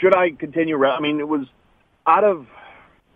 Should 0.00 0.14
I 0.14 0.30
continue? 0.30 0.84
I 0.84 1.00
mean, 1.00 1.20
it 1.20 1.28
was 1.28 1.46
out 2.06 2.24
of 2.24 2.46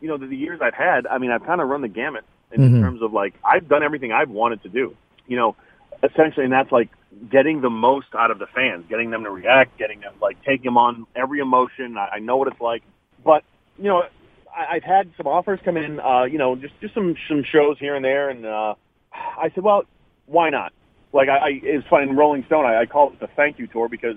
you 0.01 0.09
know 0.09 0.17
the, 0.17 0.27
the 0.27 0.37
years 0.37 0.61
I've 0.63 0.75
had. 0.75 1.07
I 1.07 1.19
mean, 1.19 1.31
I've 1.31 1.45
kind 1.45 1.61
of 1.61 1.69
run 1.69 1.83
the 1.83 1.89
gamut 1.89 2.25
in 2.53 2.81
terms 2.81 3.03
of 3.03 3.13
like 3.13 3.35
I've 3.45 3.69
done 3.69 3.83
everything 3.83 4.13
I've 4.13 4.31
wanted 4.31 4.63
to 4.63 4.69
do. 4.69 4.97
You 5.27 5.37
know, 5.37 5.57
essentially, 6.03 6.45
and 6.45 6.53
that's 6.53 6.71
like 6.73 6.91
getting 7.31 7.61
the 7.61 7.71
most 7.71 8.09
out 8.15 8.31
of 8.31 8.39
the 8.39 8.47
fans, 8.47 8.85
getting 8.89 9.11
them 9.11 9.25
to 9.25 9.31
react, 9.31 9.79
getting 9.79 10.01
them 10.01 10.15
like 10.21 10.43
take 10.45 10.63
them 10.63 10.77
on 10.77 11.07
every 11.15 11.41
emotion. 11.41 11.97
I, 11.97 12.17
I 12.17 12.19
know 12.19 12.37
what 12.37 12.49
it's 12.49 12.61
like, 12.61 12.83
but 13.25 13.43
you 13.79 13.85
know, 13.85 14.03
I, 14.55 14.77
I've 14.77 14.85
had 14.85 15.11
some 15.17 15.27
offers 15.27 15.61
come 15.65 15.77
in, 15.77 16.01
uh, 16.01 16.25
you 16.25 16.39
know, 16.39 16.57
just 16.57 16.75
just 16.81 16.95
some 16.95 17.17
some 17.29 17.45
shows 17.45 17.79
here 17.79 17.95
and 17.95 18.05
there, 18.05 18.31
and 18.31 18.47
uh, 18.47 18.75
I 19.13 19.51
said, 19.55 19.65
well, 19.65 19.85
why 20.27 20.51
not? 20.51 20.73
Like 21.13 21.29
I, 21.29 21.37
I 21.37 21.61
it's 21.63 21.87
funny 21.89 22.09
in 22.09 22.17
Rolling 22.17 22.45
Stone, 22.47 22.67
I, 22.67 22.83
I 22.83 22.87
call 22.87 23.13
it 23.13 23.21
the 23.21 23.29
thank 23.29 23.59
you 23.59 23.67
tour 23.67 23.89
because 23.89 24.17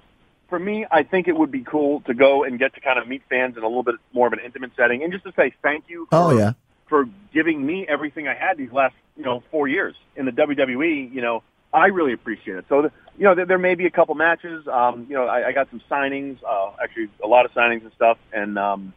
for 0.49 0.59
me, 0.59 0.85
I 0.91 1.03
think 1.03 1.27
it 1.27 1.35
would 1.37 1.51
be 1.51 1.63
cool 1.63 2.01
to 2.01 2.13
go 2.13 2.43
and 2.43 2.57
get 2.59 2.73
to 2.75 2.81
kind 2.81 2.99
of 2.99 3.07
meet 3.07 3.21
fans 3.29 3.55
in 3.57 3.63
a 3.63 3.67
little 3.67 3.83
bit 3.83 3.95
more 4.13 4.27
of 4.27 4.33
an 4.33 4.39
intimate 4.43 4.71
setting, 4.75 5.03
and 5.03 5.11
just 5.13 5.23
to 5.25 5.33
say 5.35 5.53
thank 5.61 5.85
you. 5.87 6.07
For, 6.09 6.15
Oh 6.15 6.37
yeah. 6.37 6.53
for 6.87 7.05
giving 7.33 7.63
me 7.65 7.85
everything 7.87 8.27
I 8.27 8.33
had 8.33 8.57
these 8.57 8.71
last, 8.71 8.95
you 9.15 9.23
know, 9.23 9.43
four 9.51 9.67
years 9.67 9.95
in 10.15 10.25
the 10.25 10.31
WWE. 10.31 11.13
You 11.13 11.21
know, 11.21 11.43
I 11.71 11.87
really 11.87 12.13
appreciate 12.13 12.57
it. 12.57 12.65
So, 12.67 12.83
the, 12.83 12.91
you 13.17 13.25
know, 13.25 13.35
there, 13.35 13.45
there 13.45 13.57
may 13.59 13.75
be 13.75 13.85
a 13.85 13.91
couple 13.91 14.15
matches. 14.15 14.67
Um, 14.67 15.05
you 15.07 15.15
know, 15.15 15.25
I, 15.27 15.49
I 15.49 15.51
got 15.51 15.69
some 15.69 15.81
signings, 15.89 16.37
uh, 16.47 16.71
actually 16.81 17.09
a 17.23 17.27
lot 17.27 17.45
of 17.45 17.51
signings 17.51 17.83
and 17.83 17.91
stuff, 17.95 18.17
and 18.33 18.57
um, 18.57 18.93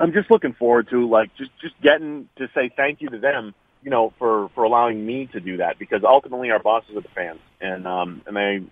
I'm 0.00 0.12
just 0.12 0.30
looking 0.30 0.54
forward 0.54 0.88
to 0.90 1.08
like 1.08 1.34
just 1.36 1.50
just 1.60 1.80
getting 1.80 2.28
to 2.36 2.48
say 2.54 2.70
thank 2.74 3.00
you 3.00 3.08
to 3.10 3.18
them. 3.18 3.54
You 3.82 3.90
know, 3.90 4.12
for 4.18 4.48
for 4.54 4.64
allowing 4.64 5.06
me 5.06 5.26
to 5.26 5.38
do 5.38 5.58
that 5.58 5.78
because 5.78 6.02
ultimately 6.02 6.50
our 6.50 6.58
bosses 6.58 6.96
are 6.96 7.02
the 7.02 7.08
fans, 7.08 7.38
and 7.60 7.86
um, 7.86 8.22
and 8.26 8.36
they 8.36 8.62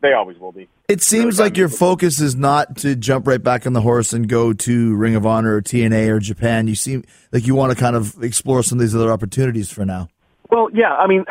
they 0.00 0.12
always 0.12 0.38
will 0.38 0.52
be. 0.52 0.68
It 0.90 1.02
seems 1.02 1.38
like 1.38 1.56
your 1.56 1.68
focus 1.68 2.20
is 2.20 2.34
not 2.34 2.78
to 2.78 2.96
jump 2.96 3.28
right 3.28 3.40
back 3.40 3.64
on 3.64 3.74
the 3.74 3.80
horse 3.80 4.12
and 4.12 4.28
go 4.28 4.52
to 4.52 4.96
Ring 4.96 5.14
of 5.14 5.24
Honor 5.24 5.54
or 5.54 5.62
TNA 5.62 6.08
or 6.08 6.18
Japan. 6.18 6.66
You 6.66 6.74
seem 6.74 7.04
like 7.30 7.46
you 7.46 7.54
want 7.54 7.70
to 7.70 7.78
kind 7.78 7.94
of 7.94 8.20
explore 8.24 8.64
some 8.64 8.78
of 8.78 8.80
these 8.80 8.94
other 8.94 9.12
opportunities 9.12 9.70
for 9.70 9.84
now. 9.84 10.08
Well, 10.50 10.68
yeah, 10.74 10.92
I 10.92 11.06
mean, 11.06 11.24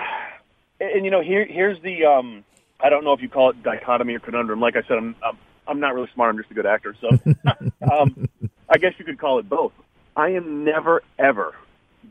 and, 0.79 1.03
you 1.03 1.11
know, 1.11 1.21
here 1.21 1.45
here's 1.45 1.77
the 1.81 2.05
um, 2.05 2.45
I 2.79 2.89
don't 2.89 3.03
know 3.03 3.11
if 3.11 3.21
you 3.21 3.27
call 3.27 3.49
it 3.49 3.61
dichotomy 3.61 4.15
or 4.15 4.19
conundrum. 4.19 4.61
Like 4.61 4.77
I 4.77 4.81
said, 4.83 4.97
I'm 4.97 5.13
I'm, 5.21 5.37
I'm 5.67 5.79
not 5.81 5.93
really 5.93 6.09
smart. 6.13 6.29
I'm 6.29 6.37
just 6.37 6.51
a 6.51 6.53
good 6.53 6.65
actor, 6.65 6.95
so 7.01 7.09
um, 7.91 8.29
I 8.69 8.77
guess 8.77 8.93
you 8.97 9.03
could 9.03 9.19
call 9.19 9.39
it 9.39 9.49
both. 9.49 9.73
I 10.15 10.29
am 10.29 10.63
never 10.63 11.03
ever 11.17 11.53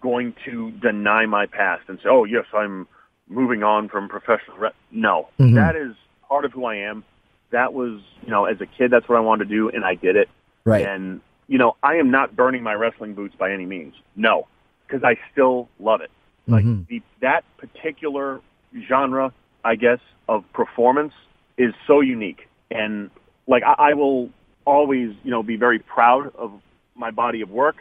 going 0.01 0.35
to 0.45 0.71
deny 0.73 1.25
my 1.25 1.47
past 1.47 1.85
and 1.89 1.99
say, 2.03 2.11
"Oh, 2.11 2.25
yes, 2.25 2.45
I'm 2.53 2.87
moving 3.27 3.63
on 3.63 3.89
from 3.89 4.11
professional." 4.11 4.59
Re-. 4.59 4.71
No, 4.91 5.29
that 5.39 5.77
is 5.77 5.95
part 6.29 6.45
of 6.45 6.53
who 6.53 6.67
I 6.67 6.77
am. 6.77 7.05
That 7.51 7.73
was, 7.73 8.01
you 8.23 8.31
know, 8.31 8.45
as 8.45 8.61
a 8.61 8.67
kid, 8.67 8.91
that's 8.91 9.09
what 9.09 9.17
I 9.17 9.21
wanted 9.21 9.49
to 9.49 9.55
do, 9.55 9.69
and 9.71 9.85
I 9.85 9.95
did 9.95 10.17
it. 10.17 10.29
Right. 10.65 10.87
And 10.87 11.21
you 11.49 11.57
know, 11.57 11.77
I 11.83 11.97
am 11.97 12.11
not 12.11 12.37
burning 12.37 12.63
my 12.63 12.75
wrestling 12.75 13.15
boots 13.15 13.35
by 13.37 13.53
any 13.53 13.67
means. 13.67 13.95
No, 14.15 14.47
because 14.87 15.03
I 15.03 15.17
still 15.33 15.69
love 15.81 16.03
it. 16.03 16.11
Like 16.47 16.65
mm-hmm. 16.65 16.83
the, 16.89 17.03
that 17.21 17.45
particular 17.57 18.41
genre, 18.89 19.33
I 19.65 19.77
guess, 19.77 19.99
of 20.29 20.45
performance 20.53 21.13
is 21.57 21.75
so 21.87 22.01
unique, 22.01 22.49
and 22.71 23.11
like 23.47 23.63
I, 23.63 23.91
I 23.91 23.95
will 23.95 24.31
always, 24.65 25.15
you 25.25 25.31
know, 25.31 25.43
be 25.43 25.57
very 25.57 25.79
proud 25.79 26.35
of 26.37 26.53
my 26.95 27.11
body 27.11 27.41
of 27.41 27.51
work. 27.51 27.77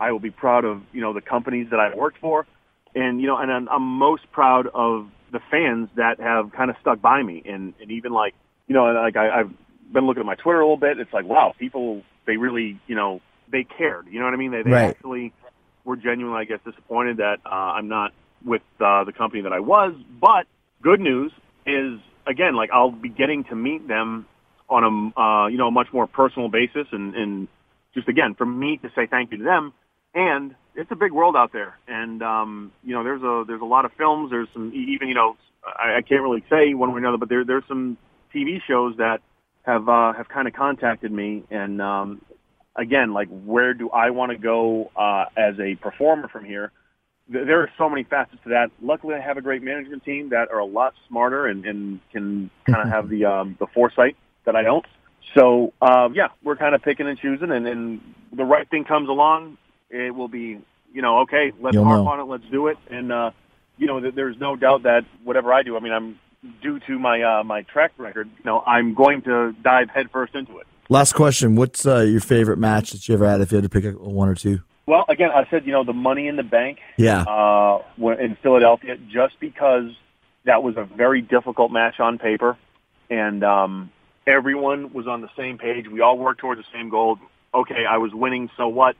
I 0.00 0.12
will 0.12 0.20
be 0.20 0.30
proud 0.30 0.64
of 0.64 0.82
you 0.92 1.00
know 1.00 1.12
the 1.12 1.20
companies 1.20 1.68
that 1.70 1.80
I've 1.80 1.94
worked 1.94 2.18
for, 2.18 2.46
and 2.94 3.20
you 3.20 3.26
know, 3.26 3.36
and 3.36 3.50
I'm, 3.50 3.68
I'm 3.68 3.82
most 3.82 4.30
proud 4.32 4.68
of 4.74 5.08
the 5.32 5.40
fans 5.50 5.88
that 5.96 6.20
have 6.20 6.52
kind 6.52 6.70
of 6.70 6.76
stuck 6.80 7.00
by 7.00 7.22
me, 7.22 7.42
and 7.46 7.74
and 7.80 7.90
even 7.90 8.12
like 8.12 8.34
you 8.66 8.74
know, 8.74 8.84
like 8.92 9.16
I, 9.16 9.40
I've 9.40 9.50
been 9.92 10.06
looking 10.06 10.20
at 10.20 10.26
my 10.26 10.34
Twitter 10.34 10.60
a 10.60 10.64
little 10.64 10.76
bit. 10.76 10.98
It's 10.98 11.12
like, 11.12 11.24
wow, 11.24 11.54
people 11.58 12.02
they 12.26 12.36
really, 12.36 12.80
you 12.86 12.94
know, 12.94 13.20
they 13.50 13.64
cared. 13.64 14.06
You 14.10 14.18
know 14.18 14.24
what 14.24 14.34
I 14.34 14.36
mean? 14.36 14.50
They, 14.52 14.62
they 14.62 14.70
Right. 14.70 14.90
actually 14.90 15.32
were 15.84 15.96
genuinely, 15.96 16.40
I 16.40 16.44
guess, 16.44 16.60
disappointed 16.64 17.18
that 17.18 17.38
uh, 17.44 17.48
I'm 17.48 17.88
not 17.88 18.12
with 18.44 18.62
uh, 18.80 19.04
the 19.04 19.12
company 19.12 19.42
that 19.42 19.52
I 19.52 19.60
was. 19.60 19.94
But 20.20 20.46
good 20.82 21.00
news 21.00 21.32
is, 21.66 22.00
again, 22.26 22.54
like 22.54 22.70
I'll 22.72 22.90
be 22.90 23.08
getting 23.08 23.44
to 23.44 23.54
meet 23.54 23.86
them 23.86 24.26
on 24.68 25.12
a, 25.16 25.20
uh, 25.20 25.46
you 25.48 25.58
know, 25.58 25.68
a 25.68 25.70
much 25.70 25.88
more 25.92 26.06
personal 26.06 26.48
basis, 26.48 26.86
and, 26.90 27.14
and 27.14 27.48
just 27.92 28.08
again 28.08 28.34
for 28.34 28.46
me 28.46 28.78
to 28.78 28.90
say 28.94 29.06
thank 29.06 29.30
you 29.30 29.38
to 29.38 29.44
them. 29.44 29.72
And 30.14 30.54
it's 30.74 30.90
a 30.90 30.96
big 30.96 31.12
world 31.12 31.36
out 31.36 31.52
there, 31.52 31.76
and 31.86 32.22
um, 32.22 32.72
you 32.82 32.94
know, 32.94 33.04
there's 33.04 33.22
a 33.22 33.44
there's 33.46 33.60
a 33.60 33.66
lot 33.66 33.84
of 33.84 33.92
films. 33.98 34.30
There's 34.30 34.48
some 34.52 34.72
even 34.74 35.08
you 35.08 35.14
know, 35.14 35.36
I, 35.64 35.96
I 35.96 36.02
can't 36.02 36.22
really 36.22 36.44
say 36.48 36.72
one 36.74 36.90
way 36.90 36.96
or 36.96 36.98
another, 36.98 37.18
but 37.18 37.28
there 37.28 37.44
there's 37.44 37.64
some 37.68 37.98
TV 38.34 38.60
shows 38.66 38.96
that 38.98 39.20
have 39.62 39.88
uh, 39.88 40.12
have 40.12 40.28
kind 40.28 40.46
of 40.48 40.54
contacted 40.54 41.10
me, 41.12 41.44
and 41.50 41.80
um, 41.80 42.20
again, 42.76 43.12
like 43.12 43.28
where 43.28 43.74
do 43.74 43.90
I 43.90 44.10
want 44.10 44.32
to 44.32 44.38
go 44.38 44.90
uh, 44.96 45.26
as 45.36 45.58
a 45.60 45.76
performer 45.76 46.28
from 46.28 46.44
here? 46.44 46.72
Th- 47.32 47.46
There 47.46 47.60
are 47.60 47.70
so 47.78 47.88
many 47.88 48.04
facets 48.04 48.42
to 48.44 48.50
that. 48.50 48.70
Luckily, 48.82 49.14
I 49.14 49.20
have 49.20 49.36
a 49.38 49.42
great 49.42 49.62
management 49.62 50.04
team 50.04 50.30
that 50.30 50.50
are 50.50 50.58
a 50.58 50.64
lot 50.66 50.94
smarter 51.08 51.46
and, 51.46 51.64
and 51.64 52.00
can 52.12 52.50
kind 52.66 52.82
of 52.82 52.88
have 52.92 53.08
the 53.08 53.24
um, 53.24 53.56
the 53.58 53.66
foresight 53.68 54.16
that 54.44 54.56
I 54.56 54.62
don't. 54.62 54.84
So 55.34 55.72
um, 55.80 56.14
yeah, 56.14 56.28
we're 56.42 56.56
kind 56.56 56.74
of 56.74 56.82
picking 56.82 57.08
and 57.08 57.18
choosing, 57.18 57.50
and, 57.50 57.66
and 57.66 58.00
the 58.32 58.44
right 58.44 58.68
thing 58.68 58.84
comes 58.84 59.08
along, 59.08 59.56
it 59.90 60.14
will 60.14 60.28
be 60.28 60.60
you 60.92 61.02
know 61.02 61.20
okay, 61.20 61.52
let's 61.60 61.74
You'll 61.74 61.84
harp 61.84 62.00
know. 62.04 62.08
on 62.08 62.20
it, 62.20 62.24
let's 62.24 62.44
do 62.50 62.66
it, 62.68 62.76
and 62.90 63.10
uh, 63.10 63.30
you 63.78 63.86
know 63.86 64.00
th- 64.00 64.14
there's 64.14 64.36
no 64.38 64.56
doubt 64.56 64.82
that 64.82 65.04
whatever 65.22 65.52
I 65.52 65.62
do, 65.62 65.76
I 65.76 65.80
mean 65.80 65.92
I'm 65.92 66.18
due 66.62 66.80
to 66.80 66.98
my 66.98 67.22
uh, 67.22 67.44
my 67.44 67.62
track 67.62 67.92
record, 67.98 68.28
you 68.38 68.44
know 68.44 68.62
I'm 68.66 68.94
going 68.94 69.22
to 69.22 69.52
dive 69.62 69.88
headfirst 69.90 70.34
into 70.34 70.58
it. 70.58 70.66
Last 70.88 71.14
question: 71.14 71.56
What's 71.56 71.86
uh, 71.86 72.00
your 72.00 72.20
favorite 72.20 72.58
match 72.58 72.90
that 72.92 73.08
you 73.08 73.14
ever 73.14 73.28
had? 73.28 73.40
If 73.40 73.52
you 73.52 73.56
had 73.56 73.62
to 73.64 73.68
pick 73.68 73.84
a, 73.84 73.90
one 73.92 74.28
or 74.28 74.34
two. 74.34 74.60
Well, 74.86 75.06
again, 75.08 75.30
I 75.34 75.48
said 75.50 75.64
you 75.66 75.72
know 75.72 75.84
the 75.84 75.94
Money 75.94 76.28
in 76.28 76.36
the 76.36 76.42
Bank 76.42 76.78
Yeah. 76.98 77.22
uh, 77.22 77.82
in 77.98 78.36
Philadelphia, 78.42 78.96
just 78.96 79.40
because 79.40 79.90
that 80.44 80.62
was 80.62 80.76
a 80.76 80.84
very 80.84 81.22
difficult 81.22 81.72
match 81.72 82.00
on 82.00 82.18
paper, 82.18 82.58
and 83.08 83.42
um, 83.42 83.90
everyone 84.26 84.92
was 84.92 85.06
on 85.06 85.22
the 85.22 85.30
same 85.38 85.56
page. 85.56 85.88
We 85.88 86.00
all 86.00 86.18
worked 86.18 86.40
towards 86.40 86.60
the 86.60 86.66
same 86.72 86.90
goal. 86.90 87.18
Okay, 87.54 87.86
I 87.88 87.96
was 87.98 88.12
winning, 88.12 88.50
so 88.56 88.68
what? 88.68 88.96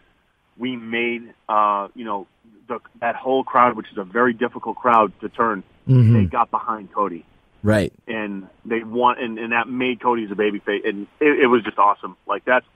We 0.56 0.76
made 0.76 1.34
uh, 1.48 1.88
you 1.94 2.04
know 2.06 2.26
the, 2.68 2.78
that 3.00 3.16
whole 3.16 3.44
crowd, 3.44 3.76
which 3.76 3.90
is 3.92 3.98
a 3.98 4.04
very 4.04 4.32
difficult 4.32 4.76
crowd 4.76 5.12
to 5.20 5.28
turn. 5.28 5.62
They 5.86 6.24
got 6.24 6.50
behind 6.50 6.90
Cody 6.92 7.26
Right. 7.64 7.92
and 8.06 8.46
they 8.66 8.84
want 8.84 9.20
and, 9.20 9.38
and 9.38 9.52
that 9.52 9.66
made 9.68 10.00
Cody 10.00 10.24
as 10.24 10.30
a 10.30 10.34
babyface, 10.34 10.86
and 10.86 11.06
it, 11.18 11.44
it 11.44 11.46
was 11.46 11.64
just 11.64 11.78
awesome. 11.78 12.16
Like 12.28 12.44
that's 12.44 12.66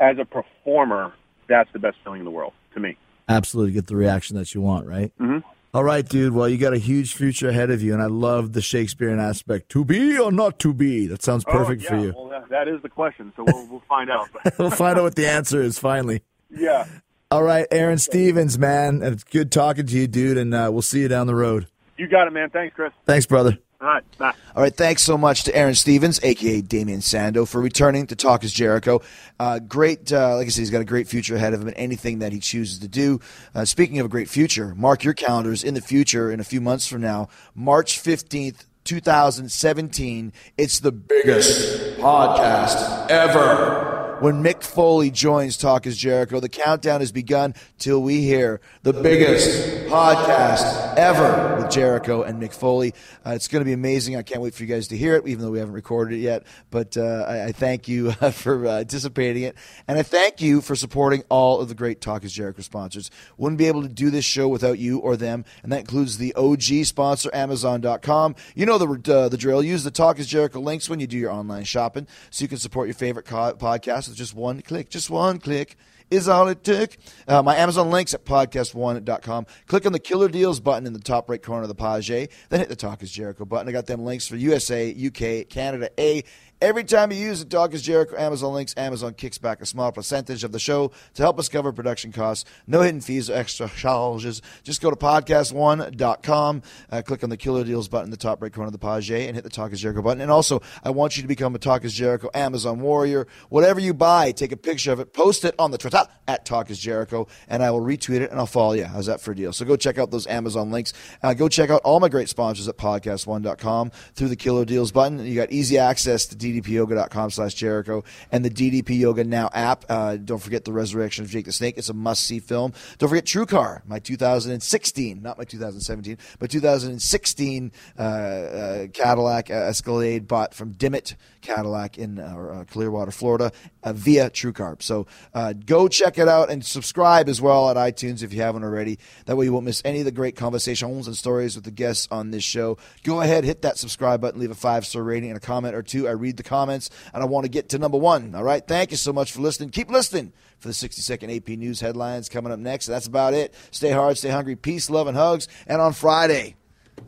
as 0.00 0.18
a 0.18 0.24
performer, 0.24 1.12
that's 1.48 1.72
the 1.72 1.78
best 1.78 1.96
feeling 2.02 2.18
in 2.20 2.24
the 2.24 2.30
world 2.32 2.52
to 2.74 2.80
me. 2.80 2.96
Absolutely, 3.28 3.72
get 3.72 3.86
the 3.86 3.96
reaction 3.96 4.36
that 4.36 4.52
you 4.52 4.60
want. 4.60 4.86
Right. 4.88 5.12
Mhm. 5.18 5.44
All 5.74 5.84
right, 5.84 6.06
dude. 6.06 6.34
Well, 6.34 6.48
you 6.50 6.58
got 6.58 6.74
a 6.74 6.78
huge 6.78 7.14
future 7.14 7.48
ahead 7.48 7.70
of 7.70 7.80
you, 7.80 7.94
and 7.94 8.02
I 8.02 8.06
love 8.06 8.52
the 8.52 8.60
Shakespearean 8.60 9.18
aspect. 9.20 9.70
To 9.70 9.84
be 9.86 10.18
or 10.18 10.30
not 10.30 10.58
to 10.58 10.74
be? 10.74 11.06
That 11.06 11.22
sounds 11.22 11.44
perfect 11.44 11.84
oh, 11.84 11.88
for 11.88 11.96
you. 11.96 12.12
Well, 12.14 12.28
that, 12.28 12.48
that 12.50 12.68
is 12.68 12.82
the 12.82 12.90
question, 12.90 13.32
so 13.36 13.44
we'll, 13.46 13.66
we'll 13.68 13.82
find 13.88 14.10
out. 14.10 14.28
we'll 14.58 14.70
find 14.70 14.98
out 14.98 15.04
what 15.04 15.14
the 15.14 15.26
answer 15.26 15.62
is 15.62 15.78
finally. 15.78 16.20
yeah, 16.50 16.84
All 17.30 17.42
right, 17.42 17.66
Aaron 17.70 17.96
Stevens, 17.96 18.58
man. 18.58 19.02
It's 19.02 19.24
good 19.24 19.50
talking 19.50 19.86
to 19.86 19.96
you, 19.96 20.06
dude, 20.06 20.36
and 20.36 20.52
uh, 20.52 20.68
we'll 20.70 20.82
see 20.82 21.00
you 21.00 21.08
down 21.08 21.26
the 21.26 21.34
road. 21.34 21.68
you 21.96 22.06
got 22.06 22.26
it, 22.26 22.34
man. 22.34 22.50
Thanks, 22.50 22.74
Chris. 22.76 22.92
Thanks, 23.06 23.24
brother. 23.24 23.56
All 23.82 23.88
right, 23.88 24.04
bye. 24.16 24.32
All 24.54 24.62
right, 24.62 24.72
thanks 24.72 25.02
so 25.02 25.18
much 25.18 25.42
to 25.44 25.56
Aaron 25.56 25.74
Stevens, 25.74 26.20
aka 26.22 26.60
Damien 26.60 27.00
Sandow, 27.00 27.44
for 27.44 27.60
returning 27.60 28.06
to 28.06 28.14
Talk 28.14 28.44
is 28.44 28.52
Jericho. 28.52 29.02
Uh, 29.40 29.58
great, 29.58 30.12
uh, 30.12 30.36
like 30.36 30.46
I 30.46 30.50
said, 30.50 30.60
he's 30.60 30.70
got 30.70 30.82
a 30.82 30.84
great 30.84 31.08
future 31.08 31.34
ahead 31.34 31.52
of 31.52 31.60
him 31.60 31.66
in 31.66 31.74
anything 31.74 32.20
that 32.20 32.30
he 32.30 32.38
chooses 32.38 32.78
to 32.78 32.86
do. 32.86 33.18
Uh, 33.56 33.64
speaking 33.64 33.98
of 33.98 34.06
a 34.06 34.08
great 34.08 34.28
future, 34.28 34.72
mark 34.76 35.02
your 35.02 35.14
calendars 35.14 35.64
in 35.64 35.74
the 35.74 35.80
future 35.80 36.30
in 36.30 36.38
a 36.38 36.44
few 36.44 36.60
months 36.60 36.86
from 36.86 37.00
now, 37.00 37.28
March 37.56 38.00
15th, 38.00 38.66
2017. 38.84 40.32
It's 40.56 40.78
the 40.78 40.92
biggest 40.92 41.98
podcast 41.98 43.10
ever. 43.10 44.01
When 44.22 44.40
Mick 44.40 44.62
Foley 44.62 45.10
joins 45.10 45.56
Talk 45.56 45.84
is 45.84 45.96
Jericho, 45.96 46.38
the 46.38 46.48
countdown 46.48 47.00
has 47.00 47.10
begun 47.10 47.56
till 47.80 48.00
we 48.00 48.20
hear 48.20 48.60
the 48.84 48.92
biggest 48.92 49.88
podcast 49.88 50.94
ever 50.96 51.56
with 51.56 51.72
Jericho 51.72 52.22
and 52.22 52.40
Mick 52.40 52.54
Foley. 52.54 52.94
Uh, 53.26 53.30
it's 53.30 53.48
going 53.48 53.62
to 53.62 53.64
be 53.64 53.72
amazing. 53.72 54.14
I 54.14 54.22
can't 54.22 54.40
wait 54.40 54.54
for 54.54 54.62
you 54.62 54.68
guys 54.68 54.86
to 54.88 54.96
hear 54.96 55.16
it, 55.16 55.26
even 55.26 55.44
though 55.44 55.50
we 55.50 55.58
haven't 55.58 55.74
recorded 55.74 56.18
it 56.18 56.20
yet. 56.20 56.44
But 56.70 56.96
uh, 56.96 57.24
I, 57.26 57.46
I 57.46 57.52
thank 57.52 57.88
you 57.88 58.14
uh, 58.20 58.30
for 58.30 58.64
uh, 58.64 58.78
anticipating 58.78 59.42
it. 59.42 59.56
And 59.88 59.98
I 59.98 60.04
thank 60.04 60.40
you 60.40 60.60
for 60.60 60.76
supporting 60.76 61.24
all 61.28 61.60
of 61.60 61.68
the 61.68 61.74
great 61.74 62.00
Talk 62.00 62.22
is 62.22 62.32
Jericho 62.32 62.62
sponsors. 62.62 63.10
Wouldn't 63.38 63.58
be 63.58 63.66
able 63.66 63.82
to 63.82 63.88
do 63.88 64.08
this 64.10 64.24
show 64.24 64.46
without 64.46 64.78
you 64.78 65.00
or 65.00 65.16
them. 65.16 65.44
And 65.64 65.72
that 65.72 65.80
includes 65.80 66.18
the 66.18 66.32
OG 66.34 66.84
sponsor, 66.84 67.28
Amazon.com. 67.34 68.36
You 68.54 68.66
know 68.66 68.78
the, 68.78 69.12
uh, 69.12 69.28
the 69.28 69.36
drill. 69.36 69.64
Use 69.64 69.82
the 69.82 69.90
Talk 69.90 70.20
is 70.20 70.28
Jericho 70.28 70.60
links 70.60 70.88
when 70.88 71.00
you 71.00 71.08
do 71.08 71.18
your 71.18 71.32
online 71.32 71.64
shopping 71.64 72.06
so 72.30 72.44
you 72.44 72.48
can 72.48 72.58
support 72.58 72.86
your 72.86 72.94
favorite 72.94 73.26
co- 73.26 73.54
podcast 73.54 74.11
just 74.14 74.34
one 74.34 74.62
click. 74.62 74.88
Just 74.90 75.10
one 75.10 75.38
click 75.38 75.76
is 76.12 76.28
all 76.28 76.48
it 76.48 76.62
took. 76.62 76.96
Uh, 77.26 77.42
my 77.42 77.56
Amazon 77.56 77.90
links 77.90 78.12
at 78.14 78.24
podcast1.com. 78.24 79.46
Click 79.66 79.86
on 79.86 79.92
the 79.92 79.98
Killer 79.98 80.28
Deals 80.28 80.60
button 80.60 80.86
in 80.86 80.92
the 80.92 81.00
top 81.00 81.28
right 81.30 81.42
corner 81.42 81.62
of 81.62 81.68
the 81.68 81.74
page. 81.74 82.08
Then 82.08 82.60
hit 82.60 82.68
the 82.68 82.76
Talk 82.76 83.02
is 83.02 83.10
Jericho 83.10 83.44
button. 83.44 83.68
I 83.68 83.72
got 83.72 83.86
them 83.86 84.04
links 84.04 84.28
for 84.28 84.36
USA, 84.36 84.94
UK, 84.94 85.48
Canada, 85.48 85.88
A, 85.98 86.22
Every 86.62 86.84
time 86.84 87.10
you 87.10 87.18
use 87.18 87.40
the 87.40 87.44
Talk 87.44 87.74
is 87.74 87.82
Jericho 87.82 88.16
Amazon 88.16 88.54
links, 88.54 88.72
Amazon 88.76 89.14
kicks 89.14 89.36
back 89.36 89.60
a 89.60 89.66
small 89.66 89.90
percentage 89.90 90.44
of 90.44 90.52
the 90.52 90.60
show 90.60 90.92
to 91.14 91.22
help 91.22 91.40
us 91.40 91.48
cover 91.48 91.72
production 91.72 92.12
costs. 92.12 92.48
No 92.68 92.82
hidden 92.82 93.00
fees 93.00 93.28
or 93.28 93.34
extra 93.34 93.68
charges. 93.68 94.40
Just 94.62 94.80
go 94.80 94.88
to 94.88 94.94
podcast1.com, 94.94 96.62
uh, 96.92 97.02
click 97.02 97.24
on 97.24 97.30
the 97.30 97.36
Killer 97.36 97.64
Deals 97.64 97.88
button 97.88 98.04
in 98.04 98.10
the 98.12 98.16
top 98.16 98.40
right 98.40 98.52
corner 98.52 98.68
of 98.68 98.72
the 98.72 98.78
page, 98.78 99.10
and 99.10 99.34
hit 99.34 99.42
the 99.42 99.50
Talk 99.50 99.72
is 99.72 99.80
Jericho 99.80 100.02
button. 100.02 100.20
And 100.20 100.30
also, 100.30 100.62
I 100.84 100.90
want 100.90 101.16
you 101.16 101.22
to 101.22 101.28
become 101.28 101.52
a 101.56 101.58
Talk 101.58 101.84
is 101.84 101.94
Jericho 101.94 102.30
Amazon 102.32 102.78
warrior. 102.78 103.26
Whatever 103.48 103.80
you 103.80 103.92
buy, 103.92 104.30
take 104.30 104.52
a 104.52 104.56
picture 104.56 104.92
of 104.92 105.00
it, 105.00 105.12
post 105.12 105.44
it 105.44 105.56
on 105.58 105.72
the 105.72 105.78
Twitter 105.78 106.01
at 106.28 106.44
Talk 106.44 106.70
is 106.70 106.78
Jericho, 106.78 107.26
and 107.48 107.62
I 107.62 107.70
will 107.70 107.80
retweet 107.80 108.20
it 108.20 108.30
and 108.30 108.38
I'll 108.38 108.46
follow 108.46 108.72
you. 108.74 108.84
How's 108.84 109.06
that 109.06 109.20
for 109.20 109.32
a 109.32 109.36
deal? 109.36 109.52
So 109.52 109.64
go 109.64 109.76
check 109.76 109.98
out 109.98 110.10
those 110.10 110.26
Amazon 110.26 110.70
links. 110.70 110.92
Uh, 111.22 111.34
go 111.34 111.48
check 111.48 111.70
out 111.70 111.82
all 111.84 112.00
my 112.00 112.08
great 112.08 112.28
sponsors 112.28 112.68
at 112.68 112.76
podcast1.com 112.76 113.90
through 114.14 114.28
the 114.28 114.36
Killer 114.36 114.64
Deals 114.64 114.92
button. 114.92 115.24
You 115.24 115.34
got 115.34 115.52
easy 115.52 115.78
access 115.78 116.26
to 116.26 116.36
ddpyoga.com 116.36 117.30
slash 117.30 117.54
Jericho 117.54 118.04
and 118.30 118.44
the 118.44 118.50
DDP 118.50 118.98
Yoga 118.98 119.24
Now 119.24 119.50
app. 119.52 119.84
Uh, 119.88 120.16
don't 120.16 120.38
forget 120.38 120.64
the 120.64 120.72
Resurrection 120.72 121.24
of 121.24 121.30
Jake 121.30 121.44
the 121.44 121.52
Snake. 121.52 121.76
It's 121.76 121.88
a 121.88 121.94
must 121.94 122.24
see 122.24 122.38
film. 122.38 122.72
Don't 122.98 123.08
forget 123.08 123.26
True 123.26 123.46
Car, 123.46 123.82
my 123.86 123.98
2016, 123.98 125.22
not 125.22 125.38
my 125.38 125.44
2017, 125.44 126.18
but 126.38 126.50
2016 126.50 127.72
uh, 127.98 128.02
uh, 128.02 128.86
Cadillac 128.88 129.50
uh, 129.50 129.54
Escalade 129.54 130.26
bought 130.26 130.54
from 130.54 130.72
Dimmitt 130.72 131.16
Cadillac 131.40 131.98
in 131.98 132.18
uh, 132.18 132.64
Clearwater, 132.70 133.10
Florida, 133.10 133.52
via 133.84 134.30
TrueCar. 134.30 134.82
So 134.82 135.06
uh, 135.34 135.52
go 135.82 135.88
check 135.88 136.16
it 136.16 136.28
out 136.28 136.48
and 136.48 136.64
subscribe 136.64 137.28
as 137.28 137.40
well 137.40 137.68
at 137.68 137.76
iTunes 137.76 138.22
if 138.22 138.32
you 138.32 138.40
haven't 138.40 138.62
already. 138.62 138.98
That 139.26 139.36
way 139.36 139.46
you 139.46 139.52
won't 139.52 139.64
miss 139.64 139.82
any 139.84 139.98
of 139.98 140.04
the 140.04 140.12
great 140.12 140.36
conversations 140.36 141.08
and 141.08 141.16
stories 141.16 141.56
with 141.56 141.64
the 141.64 141.72
guests 141.72 142.06
on 142.10 142.30
this 142.30 142.44
show. 142.44 142.78
Go 143.02 143.20
ahead, 143.20 143.42
hit 143.42 143.62
that 143.62 143.78
subscribe 143.78 144.20
button, 144.20 144.40
leave 144.40 144.52
a 144.52 144.54
five 144.54 144.86
star 144.86 145.02
rating 145.02 145.30
and 145.30 145.36
a 145.36 145.40
comment 145.40 145.74
or 145.74 145.82
two. 145.82 146.06
I 146.06 146.12
read 146.12 146.36
the 146.36 146.44
comments 146.44 146.88
and 147.12 147.22
I 147.22 147.26
want 147.26 147.44
to 147.44 147.50
get 147.50 147.70
to 147.70 147.78
number 147.78 147.98
one. 147.98 148.34
All 148.34 148.44
right. 148.44 148.64
Thank 148.64 148.92
you 148.92 148.96
so 148.96 149.12
much 149.12 149.32
for 149.32 149.40
listening. 149.40 149.70
Keep 149.70 149.90
listening 149.90 150.32
for 150.58 150.68
the 150.68 150.74
60 150.74 151.02
second 151.02 151.30
AP 151.30 151.48
news 151.48 151.80
headlines 151.80 152.28
coming 152.28 152.52
up 152.52 152.60
next. 152.60 152.86
That's 152.86 153.08
about 153.08 153.34
it. 153.34 153.52
Stay 153.72 153.90
hard, 153.90 154.16
stay 154.16 154.30
hungry. 154.30 154.54
Peace, 154.54 154.88
love, 154.88 155.08
and 155.08 155.16
hugs. 155.16 155.48
And 155.66 155.80
on 155.80 155.92
Friday, 155.94 156.54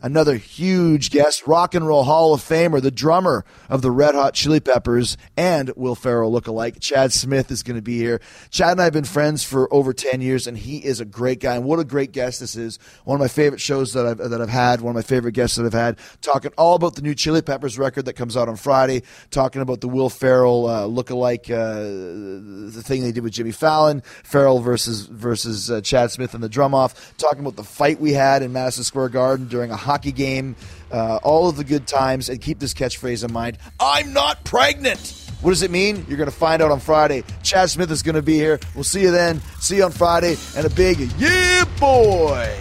another 0.01 0.35
huge 0.35 1.09
guest, 1.09 1.47
Rock 1.47 1.75
and 1.75 1.87
Roll 1.87 2.03
Hall 2.03 2.33
of 2.33 2.41
Famer, 2.41 2.81
the 2.81 2.91
drummer 2.91 3.45
of 3.69 3.81
the 3.81 3.91
Red 3.91 4.15
Hot 4.15 4.33
Chili 4.33 4.59
Peppers 4.59 5.17
and 5.37 5.71
Will 5.75 5.95
Ferrell 5.95 6.31
lookalike. 6.31 6.79
Chad 6.79 7.13
Smith 7.13 7.51
is 7.51 7.63
going 7.63 7.75
to 7.75 7.81
be 7.81 7.97
here. 7.97 8.21
Chad 8.49 8.71
and 8.71 8.81
I 8.81 8.85
have 8.85 8.93
been 8.93 9.03
friends 9.03 9.43
for 9.43 9.71
over 9.73 9.93
10 9.93 10.21
years, 10.21 10.47
and 10.47 10.57
he 10.57 10.77
is 10.77 10.99
a 10.99 11.05
great 11.05 11.39
guy. 11.39 11.55
And 11.55 11.65
what 11.65 11.79
a 11.79 11.83
great 11.83 12.11
guest 12.11 12.39
this 12.39 12.55
is. 12.55 12.79
One 13.03 13.15
of 13.15 13.21
my 13.21 13.27
favorite 13.27 13.61
shows 13.61 13.93
that 13.93 14.05
I've, 14.05 14.17
that 14.17 14.41
I've 14.41 14.49
had, 14.49 14.81
one 14.81 14.91
of 14.91 14.95
my 14.95 15.01
favorite 15.01 15.33
guests 15.33 15.57
that 15.57 15.65
I've 15.65 15.73
had, 15.73 15.97
talking 16.21 16.51
all 16.57 16.75
about 16.75 16.95
the 16.95 17.01
new 17.01 17.15
Chili 17.15 17.41
Peppers 17.41 17.77
record 17.77 18.05
that 18.05 18.13
comes 18.13 18.35
out 18.35 18.49
on 18.49 18.55
Friday, 18.55 19.03
talking 19.31 19.61
about 19.61 19.81
the 19.81 19.87
Will 19.87 20.09
Ferrell 20.09 20.67
uh, 20.67 20.83
lookalike, 20.83 21.49
uh, 21.49 22.71
the 22.73 22.83
thing 22.83 23.03
they 23.03 23.11
did 23.11 23.23
with 23.23 23.33
Jimmy 23.33 23.51
Fallon, 23.51 24.01
Ferrell 24.23 24.59
versus, 24.59 25.05
versus 25.05 25.71
uh, 25.71 25.81
Chad 25.81 26.11
Smith 26.11 26.33
and 26.33 26.43
the 26.43 26.49
drum 26.49 26.73
off, 26.73 27.15
talking 27.17 27.39
about 27.39 27.55
the 27.55 27.63
fight 27.63 27.99
we 27.99 28.13
had 28.13 28.41
in 28.41 28.53
Madison 28.53 28.83
Square 28.83 29.09
Garden 29.09 29.47
during 29.47 29.71
a 29.71 29.77
hockey 29.85 30.11
game, 30.11 30.55
uh, 30.91 31.17
all 31.23 31.47
of 31.47 31.55
the 31.55 31.63
good 31.63 31.87
times, 31.87 32.29
and 32.29 32.41
keep 32.41 32.59
this 32.59 32.73
catchphrase 32.73 33.23
in 33.23 33.31
mind 33.31 33.57
I'm 33.79 34.13
not 34.13 34.43
pregnant. 34.43 35.21
What 35.41 35.51
does 35.51 35.61
it 35.61 35.71
mean? 35.71 36.05
You're 36.07 36.17
going 36.17 36.29
to 36.29 36.35
find 36.35 36.61
out 36.61 36.71
on 36.71 36.79
Friday. 36.79 37.23
Chad 37.43 37.69
Smith 37.69 37.91
is 37.91 38.01
going 38.01 38.15
to 38.15 38.21
be 38.21 38.33
here. 38.33 38.59
We'll 38.73 38.83
see 38.83 39.01
you 39.01 39.11
then. 39.11 39.41
See 39.59 39.77
you 39.77 39.83
on 39.83 39.91
Friday. 39.91 40.35
And 40.55 40.65
a 40.65 40.69
big 40.69 40.99
yeah, 41.17 41.65
boy. 41.79 42.57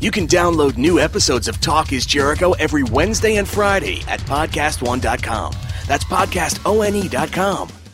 You 0.00 0.10
can 0.10 0.26
download 0.26 0.76
new 0.76 1.00
episodes 1.00 1.48
of 1.48 1.60
Talk 1.60 1.92
is 1.92 2.04
Jericho 2.04 2.52
every 2.52 2.82
Wednesday 2.82 3.36
and 3.36 3.48
Friday 3.48 4.02
at 4.06 4.20
podcast1.com. 4.20 5.54
That's 5.86 6.04
podcastone.com. 6.04 7.85